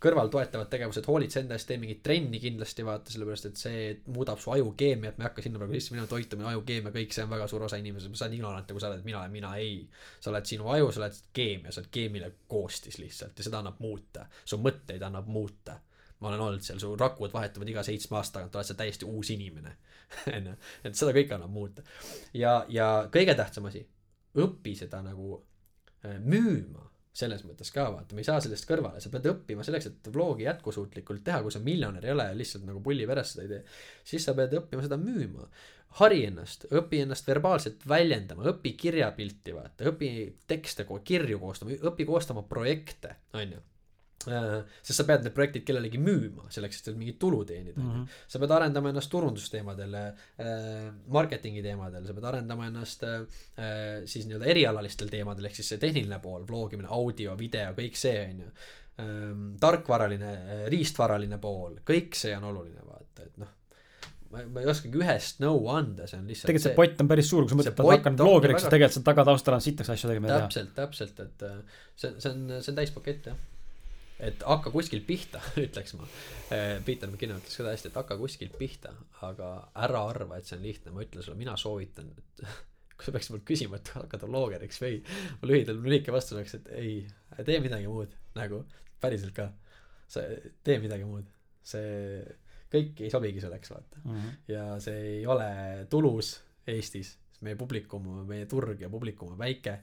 kõrval 0.00 0.30
toetavad 0.32 0.70
tegevused, 0.72 1.04
hoolitse 1.04 1.42
enda 1.42 1.56
eest, 1.56 1.66
tee 1.68 1.76
mingit 1.80 1.98
trenni 2.04 2.38
kindlasti 2.40 2.84
vaata, 2.86 3.12
sellepärast 3.12 3.48
et 3.50 3.60
see 3.60 3.82
muudab 4.14 4.40
su 4.40 4.54
ajukeemiat, 4.54 5.18
me 5.18 5.26
ei 5.26 5.28
hakka 5.28 5.44
sinna 5.44 5.60
praegu 5.60 5.76
sisse 5.76 5.92
minema, 5.92 6.08
toitumine, 6.08 6.48
ajukeemia, 6.54 6.92
kõik 6.94 7.12
see 7.12 7.26
on 7.26 7.34
väga 7.34 7.48
suur 7.50 7.66
osa 7.66 7.80
inimesest, 7.82 8.14
sa 8.16 8.24
oled 8.24 8.38
ignorant 8.38 8.72
nagu 8.72 8.80
sa 8.80 8.88
oled, 8.88 9.04
mina 9.04 9.20
olen, 9.20 9.34
mina 9.34 9.52
ei. 9.60 9.82
sa 10.16 10.32
oled 10.32 10.48
sinu 10.48 10.70
aju, 10.72 10.88
sa 10.96 11.02
oled 11.02 11.20
keemia, 11.36 11.74
sa 11.74 11.82
oled 11.82 11.92
keemiline 11.92 12.32
koostis 12.48 12.96
lihtsalt 13.02 13.36
ja 13.36 13.48
seda 13.50 13.60
annab 13.60 13.84
muuta, 13.84 14.24
su 14.48 14.56
mõtteid 14.64 15.04
annab 15.04 15.28
muuta. 15.28 15.76
ma 16.20 16.28
olen 16.28 16.40
olnud 16.46 16.64
seal, 16.64 16.80
su 16.80 16.96
rakud 17.00 17.32
vahetuvad 17.32 17.68
iga 17.68 17.84
seitsme 17.84 18.16
aasta 18.16 18.38
tagant, 18.38 18.56
oled 18.56 18.68
sa 18.68 18.76
täiesti 18.80 19.08
uus 19.08 19.30
inimene 19.36 19.76
onju, 20.36 20.56
et 20.84 20.96
seda 20.96 21.12
kõike 21.16 21.36
annab 21.36 21.52
muuta. 21.52 21.84
ja, 22.32 22.62
ja 22.68 22.92
kõige 23.12 23.36
tähtsam 23.36 23.68
asi, 23.68 23.84
õpi 24.40 24.72
seda 24.78 25.04
nagu 25.04 25.36
äh, 25.36 26.16
müüma 26.16 26.89
selles 27.12 27.42
mõttes 27.46 27.72
ka 27.74 27.88
vaata, 27.90 28.14
me 28.14 28.22
ei 28.22 28.28
saa 28.28 28.38
sellest 28.42 28.68
kõrvale, 28.68 29.00
sa 29.02 29.10
pead 29.10 29.26
õppima 29.32 29.64
selleks, 29.66 29.88
et 29.90 30.10
vlogi 30.14 30.46
jätkusuutlikult 30.46 31.24
teha, 31.26 31.40
kui 31.42 31.54
sa 31.54 31.62
miljonär 31.64 32.06
ei 32.06 32.14
ole 32.14 32.28
ja 32.30 32.36
lihtsalt 32.38 32.66
nagu 32.68 32.82
pulli 32.84 33.06
peres 33.10 33.34
seda 33.34 33.46
ei 33.46 33.50
tee, 33.54 33.62
siis 34.12 34.26
sa 34.26 34.34
pead 34.38 34.54
õppima 34.60 34.86
seda 34.86 34.98
müüma. 35.00 35.48
hari 35.98 36.20
ennast, 36.22 36.68
õpi 36.70 37.00
ennast 37.02 37.26
verbaalselt 37.26 37.82
väljendama, 37.88 38.44
õpi 38.52 38.76
kirjapilti 38.78 39.54
vaata, 39.56 39.88
õpi 39.90 40.10
tekste, 40.46 40.86
kirju 40.86 41.40
koostama, 41.42 41.74
õpi 41.90 42.06
koostama 42.06 42.44
projekte, 42.46 43.16
on 43.34 43.56
ju 43.56 43.64
sest 44.24 44.98
sa 44.98 45.06
pead 45.08 45.24
need 45.24 45.34
projektid 45.36 45.64
kellelegi 45.68 46.00
müüma, 46.00 46.48
selleks, 46.52 46.82
et 46.82 46.96
mingit 46.98 47.18
tulu 47.20 47.40
teenida 47.48 47.80
mm. 47.80 47.92
-hmm. 47.92 48.18
sa 48.28 48.40
pead 48.42 48.50
arendama 48.56 48.90
ennast 48.92 49.10
turundusteemadel 49.12 49.94
äh,, 49.96 50.10
marketingi 51.08 51.62
teemadel, 51.64 52.06
sa 52.06 52.16
pead 52.16 52.26
arendama 52.32 52.66
ennast 52.68 53.06
äh, 53.08 53.22
siis 54.04 54.26
nii-öelda 54.28 54.50
erialalistel 54.52 55.08
teemadel, 55.08 55.48
ehk 55.48 55.56
siis 55.56 55.72
see 55.72 55.80
tehniline 55.80 56.18
pool, 56.20 56.44
vlogimine, 56.48 56.88
audio, 56.90 57.38
video, 57.38 57.72
kõik 57.76 57.96
see 57.96 58.18
on 58.26 58.44
ju 58.44 58.50
ähm,. 59.00 59.46
tarkvaraline, 59.60 60.34
riistvaraline 60.68 61.38
pool, 61.40 61.80
kõik 61.86 62.18
see 62.18 62.36
on 62.36 62.44
oluline, 62.52 62.84
vaata, 62.84 63.24
et 63.24 63.40
noh 63.40 63.56
ma, 64.30 64.42
ma 64.52 64.60
ei 64.60 64.68
oskagi 64.70 65.00
ühest 65.00 65.40
nõu 65.40 65.64
anda, 65.72 66.06
see 66.10 66.20
on 66.20 66.28
lihtsalt 66.28 66.50
tegelikult 66.50 66.68
see, 66.68 66.74
see 66.74 66.80
pott 66.82 67.00
on 67.00 67.08
päris 67.14 67.30
suur, 67.32 67.46
kui 67.46 67.54
sa 67.54 67.60
mõtled, 67.62 67.80
et 67.80 67.96
hakkan 67.96 68.20
vlogeriks, 68.20 68.66
siis 68.66 68.74
tegelikult 68.74 68.98
seal 68.98 69.08
taga 69.08 69.24
taustal 69.30 69.56
on 69.56 69.64
sitaks 69.64 69.94
asju 69.96 70.12
tegema 70.12 70.34
täpselt, 70.34 70.74
täpselt, 70.76 71.24
et 71.24 71.46
äh, 71.48 71.80
see, 71.94 72.12
see 72.18 72.34
on, 72.34 72.44
see 72.60 72.74
on 72.74 72.78
täispakett 72.82 73.32
jah 73.32 73.40
et 74.20 74.42
hakka 74.46 74.72
kuskilt 74.74 75.06
pihta, 75.08 75.40
ütleks 75.66 75.94
ma. 75.98 76.08
Eh, 76.52 76.78
Peter 76.86 77.10
McKinnon 77.10 77.40
ütles 77.40 77.56
seda 77.60 77.72
hästi, 77.74 77.90
et 77.90 78.00
hakka 78.00 78.18
kuskilt 78.20 78.56
pihta, 78.60 78.92
aga 79.26 79.52
ära 79.86 80.02
arva, 80.10 80.38
et 80.38 80.48
see 80.48 80.58
on 80.58 80.66
lihtne, 80.66 80.92
ma 80.94 81.04
ütlen 81.04 81.24
sulle, 81.24 81.38
mina 81.40 81.56
soovitan, 81.60 82.10
et 82.12 82.44
kui 82.96 83.08
sa 83.08 83.14
peaksid 83.16 83.36
mult 83.36 83.46
küsima, 83.48 83.80
et 83.80 83.92
hakata 83.96 84.28
vlogeriks 84.28 84.82
või 84.82 85.00
mu 85.40 85.50
lühidalt 85.50 85.80
lühike 85.86 86.12
vastus 86.14 86.36
oleks, 86.36 86.58
et 86.58 86.68
ei, 86.76 86.94
tee 87.46 87.58
midagi 87.64 87.88
muud, 87.88 88.12
nagu 88.36 88.64
päriselt 89.00 89.34
ka. 89.36 89.48
sa 90.10 90.24
tee 90.66 90.76
midagi 90.82 91.06
muud, 91.06 91.28
see 91.64 92.20
kõik 92.70 93.00
ei 93.04 93.10
sobigi 93.12 93.40
selleks, 93.42 93.72
vaata 93.72 94.02
mm. 94.04 94.14
-hmm. 94.14 94.36
ja 94.52 94.64
see 94.82 95.00
ei 95.16 95.26
ole 95.26 95.50
tulus 95.90 96.40
Eestis, 96.66 97.16
meie 97.40 97.56
publikum, 97.56 98.04
meie 98.28 98.46
turg 98.46 98.80
ja 98.80 98.90
publikum 98.90 99.32
on 99.32 99.38
väike. 99.38 99.78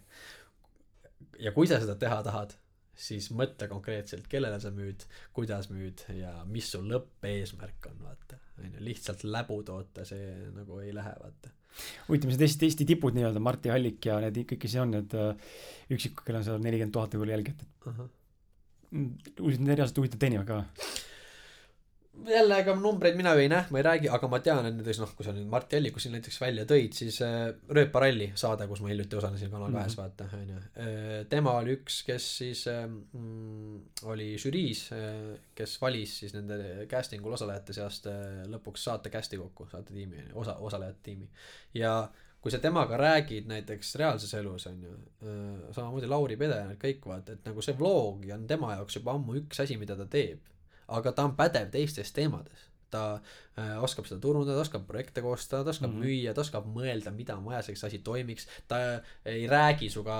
ja 1.40 1.52
kui 1.52 1.68
sa 1.68 1.80
seda 1.82 1.96
teha 1.96 2.22
tahad 2.24 2.54
siis 2.98 3.30
mõtle 3.36 3.70
konkreetselt, 3.70 4.26
kellele 4.32 4.60
sa 4.62 4.72
müüd, 4.74 5.06
kuidas 5.36 5.70
müüd 5.70 6.04
ja 6.18 6.34
mis 6.50 6.72
su 6.74 6.82
lõppeesmärk 6.82 7.90
on, 7.92 8.00
vaata. 8.08 8.40
on 8.58 8.72
ju, 8.72 8.84
lihtsalt 8.90 9.26
läbu 9.28 9.62
toota, 9.68 10.06
see 10.08 10.32
nagu 10.56 10.82
ei 10.82 10.94
lähe, 10.96 11.14
vaata. 11.22 11.54
huvitav, 12.08 12.32
mis 12.32 12.40
need 12.40 12.48
Eesti, 12.48 12.70
Eesti 12.72 12.88
tipud 12.90 13.18
nii-öelda, 13.18 13.44
Martti 13.44 13.74
Hallik 13.74 14.10
ja 14.10 14.18
need 14.24 14.42
kõik, 14.44 14.64
kes 14.66 14.78
on 14.82 14.96
need 14.98 15.14
äh, 15.18 15.52
üksikud, 15.94 16.26
kellel 16.26 16.42
on 16.42 16.50
seal 16.50 16.64
nelikümmend 16.64 16.96
tuhat 16.98 17.14
võib-olla 17.14 17.38
jälgijat, 17.38 17.62
et 17.62 17.92
uh 17.92 18.00
-huh. 18.02 18.10
need 18.98 19.76
reaalselt 19.76 20.02
huvitav 20.02 20.26
teenivad 20.26 20.50
ka 20.50 20.64
jälle, 22.26 22.60
ega 22.62 22.76
numbreid 22.76 23.18
mina 23.18 23.34
ju 23.36 23.44
ei 23.44 23.50
näe, 23.52 23.66
ma 23.72 23.80
ei 23.80 23.86
räägi, 23.86 24.10
aga 24.14 24.30
ma 24.32 24.40
tean, 24.44 24.66
et 24.68 24.76
näiteks 24.78 25.00
noh, 25.02 25.12
kui 25.18 25.26
sa 25.26 25.34
nüüd 25.36 25.48
Mart 25.52 25.72
Jelliku 25.74 26.02
siin 26.02 26.16
näiteks 26.18 26.40
välja 26.42 26.66
tõid, 26.70 26.96
siis 26.98 27.20
äh, 27.26 27.50
Rööparalli 27.78 28.30
saade, 28.40 28.68
kus 28.70 28.82
ma 28.84 28.92
hiljuti 28.92 29.20
osalesin 29.20 29.52
Kanal 29.54 29.74
kahes 29.76 29.98
mm 29.98 30.04
-hmm. 30.04 30.18
vaata, 30.18 30.38
on 30.38 30.50
ju 30.50 30.58
äh,. 30.58 31.26
tema 31.30 31.54
oli 31.62 31.78
üks, 31.78 32.04
kes 32.06 32.28
siis 32.38 32.68
äh, 32.68 32.86
mm, 32.88 33.82
oli 34.04 34.30
žüriis 34.38 34.90
äh,, 34.94 35.40
kes 35.56 35.82
valis 35.82 36.20
siis 36.20 36.34
nende 36.34 36.88
casting 36.90 37.26
ul 37.26 37.34
osalejate 37.34 37.74
seast 37.74 38.08
äh, 38.08 38.46
lõpuks 38.46 38.88
saate 38.90 39.10
cast'i 39.10 39.38
kokku, 39.38 39.68
saatetiimi, 39.72 40.24
osa, 40.34 40.56
osalejate 40.56 41.00
tiimi. 41.04 41.30
ja 41.74 42.10
kui 42.42 42.52
sa 42.52 42.60
temaga 42.60 42.98
räägid 42.98 43.48
näiteks 43.48 43.96
reaalses 43.96 44.34
elus 44.34 44.68
on 44.68 44.84
ju 44.84 44.92
äh,, 44.92 45.74
samamoodi 45.74 46.08
Lauri 46.08 46.38
Pede 46.38 46.56
ja 46.56 46.68
need 46.68 46.82
kõik 46.84 47.06
vaata, 47.06 47.32
et 47.34 47.46
nagu 47.46 47.62
see 47.62 47.78
vlog 47.78 48.26
on 48.34 48.48
tema 48.48 48.76
jaoks 48.76 48.96
juba 48.96 49.12
ammu 49.12 49.36
üks 49.36 49.60
asi, 49.64 49.78
mida 49.78 49.96
ta 49.96 50.06
teeb 50.06 50.40
aga 50.88 51.14
ta 51.14 51.28
on 51.28 51.36
pädev 51.38 51.70
teistes 51.74 52.14
teemades. 52.16 52.66
ta 52.88 53.20
äh, 53.60 53.74
oskab 53.84 54.06
seda 54.08 54.22
turundada, 54.24 54.62
oskab 54.64 54.86
projekte 54.88 55.20
koostada, 55.20 55.66
ta 55.66 55.74
oskab 55.74 55.90
mm 55.92 55.98
-hmm. 55.98 56.06
müüa, 56.06 56.34
ta 56.34 56.42
oskab 56.42 56.70
mõelda, 56.72 57.12
mida 57.12 57.36
on 57.36 57.44
vaja 57.46 57.62
selleks 57.62 57.84
asi 57.84 58.00
toimiks. 58.00 58.48
ta 58.68 58.78
ei 59.26 59.48
räägi 59.48 59.90
sinuga 59.90 60.16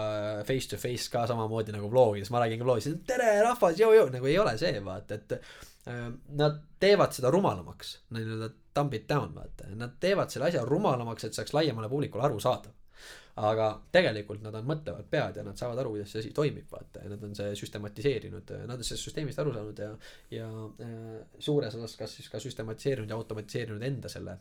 face 0.48 0.68
to 0.70 0.78
face 0.78 1.10
ka 1.12 1.28
samamoodi 1.28 1.72
nagu 1.72 1.92
vlogides, 1.92 2.30
ma 2.30 2.40
räägin 2.40 2.60
ka 2.60 2.66
vlogis, 2.66 2.90
tere 3.08 3.42
rahvas, 3.42 3.80
jõu-jõu, 3.80 4.12
nagu 4.12 4.26
ei 4.26 4.40
ole 4.40 4.58
see, 4.58 4.84
vaata, 4.84 5.16
et 5.16 5.32
äh, 5.32 6.12
nad 6.28 6.60
teevad 6.80 7.12
seda 7.12 7.32
rumalamaks, 7.32 8.00
nii-öelda 8.10 8.52
dumb 8.76 8.94
it 8.94 9.08
down, 9.10 9.36
vaata, 9.36 9.72
nad 9.76 9.96
teevad 10.00 10.30
selle 10.30 10.48
asja 10.48 10.66
rumalamaks, 10.66 11.24
et 11.24 11.34
saaks 11.34 11.54
laiemale 11.54 11.90
publikule 11.90 12.24
arusaadav 12.24 12.77
aga 13.38 13.68
tegelikult 13.94 14.42
nad 14.42 14.56
on 14.58 14.66
mõtlevad 14.66 15.10
pead 15.12 15.38
ja 15.38 15.44
nad 15.46 15.60
saavad 15.60 15.78
aru, 15.82 15.94
kuidas 15.94 16.14
see 16.14 16.24
asi 16.24 16.34
toimib, 16.36 16.66
vaata, 16.72 17.04
ja 17.06 17.12
nad 17.12 17.24
on 17.24 17.36
see 17.38 17.54
süstematiseerinud, 17.60 18.54
nad 18.66 18.78
on 18.80 18.88
sellest 18.88 19.10
süsteemist 19.10 19.42
aru 19.44 19.54
saanud 19.54 19.82
ja, 19.84 19.92
ja 20.34 20.48
äh, 20.86 21.06
suures 21.38 21.78
osas 21.78 21.96
kas 22.00 22.18
siis 22.18 22.32
ka 22.34 22.42
süstematiseerinud 22.42 23.14
ja 23.14 23.20
automatiseerinud 23.20 23.86
enda 23.86 24.10
selle 24.10 24.40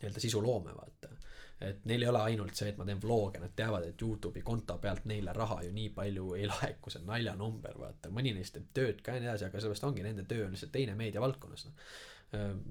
nii-öelda 0.00 0.22
sisuloome, 0.22 0.74
vaata. 0.74 1.08
et 1.60 1.84
neil 1.84 2.02
ei 2.02 2.08
ole 2.08 2.22
ainult 2.32 2.56
see, 2.56 2.70
et 2.72 2.78
ma 2.80 2.86
teen 2.88 3.02
vlog'e, 3.02 3.38
nad 3.42 3.52
teavad, 3.56 3.84
et 3.86 4.02
Youtube'i 4.02 4.42
konto 4.42 4.78
pealt 4.80 5.04
neile 5.06 5.34
raha 5.36 5.60
ju 5.66 5.74
nii 5.76 5.90
palju 5.94 6.34
ei 6.38 6.46
laeku, 6.48 6.90
see 6.90 7.02
on 7.02 7.10
naljanumber, 7.12 7.76
vaata, 7.78 8.10
mõni 8.16 8.32
neist 8.34 8.56
teeb 8.56 8.70
tööd 8.74 9.02
ka 9.04 9.14
ja 9.14 9.22
nii 9.22 9.28
edasi, 9.28 9.46
aga 9.46 9.60
sellepärast 9.60 9.86
ongi 9.90 10.06
nende 10.06 10.24
töö 10.26 10.46
on 10.46 10.56
lihtsalt 10.56 10.72
teine 10.74 10.96
meediavaldkonnas, 10.98 11.68
noh 11.68 11.90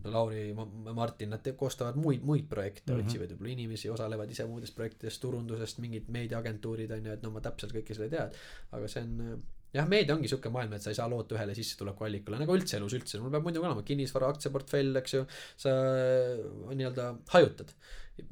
Lauri, 0.07 0.53
Martin, 0.95 1.33
nad 1.33 1.47
koostavad 1.59 1.97
muid, 1.99 2.21
muid 2.23 2.45
projekte 2.47 2.93
mm, 2.93 2.99
-hmm. 2.99 3.05
otsivad 3.05 3.31
võib-olla 3.33 3.51
inimesi, 3.51 3.89
osalevad 3.91 4.31
ise 4.31 4.45
muudes 4.47 4.71
projektides, 4.71 5.19
turundusest, 5.19 5.81
mingid 5.83 6.07
meediaagentuurid 6.15 6.91
on 6.95 7.09
ju, 7.09 7.15
et 7.17 7.23
no 7.25 7.31
ma 7.35 7.41
täpselt 7.43 7.75
kõike 7.75 7.97
seda 7.97 8.07
ei 8.07 8.13
tea, 8.13 8.27
aga 8.77 8.87
see 8.87 9.03
on 9.03 9.41
jah, 9.75 9.87
meedia 9.89 10.15
ongi 10.15 10.29
sihuke 10.31 10.51
maailm, 10.53 10.73
et 10.77 10.85
sa 10.85 10.93
ei 10.93 10.97
saa 10.97 11.07
loota 11.11 11.35
ühele 11.37 11.55
sissetulekuallikale, 11.57 12.39
nagu 12.41 12.55
üldse 12.57 12.77
elus 12.79 12.95
üldse, 12.97 13.21
mul 13.21 13.33
peab 13.33 13.45
muidugi 13.45 13.67
olema 13.67 13.85
kinnisvara, 13.85 14.29
aktsiaportfell, 14.33 14.95
eks 15.01 15.15
ju, 15.17 15.23
sa 15.65 15.73
nii-öelda 16.69 17.09
hajutad. 17.35 17.75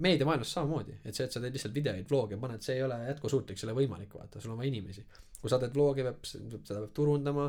meediamaailmas 0.04 0.50
samamoodi, 0.52 0.98
et 1.08 1.16
see, 1.16 1.24
et 1.24 1.32
sa 1.32 1.40
teed 1.40 1.54
lihtsalt 1.56 1.76
videoid, 1.76 2.08
vlog'e 2.10 2.40
paned, 2.42 2.64
see 2.64 2.76
ei 2.76 2.84
ole 2.84 2.98
jätkusuutlik, 3.06 3.60
see 3.60 3.68
ei 3.68 3.72
ole 3.72 3.78
võimalik, 3.82 4.16
vaata, 4.20 4.42
sul 4.44 4.52
on 4.52 4.60
vaja 4.60 4.72
inimesi. 4.74 5.06
kui 5.38 5.52
sa 5.54 5.60
teed 5.62 5.76
vlog'i, 5.78 6.04
peab, 6.04 6.26
seda 6.26 6.82
peab 6.82 6.96
turundama, 6.98 7.46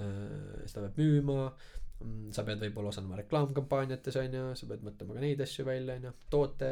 äh, 0.00 0.64
seda 0.66 0.86
peab 0.86 0.98
müüma 0.98 1.42
sa 2.30 2.44
pead 2.46 2.60
võib-olla 2.62 2.92
osalema 2.92 3.16
reklaamkampaaniates 3.18 4.16
on 4.20 4.34
ju 4.36 4.42
sa 4.60 4.68
pead 4.70 4.84
mõtlema 4.86 5.16
ka 5.16 5.22
neid 5.24 5.40
asju 5.42 5.64
välja 5.66 5.96
on 5.98 6.04
ju 6.06 6.12
toote 6.30 6.68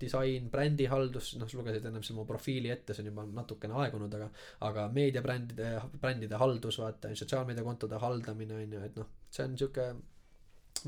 disain 0.00 0.48
brändihaldus 0.52 1.34
noh 1.40 1.50
sa 1.50 1.58
lugesid 1.60 1.84
ennem 1.90 2.04
siin 2.06 2.16
mu 2.16 2.24
profiili 2.28 2.72
ette 2.72 2.96
see 2.96 3.04
on 3.04 3.10
juba 3.10 3.26
natukene 3.40 3.76
aegunud 3.82 4.16
aga 4.16 4.30
aga 4.70 4.86
meediabrändide 4.96 5.74
brändide 6.00 6.40
haldus 6.40 6.80
vaata 6.80 7.12
sotsiaalmeediakontode 7.12 8.00
haldamine 8.00 8.56
on 8.62 8.76
ju 8.78 8.84
et 8.88 8.96
noh 8.96 9.12
see 9.28 9.44
on 9.44 9.58
sihuke 9.60 9.90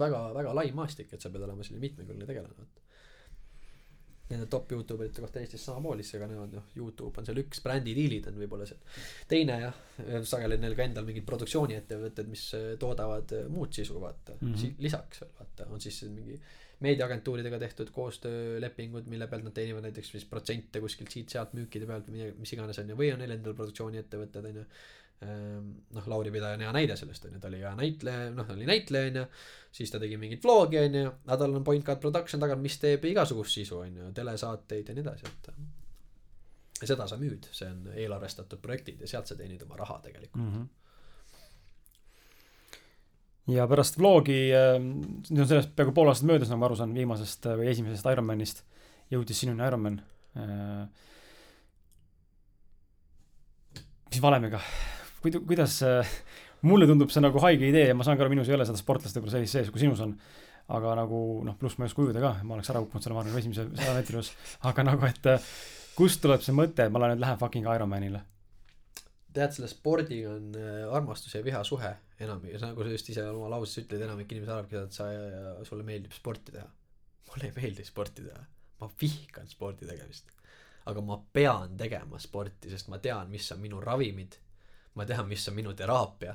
väga 0.00 0.22
väga 0.40 0.56
lai 0.56 0.70
maastik 0.80 1.12
et 1.12 1.20
sa 1.20 1.32
pead 1.34 1.44
olema 1.44 1.66
selline 1.66 1.84
mitmekülgne 1.84 2.30
tegelane 2.30 2.56
vaata 2.56 2.87
nende 4.28 4.46
top 4.52 4.72
Youtube 4.72 5.06
erite 5.06 5.22
kohta 5.24 5.40
Eestis 5.40 5.64
samamoodi, 5.64 6.04
aga 6.18 6.28
nemad 6.28 6.54
noh, 6.58 6.68
Youtube 6.76 7.20
on 7.20 7.28
seal 7.28 7.40
üks, 7.42 7.62
brändidiilid 7.64 8.28
on 8.30 8.38
võib-olla 8.42 8.68
seal. 8.68 8.80
teine 9.30 9.58
jah, 9.62 9.82
sageli 10.28 10.60
neil 10.60 10.76
ka 10.78 10.84
endal 10.84 11.08
mingid 11.08 11.26
produktsiooniettevõtted, 11.28 12.30
mis 12.30 12.44
äh, 12.58 12.70
toodavad 12.80 13.36
äh, 13.36 13.48
muud 13.52 13.72
sisu, 13.74 13.98
vaata 14.02 14.36
mm, 14.38 14.54
-hmm. 14.54 14.80
lisaks 14.84 15.24
veel 15.24 15.34
vaata, 15.40 15.68
on 15.72 15.80
siis 15.80 16.02
mingi 16.12 16.38
meediaagentuuridega 16.84 17.58
tehtud 17.58 17.90
koostöölepingud, 17.90 19.08
mille 19.10 19.26
pealt 19.26 19.48
nad 19.48 19.54
teenivad 19.56 19.88
näiteks 19.88 20.12
vist 20.14 20.28
protsente 20.30 20.80
kuskilt 20.80 21.10
siit-sealt 21.10 21.56
müükide 21.58 21.88
pealt 21.90 22.06
või 22.12 22.28
mis 22.38 22.52
iganes 22.54 22.78
on 22.78 22.92
ju, 22.92 22.98
või 23.00 23.10
on 23.14 23.22
neil 23.22 23.34
endal 23.34 23.56
produktsiooniettevõtted 23.58 24.50
on 24.52 24.60
ju 24.60 24.66
noh, 25.20 26.04
Lauri 26.06 26.30
Pidaja 26.30 26.54
on 26.54 26.62
hea 26.62 26.72
näide 26.74 26.96
sellest 26.96 27.24
on 27.26 27.34
ju, 27.34 27.40
ta 27.42 27.48
oli 27.50 27.58
hea 27.62 27.72
näitleja, 27.74 28.30
noh, 28.34 28.46
ta 28.46 28.54
oli 28.54 28.68
näitleja 28.68 29.10
on 29.10 29.18
ju, 29.22 29.24
siis 29.74 29.90
ta 29.90 29.98
tegi 29.98 30.16
mingit 30.20 30.44
vlogi 30.44 30.78
on 30.78 30.94
ju, 30.94 31.10
aga 31.26 31.40
tal 31.42 31.56
on 31.58 31.64
Point 31.66 31.84
Guard 31.86 32.00
Production 32.04 32.42
taga, 32.42 32.56
mis 32.60 32.78
teeb 32.78 33.04
igasugust 33.10 33.58
sisu 33.58 33.80
on 33.82 33.96
ju, 33.98 34.12
telesaateid 34.14 34.92
ja 34.92 34.94
nii 34.94 35.06
edasi, 35.06 35.32
et 35.32 35.50
ja 36.78 36.90
seda 36.92 37.08
sa 37.10 37.18
müüd, 37.18 37.48
see 37.50 37.66
on 37.66 37.88
eelarvestatud 37.96 38.62
projektid 38.62 39.02
ja 39.02 39.10
sealt 39.10 39.30
sa 39.30 39.36
teenid 39.38 39.64
oma 39.66 39.80
raha 39.80 40.00
tegelikult. 40.04 40.42
Mm. 40.42 40.52
-hmm 40.54 40.74
ja 43.48 43.64
pärast 43.64 43.96
vlogi, 43.98 44.50
ehm, 44.52 44.88
nüüd 45.30 45.40
on 45.40 45.48
sellest 45.48 45.70
peaaegu 45.76 45.94
pool 45.96 46.10
aastat 46.10 46.28
möödas, 46.28 46.50
nagu 46.50 46.60
ma 46.60 46.66
aru 46.68 46.76
saan, 46.76 46.92
viimasest 46.94 47.46
või 47.56 47.70
esimesest 47.72 48.08
Ironmanist 48.12 48.60
jõudis 49.08 49.40
sinuni 49.40 49.64
Ironman 49.64 50.02
äh,. 50.36 50.84
mis 54.10 54.20
valemiga 54.20 54.60
kuid-, 55.22 55.40
kuidas 55.46 55.80
äh, 55.86 56.18
mulle 56.66 56.88
tundub 56.90 57.12
see 57.12 57.22
nagu 57.22 57.40
haige 57.42 57.68
idee 57.68 57.88
ja 57.90 57.96
ma 57.96 58.06
saan 58.06 58.18
ka 58.18 58.26
aru, 58.26 58.34
minus 58.34 58.50
ei 58.50 58.56
ole 58.56 58.66
seda 58.68 58.80
sportlast 58.80 59.18
võib-olla 59.18 59.36
sellist 59.36 59.56
sees, 59.56 59.72
kui 59.74 59.82
sinus 59.82 60.02
on. 60.04 60.14
aga 60.68 60.94
nagu 60.98 61.18
noh, 61.46 61.54
pluss 61.56 61.78
ma 61.78 61.86
ei 61.86 61.90
oska 61.92 62.02
ujuda 62.04 62.20
ka, 62.20 62.32
ma 62.44 62.58
oleks 62.58 62.68
ära 62.72 62.82
uppunud 62.84 63.04
selle, 63.04 63.16
ma 63.16 63.22
arvan, 63.22 63.38
esimese 63.40 63.68
saja 63.78 63.94
meetri 63.96 64.18
juures. 64.18 64.32
aga 64.68 64.84
nagu, 64.90 65.06
et 65.08 65.30
äh, 65.32 65.52
kust 65.96 66.20
tuleb 66.24 66.42
see 66.44 66.56
mõte, 66.56 66.84
et 66.84 66.92
ma 66.92 67.00
lähen 67.02 67.16
nüüd 67.16 67.24
lähen 67.24 67.38
fucking 67.40 67.68
Ironmanile? 67.74 68.24
tead, 69.38 69.54
selle 69.54 69.70
spordiga 69.70 70.34
on 70.34 70.50
äh, 70.58 70.82
armastus 70.98 71.36
ja 71.36 71.44
viha 71.44 71.62
suhe 71.64 71.92
enamik, 72.18 72.56
nagu 72.62 72.84
sa 72.84 72.92
just 72.92 73.12
ise 73.12 73.24
oma 73.30 73.52
lauses 73.52 73.84
ütled, 73.84 74.02
enamik 74.02 74.32
inimesi 74.34 74.52
arvabki, 74.54 74.80
et 74.82 74.96
sa 74.96 75.06
sulle 75.68 75.86
meeldib 75.86 76.16
sporti 76.16 76.56
teha. 76.56 76.66
mulle 77.28 77.50
ei 77.50 77.54
meeldi 77.54 77.84
sporti 77.86 78.24
teha, 78.26 78.42
ma 78.80 78.90
vihkan 79.00 79.48
spordi 79.48 79.86
tegemist. 79.86 80.34
aga 80.88 81.04
ma 81.04 81.20
pean 81.32 81.76
tegema 81.80 82.18
sporti, 82.18 82.72
sest 82.72 82.88
ma 82.88 82.98
tean, 82.98 83.30
mis 83.30 83.46
on 83.52 83.60
minu 83.62 83.80
ravimid 83.84 84.38
ma 84.98 85.06
tean, 85.08 85.26
mis 85.30 85.46
on 85.50 85.56
minu 85.58 85.74
teraapia 85.78 86.34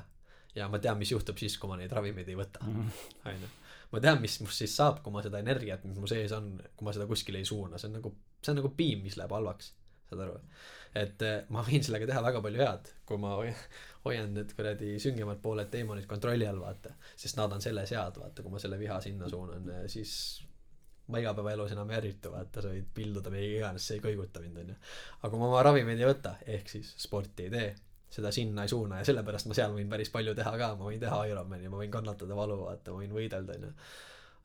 ja 0.54 0.68
ma 0.70 0.80
tean, 0.82 0.98
mis 1.00 1.12
juhtub 1.12 1.38
siis, 1.40 1.56
kui 1.58 1.70
ma 1.70 1.78
neid 1.78 1.92
ravimeid 1.94 2.28
ei 2.30 2.38
võta, 2.38 2.62
onju. 2.64 3.50
ma 3.92 4.02
tean, 4.02 4.20
mis 4.22 4.38
must 4.42 4.62
siis 4.62 4.76
saab, 4.78 5.00
kui 5.04 5.14
ma 5.14 5.22
seda 5.24 5.40
energiat, 5.42 5.84
mis 5.88 5.98
mu 6.00 6.10
sees 6.10 6.34
on, 6.36 6.54
kui 6.76 6.86
ma 6.86 6.94
seda 6.94 7.08
kuskile 7.10 7.42
ei 7.42 7.48
suuna, 7.48 7.80
see 7.80 7.90
on 7.90 7.98
nagu, 7.98 8.14
see 8.40 8.54
on 8.54 8.60
nagu 8.62 8.70
piim, 8.76 9.02
mis 9.06 9.18
läheb 9.20 9.34
halvaks, 9.34 9.72
saad 10.10 10.24
aru? 10.26 10.38
et 10.94 11.22
eh, 11.26 11.40
ma 11.50 11.64
võin 11.66 11.82
sellega 11.82 12.06
teha 12.06 12.22
väga 12.22 12.40
palju 12.44 12.62
head, 12.62 12.90
kui 13.08 13.18
ma 13.18 13.34
hoian 14.04 14.34
need 14.36 14.52
kuradi 14.54 14.94
süngemad 15.02 15.40
pooled 15.42 15.70
teemonid 15.72 16.06
kontrolli 16.06 16.46
all, 16.46 16.60
vaata. 16.62 16.94
sest 17.18 17.40
nad 17.40 17.52
on 17.52 17.64
selles 17.64 17.94
head, 17.96 18.20
vaata, 18.22 18.44
kui 18.44 18.54
ma 18.54 18.62
selle 18.62 18.78
viha 18.78 19.00
sinna 19.02 19.30
suunan, 19.30 19.70
eh, 19.74 19.86
siis 19.90 20.12
ma 21.10 21.18
igapäevaelus 21.20 21.74
enam 21.74 21.90
ei 21.90 21.98
ärritu, 21.98 22.30
vaata, 22.32 22.62
sa 22.62 22.70
võid 22.70 22.86
pilduda 22.94 23.32
või 23.32 23.48
iganes, 23.58 23.88
see 23.88 23.98
ei 23.98 24.04
kõiguta 24.06 24.40
mind, 24.40 24.62
onju. 24.62 24.76
aga 25.18 25.32
kui 25.32 25.42
ma 25.42 25.50
oma 25.50 25.66
ravimeid 25.66 25.98
ei 26.00 26.08
võta, 26.08 26.38
ehk 26.46 26.70
siis 26.76 26.94
sporti 27.02 27.48
ei 27.48 27.52
tee 27.52 27.74
seda 28.14 28.30
sinna 28.34 28.64
ei 28.64 28.70
suuna 28.70 29.00
ja 29.00 29.08
sellepärast 29.08 29.48
ma 29.50 29.56
seal 29.58 29.74
võin 29.74 29.90
päris 29.90 30.12
palju 30.14 30.34
teha 30.38 30.52
ka, 30.60 30.72
ma 30.78 30.90
võin 30.90 31.00
teha 31.02 31.22
Ironmani, 31.30 31.70
ma 31.72 31.80
võin 31.80 31.94
kannatada 31.94 32.36
valu, 32.38 32.60
vaata, 32.66 32.94
ma 32.94 33.02
võin 33.02 33.16
võidelda, 33.16 33.56
onju. 33.58 33.72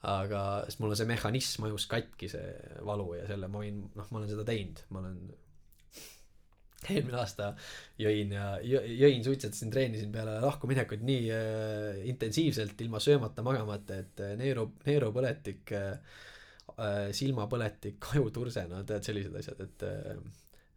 aga, 0.09 0.45
sest 0.67 0.81
mul 0.81 0.95
on 0.95 0.99
see 0.99 1.09
mehhanism 1.09 1.67
ajus 1.67 1.85
katki, 1.91 2.31
see 2.31 2.47
valu 2.87 3.11
ja 3.19 3.27
selle 3.29 3.51
ma 3.51 3.61
võin, 3.61 3.83
noh, 3.99 4.09
ma 4.09 4.21
olen 4.21 4.31
seda 4.31 4.47
teinud, 4.47 4.81
ma 4.95 5.03
olen 5.03 5.21
eelmine 6.95 7.19
aasta 7.19 7.51
jõin 7.99 8.33
ja 8.33 8.49
jõin, 8.63 9.21
suitsetasin, 9.25 9.71
treenisin 9.73 10.11
peale 10.13 10.37
lahkuminekut 10.43 11.03
nii 11.05 11.29
äh, 11.35 12.01
intensiivselt 12.09 12.79
ilma 12.85 13.01
söömata, 13.03 13.45
magamata, 13.45 13.99
et 14.05 14.23
äh, 14.23 14.35
neeru, 14.39 14.69
neerupõletik 14.87 15.75
äh, 15.77 15.89
äh,, 16.77 17.09
silmapõletik, 17.15 17.99
ajuturse, 18.15 18.65
no 18.71 18.85
tead 18.87 19.05
sellised 19.05 19.35
asjad, 19.41 19.65
et 19.67 19.89
äh, 19.89 20.15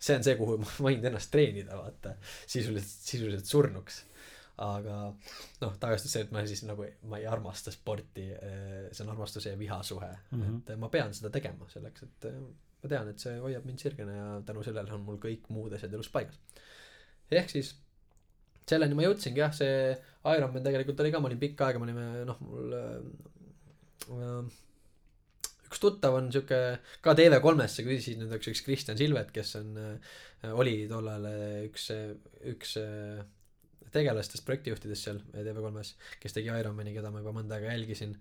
see 0.03 0.17
on 0.19 0.25
see, 0.27 0.39
kuhu 0.39 0.57
ma 0.63 0.73
võin 0.89 1.05
ennast 1.11 1.31
treenida, 1.35 1.77
vaata, 1.79 2.17
sisuliselt, 2.47 3.05
sisuliselt 3.13 3.51
surnuks. 3.51 4.03
aga 4.63 4.97
noh, 5.63 5.77
tagasi 5.81 6.11
see, 6.11 6.27
et 6.27 6.35
ma 6.35 6.43
siis 6.47 6.61
nagu, 6.69 6.85
ma 7.09 7.19
ei 7.19 7.25
armasta 7.27 7.73
sporti, 7.73 8.27
eh, 8.37 8.91
see 8.93 9.07
on 9.07 9.15
armastuse 9.15 9.55
ja 9.55 9.59
viha 9.59 9.79
suhe 9.83 10.11
mm, 10.11 10.43
-hmm. 10.43 10.59
et 10.75 10.79
ma 10.79 10.91
pean 10.93 11.15
seda 11.17 11.31
tegema 11.35 11.69
selleks, 11.73 12.03
et 12.03 12.27
eh, 12.29 12.37
ma 12.83 12.91
tean, 12.93 13.09
et 13.09 13.25
see 13.25 13.39
hoiab 13.41 13.65
mind 13.65 13.81
sirgena 13.81 14.19
ja 14.19 14.27
tänu 14.47 14.63
sellele 14.67 14.93
on 14.93 15.07
mul 15.07 15.19
kõik 15.23 15.49
muud 15.49 15.73
asjad 15.73 15.95
elus 15.95 16.11
paigas. 16.13 16.39
ehk 17.31 17.51
siis 17.51 17.73
selleni 18.69 18.95
ma 18.95 19.07
jõudsingi 19.07 19.41
jah, 19.41 19.55
see 19.57 19.97
Ironman 20.37 20.63
tegelikult 20.63 21.01
oli 21.01 21.15
ka, 21.15 21.21
ma 21.23 21.31
olin 21.31 21.41
pikka 21.41 21.67
aega, 21.67 21.81
me 21.81 21.89
olime 21.89 22.27
noh, 22.29 22.43
mul 22.45 22.77
äh, 22.77 24.45
üks 25.73 25.81
tuttav 25.83 26.19
on 26.19 26.29
sihuke 26.35 26.59
ka 27.03 27.17
TV3-sse 27.19 27.87
küsisin 27.87 28.21
nüüd 28.23 28.37
üks, 28.37 28.53
üks 28.53 28.65
Kristjan 28.67 29.01
Silvet, 29.01 29.33
kes 29.35 29.57
on 29.59 29.73
äh,, 29.81 30.17
oli 30.53 30.83
tollal 30.91 31.25
üks, 31.65 31.89
üks 32.53 32.77
äh, 32.81 33.23
tegelastest, 33.93 34.45
projektijuhtidest 34.49 35.09
seal 35.09 35.21
TV3-s, 35.35 35.95
kes 36.23 36.37
tegi 36.37 36.51
Ironmani, 36.53 36.95
keda 36.97 37.13
ma 37.13 37.23
juba 37.23 37.35
mõnda 37.37 37.59
aega 37.59 37.75
jälgisin. 37.75 38.17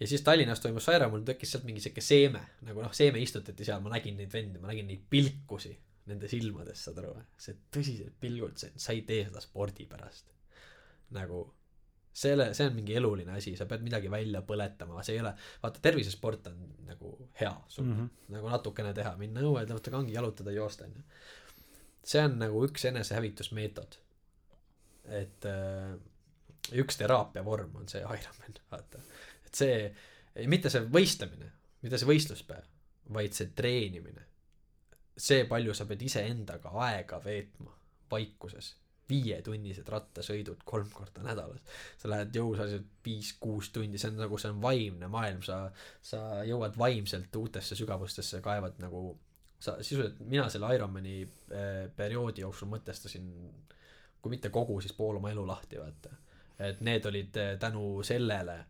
ja 0.00 0.08
siis 0.08 0.24
Tallinnas 0.24 0.60
toimus 0.60 0.88
Ironman, 0.92 1.20
mul 1.20 1.26
tekkis 1.28 1.54
sealt 1.54 1.66
mingi 1.68 1.82
sihuke 1.84 2.04
seeme, 2.04 2.42
nagu 2.68 2.84
noh, 2.84 2.94
seeme 2.96 3.20
istutati 3.22 3.64
seal, 3.64 3.82
ma 3.84 3.94
nägin 3.94 4.18
neid 4.20 4.32
vendi, 4.32 4.60
ma 4.60 4.72
nägin 4.72 4.88
neid 4.90 5.04
pilkusi 5.10 5.72
nende 6.06 6.28
silmades, 6.30 6.84
saad 6.86 7.00
aru, 7.02 7.14
see 7.40 7.56
tõsised 7.74 8.18
pilgud, 8.22 8.54
see, 8.60 8.74
sa 8.78 8.94
ei 8.94 9.02
tee 9.08 9.24
seda 9.26 9.42
spordi 9.42 9.88
pärast. 9.90 10.30
nagu 11.16 11.44
selle, 12.16 12.48
see 12.56 12.66
on 12.68 12.76
mingi 12.76 12.96
eluline 12.96 13.34
asi, 13.36 13.52
sa 13.58 13.66
pead 13.68 13.84
midagi 13.84 14.10
välja 14.12 14.40
põletama, 14.46 15.02
see 15.04 15.18
ei 15.18 15.22
ole, 15.22 15.32
vaata 15.62 15.82
tervisesport 15.84 16.48
on 16.50 16.60
nagu 16.88 17.12
hea 17.40 17.52
sul 17.68 17.84
mm, 17.84 17.96
-hmm. 17.98 18.34
nagu 18.36 18.52
natukene 18.52 18.92
teha, 18.96 19.12
minna 19.20 19.44
õue, 19.44 19.64
tõmmata 19.68 19.92
kangi, 19.92 20.14
jalutada, 20.16 20.54
joosta, 20.56 20.88
onju. 20.88 21.02
see 22.04 22.22
on 22.24 22.38
nagu 22.40 22.62
üks 22.64 22.84
enesehävitusmeetod. 22.88 23.98
et 25.20 25.44
äh, 25.46 25.92
üks 26.72 26.96
teraapia 26.98 27.44
vorm 27.44 27.76
on 27.76 27.88
see 27.88 28.00
Ironman, 28.00 28.56
vaata. 28.72 29.02
et 29.46 29.54
see, 29.54 29.76
mitte 30.46 30.72
see 30.72 30.88
võistlemine, 30.98 31.52
mitte 31.82 31.98
see 32.00 32.08
võistluspäev, 32.08 32.64
vaid 33.12 33.36
see 33.36 33.52
treenimine. 33.60 34.24
see, 35.16 35.44
palju 35.44 35.74
sa 35.74 35.84
pead 35.84 36.02
iseendaga 36.02 36.72
aega 36.88 37.20
veetma 37.24 37.76
vaikuses 38.10 38.74
viietunnised 39.08 39.88
rattasõidud 39.88 40.64
kolm 40.64 40.88
korda 40.92 41.22
nädalas. 41.22 41.62
sa 41.98 42.10
lähed 42.10 42.34
jõusaalis 42.34 42.82
viis-kuus 43.04 43.70
tundi, 43.74 43.98
see 43.98 44.10
on 44.10 44.20
nagu, 44.24 44.38
see 44.38 44.50
on 44.50 44.60
vaimne 44.62 45.08
maailm, 45.12 45.42
sa, 45.46 45.60
sa 46.02 46.42
jõuad 46.46 46.78
vaimselt 46.78 47.36
uutesse 47.36 47.78
sügavustesse, 47.78 48.40
kaevad 48.44 48.80
nagu, 48.82 49.08
sa 49.58 49.76
sisuliselt, 49.82 50.20
mina 50.26 50.48
selle 50.52 50.74
Ironmani 50.74 51.16
eh, 51.22 51.86
perioodi 51.96 52.44
jooksul 52.44 52.70
mõtestasin, 52.72 53.28
kui 54.22 54.34
mitte 54.34 54.50
kogu, 54.50 54.80
siis 54.82 54.96
pool 54.96 55.20
oma 55.20 55.30
elu 55.30 55.46
lahti, 55.46 55.78
vaata. 55.78 56.16
et 56.58 56.80
need 56.80 57.06
olid 57.06 57.36
eh, 57.36 57.54
tänu 57.62 58.02
sellele 58.02 58.64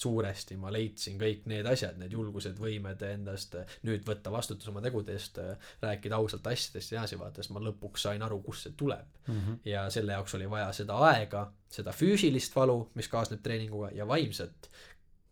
suuresti 0.00 0.56
ma 0.60 0.72
leidsin 0.72 1.18
kõik 1.20 1.46
need 1.50 1.66
asjad, 1.68 1.98
need 2.00 2.12
julgused, 2.16 2.58
võimed 2.60 3.02
endast 3.06 3.56
nüüd 3.86 4.06
võtta 4.08 4.32
vastutus 4.32 4.70
oma 4.72 4.82
tegude 4.84 5.14
eest, 5.16 5.40
rääkida 5.82 6.18
ausalt 6.18 6.46
asjadest 6.50 6.92
ja 6.92 6.98
nii 6.98 7.02
edasi, 7.02 7.20
vaata, 7.20 7.42
siis 7.42 7.54
ma 7.54 7.64
lõpuks 7.64 8.06
sain 8.08 8.22
aru, 8.26 8.40
kust 8.44 8.66
see 8.66 8.76
tuleb 8.80 9.26
mm. 9.26 9.40
-hmm. 9.40 9.58
ja 9.70 9.88
selle 9.90 10.16
jaoks 10.16 10.36
oli 10.38 10.50
vaja 10.50 10.70
seda 10.76 10.98
aega, 11.10 11.46
seda 11.70 11.92
füüsilist 11.96 12.56
valu, 12.56 12.78
mis 12.94 13.08
kaasneb 13.08 13.42
treeninguga 13.42 13.90
ja 13.94 14.08
vaimset 14.08 14.70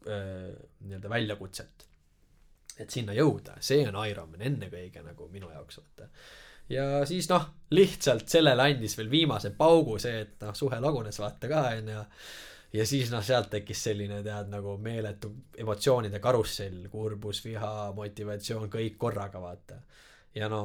nii-öelda 0.08 1.08
väljakutset. 1.10 1.86
et 2.78 2.90
sinna 2.90 3.12
jõuda, 3.12 3.56
see 3.60 3.82
on 3.88 3.96
Ironman 4.06 4.42
ennekõike 4.46 5.02
nagu 5.02 5.26
minu 5.28 5.50
jaoks, 5.50 5.80
vaata 5.80 6.06
ja 6.70 6.84
siis 7.08 7.28
noh, 7.30 7.48
lihtsalt 7.74 8.28
sellele 8.28 8.68
andis 8.70 8.96
veel 8.98 9.10
viimase 9.10 9.50
paugu 9.56 9.98
see, 9.98 10.20
et 10.26 10.44
noh, 10.44 10.54
suhe 10.54 10.78
lagunes 10.80 11.18
vaata 11.18 11.50
ka 11.50 11.64
onju 11.72 12.04
ja 12.72 12.86
siis 12.86 13.12
noh, 13.12 13.22
sealt 13.24 13.50
tekkis 13.52 13.82
selline 13.88 14.20
tead 14.24 14.50
nagu 14.52 14.76
meeletu 14.82 15.30
emotsioonide 15.58 16.20
karussell, 16.24 16.88
kurbus, 16.92 17.40
viha, 17.44 17.92
motivatsioon, 17.96 18.68
kõik 18.72 18.98
korraga 19.00 19.40
vaata. 19.42 19.80
ja 20.34 20.48
no 20.48 20.60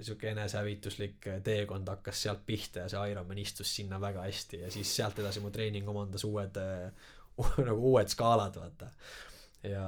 sihuke 0.00 0.28
enesehävituslik 0.32 1.28
teekond 1.44 1.88
hakkas 1.88 2.22
sealt 2.22 2.42
pihta 2.46 2.82
ja 2.82 2.88
see 2.92 3.12
Ironman 3.12 3.38
istus 3.38 3.70
sinna 3.76 4.00
väga 4.00 4.26
hästi. 4.26 4.64
Ja 4.66 4.70
siis 4.70 4.90
sealt 4.96 5.18
edasi 5.18 5.40
mu 5.40 5.50
treening 5.50 5.88
omandas 5.88 6.24
uued, 6.24 6.58
nagu 7.68 7.92
uued 7.94 8.10
skaalad 8.12 8.58
vaata. 8.60 8.90
Ja 9.64 9.86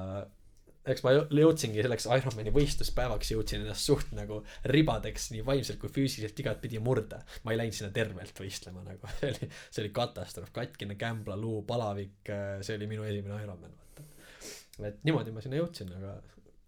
eks 0.92 1.02
ma 1.06 1.12
jõ- 1.16 1.26
jõudsingi 1.40 1.82
selleks 1.84 2.06
Ironmani 2.10 2.52
võistluspäevaks 2.54 3.32
jõudsin 3.34 3.64
ennast 3.64 3.88
suht 3.88 4.12
nagu 4.16 4.42
ribadeks 4.70 5.30
nii 5.34 5.44
vaimselt 5.46 5.80
kui 5.82 5.90
füüsiliselt 5.92 6.38
igatpidi 6.44 6.80
murda. 6.82 7.22
Ma 7.44 7.54
ei 7.54 7.60
läinud 7.62 7.78
sinna 7.78 7.90
tervelt 7.94 8.38
võistlema 8.42 8.84
nagu 8.86 9.10
see 9.18 9.32
oli 9.32 9.50
see 9.70 9.82
oli 9.84 9.92
katastroof. 9.96 10.52
Katkine 10.56 10.98
kämblaluu 11.00 11.62
palavik 11.68 12.30
äh, 12.32 12.56
see 12.66 12.78
oli 12.78 12.90
minu 12.90 13.06
esimene 13.08 13.42
Ironman 13.42 13.74
vaata. 13.74 14.06
Et 14.86 15.04
niimoodi 15.08 15.32
ma 15.34 15.44
sinna 15.44 15.60
jõudsin 15.60 15.92
aga 15.98 16.18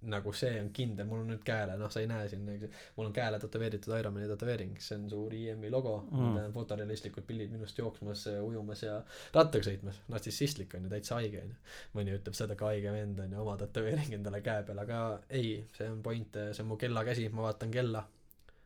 nagu 0.06 0.32
see 0.32 0.60
on 0.60 0.68
kindel 0.74 1.08
mul 1.10 1.24
on 1.24 1.32
nüüd 1.32 1.40
käele 1.46 1.74
noh 1.78 1.90
sa 1.90 1.98
ei 1.98 2.06
näe 2.06 2.28
siin 2.30 2.44
eks 2.52 2.66
ju, 2.68 2.68
mul 2.96 3.08
on 3.08 3.14
käele 3.14 3.38
tätoveeritud 3.42 3.94
Ironmani 3.98 4.28
tätoveering 4.30 4.76
see 4.82 4.98
on 4.98 5.08
suur 5.10 5.34
IM-i 5.34 5.70
logo 5.74 5.94
Mm. 6.08 6.18
mm. 6.20 6.34
ma 6.36 6.52
fotorealistlikud 6.54 7.26
pildid 7.26 7.50
minust 7.50 7.78
jooksmas 7.78 8.22
ujumas 8.42 8.82
ja 8.82 8.98
rattaga 9.34 9.66
sõitmas. 9.66 9.98
Nartsissistlik 10.12 10.74
on 10.78 10.86
ju 10.86 10.92
täitsa 10.92 11.18
haige 11.18 11.42
on 11.42 11.50
ju. 11.50 11.56
mõni 11.96 12.14
ütleb 12.14 12.36
seda 12.38 12.56
ka 12.58 12.70
haige 12.70 12.92
vend 12.94 13.18
on 13.24 13.34
ju 13.34 13.40
oma 13.42 13.56
tätoveering 13.60 14.14
endale 14.18 14.40
käe 14.44 14.62
peal 14.68 14.82
aga 14.84 15.00
ei 15.40 15.50
see 15.76 15.90
on 15.90 16.02
point 16.02 16.38
see 16.52 16.62
on 16.62 16.70
mu 16.70 16.78
kellakäsi 16.80 17.28
ma 17.34 17.48
vaatan 17.48 17.74
kella. 17.74 18.04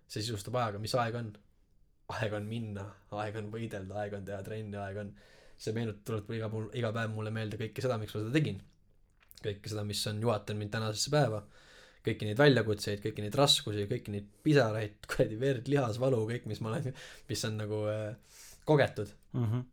see 0.06 0.20
sisustab 0.20 0.60
ajaga 0.60 0.82
mis 0.82 0.94
aeg 0.94 1.16
on. 1.22 1.32
aeg 2.18 2.36
on 2.36 2.48
minna 2.48 2.84
aeg 3.22 3.40
on 3.40 3.48
võidelda 3.54 4.02
aeg 4.02 4.18
on 4.18 4.28
teha 4.28 4.42
trenni 4.42 4.76
aeg 4.76 5.00
on 5.06 5.14
see 5.56 5.72
meenutab 5.72 6.04
tuletab 6.04 6.36
iga 6.36 6.52
iga 6.82 6.92
päev 6.92 7.16
mulle 7.16 7.32
meelde 7.32 7.56
kõike 7.56 7.84
seda 7.84 7.98
miks 7.98 8.14
ma 8.14 8.20
seda 8.20 8.36
tegin 8.36 8.60
kõike 9.44 9.73
seda 9.73 9.85
mis 9.86 10.01
on 10.10 10.23
juhatanud 10.23 10.62
mind 10.62 10.73
tänasesse 10.77 11.12
päeva. 11.12 11.43
Kõiki 12.02 12.27
neid 12.27 12.40
väljakutseid 12.40 13.02
kõiki 13.02 13.23
neid 13.23 13.36
raskusi 13.39 13.85
kõiki 13.90 14.14
neid 14.14 14.31
pisaraid 14.43 14.97
kuradi 15.10 15.39
verd 15.39 15.69
lihasvalu 15.70 16.24
kõik 16.31 16.48
mis 16.51 16.62
ma 16.64 16.73
olen 16.73 16.89
mis 17.28 17.44
on 17.48 17.60
nagu 17.60 17.85
äh, 17.93 18.40
kogetud. 18.69 19.12
Mm. 19.32 19.44
-hmm. 19.44 19.69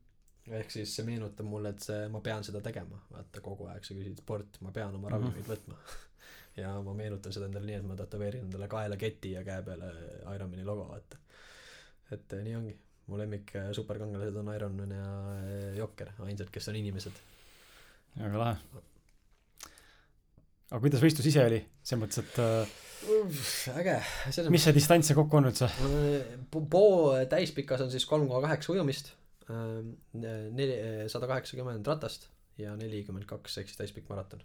ehk 0.59 0.71
siis 0.71 0.93
see 0.95 1.05
meenutab 1.05 1.45
mulle 1.45 1.73
et 1.75 1.81
see 1.85 2.07
ma 2.09 2.21
pean 2.21 2.43
seda 2.43 2.61
tegema. 2.61 3.01
Vaata 3.11 3.41
kogu 3.41 3.69
aeg 3.71 3.85
sa 3.85 3.97
küsid 3.97 4.21
sport 4.21 4.61
ma 4.61 4.71
pean 4.71 4.95
oma 4.95 5.15
ravimeid 5.15 5.49
võtma. 5.55 5.79
Ja 6.59 6.73
ma 6.83 6.93
meenutan 6.93 7.31
seda 7.31 7.45
endale 7.45 7.69
nii 7.69 7.75
et 7.77 7.85
ma 7.87 7.95
tätoveerin 7.95 8.41
endale 8.43 8.67
kaela 8.67 8.97
keti 8.99 9.31
ja 9.31 9.43
käe 9.47 9.61
peale 9.63 9.91
Ironmani 10.35 10.65
logo 10.67 10.89
vaata. 10.89 11.17
Et 12.11 12.33
eh, 12.33 12.43
nii 12.45 12.55
ongi. 12.59 12.75
Mu 13.09 13.17
lemmik 13.17 13.55
eh, 13.57 13.71
superkangelased 13.73 14.37
on 14.37 14.51
Ironman 14.53 14.93
ja 14.93 15.07
eh, 15.39 15.77
Jokker 15.79 16.13
ainsad 16.27 16.51
kes 16.53 16.69
on 16.69 16.77
inimesed. 16.77 17.23
Väga 18.19 18.43
lahe. 18.43 18.85
Aga 20.69 20.79
kuidas 20.83 21.01
võistlus 21.03 21.25
ise 21.31 21.45
oli, 21.45 21.59
selles 21.83 22.01
mõttes, 22.03 22.19
et 22.23 22.39
äh, 22.43 22.77
äge 23.79 23.95
mis 24.53 24.63
see 24.67 24.73
distants 24.75 25.07
see 25.09 25.15
kokku 25.17 25.37
on 25.39 25.47
üldse? 25.49 25.69
Po- 26.51 26.65
Poo 26.69 27.13
täispikas 27.31 27.81
on 27.85 27.91
siis 27.93 28.05
kolm 28.05 28.27
koma 28.27 28.41
kaheksa 28.47 28.73
ujumist, 28.73 29.13
neli, 30.13 30.75
sada 31.11 31.27
kaheksakümmend 31.31 31.87
ratast 31.87 32.27
ja 32.59 32.75
nelikümmend 32.77 33.25
kaks 33.29 33.57
ehk 33.61 33.69
siis 33.71 33.77
täispikk 33.79 34.09
maraton. 34.11 34.41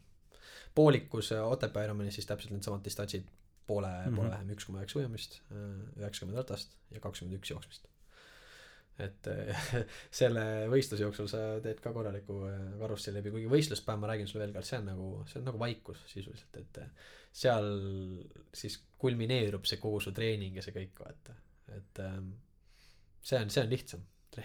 poolikus 0.74 1.32
äh, 1.32 1.42
Otepää 1.46 1.84
Ironmanis 1.84 2.14
siis 2.18 2.26
täpselt 2.26 2.50
needsamad 2.54 2.84
distantsid, 2.84 3.24
poole 3.66 3.88
mm, 3.88 3.94
Mhm. 4.00 4.08
-hmm. 4.08 4.16
poole 4.16 4.30
vähem, 4.30 4.50
üks 4.50 4.64
koma 4.66 4.78
üheksa 4.80 4.98
ujumist, 4.98 5.40
üheksakümmend 5.98 6.36
ratast 6.38 6.76
ja 6.90 7.00
kakskümmend 7.00 7.36
üks 7.38 7.50
jooksmist. 7.50 7.86
Et 9.02 9.28
selle 10.20 10.44
võistluse 10.70 11.02
jooksul 11.02 11.30
sa 11.30 11.44
teed 11.64 11.80
ka 11.82 11.92
korraliku 11.96 12.40
äh, 12.50 12.60
karusselli 12.78 13.18
läbi, 13.18 13.32
kuigi 13.34 13.50
võistluspäev, 13.50 13.98
ma 14.02 14.12
räägin 14.12 14.30
sulle 14.30 14.44
veel 14.44 14.54
kord, 14.54 14.68
see 14.68 14.78
on 14.78 14.90
nagu, 14.92 15.08
see 15.30 15.40
on 15.40 15.48
nagu 15.50 15.62
vaikus 15.62 16.04
sisuliselt, 16.12 16.60
et 16.62 16.82
äh, 16.84 17.08
seal 17.34 17.66
siis 18.54 18.78
kulmineerub 19.02 19.66
see 19.66 19.80
kogu 19.82 19.98
su 20.02 20.12
treening 20.14 20.60
ja 20.60 20.62
see 20.64 20.76
kõik 20.76 21.02
vaata 21.02 21.34
et 21.72 22.00
ähm, 22.04 22.30
see 23.24 23.40
on 23.40 23.50
see 23.50 23.64
on 23.64 23.72
lihtsam 23.72 24.04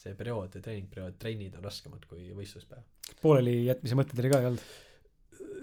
see 0.00 0.14
periood 0.18 0.54
treeningperiood 0.58 1.18
trennid 1.20 1.56
on 1.58 1.66
raskemad 1.66 2.06
kui 2.10 2.30
võistluspäev 2.36 3.16
pooleli 3.24 3.64
jätmise 3.66 3.98
mõtteid 3.98 4.22
oli 4.22 4.32
ka 4.32 4.40
ei 4.40 4.50
olnud? 4.50 4.70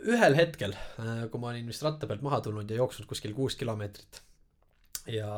ühel 0.07 0.37
hetkel 0.39 0.75
äh, 0.75 1.25
kui 1.31 1.41
ma 1.43 1.53
olin 1.53 1.71
vist 1.71 1.85
ratta 1.85 2.09
pealt 2.09 2.25
maha 2.25 2.41
tulnud 2.45 2.69
ja 2.71 2.81
jooksnud 2.81 3.09
kuskil 3.09 3.35
kuus 3.37 3.57
kilomeetrit 3.59 4.21
ja 5.13 5.31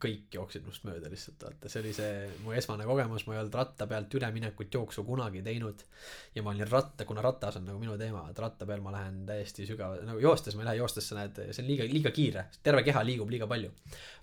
kõik 0.00 0.34
jooksid 0.34 0.64
minust 0.64 0.84
mööda 0.86 1.10
lihtsalt 1.10 1.42
vaata. 1.44 1.70
See 1.70 1.82
oli 1.82 1.92
see 1.96 2.28
mu 2.44 2.54
esmane 2.56 2.86
kogemus 2.88 3.24
ma 3.26 3.34
ei 3.34 3.40
olnud 3.42 3.56
ratta 3.58 3.86
pealt 3.90 4.14
üleminekut 4.18 4.74
jooksu 4.74 5.04
kunagi 5.06 5.42
teinud. 5.44 5.82
Ja 6.34 6.44
ma 6.46 6.52
olin 6.54 6.68
ratta 6.70 7.06
kuna 7.08 7.22
ratas 7.24 7.58
on 7.60 7.66
nagu 7.68 7.80
minu 7.82 7.96
teema 8.00 8.24
et 8.30 8.38
ratta 8.42 8.66
peal 8.68 8.82
ma 8.84 8.92
lähen 8.94 9.20
täiesti 9.28 9.66
sügav 9.68 9.98
nagu 10.06 10.22
joostes 10.22 10.56
ma 10.56 10.64
ei 10.64 10.70
lähe 10.70 10.80
joostes 10.80 11.10
sa 11.10 11.18
näed 11.18 11.40
see 11.50 11.62
on 11.64 11.68
liiga 11.70 11.88
liiga 11.90 12.12
kiire. 12.14 12.46
Terve 12.62 12.84
keha 12.86 13.04
liigub 13.06 13.30
liiga 13.32 13.48
palju. 13.50 13.72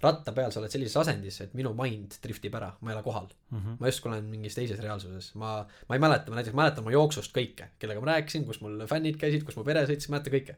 Ratta 0.04 0.36
peal 0.36 0.54
sa 0.54 0.62
oled 0.64 0.74
sellises 0.74 0.98
asendis 1.04 1.42
et 1.46 1.58
minu 1.58 1.74
mind 1.78 2.20
driftib 2.24 2.56
ära 2.62 2.72
ma 2.82 2.94
ei 2.94 2.98
ole 2.98 3.06
kohal. 3.06 3.30
Mhm. 3.52 3.78
ma 3.80 3.92
justkui 3.92 4.12
olen 4.12 4.30
mingis 4.32 4.58
teises 4.58 4.82
reaalsuses. 4.82 5.34
Ma 5.36 5.58
ma 5.90 5.98
ei 5.98 6.04
mäleta 6.04 6.32
ma 6.32 6.40
näiteks 6.42 6.58
mäletan 6.58 6.86
oma 6.86 6.96
jooksust 6.96 7.36
kõike 7.36 7.72
kellega 7.80 8.02
ma 8.02 8.14
rääkisin 8.14 8.46
kus 8.48 8.62
mul 8.62 8.86
fännid 8.90 9.20
käisid 9.22 9.46
kus 9.46 9.58
mu 9.60 9.68
pere 9.68 9.86
sõitis 9.90 10.10
mäletan 10.10 10.34
kõike. 10.40 10.58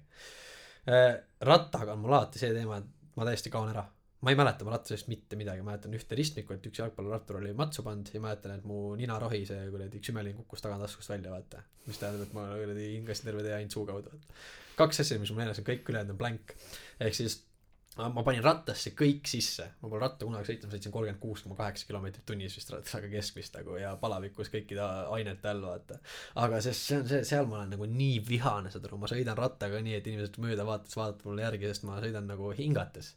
Äh, 0.87 1.13
rattaga 1.43 1.93
on 1.93 2.05
mul 2.05 2.15
alati 2.15 2.39
see 2.39 2.53
teema 2.55 2.79
et 2.79 3.15
ma 3.17 3.25
täiesti 3.27 3.51
kaon 3.51 3.73
ära 3.73 3.83
ma 4.21 4.33
ei 4.33 4.37
mäleta 4.39 4.65
oma 4.65 4.73
rattasest 4.73 5.09
mitte 5.11 5.37
midagi 5.37 5.61
ma 5.61 5.71
mäletan 5.71 5.93
ühte 5.93 6.17
ristmikku 6.17 6.55
et 6.55 6.69
üks 6.69 6.81
jalgpallirattur 6.81 7.37
oli 7.39 7.53
matsu 7.57 7.83
pannud 7.85 8.09
ja 8.13 8.21
mäletan 8.23 8.55
et 8.55 8.63
mu 8.65 8.95
ninarohi 8.99 9.43
see 9.49 9.67
kuradi 9.73 10.01
kümeling 10.03 10.39
kukkus 10.41 10.65
tagataskust 10.65 11.13
välja 11.13 11.33
vaata. 11.33 11.61
mis 11.85 11.99
tähendab 12.01 12.25
et 12.25 12.33
ma 12.37 12.47
kuradi 12.55 12.87
hingasin 12.95 13.29
terve 13.29 13.45
tee 13.45 13.53
ainult 13.57 13.77
suu 13.77 13.85
kaudu 13.85 14.13
vaata. 14.13 14.39
Kaks 14.77 15.03
asja 15.03 15.19
mis 15.21 15.31
mul 15.33 15.41
meeles 15.41 15.61
on 15.61 15.67
kõik 15.69 15.89
ülejäänud 15.89 16.15
on 16.15 16.17
blank. 16.17 16.53
Ehk 17.01 17.15
siis 17.17 17.39
ma 17.97 18.21
panin 18.23 18.43
rattasse 18.45 18.91
kõik 18.97 19.25
sisse. 19.29 19.65
Ma 19.81 19.89
pole 19.89 20.01
ratta 20.03 20.25
kunagi 20.27 20.51
sõitnud 20.51 20.73
sõitsin 20.75 20.93
kolmkümmend 20.93 21.21
kuus 21.23 21.41
koma 21.45 21.55
kaheksa 21.57 21.87
kilomeetrit 21.89 22.25
tunnis 22.29 22.53
vist 22.57 22.69
rattaga 22.73 23.09
keskmist 23.11 23.55
nagu 23.57 23.77
ja 23.81 23.95
palavikus 24.01 24.51
kõikide 24.53 24.83
ainete 25.15 25.49
all 25.49 25.63
vaata. 25.65 25.97
Aga 26.43 26.59
see 26.61 26.75
see 26.77 26.99
on 26.99 27.07
see 27.09 27.23
seal 27.31 27.47
ma 27.49 27.61
olen 27.63 27.73
nagu 27.75 27.87
nii 27.89 28.19
vihane 28.27 28.69
saad 28.73 28.85
aru. 28.89 28.99
Ma 29.01 29.09
sõidan 29.11 29.37
rattaga 29.39 29.81
nii 29.81 29.95
et 29.97 30.07
inimesed 30.11 30.37
mööda 30.43 30.65
vaates 30.67 30.97
vaatavad 30.99 31.25
mulle 31.31 31.45
järgi 31.47 31.71
sest 31.71 31.87
ma 31.89 31.97
sõidan 32.03 32.29
nagu 32.29 32.51
hingates. 32.57 33.13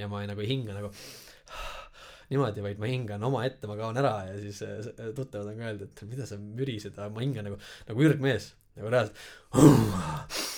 Ja 0.00 0.08
ma 0.10 0.24
ei 0.24 0.30
nagu 0.32 0.42
ei 0.42 0.50
hinga 0.50 0.74
nagu 0.80 0.90
niimoodi 2.30 2.62
vaid 2.64 2.78
ma 2.80 2.88
hingan 2.88 3.22
omaette 3.28 3.68
ma 3.70 3.76
kaon 3.78 3.98
ära 4.00 4.14
ja 4.30 4.38
siis 4.40 4.62
s- 4.64 4.94
tuttavad 5.14 5.50
on 5.52 5.58
ka 5.60 5.68
öelnud 5.70 5.86
et 5.90 6.02
mida 6.08 6.26
sa 6.26 6.38
mürised 6.40 6.96
aga 6.98 7.10
ma 7.14 7.22
hingan 7.26 7.50
nagu 7.50 7.60
nagu 7.90 8.06
ürgmees. 8.10 8.50
Nagu 8.74 8.90
reaalselt 8.90 10.50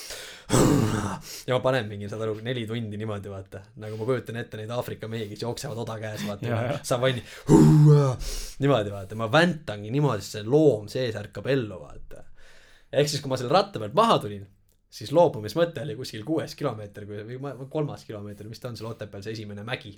ja 1.47 1.53
ma 1.55 1.59
panen 1.63 1.87
mingi 1.89 2.07
saad 2.09 2.21
aru 2.23 2.35
neli 2.45 2.65
tundi 2.69 2.97
niimoodi 2.99 3.29
vaata. 3.31 3.61
Nagu 3.83 3.97
ma 3.99 4.05
kujutan 4.07 4.37
ette 4.41 4.57
neid 4.59 4.71
Aafrika 4.71 5.07
mehi 5.11 5.27
kes 5.31 5.41
jooksevad 5.43 5.77
oda 5.83 5.97
käes 6.01 6.23
vaata 6.27 6.47
jaa. 6.51 6.77
savanni 6.87 7.23
niimoodi 8.59 8.91
vaata 8.93 9.15
ma 9.19 9.27
väntangi 9.31 9.91
niimoodi 9.93 10.23
see 10.25 10.43
loom 10.47 10.87
sees 10.91 11.15
ärkab 11.19 11.47
ellu 11.51 11.79
vaata. 11.83 12.23
Ehk 12.93 13.09
siis 13.11 13.21
kui 13.23 13.29
ma 13.33 13.37
selle 13.39 13.51
ratta 13.53 13.79
pealt 13.83 13.95
maha 13.97 14.19
tulin 14.23 14.45
siis 14.97 15.11
loobumismõte 15.11 15.81
oli 15.83 15.95
kuskil 15.99 16.23
kuues 16.27 16.55
kilomeeter 16.55 17.05
kui 17.05 17.19
või 17.27 17.39
ma- 17.43 17.55
kolmas 17.69 18.05
kilomeeter 18.07 18.47
mis 18.47 18.59
ta 18.63 18.69
on 18.71 18.77
seal 18.79 18.87
Otepääl 18.93 19.25
see 19.25 19.33
esimene 19.35 19.65
mägi 19.67 19.97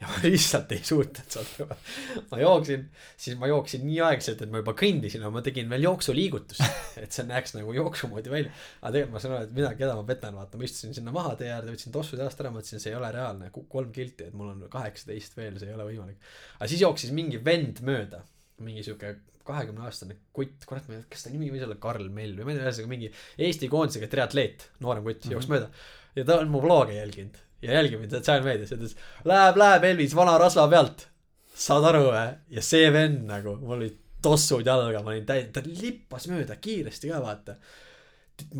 ja 0.00 0.08
ma 0.10 0.16
lihtsalt 0.22 0.72
ei 0.76 0.82
suutnud 0.84 1.36
aru 1.40 1.66
ma 2.30 2.38
jooksin 2.42 2.82
siis 3.16 3.36
ma 3.40 3.48
jooksin 3.48 3.84
nii 3.88 4.00
aeglaselt 4.04 4.42
et 4.44 4.50
ma 4.52 4.60
juba 4.60 4.74
kõndisin 4.76 5.22
aga 5.24 5.30
ma 5.38 5.42
tegin 5.46 5.70
veel 5.72 5.86
jooksuliigutusi 5.86 6.66
et 7.02 7.16
see 7.16 7.24
näeks 7.28 7.54
nagu 7.56 7.72
jooksu 7.76 8.10
moodi 8.12 8.28
välja. 8.32 8.50
Aga 8.82 8.92
tegelikult 8.98 9.14
ma 9.16 9.22
saan 9.24 9.36
aru 9.38 9.46
et 9.48 9.54
mida 9.56 9.70
keda 9.78 9.94
ma 9.96 10.04
petan 10.10 10.36
vaata 10.36 10.60
ma 10.60 10.68
istusin 10.68 10.92
sinna 10.98 11.14
maha 11.16 11.32
tee 11.40 11.48
äärde 11.54 11.72
võtsin 11.72 11.94
tossud 11.96 12.20
jalast 12.20 12.42
ära 12.44 12.52
mõtlesin 12.52 12.82
see 12.82 12.92
ei 12.92 12.98
ole 12.98 13.08
reaalne 13.16 13.48
Ku- 13.54 13.64
kolm 13.72 13.88
kilti 13.96 14.28
et 14.28 14.36
mul 14.36 14.52
on 14.52 14.66
kaheksateist 14.72 15.38
veel 15.40 15.56
see 15.62 15.70
ei 15.72 15.78
ole 15.78 15.88
võimalik. 15.88 16.20
Aga 16.58 16.68
siis 16.74 16.84
jooksis 16.84 17.14
mingi 17.16 17.40
vend 17.48 17.80
mööda 17.88 18.20
mingi 18.66 18.84
sihuke 18.84 19.14
kahekümne 19.46 19.84
aastane 19.86 20.16
kutt 20.36 20.64
kurat 20.68 20.88
ma 20.90 20.96
ei 20.96 21.02
tea 21.04 21.10
kas 21.14 21.24
ta 21.24 21.30
nimi 21.32 21.48
võis 21.54 21.62
olla 21.64 21.76
Karl 21.80 22.08
Mell 22.12 22.36
või 22.36 22.48
ma 22.48 22.52
ei 22.52 22.60
tea 22.60 22.66
ühesõnaga 22.68 22.92
mingi 22.92 23.10
Eesti 23.48 23.68
koondisega 23.72 24.08
triatleet 24.12 24.68
noorem 24.84 25.04
kutt 25.06 25.24
Mhm. 25.24 25.32
jooks 25.36 25.48
mööda. 25.52 25.68
Ja 26.16 26.24
ta 26.28 26.40
on 26.42 26.48
mu 26.52 26.60
vlogi 26.64 26.96
jälginud 27.00 27.36
ja 27.62 27.72
jälgib 27.78 28.00
mind 28.00 28.16
sotsiaalmeedias 28.16 28.72
ja 28.72 28.78
ütles 28.78 28.96
läheb 29.24 29.60
läheb 29.60 29.84
Elvis 29.90 30.16
vana 30.16 30.36
rasva 30.38 30.68
pealt. 30.72 31.08
Saad 31.56 31.86
aru 31.88 32.10
või? 32.10 32.26
Ja 32.52 32.62
see 32.64 32.90
vend 32.92 33.24
nagu 33.30 33.56
mul 33.62 33.78
olid 33.78 33.98
tossud 34.22 34.66
jalga 34.66 35.02
ma 35.02 35.14
olin 35.14 35.26
täi- 35.28 35.48
ta 35.52 35.62
lippas 35.64 36.28
mööda 36.28 36.56
kiiresti 36.60 37.12
ka 37.12 37.20
vaata. 37.22 37.56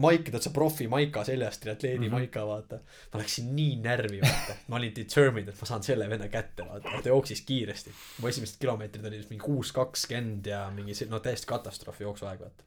Maika 0.01 0.33
täitsa 0.33 0.51
profi 0.57 0.87
maika 0.89 1.21
seljas 1.25 1.59
triatleedi 1.61 1.99
mm. 1.99 2.05
-hmm. 2.07 2.13
maika 2.13 2.47
vaata. 2.49 2.79
Ma 3.13 3.21
läksin 3.21 3.51
nii 3.57 3.75
närvi 3.85 4.21
vaata. 4.23 4.57
Ma 4.69 4.77
olin 4.77 4.95
determined 4.97 5.49
et 5.53 5.61
ma 5.61 5.69
saan 5.69 5.83
selle 5.83 6.09
venna 6.11 6.29
kätte 6.33 6.65
vaata. 6.65 7.03
Ta 7.03 7.09
jooksis 7.09 7.41
kiiresti. 7.41 7.93
Mu 8.23 8.29
esimesed 8.29 8.57
kilomeetrid 8.61 9.05
olid 9.05 9.27
mingi 9.29 9.45
kuus 9.45 9.73
kakskümmend 9.73 10.47
ja 10.47 10.71
mingi 10.71 10.95
see 10.95 11.11
no 11.13 11.21
täiesti 11.21 11.47
katastroofi 11.53 12.09
jooksuaeg 12.09 12.41
vaata 12.41 12.65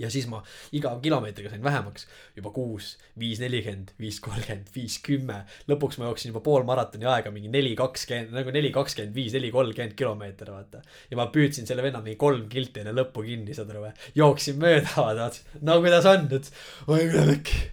ja 0.00 0.10
siis 0.12 0.26
ma 0.30 0.40
iga 0.76 0.92
kilomeetriga 1.02 1.52
sain 1.52 1.64
vähemaks 1.64 2.06
juba 2.36 2.52
kuus, 2.54 2.94
viis 3.20 3.40
nelikümmend, 3.42 3.92
viis 4.00 4.20
kolmkümmend, 4.24 4.70
viis 4.74 4.98
kümme. 5.04 5.42
lõpuks 5.70 6.00
ma 6.00 6.08
jooksin 6.08 6.32
juba 6.32 6.42
pool 6.44 6.64
maratoni 6.68 7.08
aega 7.10 7.32
mingi 7.34 7.52
neli 7.52 7.74
kakskümmend, 7.78 8.32
nagu 8.36 8.54
neli 8.54 8.72
kakskümmend 8.74 9.16
viis, 9.16 9.34
neli 9.36 9.52
kolmkümmend 9.54 9.96
kilomeeter, 9.98 10.52
vaata. 10.54 10.82
ja 11.10 11.20
ma 11.20 11.28
püüdsin 11.34 11.68
selle 11.68 11.84
venna 11.84 12.02
mingi 12.04 12.18
kolm 12.20 12.48
kilti 12.52 12.84
enne 12.84 12.94
lõppu 12.96 13.24
kinni, 13.26 13.56
saad 13.56 13.72
aru 13.74 13.86
või? 13.88 13.94
jooksin 14.18 14.60
mööda, 14.62 14.90
vaata, 14.96 15.30
no 15.60 15.80
kuidas 15.84 16.08
on 16.10 16.28
nüüd? 16.30 16.52
oi, 16.88 17.02
pekki. 17.32 17.64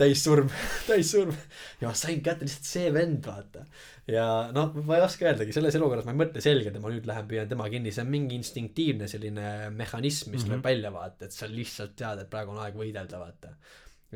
täis 0.00 0.24
surm 0.26 0.50
täis 0.90 1.12
surm. 1.14 1.36
ja 1.80 1.92
ma 1.92 1.98
sain 1.98 2.22
kätte 2.24 2.48
lihtsalt 2.48 2.72
see 2.74 2.90
vend, 2.94 3.22
vaata 3.26 3.66
ja 4.10 4.24
noh, 4.54 4.74
ma 4.86 5.00
ei 5.00 5.04
oska 5.04 5.26
öeldagi, 5.26 5.54
selles 5.54 5.74
elukorras 5.78 6.06
ma 6.06 6.14
ei 6.14 6.20
mõtle 6.20 6.42
selgelt, 6.42 6.76
et 6.78 6.82
ma 6.82 6.92
nüüd 6.92 7.08
lähen 7.08 7.26
püüan 7.30 7.48
tema 7.50 7.66
kinni, 7.70 7.90
see 7.94 8.04
on 8.04 8.12
mingi 8.12 8.38
instinktiivne 8.38 9.08
selline 9.10 9.46
mehhanism, 9.74 10.30
mis 10.30 10.44
mm 10.44 10.46
-hmm. 10.46 10.54
lööb 10.54 10.68
välja, 10.68 10.92
vaata, 10.94 11.26
et 11.26 11.34
sa 11.34 11.48
lihtsalt 11.50 11.75
tead, 11.78 12.22
et 12.22 12.32
praegu 12.32 12.54
on 12.54 12.62
aeg 12.64 12.76
võidelda, 12.78 13.20
vaata. 13.20 13.54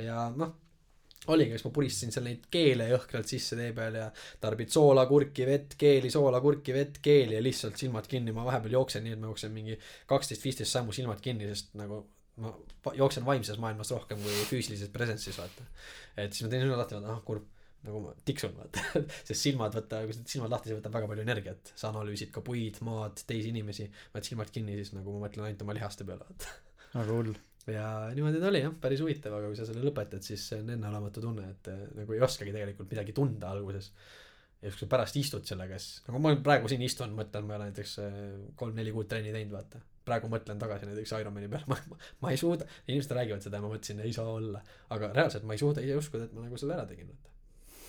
ja 0.01 0.27
noh, 0.37 0.55
oligi, 1.32 1.57
eks 1.57 1.66
ma 1.66 1.73
puristasin 1.77 2.15
seal 2.15 2.27
neid 2.27 2.47
keele 2.53 2.89
jõhkralt 2.93 3.28
sisse 3.28 3.59
tee 3.59 3.74
peal 3.77 3.99
ja 4.01 4.07
tarbid 4.41 4.73
soola, 4.73 5.05
kurki, 5.11 5.45
vett, 5.49 5.77
keeli, 5.81 6.11
soola, 6.12 6.41
kurki, 6.45 6.74
vett, 6.77 7.01
keeli 7.05 7.37
ja 7.37 7.43
lihtsalt 7.45 7.81
silmad 7.81 8.09
kinni, 8.11 8.32
ma 8.37 8.47
vahepeal 8.49 8.78
jooksen 8.78 9.05
nii, 9.05 9.16
et 9.16 9.23
ma 9.23 9.31
jooksen 9.32 9.53
mingi 9.55 9.77
kaksteist, 10.11 10.47
viisteist 10.47 10.73
sammu 10.78 10.97
silmad 10.97 11.20
kinni, 11.24 11.49
sest 11.53 11.77
nagu 11.81 12.03
ma 12.41 12.55
jooksen 12.97 13.27
vaimses 13.27 13.59
maailmas 13.61 13.91
rohkem 13.93 14.20
kui 14.24 14.45
füüsilises 14.49 14.93
presence'is, 14.95 15.37
vaata. 15.37 15.66
et 16.16 16.32
siis 16.32 16.47
ma 16.47 16.53
teen 16.53 16.65
silmad 16.65 16.81
lahti, 16.81 16.97
vaatan, 16.97 17.12
ah 17.12 17.24
kurb 17.27 17.49
nagu 17.85 18.01
ma 18.05 18.15
tiksun 18.28 18.57
vaata 18.57 18.82
sest 19.28 19.39
silmad 19.41 19.77
võtta, 19.77 20.03
kui 20.07 20.16
sa 20.16 20.24
silmad 20.28 20.53
lahti, 20.53 20.70
see 20.70 20.78
võtab 20.78 20.97
väga 20.99 21.11
palju 21.11 21.24
energiat, 21.24 21.73
sa 21.74 21.91
analüüsid 21.93 22.32
ka 22.35 22.43
puid, 22.45 22.81
maad, 22.87 23.23
teisi 23.28 23.53
inimesi, 23.53 23.89
paned 24.15 24.28
silmad 24.28 24.53
kinni, 24.55 24.77
siis 24.81 24.93
nagu 24.97 25.15
ma 25.16 25.27
mõtlen 25.27 25.49
ainult 25.49 25.65
oma 25.66 25.77
lihaste 25.77 26.09
peale 26.09 26.27
vaata. 26.27 26.59
väga 26.97 27.16
hull. 27.16 27.39
Ja 27.74 27.86
niimoodi 28.14 28.40
ta 28.42 28.48
oli 28.51 28.62
jah, 28.64 28.74
päris 28.82 29.02
huvitav, 29.05 29.36
aga 29.38 29.51
kui 29.51 29.59
sa 29.59 29.66
selle 29.68 29.84
lõpetad, 29.84 30.24
siis 30.24 30.48
see 30.52 30.62
on 30.62 30.74
enneolematu 30.76 31.22
tunne, 31.24 31.47
et 31.55 31.70
eh, 31.72 31.86
nagu 32.01 32.16
ei 32.16 32.24
oskagi 32.26 32.55
tegelikult 32.55 32.90
midagi 32.92 33.14
tunda 33.16 33.52
alguses. 33.55 33.92
ja 34.60 34.68
kui 34.68 34.82
sa 34.82 34.90
pärast 34.92 35.16
istud 35.16 35.47
sellega, 35.48 35.78
siis 35.80 36.02
nagu 36.09 36.20
ma 36.20 36.34
praegu 36.44 36.68
siin 36.68 36.82
istun, 36.84 37.14
mõtlen, 37.16 37.47
ma 37.48 37.55
ei 37.55 37.60
ole 37.60 37.70
näiteks 37.70 37.97
eh, 38.05 38.20
kolm-neli 38.60 38.92
kuud 38.97 39.09
trenni 39.09 39.32
teinud, 39.36 39.56
vaata 39.56 39.80
praegu 40.05 40.30
mõtlen 40.32 40.60
tagasi 40.60 40.88
näiteks 40.88 41.16
Ironmani 41.20 41.48
peale, 41.48 41.68
ma, 41.70 41.78
ma, 41.92 41.98
ma 42.24 42.34
ei 42.34 42.38
suuda, 42.40 42.66
inimesed 42.88 43.12
räägivad 43.16 43.44
seda 43.44 43.60
ja 43.60 43.64
ma 43.64 43.72
mõtlesin, 43.72 44.01
ei 44.05 44.14
saa 44.16 44.28
olla, 44.32 44.62
aga 44.90 45.12
reaalselt 45.16 45.44
ma 45.47 45.56
ei 45.56 45.62
suuda 45.62 45.84
ise 45.84 45.98
uskuda, 46.01 46.26
et 46.26 46.36
ma 46.36 46.47
nagu 46.47 46.59
selle 46.60 46.76
ära 46.76 46.86
tegin, 46.88 47.12
vaata 47.12 47.30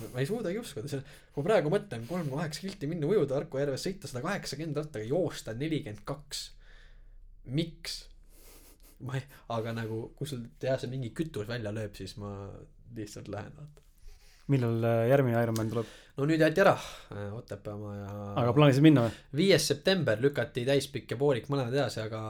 ma 0.10 0.22
ei 0.22 0.26
suudagi 0.26 0.58
uskuda, 0.62 0.90
see, 0.90 1.02
ma 1.36 1.44
praegu 1.46 1.72
mõtlen 1.74 2.06
kolm 2.10 2.30
koma 2.30 2.42
kaheksa 2.42 2.66
kilti 2.66 2.90
minna 2.90 3.10
ujuda 3.10 3.38
Harku 3.38 3.60
järves, 3.62 3.84
sõita 3.86 4.10
sada 4.10 4.24
kaheksakümmend 4.26 4.80
rattaga, 4.82 5.06
joosta 5.08 5.54
nelikümmend 5.58 6.02
kaks. 6.08 6.48
miks? 7.46 8.00
Ma 9.06 9.18
ei, 9.20 9.24
aga 9.56 9.76
nagu, 9.78 10.02
kui 10.18 10.30
sul 10.30 10.44
see 10.62 10.92
mingi 10.92 11.14
kütus 11.18 11.48
välja 11.50 11.74
lööb, 11.76 11.96
siis 11.98 12.18
ma 12.22 12.34
lihtsalt 12.96 13.32
lähen, 13.32 13.54
vaata. 13.58 13.86
millal 14.52 14.84
äh, 14.84 15.08
järgmine 15.12 15.44
Ironman 15.44 15.70
tuleb? 15.72 15.92
no 16.18 16.28
nüüd 16.28 16.42
jäeti 16.44 16.64
ära 16.64 16.74
äh, 16.76 17.28
Otepää 17.38 17.74
oma 17.78 17.96
ja 17.96 18.14
aga 18.44 18.54
plaanisid 18.58 18.84
minna 18.84 19.06
või? 19.08 19.20
viies 19.44 19.68
september 19.72 20.20
lükati 20.22 20.66
täispikk 20.68 21.16
ja 21.16 21.20
poolik 21.20 21.50
mõlemad 21.52 21.76
edasi, 21.78 22.02
aga 22.04 22.22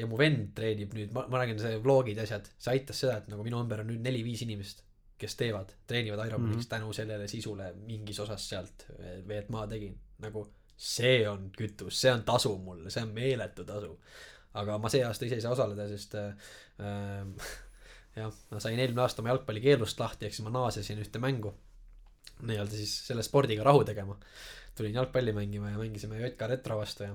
ja 0.00 0.08
mu 0.08 0.20
vend 0.20 0.52
treenib 0.56 0.94
nüüd, 0.96 1.12
ma, 1.16 1.26
ma 1.28 1.42
räägin, 1.42 1.60
see 1.62 1.80
vlogid 1.84 2.20
ja 2.20 2.28
asjad, 2.28 2.48
see 2.56 2.76
aitas 2.76 3.04
seda, 3.04 3.18
et 3.20 3.32
nagu 3.32 3.44
minu 3.46 3.60
ümber 3.62 3.84
on 3.84 3.90
nüüd 3.92 4.04
neli-viis 4.06 4.46
inimest 4.48 4.84
kes 5.18 5.34
teevad, 5.34 5.72
treenivad 5.86 6.20
Ironmaniks 6.26 6.56
mm 6.56 6.60
-hmm. 6.62 6.70
tänu 6.70 6.92
sellele 6.92 7.28
sisule 7.28 7.72
mingis 7.86 8.20
osas 8.20 8.48
sealt, 8.48 8.86
et 9.28 9.48
ma 9.50 9.66
tegin, 9.66 9.98
nagu 10.22 10.46
see 10.78 11.28
on 11.28 11.50
kütus, 11.58 12.00
see 12.00 12.12
on 12.12 12.22
tasu 12.22 12.54
mulle, 12.58 12.90
see 12.90 13.02
on 13.02 13.10
meeletu 13.14 13.64
tasu. 13.64 13.98
Aga 14.60 14.78
ma 14.82 14.90
see 14.92 15.04
aasta 15.06 15.26
ise 15.28 15.38
ei 15.38 15.44
saa 15.44 15.54
osaleda, 15.54 15.86
sest 15.90 16.16
äh, 16.18 16.34
jah, 18.18 18.34
ma 18.52 18.62
sain 18.62 18.78
eelmine 18.78 19.04
aasta 19.04 19.22
oma 19.22 19.32
jalgpallikeelust 19.34 20.00
lahti, 20.02 20.28
ehk 20.28 20.36
siis 20.36 20.46
ma 20.46 20.54
naasesin 20.54 21.00
ühte 21.02 21.22
mängu 21.22 21.54
nii-öelda 22.48 22.78
siis 22.78 22.92
selle 23.08 23.24
spordiga 23.26 23.64
rahu 23.66 23.84
tegema. 23.86 24.16
tulin 24.78 24.94
jalgpalli 24.94 25.32
mängima 25.34 25.72
ja 25.72 25.78
mängisime 25.78 26.20
JK 26.20 26.48
Retro 26.52 26.76
vastu 26.78 27.02
ja 27.02 27.14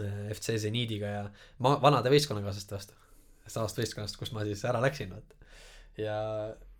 äh, 0.00 0.30
FC 0.32 0.56
Zeniidiga 0.62 1.06
ja 1.06 1.24
ma 1.58 1.76
vanade 1.82 2.12
võistkonnakaaslaste 2.12 2.78
vastu. 2.78 2.94
samast 3.46 3.78
võistkonnast, 3.78 4.16
kus 4.18 4.32
ma 4.32 4.44
siis 4.44 4.64
ära 4.64 4.80
läksin, 4.82 5.12
vaata. 5.12 5.52
ja 6.00 6.16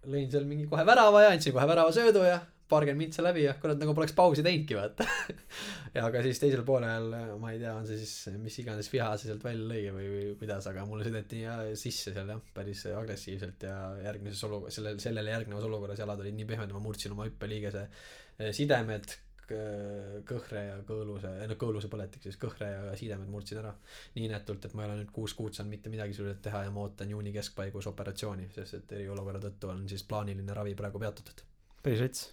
lõin 0.07 0.31
seal 0.31 0.47
mingi 0.49 0.67
kohe 0.71 0.85
värava 0.87 1.27
ja 1.27 1.35
andsin 1.35 1.55
kohe 1.55 1.67
värava 1.69 1.93
söödu 1.95 2.25
ja 2.25 2.41
paarkümmend 2.71 3.05
mintsa 3.05 3.25
läbi 3.25 3.45
ja 3.45 3.55
kurat 3.63 3.79
nagu 3.81 3.95
poleks 3.97 4.15
pausi 4.17 4.45
teinudki 4.47 4.79
vaata 4.79 5.07
ja 5.97 6.07
aga 6.09 6.23
siis 6.27 6.41
teisel 6.43 6.65
poolel 6.67 7.13
ma 7.43 7.53
ei 7.55 7.61
tea, 7.63 7.75
on 7.79 7.87
see 7.89 8.01
siis 8.03 8.39
mis 8.43 8.59
iganes 8.63 8.91
viha 8.93 9.13
see 9.17 9.31
sealt 9.31 9.45
välja 9.47 9.69
lõi 9.71 9.85
või, 9.99 10.09
või 10.15 10.33
kuidas, 10.41 10.71
aga 10.71 10.87
mulle 10.89 11.07
sõideti 11.07 11.45
ja 11.45 11.59
sisse 11.79 12.15
seal 12.17 12.33
jah, 12.35 12.43
päris 12.57 12.87
agressiivselt 12.91 13.69
ja 13.69 13.77
järgmises 14.07 14.43
olu-, 14.49 14.65
sellel, 14.75 14.99
sellele 15.03 15.37
järgnevas 15.37 15.69
olukorras 15.69 16.03
jalad 16.03 16.25
olid 16.25 16.39
nii 16.39 16.51
pehmed, 16.51 16.75
ma 16.75 16.83
murdsin 16.83 17.15
oma 17.15 17.29
hüppeliigese 17.29 17.87
sidemed 18.57 19.15
kõhre 19.47 20.63
ja 20.65 20.77
kõõluse, 20.87 21.31
no 21.47 21.57
kõõluse 21.59 21.91
põletik 21.91 22.25
siis, 22.27 22.39
kõhre 22.41 22.71
ja 22.73 22.95
sidemed 22.99 23.31
murdsin 23.31 23.61
ära. 23.61 23.73
nii 24.15 24.27
inetult, 24.27 24.65
et 24.65 24.75
ma 24.75 24.83
ei 24.83 24.91
ole 24.91 24.97
nüüd 25.03 25.13
kuus 25.15 25.35
kuud 25.35 25.55
saanud 25.55 25.71
mitte 25.71 25.91
midagi 25.91 26.15
sulle 26.15 26.35
teha 26.43 26.65
ja 26.67 26.71
ma 26.71 26.83
ootan 26.83 27.11
juuni 27.11 27.33
keskpaigus 27.33 27.87
operatsiooni, 27.87 28.49
sest 28.55 28.75
et 28.81 28.97
eriolukorra 28.99 29.41
tõttu 29.41 29.71
on 29.71 29.89
siis 29.89 30.03
plaaniline 30.03 30.55
ravi 30.55 30.75
praegu 30.75 30.99
peatatud. 30.99 31.45
Päris 31.87 32.03
rets. 32.03 32.27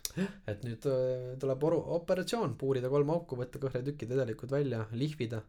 et 0.49 0.65
nüüd 0.65 0.89
äh, 0.89 1.31
tuleb 1.41 1.65
oru-, 1.69 1.85
operatsioon, 1.99 2.57
puurida 2.59 2.91
kolm 2.93 3.13
auku, 3.13 3.37
võtta 3.39 3.61
kõhretükid, 3.61 4.11
vedelikud 4.13 4.53
välja, 4.53 4.83
lihvida, 4.97 5.43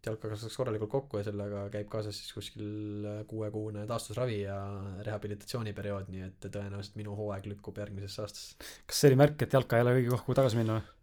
et 0.00 0.08
jalka 0.08 0.30
kasvaks 0.32 0.56
korralikult 0.60 0.92
kokku 0.94 1.20
ja 1.20 1.26
sellega 1.26 1.66
käib 1.74 1.90
kaasas 1.92 2.20
siis 2.20 2.32
kuskil 2.36 3.08
äh, 3.10 3.18
kuuekuune 3.30 3.84
taastusravi 3.90 4.40
ja 4.44 4.60
rehabilitatsiooniperiood, 5.06 6.08
nii 6.14 6.24
et 6.28 6.48
tõenäoliselt 6.48 6.96
minu 7.00 7.18
hooaeg 7.18 7.50
lükkub 7.52 7.82
järgmisesse 7.82 8.24
aastasse. 8.24 8.72
kas 8.86 9.02
see 9.02 9.12
oli 9.12 9.20
märk, 9.24 9.46
et 9.46 9.58
jalka 9.58 9.78
ei 9.78 9.86
ole 9.86 9.98
õige 9.98 10.14
koht, 10.14 10.26
kuhu 10.28 10.40
tagasi 10.42 10.62
minna 10.62 10.80
või? 10.80 10.99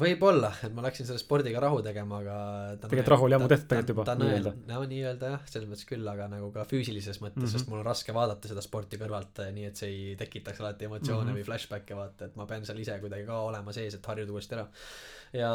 Võib-olla, 0.00 0.50
et 0.66 0.72
ma 0.74 0.84
läksin 0.86 1.06
selle 1.08 1.20
spordiga 1.22 1.60
rahu 1.62 1.80
tegema, 1.84 2.20
aga 2.22 2.36
tegelikult 2.82 3.12
rahu 3.14 3.26
oli 3.28 3.36
ammu 3.38 3.48
tehtud 3.52 3.70
tegelikult 3.70 4.10
juba, 4.10 4.16
nii-öelda. 4.20 4.52
no 4.70 4.82
nii-öelda 4.90 5.32
jah, 5.34 5.46
selles 5.50 5.70
mõttes 5.70 5.88
küll, 5.88 6.08
aga 6.10 6.28
nagu 6.32 6.50
ka 6.54 6.66
füüsilises 6.70 7.20
mõttes 7.22 7.40
mm, 7.40 7.46
-hmm. 7.46 7.54
sest 7.54 7.70
mul 7.70 7.82
on 7.82 7.88
raske 7.88 8.16
vaadata 8.16 8.50
seda 8.50 8.64
sporti 8.64 9.00
kõrvalt, 9.00 9.42
eh, 9.44 9.52
nii 9.56 9.70
et 9.70 9.80
see 9.80 9.90
ei 9.92 10.18
tekitaks 10.20 10.62
alati 10.64 10.88
emotsioone 10.90 11.24
mm 11.24 11.30
-hmm. 11.30 11.40
või 11.40 11.48
flashback'e 11.50 11.98
vaata, 11.98 12.30
et 12.30 12.36
ma 12.40 12.46
pean 12.50 12.66
seal 12.66 12.80
ise 12.84 12.98
kuidagi 13.02 13.26
ka 13.28 13.40
olema 13.48 13.72
sees, 13.72 13.98
et 13.98 14.12
harjuda 14.12 14.32
uuesti 14.32 14.58
ära. 14.58 14.68
ja 15.32 15.50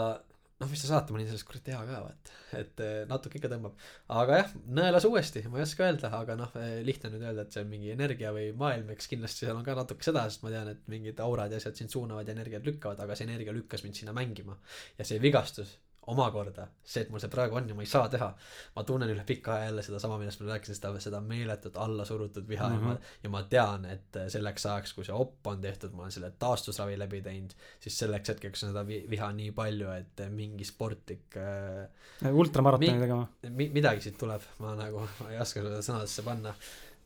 noh, 0.60 0.68
mis 0.68 0.81
te 0.84 0.90
saate, 0.90 1.14
ma 1.14 1.19
olin 1.19 1.30
selles 1.30 1.45
kurat 1.48 1.69
hea 1.72 1.80
ka 1.88 2.02
vaata, 2.03 2.38
et 2.60 2.84
eh, 2.84 2.95
natuke 3.10 3.40
ikka 3.40 3.52
tõmbab. 3.53 3.84
aga 4.22 4.40
jah, 4.41 4.53
nõelas 4.80 5.07
uuesti, 5.10 5.44
ma 5.48 5.61
ei 5.61 5.65
oska 5.65 5.88
öelda, 5.88 6.11
aga 6.19 6.36
noh, 6.40 6.56
eh, 6.60 6.80
lihtne 6.86 7.14
nüüd 7.14 7.26
öelda, 7.26 7.45
et 7.48 7.56
see 7.56 7.64
on 7.64 7.72
mingi 7.72 7.94
energia 7.95 8.34
või 8.36 8.49
maailm, 8.60 8.91
eks 8.95 9.11
kindlasti 9.11 9.45
seal 9.45 9.60
on 9.60 9.68
ka 9.68 9.77
natuke 9.80 10.06
seda, 10.06 10.26
sest 10.27 10.44
ma 10.44 10.53
tean, 10.53 10.72
et 10.73 10.88
mingid 10.91 11.22
aurad 11.23 11.56
ja 11.56 11.61
asjad 11.61 11.80
sind 11.80 11.95
suunavad 11.95 12.27
ja 12.27 12.36
energiat 12.36 12.68
lükkavad, 12.68 12.99
aga 13.06 13.15
see 13.15 13.30
energia 13.30 13.56
lükkas 13.56 13.86
mind 13.88 14.02
sinna 14.02 14.15
mängima. 14.15 14.60
ja 14.99 15.07
see 15.07 15.22
vigastus 15.23 15.77
omakorda 16.10 16.68
see, 16.84 17.03
et 17.03 17.11
mul 17.14 17.22
see 17.22 17.31
praegu 17.31 17.57
on 17.60 17.69
ja 17.69 17.76
ma 17.77 17.86
ei 17.86 17.90
saa 17.90 18.10
teha. 18.11 18.30
ma 18.76 18.84
tunnen 18.88 19.11
üle 19.14 19.23
pika 19.27 19.56
aja 19.56 19.69
jälle 19.69 19.84
sedasama, 19.86 20.18
millest 20.22 20.41
ma 20.44 20.49
rääkisin, 20.53 20.77
seda, 20.80 20.91
seda 21.03 21.22
meeletut 21.22 21.77
allasurutud 21.77 22.48
viha 22.49 22.69
mm 22.69 22.76
-hmm. 22.76 22.81
ja 22.81 22.88
ma, 22.88 22.94
mhm. 22.94 23.23
ja 23.23 23.30
ma 23.36 23.44
tean, 23.44 23.86
et 23.86 24.19
selleks 24.36 24.65
ajaks, 24.65 24.94
kui 24.98 25.06
see 25.06 25.15
op 25.15 25.48
on 25.48 25.61
tehtud, 25.61 25.94
ma 25.94 26.06
olen 26.06 26.11
selle 26.18 26.31
taastusravi 26.40 26.99
läbi 26.99 27.22
teinud, 27.22 27.56
siis 27.80 27.99
selleks 28.03 28.34
hetkeks 28.34 28.64
on 28.64 28.73
seda 28.73 28.86
viha 28.88 29.31
nii 29.41 29.52
palju, 29.52 29.91
et 29.91 30.26
mingi 30.30 30.65
sportlik 30.65 31.38
äh,. 31.38 32.34
ultramaratoni 32.34 32.91
mi 32.91 33.06
tegema 33.06 33.27
mi. 33.49 33.69
midagi 33.73 34.02
siit 34.02 34.18
tuleb, 34.18 34.41
ma 34.60 34.76
nagu, 34.76 35.07
ma 35.19 35.31
ei 35.31 35.40
oska 35.40 35.64
seda 35.64 35.81
sõnadesse 35.86 36.26
panna 36.26 36.56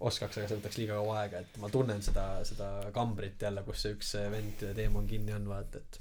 oskaks, 0.03 0.37
aga 0.37 0.47
see 0.47 0.59
võtaks 0.59 0.79
liiga 0.79 0.97
kaua 0.99 1.19
aega, 1.21 1.43
et 1.43 1.59
ma 1.61 1.69
tunnen 1.71 2.01
seda, 2.03 2.25
seda 2.47 2.69
kambrit 2.95 3.41
jälle, 3.41 3.63
kus 3.67 3.85
see 3.85 3.95
üks 3.95 4.15
vend 4.33 4.65
teemon 4.75 5.07
kinni 5.07 5.35
on, 5.35 5.47
vaata, 5.47 5.79
et 5.79 5.99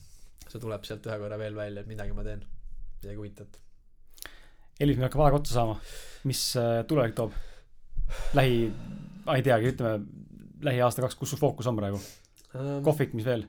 see 0.48 0.62
tuleb 0.62 0.84
sealt 0.88 1.06
ühe 1.08 1.18
korra 1.22 1.38
veel 1.40 1.56
välja, 1.56 1.84
et 1.84 1.90
midagi 1.90 2.16
ma 2.16 2.24
teen 2.26 2.42
midagi 3.02 3.20
huvitavat. 3.20 3.58
Elis, 4.82 4.98
meil 4.98 5.08
hakkab 5.08 5.24
aeg 5.26 5.38
otsa 5.38 5.58
saama. 5.58 5.78
mis 6.28 6.42
äh, 6.60 6.82
tulevik 6.88 7.16
toob? 7.18 7.34
lähi, 8.36 8.66
ma 9.26 9.36
ei 9.38 9.44
teagi, 9.46 9.72
ütleme 9.72 10.06
lähiaasta 10.62 11.04
kaks, 11.04 11.18
kus 11.18 11.32
su 11.32 11.40
fookus 11.40 11.68
on 11.70 11.78
praegu 11.78 11.98
um,? 11.98 12.80
kohvik, 12.84 13.14
mis 13.18 13.26
veel? 13.26 13.46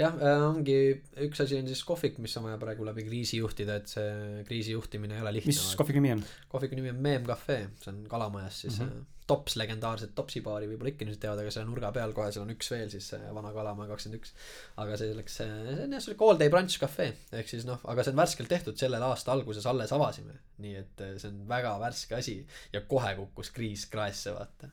jah 0.00 0.16
äh,, 0.20 0.44
ongi, 0.50 0.78
üks 1.26 1.42
asi 1.44 1.58
on 1.60 1.68
siis 1.70 1.82
kohvik, 1.88 2.20
mis 2.22 2.36
on 2.40 2.48
vaja 2.48 2.60
praegu 2.60 2.86
läbi 2.86 3.06
kriisi 3.06 3.40
juhtida, 3.40 3.80
et 3.80 3.92
see 3.92 4.44
kriisi 4.48 4.74
juhtimine 4.76 5.18
ei 5.18 5.24
ole 5.24 5.36
lihtne. 5.38 5.54
mis 5.54 5.76
kohviku 5.78 6.02
nimi 6.02 6.16
on? 6.18 6.24
kohviku 6.52 6.78
nimi 6.78 6.92
on 6.92 7.04
Meem 7.08 7.28
Cafe, 7.28 7.62
see 7.82 7.92
on 7.94 8.02
Kalamajas 8.10 8.64
siis 8.66 8.80
mm. 8.80 8.88
-hmm 8.88 9.12
Tops, 9.26 9.56
legendaarset 9.58 10.12
Topsi 10.14 10.42
baari 10.44 10.68
võib-olla 10.70 10.92
ikka 10.92 11.08
nüüd 11.08 11.18
teavad, 11.22 11.40
aga 11.42 11.52
selle 11.54 11.66
nurga 11.70 11.90
peal 11.94 12.14
kohe 12.16 12.28
seal 12.30 12.44
on 12.44 12.52
üks 12.54 12.70
veel 12.72 12.90
siis 12.92 13.08
vana 13.34 13.52
Kalamäe 13.54 13.88
kakskümmend 13.90 14.20
üks. 14.20 14.34
aga 14.82 14.98
see 15.00 15.16
läks, 15.18 15.38
see 15.40 15.56
on 15.86 15.96
jah, 15.96 16.04
see 16.04 16.18
all 16.28 16.42
day 16.42 16.52
brunch 16.52 16.78
cafe 16.82 17.10
ehk 17.34 17.50
siis 17.50 17.66
noh, 17.68 17.80
aga 17.90 18.06
see 18.06 18.14
on 18.14 18.20
värskelt 18.22 18.52
tehtud, 18.52 18.78
sellel 18.80 19.06
aasta 19.08 19.34
alguses 19.34 19.66
alles 19.66 19.94
avasime. 19.96 20.38
nii 20.62 20.76
et 20.82 21.06
eh, 21.06 21.16
see 21.22 21.32
on 21.32 21.42
väga 21.50 21.76
värske 21.82 22.18
asi 22.18 22.36
ja 22.72 22.84
kohe 22.88 23.16
kukkus 23.18 23.50
kriis 23.56 23.88
kraesse, 23.90 24.34
vaata. 24.36 24.70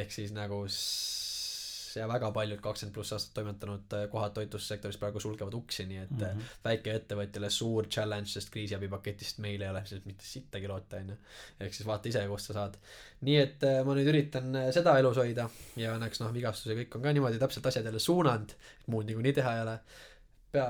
ehk 0.00 0.16
siis 0.16 0.32
nagu 0.36 0.64
ja 1.96 2.06
väga 2.08 2.30
paljud 2.34 2.60
kakskümmend 2.62 2.94
pluss 2.94 3.14
aastat 3.16 3.34
toimetanud 3.38 3.94
äh, 3.96 4.06
kohad 4.12 4.34
toitlustussektoris 4.36 4.98
praegu 5.00 5.20
sulgevad 5.22 5.54
uksi, 5.58 5.86
nii 5.90 5.98
et 6.02 6.10
mm. 6.10 6.24
-hmm. 6.24 6.52
väikeettevõtjale 6.64 7.50
suur 7.50 7.88
challenge, 7.88 8.30
sest 8.32 8.52
kriisiabipaketist 8.54 9.38
meil 9.44 9.62
ei 9.62 9.70
ole 9.70 9.82
lihtsalt 9.82 10.06
mitte 10.06 10.26
sittagi 10.26 10.68
loota, 10.68 11.02
onju. 11.02 11.16
ehk 11.60 11.74
siis 11.74 11.86
vaata 11.86 12.08
ise, 12.08 12.26
kust 12.28 12.50
sa 12.50 12.58
saad. 12.58 12.78
nii 13.20 13.36
et 13.36 13.66
äh, 13.68 13.80
ma 13.86 13.96
nüüd 13.98 14.12
üritan 14.12 14.60
seda 14.72 14.98
elus 14.98 15.20
hoida 15.22 15.48
ja 15.76 15.96
õnneks 15.96 16.22
noh, 16.24 16.32
vigastus 16.34 16.72
ja 16.72 16.78
kõik 16.78 16.96
on 16.96 17.02
ka 17.02 17.12
niimoodi 17.12 17.38
täpselt 17.38 17.66
asjad 17.66 17.84
jälle 17.84 18.00
suunanud, 18.00 18.56
muud 18.86 19.06
niikuinii 19.06 19.32
teha 19.32 19.54
ei 19.56 19.62
ole. 19.66 19.78
pea, 20.52 20.66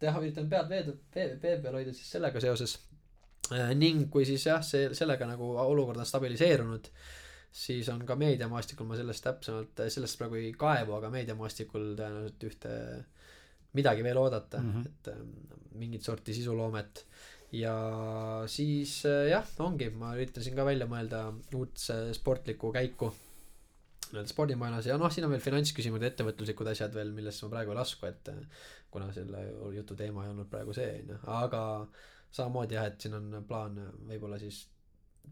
jah, 0.00 0.20
üritan 0.20 0.48
pead 0.48 0.68
vee, 0.68 0.84
vee, 1.14 1.30
vee 1.42 1.56
peal 1.62 1.80
hoida 1.80 1.92
siis 1.96 2.10
sellega 2.10 2.40
seoses 2.40 2.78
ning 3.74 4.10
kui 4.12 4.26
siis 4.28 4.44
jah, 4.46 4.62
see, 4.64 4.90
sellega 4.96 5.26
nagu 5.28 5.54
olukord 5.62 6.00
on 6.00 6.06
stabiliseerunud, 6.06 6.90
siis 7.52 7.88
on 7.92 8.04
ka 8.06 8.16
meediamaastikul, 8.18 8.86
ma 8.88 8.98
sellest 8.98 9.24
täpsemalt, 9.24 9.84
sellest 9.88 10.18
praegu 10.20 10.38
ei 10.40 10.52
kaevu, 10.58 10.96
aga 10.98 11.10
meediamaastikul 11.12 11.94
tõenäoliselt 11.98 12.48
ühte, 12.50 12.74
midagi 13.78 14.04
veel 14.04 14.20
oodata 14.20 14.60
mm. 14.62 14.72
-hmm. 14.72 14.86
et 14.86 15.08
ähm, 15.12 15.30
mingit 15.80 16.02
sorti 16.02 16.34
sisuloomet. 16.34 17.04
ja 17.52 17.74
siis 18.46 19.06
äh, 19.06 19.30
jah, 19.30 19.46
ongi, 19.64 19.90
ma 19.90 20.14
üritan 20.16 20.44
siin 20.44 20.56
ka 20.56 20.64
välja 20.64 20.86
mõelda 20.86 21.32
uut 21.56 21.80
sportlikku 22.12 22.72
käiku 22.72 23.08
nii-öelda 24.08 24.28
spordimaailmas 24.28 24.86
ja 24.86 24.96
noh, 25.00 25.12
siin 25.12 25.24
on 25.24 25.32
veel 25.32 25.44
finantsküsimused, 25.44 26.04
ettevõtluslikud 26.10 26.68
asjad 26.72 26.94
veel, 26.94 27.12
millesse 27.16 27.44
ma 27.44 27.52
praegu 27.56 27.72
ei 27.72 27.78
lasku, 27.80 28.06
et 28.08 28.28
äh, 28.32 28.62
kuna 28.90 29.12
selle 29.12 29.42
jutu 29.76 29.96
teema 29.96 30.24
ei 30.24 30.32
olnud 30.32 30.48
praegu 30.52 30.76
see, 30.76 30.90
onju, 31.02 31.18
aga 31.40 31.62
samamoodi 32.30 32.76
jah, 32.76 32.88
et 32.88 33.00
siin 33.00 33.16
on 33.18 33.44
plaan 33.48 33.76
võib-olla 34.08 34.38
siis 34.40 34.66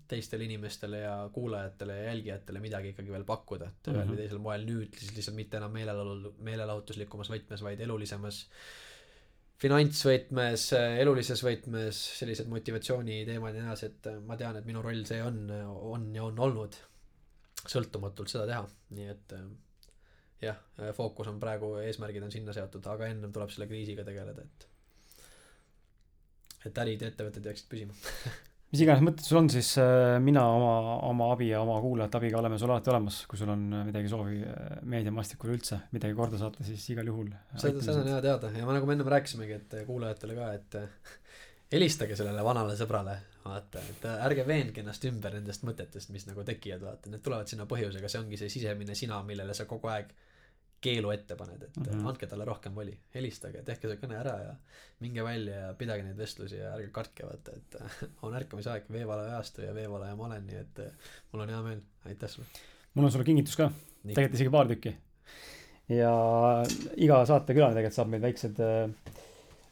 teistele 0.08 0.44
inimestele 0.44 0.98
ja 1.02 1.14
kuulajatele 1.32 1.96
ja 1.98 2.08
jälgijatele 2.10 2.60
midagi 2.60 2.92
ikkagi 2.92 3.12
veel 3.12 3.24
pakkuda, 3.28 3.70
et 3.72 3.90
ühel 3.92 4.02
Mhm. 4.04 4.10
või 4.12 4.20
teisel 4.22 4.42
moel 4.42 4.66
nüüd 4.68 4.98
siis 4.98 5.14
lihtsalt 5.16 5.36
mitte 5.36 5.56
enam 5.60 5.72
meelelaulu, 5.72 6.34
meelelahutuslikumas 6.48 7.30
võtmes, 7.32 7.62
vaid 7.62 7.80
elulisemas 7.80 8.42
finantsvõtmes, 9.62 10.66
elulises 11.00 11.40
võtmes, 11.44 12.00
sellised 12.18 12.48
motivatsiooniteemad 12.52 13.54
ja 13.54 13.62
nii 13.62 13.70
edasi, 13.70 13.86
et 13.86 14.08
ma 14.26 14.36
tean, 14.36 14.56
et 14.58 14.66
minu 14.68 14.82
roll 14.84 15.04
see 15.08 15.22
on, 15.24 15.46
on 15.50 16.10
ja 16.14 16.24
on 16.28 16.38
olnud 16.48 16.76
sõltumatult 17.66 18.28
seda 18.30 18.44
teha, 18.50 18.66
nii 18.98 19.08
et 19.14 19.32
äh, 19.32 19.46
jah, 20.44 20.58
fookus 20.94 21.30
on 21.32 21.40
praegu, 21.40 21.72
eesmärgid 21.82 22.22
on 22.22 22.34
sinna 22.34 22.52
seatud, 22.52 22.84
aga 22.92 23.08
ennem 23.08 23.32
tuleb 23.32 23.50
selle 23.54 23.66
kriisiga 23.70 24.04
tegeleda, 24.04 24.44
et 24.44 24.68
et 26.66 26.78
ärid 26.82 27.02
ja 27.02 27.08
ettevõtted 27.12 27.44
jääksid 27.46 27.68
püsima. 27.70 27.94
mis 28.72 28.82
iganes 28.82 29.04
mõtted 29.04 29.26
sul 29.26 29.40
on, 29.40 29.50
siis 29.52 29.72
äh, 29.82 30.16
mina 30.22 30.42
oma, 30.50 30.72
oma 31.06 31.30
abi 31.34 31.50
ja 31.52 31.60
oma 31.62 31.76
kuulajate 31.82 32.18
abiga 32.18 32.40
oleme 32.40 32.58
sul 32.60 32.72
alati 32.72 32.92
olemas, 32.92 33.20
kui 33.30 33.38
sul 33.40 33.52
on 33.52 33.62
äh, 33.70 33.84
midagi 33.88 34.10
soovi 34.10 34.40
äh, 34.42 34.80
meediamaastikul 34.94 35.54
üldse 35.54 35.80
midagi 35.94 36.16
korda 36.18 36.40
saata, 36.40 36.66
siis 36.66 36.84
igal 36.94 37.08
juhul. 37.12 37.30
seda, 37.54 37.78
seda 37.78 38.02
on 38.02 38.10
hea 38.14 38.20
teada 38.26 38.50
ja 38.56 38.66
ma 38.66 38.76
nagu 38.76 38.88
me 38.88 38.96
ennem 38.98 39.12
rääkisimegi, 39.14 39.60
et 39.60 39.78
kuulajatele 39.86 40.38
ka, 40.38 40.50
et 40.58 40.78
helistage 41.76 42.18
sellele 42.18 42.44
vanale 42.46 42.76
sõbrale, 42.78 43.16
vaata, 43.44 43.82
et 43.92 44.06
ärge 44.16 44.46
veenge 44.46 44.82
ennast 44.82 45.06
ümber 45.08 45.38
nendest 45.38 45.66
mõtetest, 45.66 46.12
mis 46.14 46.26
nagu 46.28 46.44
tekivad, 46.46 46.82
vaata, 46.90 47.10
need 47.10 47.22
tulevad 47.24 47.50
sinna 47.50 47.66
põhjusega, 47.70 48.10
see 48.10 48.22
ongi 48.22 48.38
see 48.40 48.52
sisemine 48.58 48.98
sina, 48.98 49.22
millele 49.26 49.54
sa 49.54 49.66
kogu 49.70 49.90
aeg 49.94 50.10
keelu 50.86 51.10
ette 51.14 51.36
paned, 51.38 51.62
et 51.62 51.76
mm. 51.76 51.86
-hmm. 51.88 52.08
andke 52.10 52.28
talle 52.30 52.44
rohkem 52.46 52.74
voli, 52.74 52.94
helistage, 53.14 53.62
tehke 53.66 53.90
see 53.90 53.98
kõne 54.02 54.18
ära 54.20 54.34
ja 54.42 54.52
minge 55.02 55.24
välja 55.24 55.62
ja 55.66 55.72
pidage 55.78 56.04
neid 56.06 56.18
vestlusi 56.18 56.60
ja 56.60 56.72
ärge 56.76 56.90
kartke, 56.94 57.26
vaata, 57.26 57.56
et 57.56 57.76
on 58.26 58.36
ärkamisaeg, 58.38 58.86
veevalaja 58.92 59.36
ajastu 59.36 59.66
ja 59.66 59.74
veevalaja 59.74 60.16
ma 60.18 60.28
olen, 60.30 60.46
nii 60.50 60.60
et 60.62 60.82
mul 61.32 61.44
on 61.46 61.54
hea 61.54 61.62
meel, 61.66 61.82
aitäh 62.10 62.32
sulle. 62.32 62.46
mul 62.94 63.08
on 63.08 63.14
sulle 63.14 63.28
kingitus 63.28 63.58
ka, 63.60 63.70
tegelikult 64.06 64.38
isegi 64.40 64.54
paar 64.54 64.70
tükki. 64.72 64.94
ja 65.96 66.12
iga 67.08 67.24
saatekülaline 67.32 67.80
tegelikult 67.80 68.00
saab 68.00 68.14
meil 68.14 68.24
väiksed, 68.28 68.62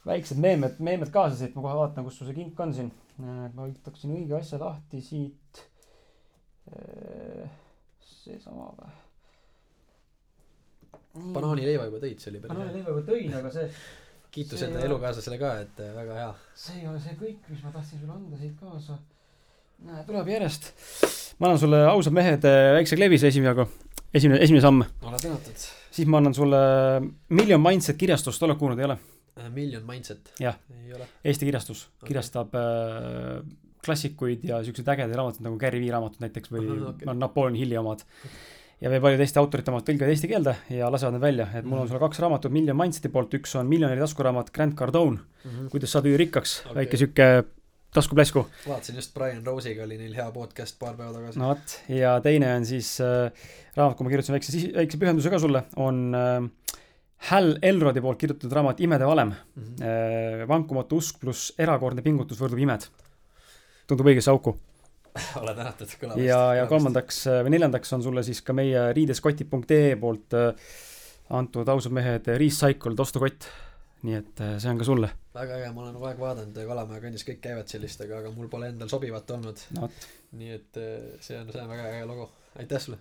väiksed 0.07 0.43
meemed, 0.43 0.83
meemed 0.91 1.15
kaasa 1.15 1.39
siit, 1.41 1.55
ma 1.55 1.69
kohe 1.69 1.79
vaatan, 1.83 2.09
kus 2.09 2.19
sul 2.19 2.31
see 2.31 2.41
kink 2.43 2.61
on 2.61 2.75
siin. 2.75 2.93
ma 3.21 3.63
võtaksin 3.63 4.19
õige 4.19 4.39
asja 4.41 4.59
lahti 4.63 5.01
siit. 5.13 5.65
seesama 8.25 8.71
või? 8.79 9.04
Banaanileiva 11.15 11.87
juba 11.89 12.01
tõid, 12.03 12.21
see 12.23 12.33
oli 12.33 12.43
päris 12.43 12.51
hea. 12.51 12.59
banaanileiva 12.59 12.95
juba 12.95 13.05
tõin, 13.11 13.37
aga 13.39 13.53
see, 13.55 13.67
kiitus 14.35 14.65
enda 14.67 14.83
elukaaslasele 14.89 15.39
ka, 15.41 15.53
et 15.65 15.83
äh, 15.85 15.95
väga 15.95 16.19
hea. 16.21 16.29
see 16.65 16.81
ei 16.81 16.89
ole 16.91 17.01
see 17.03 17.17
kõik, 17.21 17.41
mis 17.53 17.65
ma 17.67 17.73
tahtsin 17.75 18.03
sulle 18.03 18.17
anda 18.17 18.41
siit 18.41 18.55
kaasa. 18.61 18.99
näe, 19.87 20.05
tuleb 20.09 20.31
järjest. 20.35 20.71
ma 21.39 21.51
annan 21.51 21.63
sulle 21.63 21.83
ausad 21.93 22.17
mehed 22.19 22.47
äh, 22.51 22.69
väikse 22.79 22.99
klebise 23.01 23.31
esimene, 23.31 23.67
esimene, 24.15 24.43
esimene 24.43 24.65
samm. 24.65 24.87
ole 25.03 25.23
tänatud. 25.23 25.67
siis 25.95 26.11
ma 26.11 26.23
annan 26.23 26.35
sulle 26.35 26.63
Million 27.29 27.63
Mindset 27.63 28.01
kirjastust, 28.01 28.43
oled 28.43 28.59
kuulnud, 28.61 28.83
ei 28.83 28.91
ole? 28.91 28.99
Million 29.51 29.83
Mindset. 29.87 30.31
Jah. 30.39 30.59
Eesti 31.25 31.47
kirjastus 31.47 31.89
Okei. 31.89 32.09
kirjastab 32.13 32.55
äh, 32.55 33.41
klassikuid 33.85 34.45
ja 34.49 34.61
siukseid 34.65 34.89
ägedaid 34.95 35.17
raamatuid 35.19 35.45
nagu 35.47 35.59
Gary 35.61 35.81
Vee 35.83 35.93
raamatud 35.93 36.23
näiteks 36.25 36.53
või 36.53 36.69
okay. 36.91 37.15
Napoleon 37.19 37.59
Hilli 37.59 37.79
omad. 37.81 38.05
Ja 38.85 38.93
veel 38.93 39.01
paljude 39.01 39.25
teiste 39.25 39.41
autorite 39.41 39.73
omad 39.73 39.87
tõlgivad 39.87 40.13
eesti 40.13 40.29
keelde 40.29 40.55
ja 40.77 40.91
lasevad 40.93 41.17
need 41.17 41.25
välja, 41.25 41.49
et 41.57 41.65
mul 41.65 41.79
on 41.79 41.85
Mhm. 41.87 41.89
sulle 41.93 42.01
kaks 42.05 42.21
raamatut 42.21 42.53
Million 42.53 42.77
Mindseti 42.77 43.09
poolt, 43.09 43.35
üks 43.35 43.55
on 43.57 43.67
Miljonäri 43.71 44.01
taskuraamat 44.01 44.53
Grant 44.53 44.77
Cardone, 44.77 45.19
kuidas 45.73 45.93
saada 45.93 46.09
üürikkaks 46.13 46.61
Okei. 46.61 46.71
okay. 46.71 46.85
väike 46.85 46.97
sihuke 47.01 47.29
taskuplesku. 47.95 48.47
vaatasin 48.69 48.97
just 48.97 49.15
Brian 49.15 49.47
Rose'iga 49.47 49.85
oli 49.85 49.97
neil 49.99 50.15
hea 50.15 50.31
podcast 50.35 50.79
paar 50.79 50.97
päeva 50.99 51.13
tagasi 51.15 51.39
no 51.39 51.49
vot, 51.53 51.77
ja 51.89 52.19
teine 52.21 52.51
on 52.57 52.67
siis 52.67 52.99
äh, 53.01 53.31
raamat, 53.77 53.97
kui 53.97 54.05
ma 54.05 54.11
kirjutasin 54.11 54.37
väikse, 54.37 54.63
väikse 54.75 54.99
pühenduse 54.99 55.31
ka 55.31 55.39
sulle, 55.39 55.65
on 55.77 56.05
äh, 56.15 56.51
Hal 57.31 57.55
Elrodi 57.63 58.03
poolt 58.05 58.19
kirjutatud 58.21 58.53
raamat 58.53 58.81
Imede 58.85 59.07
valem 59.07 59.31
mm. 59.33 59.63
-hmm. 59.63 59.83
äh,. 60.43 60.49
vankumatu 60.49 60.97
usk 60.97 61.21
pluss 61.21 61.55
erakordne 61.59 62.03
pingutus 62.03 62.41
võrdub 62.41 62.61
imed. 62.61 62.85
tundub 63.87 64.07
õigesse 64.07 64.31
auku. 64.31 64.59
ole 65.43 65.55
tänatud 65.55 65.93
kõlavast. 66.01 66.25
ja, 66.27 66.41
ja 66.59 66.65
kolmandaks 66.71 67.21
äh, 67.31 67.43
või 67.47 67.55
neljandaks 67.57 67.93
on 67.97 68.03
sulle 68.07 68.25
siis 68.27 68.43
ka 68.47 68.57
meie 68.57 68.89
riideskoti.ee 68.97 69.95
poolt 70.01 70.37
äh, 70.39 70.73
antud 71.35 71.69
ausad 71.69 71.95
mehed 71.95 72.31
Recycled 72.41 73.01
ostukott. 73.01 73.47
nii 74.05 74.19
et 74.21 74.43
äh, 74.45 74.57
see 74.63 74.73
on 74.73 74.81
ka 74.81 74.89
sulle. 74.89 75.13
väga 75.35 75.61
äge, 75.61 75.71
ma 75.75 75.85
olen 75.85 75.95
kogu 75.99 76.11
aeg 76.11 76.25
vaadanud 76.25 76.59
ja 76.59 76.67
Kalamaja 76.71 77.05
kandis 77.05 77.27
kõik 77.29 77.41
käivad 77.45 77.71
sellistega, 77.71 78.23
aga 78.23 78.35
mul 78.35 78.51
pole 78.53 78.73
endal 78.73 78.91
sobivat 78.91 79.31
olnud. 79.37 79.63
no 79.79 79.93
nii 80.35 80.51
et 80.57 80.83
see 81.23 81.39
on, 81.39 81.47
see 81.53 81.63
on 81.63 81.71
väga 81.71 81.87
äge 81.93 82.11
logo, 82.11 82.33
aitäh 82.59 82.83
sulle 82.83 82.99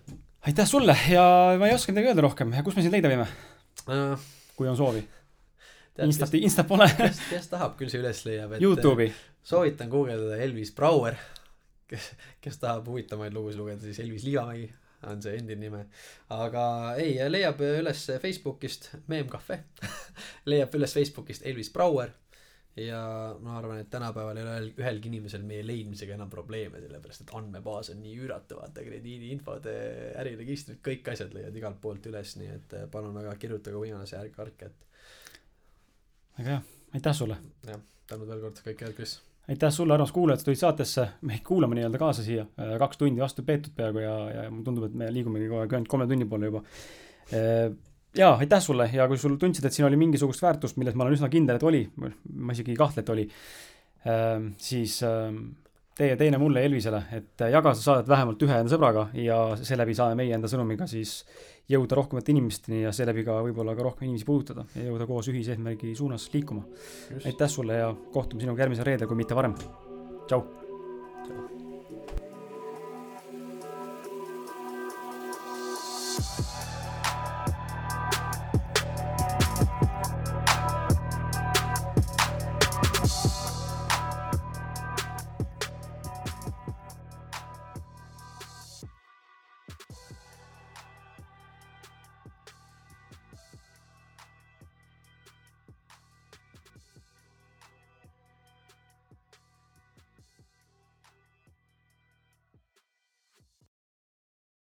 aitäh 0.48 0.68
sulle 0.70 0.96
ja 1.10 1.26
ma 1.60 1.68
ei 1.68 1.76
oska 1.76 1.94
midagi 1.96 2.12
öelda 2.12 2.26
rohkem, 2.26 2.54
kus 2.64 2.78
me 2.78 2.86
sind 2.86 2.96
leida 2.96 3.12
võime, 3.12 3.28
uh,. 3.88 4.32
kui 4.58 4.70
on 4.70 4.78
soovi? 4.78 5.02
kes, 5.96 6.06
Instat, 6.06 6.34
Instat 6.40 6.68
pole 6.68 6.88
kes, 6.98 7.22
kes 7.30 7.48
tahab, 7.52 7.78
küll 7.80 7.92
see 7.92 8.02
üles 8.02 8.24
leiab, 8.28 8.58
et 8.58 8.64
Youtube'i. 8.64 9.12
soovitan 9.46 9.92
guugeldada 9.92 10.40
Elvis 10.44 10.74
Brouer, 10.76 11.18
kes, 11.88 12.14
kes 12.42 12.62
tahab 12.62 12.88
huvitavaid 12.90 13.36
lugusid 13.36 13.62
lugeda, 13.62 13.82
siis 13.84 14.02
Elvis 14.04 14.26
Liivamägi 14.28 14.72
on 15.08 15.22
see 15.24 15.36
endine 15.36 15.60
nime. 15.60 15.86
aga 16.32 16.66
ei, 17.02 17.18
leiab 17.30 17.60
üles 17.66 18.06
Facebookist 18.24 18.92
Meem 19.12 19.28
Cafe 19.32 19.64
leiab 20.52 20.76
üles 20.80 20.96
Facebookist 20.96 21.46
Elvis 21.48 21.72
Brouer 21.74 22.14
ja 22.76 23.00
ma 23.42 23.58
arvan, 23.58 23.82
et 23.84 23.90
tänapäeval 23.94 24.38
ei 24.38 24.44
ole 24.44 24.54
ühel- 24.58 24.80
ühelgi 24.82 25.12
inimesel 25.12 25.44
meie 25.46 25.66
leidmisega 25.66 26.16
enam 26.16 26.30
probleeme, 26.30 26.82
sellepärast 26.82 27.22
et 27.22 27.34
andmebaas 27.38 27.92
on 27.94 28.00
nii 28.02 28.16
üüratu, 28.24 28.58
vaata 28.58 28.86
krediidiinfod, 28.86 29.68
äriregistrid, 30.22 30.80
kõik 30.86 31.12
asjad 31.14 31.36
leiad 31.38 31.56
igalt 31.60 31.78
poolt 31.82 32.10
üles, 32.10 32.34
nii 32.40 32.50
et 32.56 32.78
eh, 32.80 32.88
palun 32.92 33.14
väga 33.20 33.36
kirjutage 33.42 33.78
võimaluse, 33.78 34.18
ärge 34.18 34.34
kartke, 34.38 34.72
et 34.72 34.88
väga 36.40 36.56
hea, 36.56 36.64
aitäh 36.98 37.20
sulle. 37.20 37.38
jah, 37.68 37.86
tänud 38.10 38.34
veel 38.34 38.42
kord, 38.48 38.66
kõike 38.66 38.88
head, 38.88 38.98
Kris. 38.98 39.20
Aitäh 39.50 39.72
sulle, 39.72 39.94
armas 39.94 40.12
kuulaja, 40.16 40.38
et 40.38 40.44
sa 40.44 40.48
tulid 40.48 40.60
saatesse 40.62 41.08
meid 41.28 41.44
kuulama 41.48 41.76
nii-öelda 41.76 42.00
kaasa 42.00 42.24
siia. 42.24 42.46
kaks 42.80 43.00
tundi 43.00 43.22
vastu 43.22 43.44
peetud 43.44 43.74
peaaegu 43.76 44.04
ja, 44.04 44.14
ja 44.32 44.46
mulle 44.52 44.68
tundub, 44.68 44.86
et 44.88 44.94
me 45.02 45.10
liigumegi 45.12 45.50
kogu 45.50 45.64
aeg 45.64 45.76
ainult 45.78 45.92
kolme 45.92 46.08
tunni 46.08 46.28
poole 46.30 46.52
juba. 46.52 46.64
ja 48.16 48.30
aitäh 48.34 48.64
sulle 48.64 48.90
ja 48.94 49.08
kui 49.12 49.20
sul 49.20 49.36
tundsid, 49.42 49.66
et 49.68 49.76
siin 49.76 49.88
oli 49.90 50.00
mingisugust 50.00 50.44
väärtust, 50.46 50.80
milles 50.80 50.96
ma 50.96 51.08
olen 51.08 51.18
üsna 51.18 51.30
kindel, 51.34 51.60
et 51.60 51.68
oli, 51.68 51.84
ma 52.00 52.56
isegi 52.56 52.72
ei 52.72 52.80
kahtle, 52.80 53.04
et 53.04 53.12
oli, 53.12 53.28
siis 54.58 55.00
tee 55.98 56.16
teine 56.18 56.40
mulle 56.42 56.64
Elvisele, 56.66 57.04
et 57.14 57.44
jaga 57.54 57.74
seda 57.76 57.84
saadet 57.84 58.10
vähemalt 58.10 58.48
ühe 58.48 58.62
enda 58.64 58.72
sõbraga 58.72 59.08
ja 59.20 59.40
seeläbi 59.60 59.96
saame 59.98 60.18
meie 60.24 60.34
enda 60.38 60.50
sõnumiga 60.50 60.88
siis 60.90 61.20
jõuda 61.70 61.96
rohkemate 61.96 62.34
inimesteni 62.34 62.82
ja 62.84 62.92
seeläbi 62.96 63.24
ka 63.28 63.38
võib-olla 63.46 63.76
ka 63.76 63.86
rohkem 63.88 64.08
inimesi 64.08 64.28
puudutada 64.28 64.66
ja 64.76 64.90
jõuda 64.90 65.08
koos 65.08 65.30
ühise 65.32 65.56
eesmärgi 65.56 65.96
suunas 65.96 66.30
liikuma. 66.34 66.66
aitäh 67.26 67.50
sulle 67.50 67.80
ja 67.80 67.94
kohtume 68.12 68.42
sinuga 68.42 68.66
järgmisel 68.66 68.86
reedel, 68.86 69.08
kui 69.08 69.18
mitte 69.18 69.36
varem. 69.36 69.56
tšau 70.28 70.63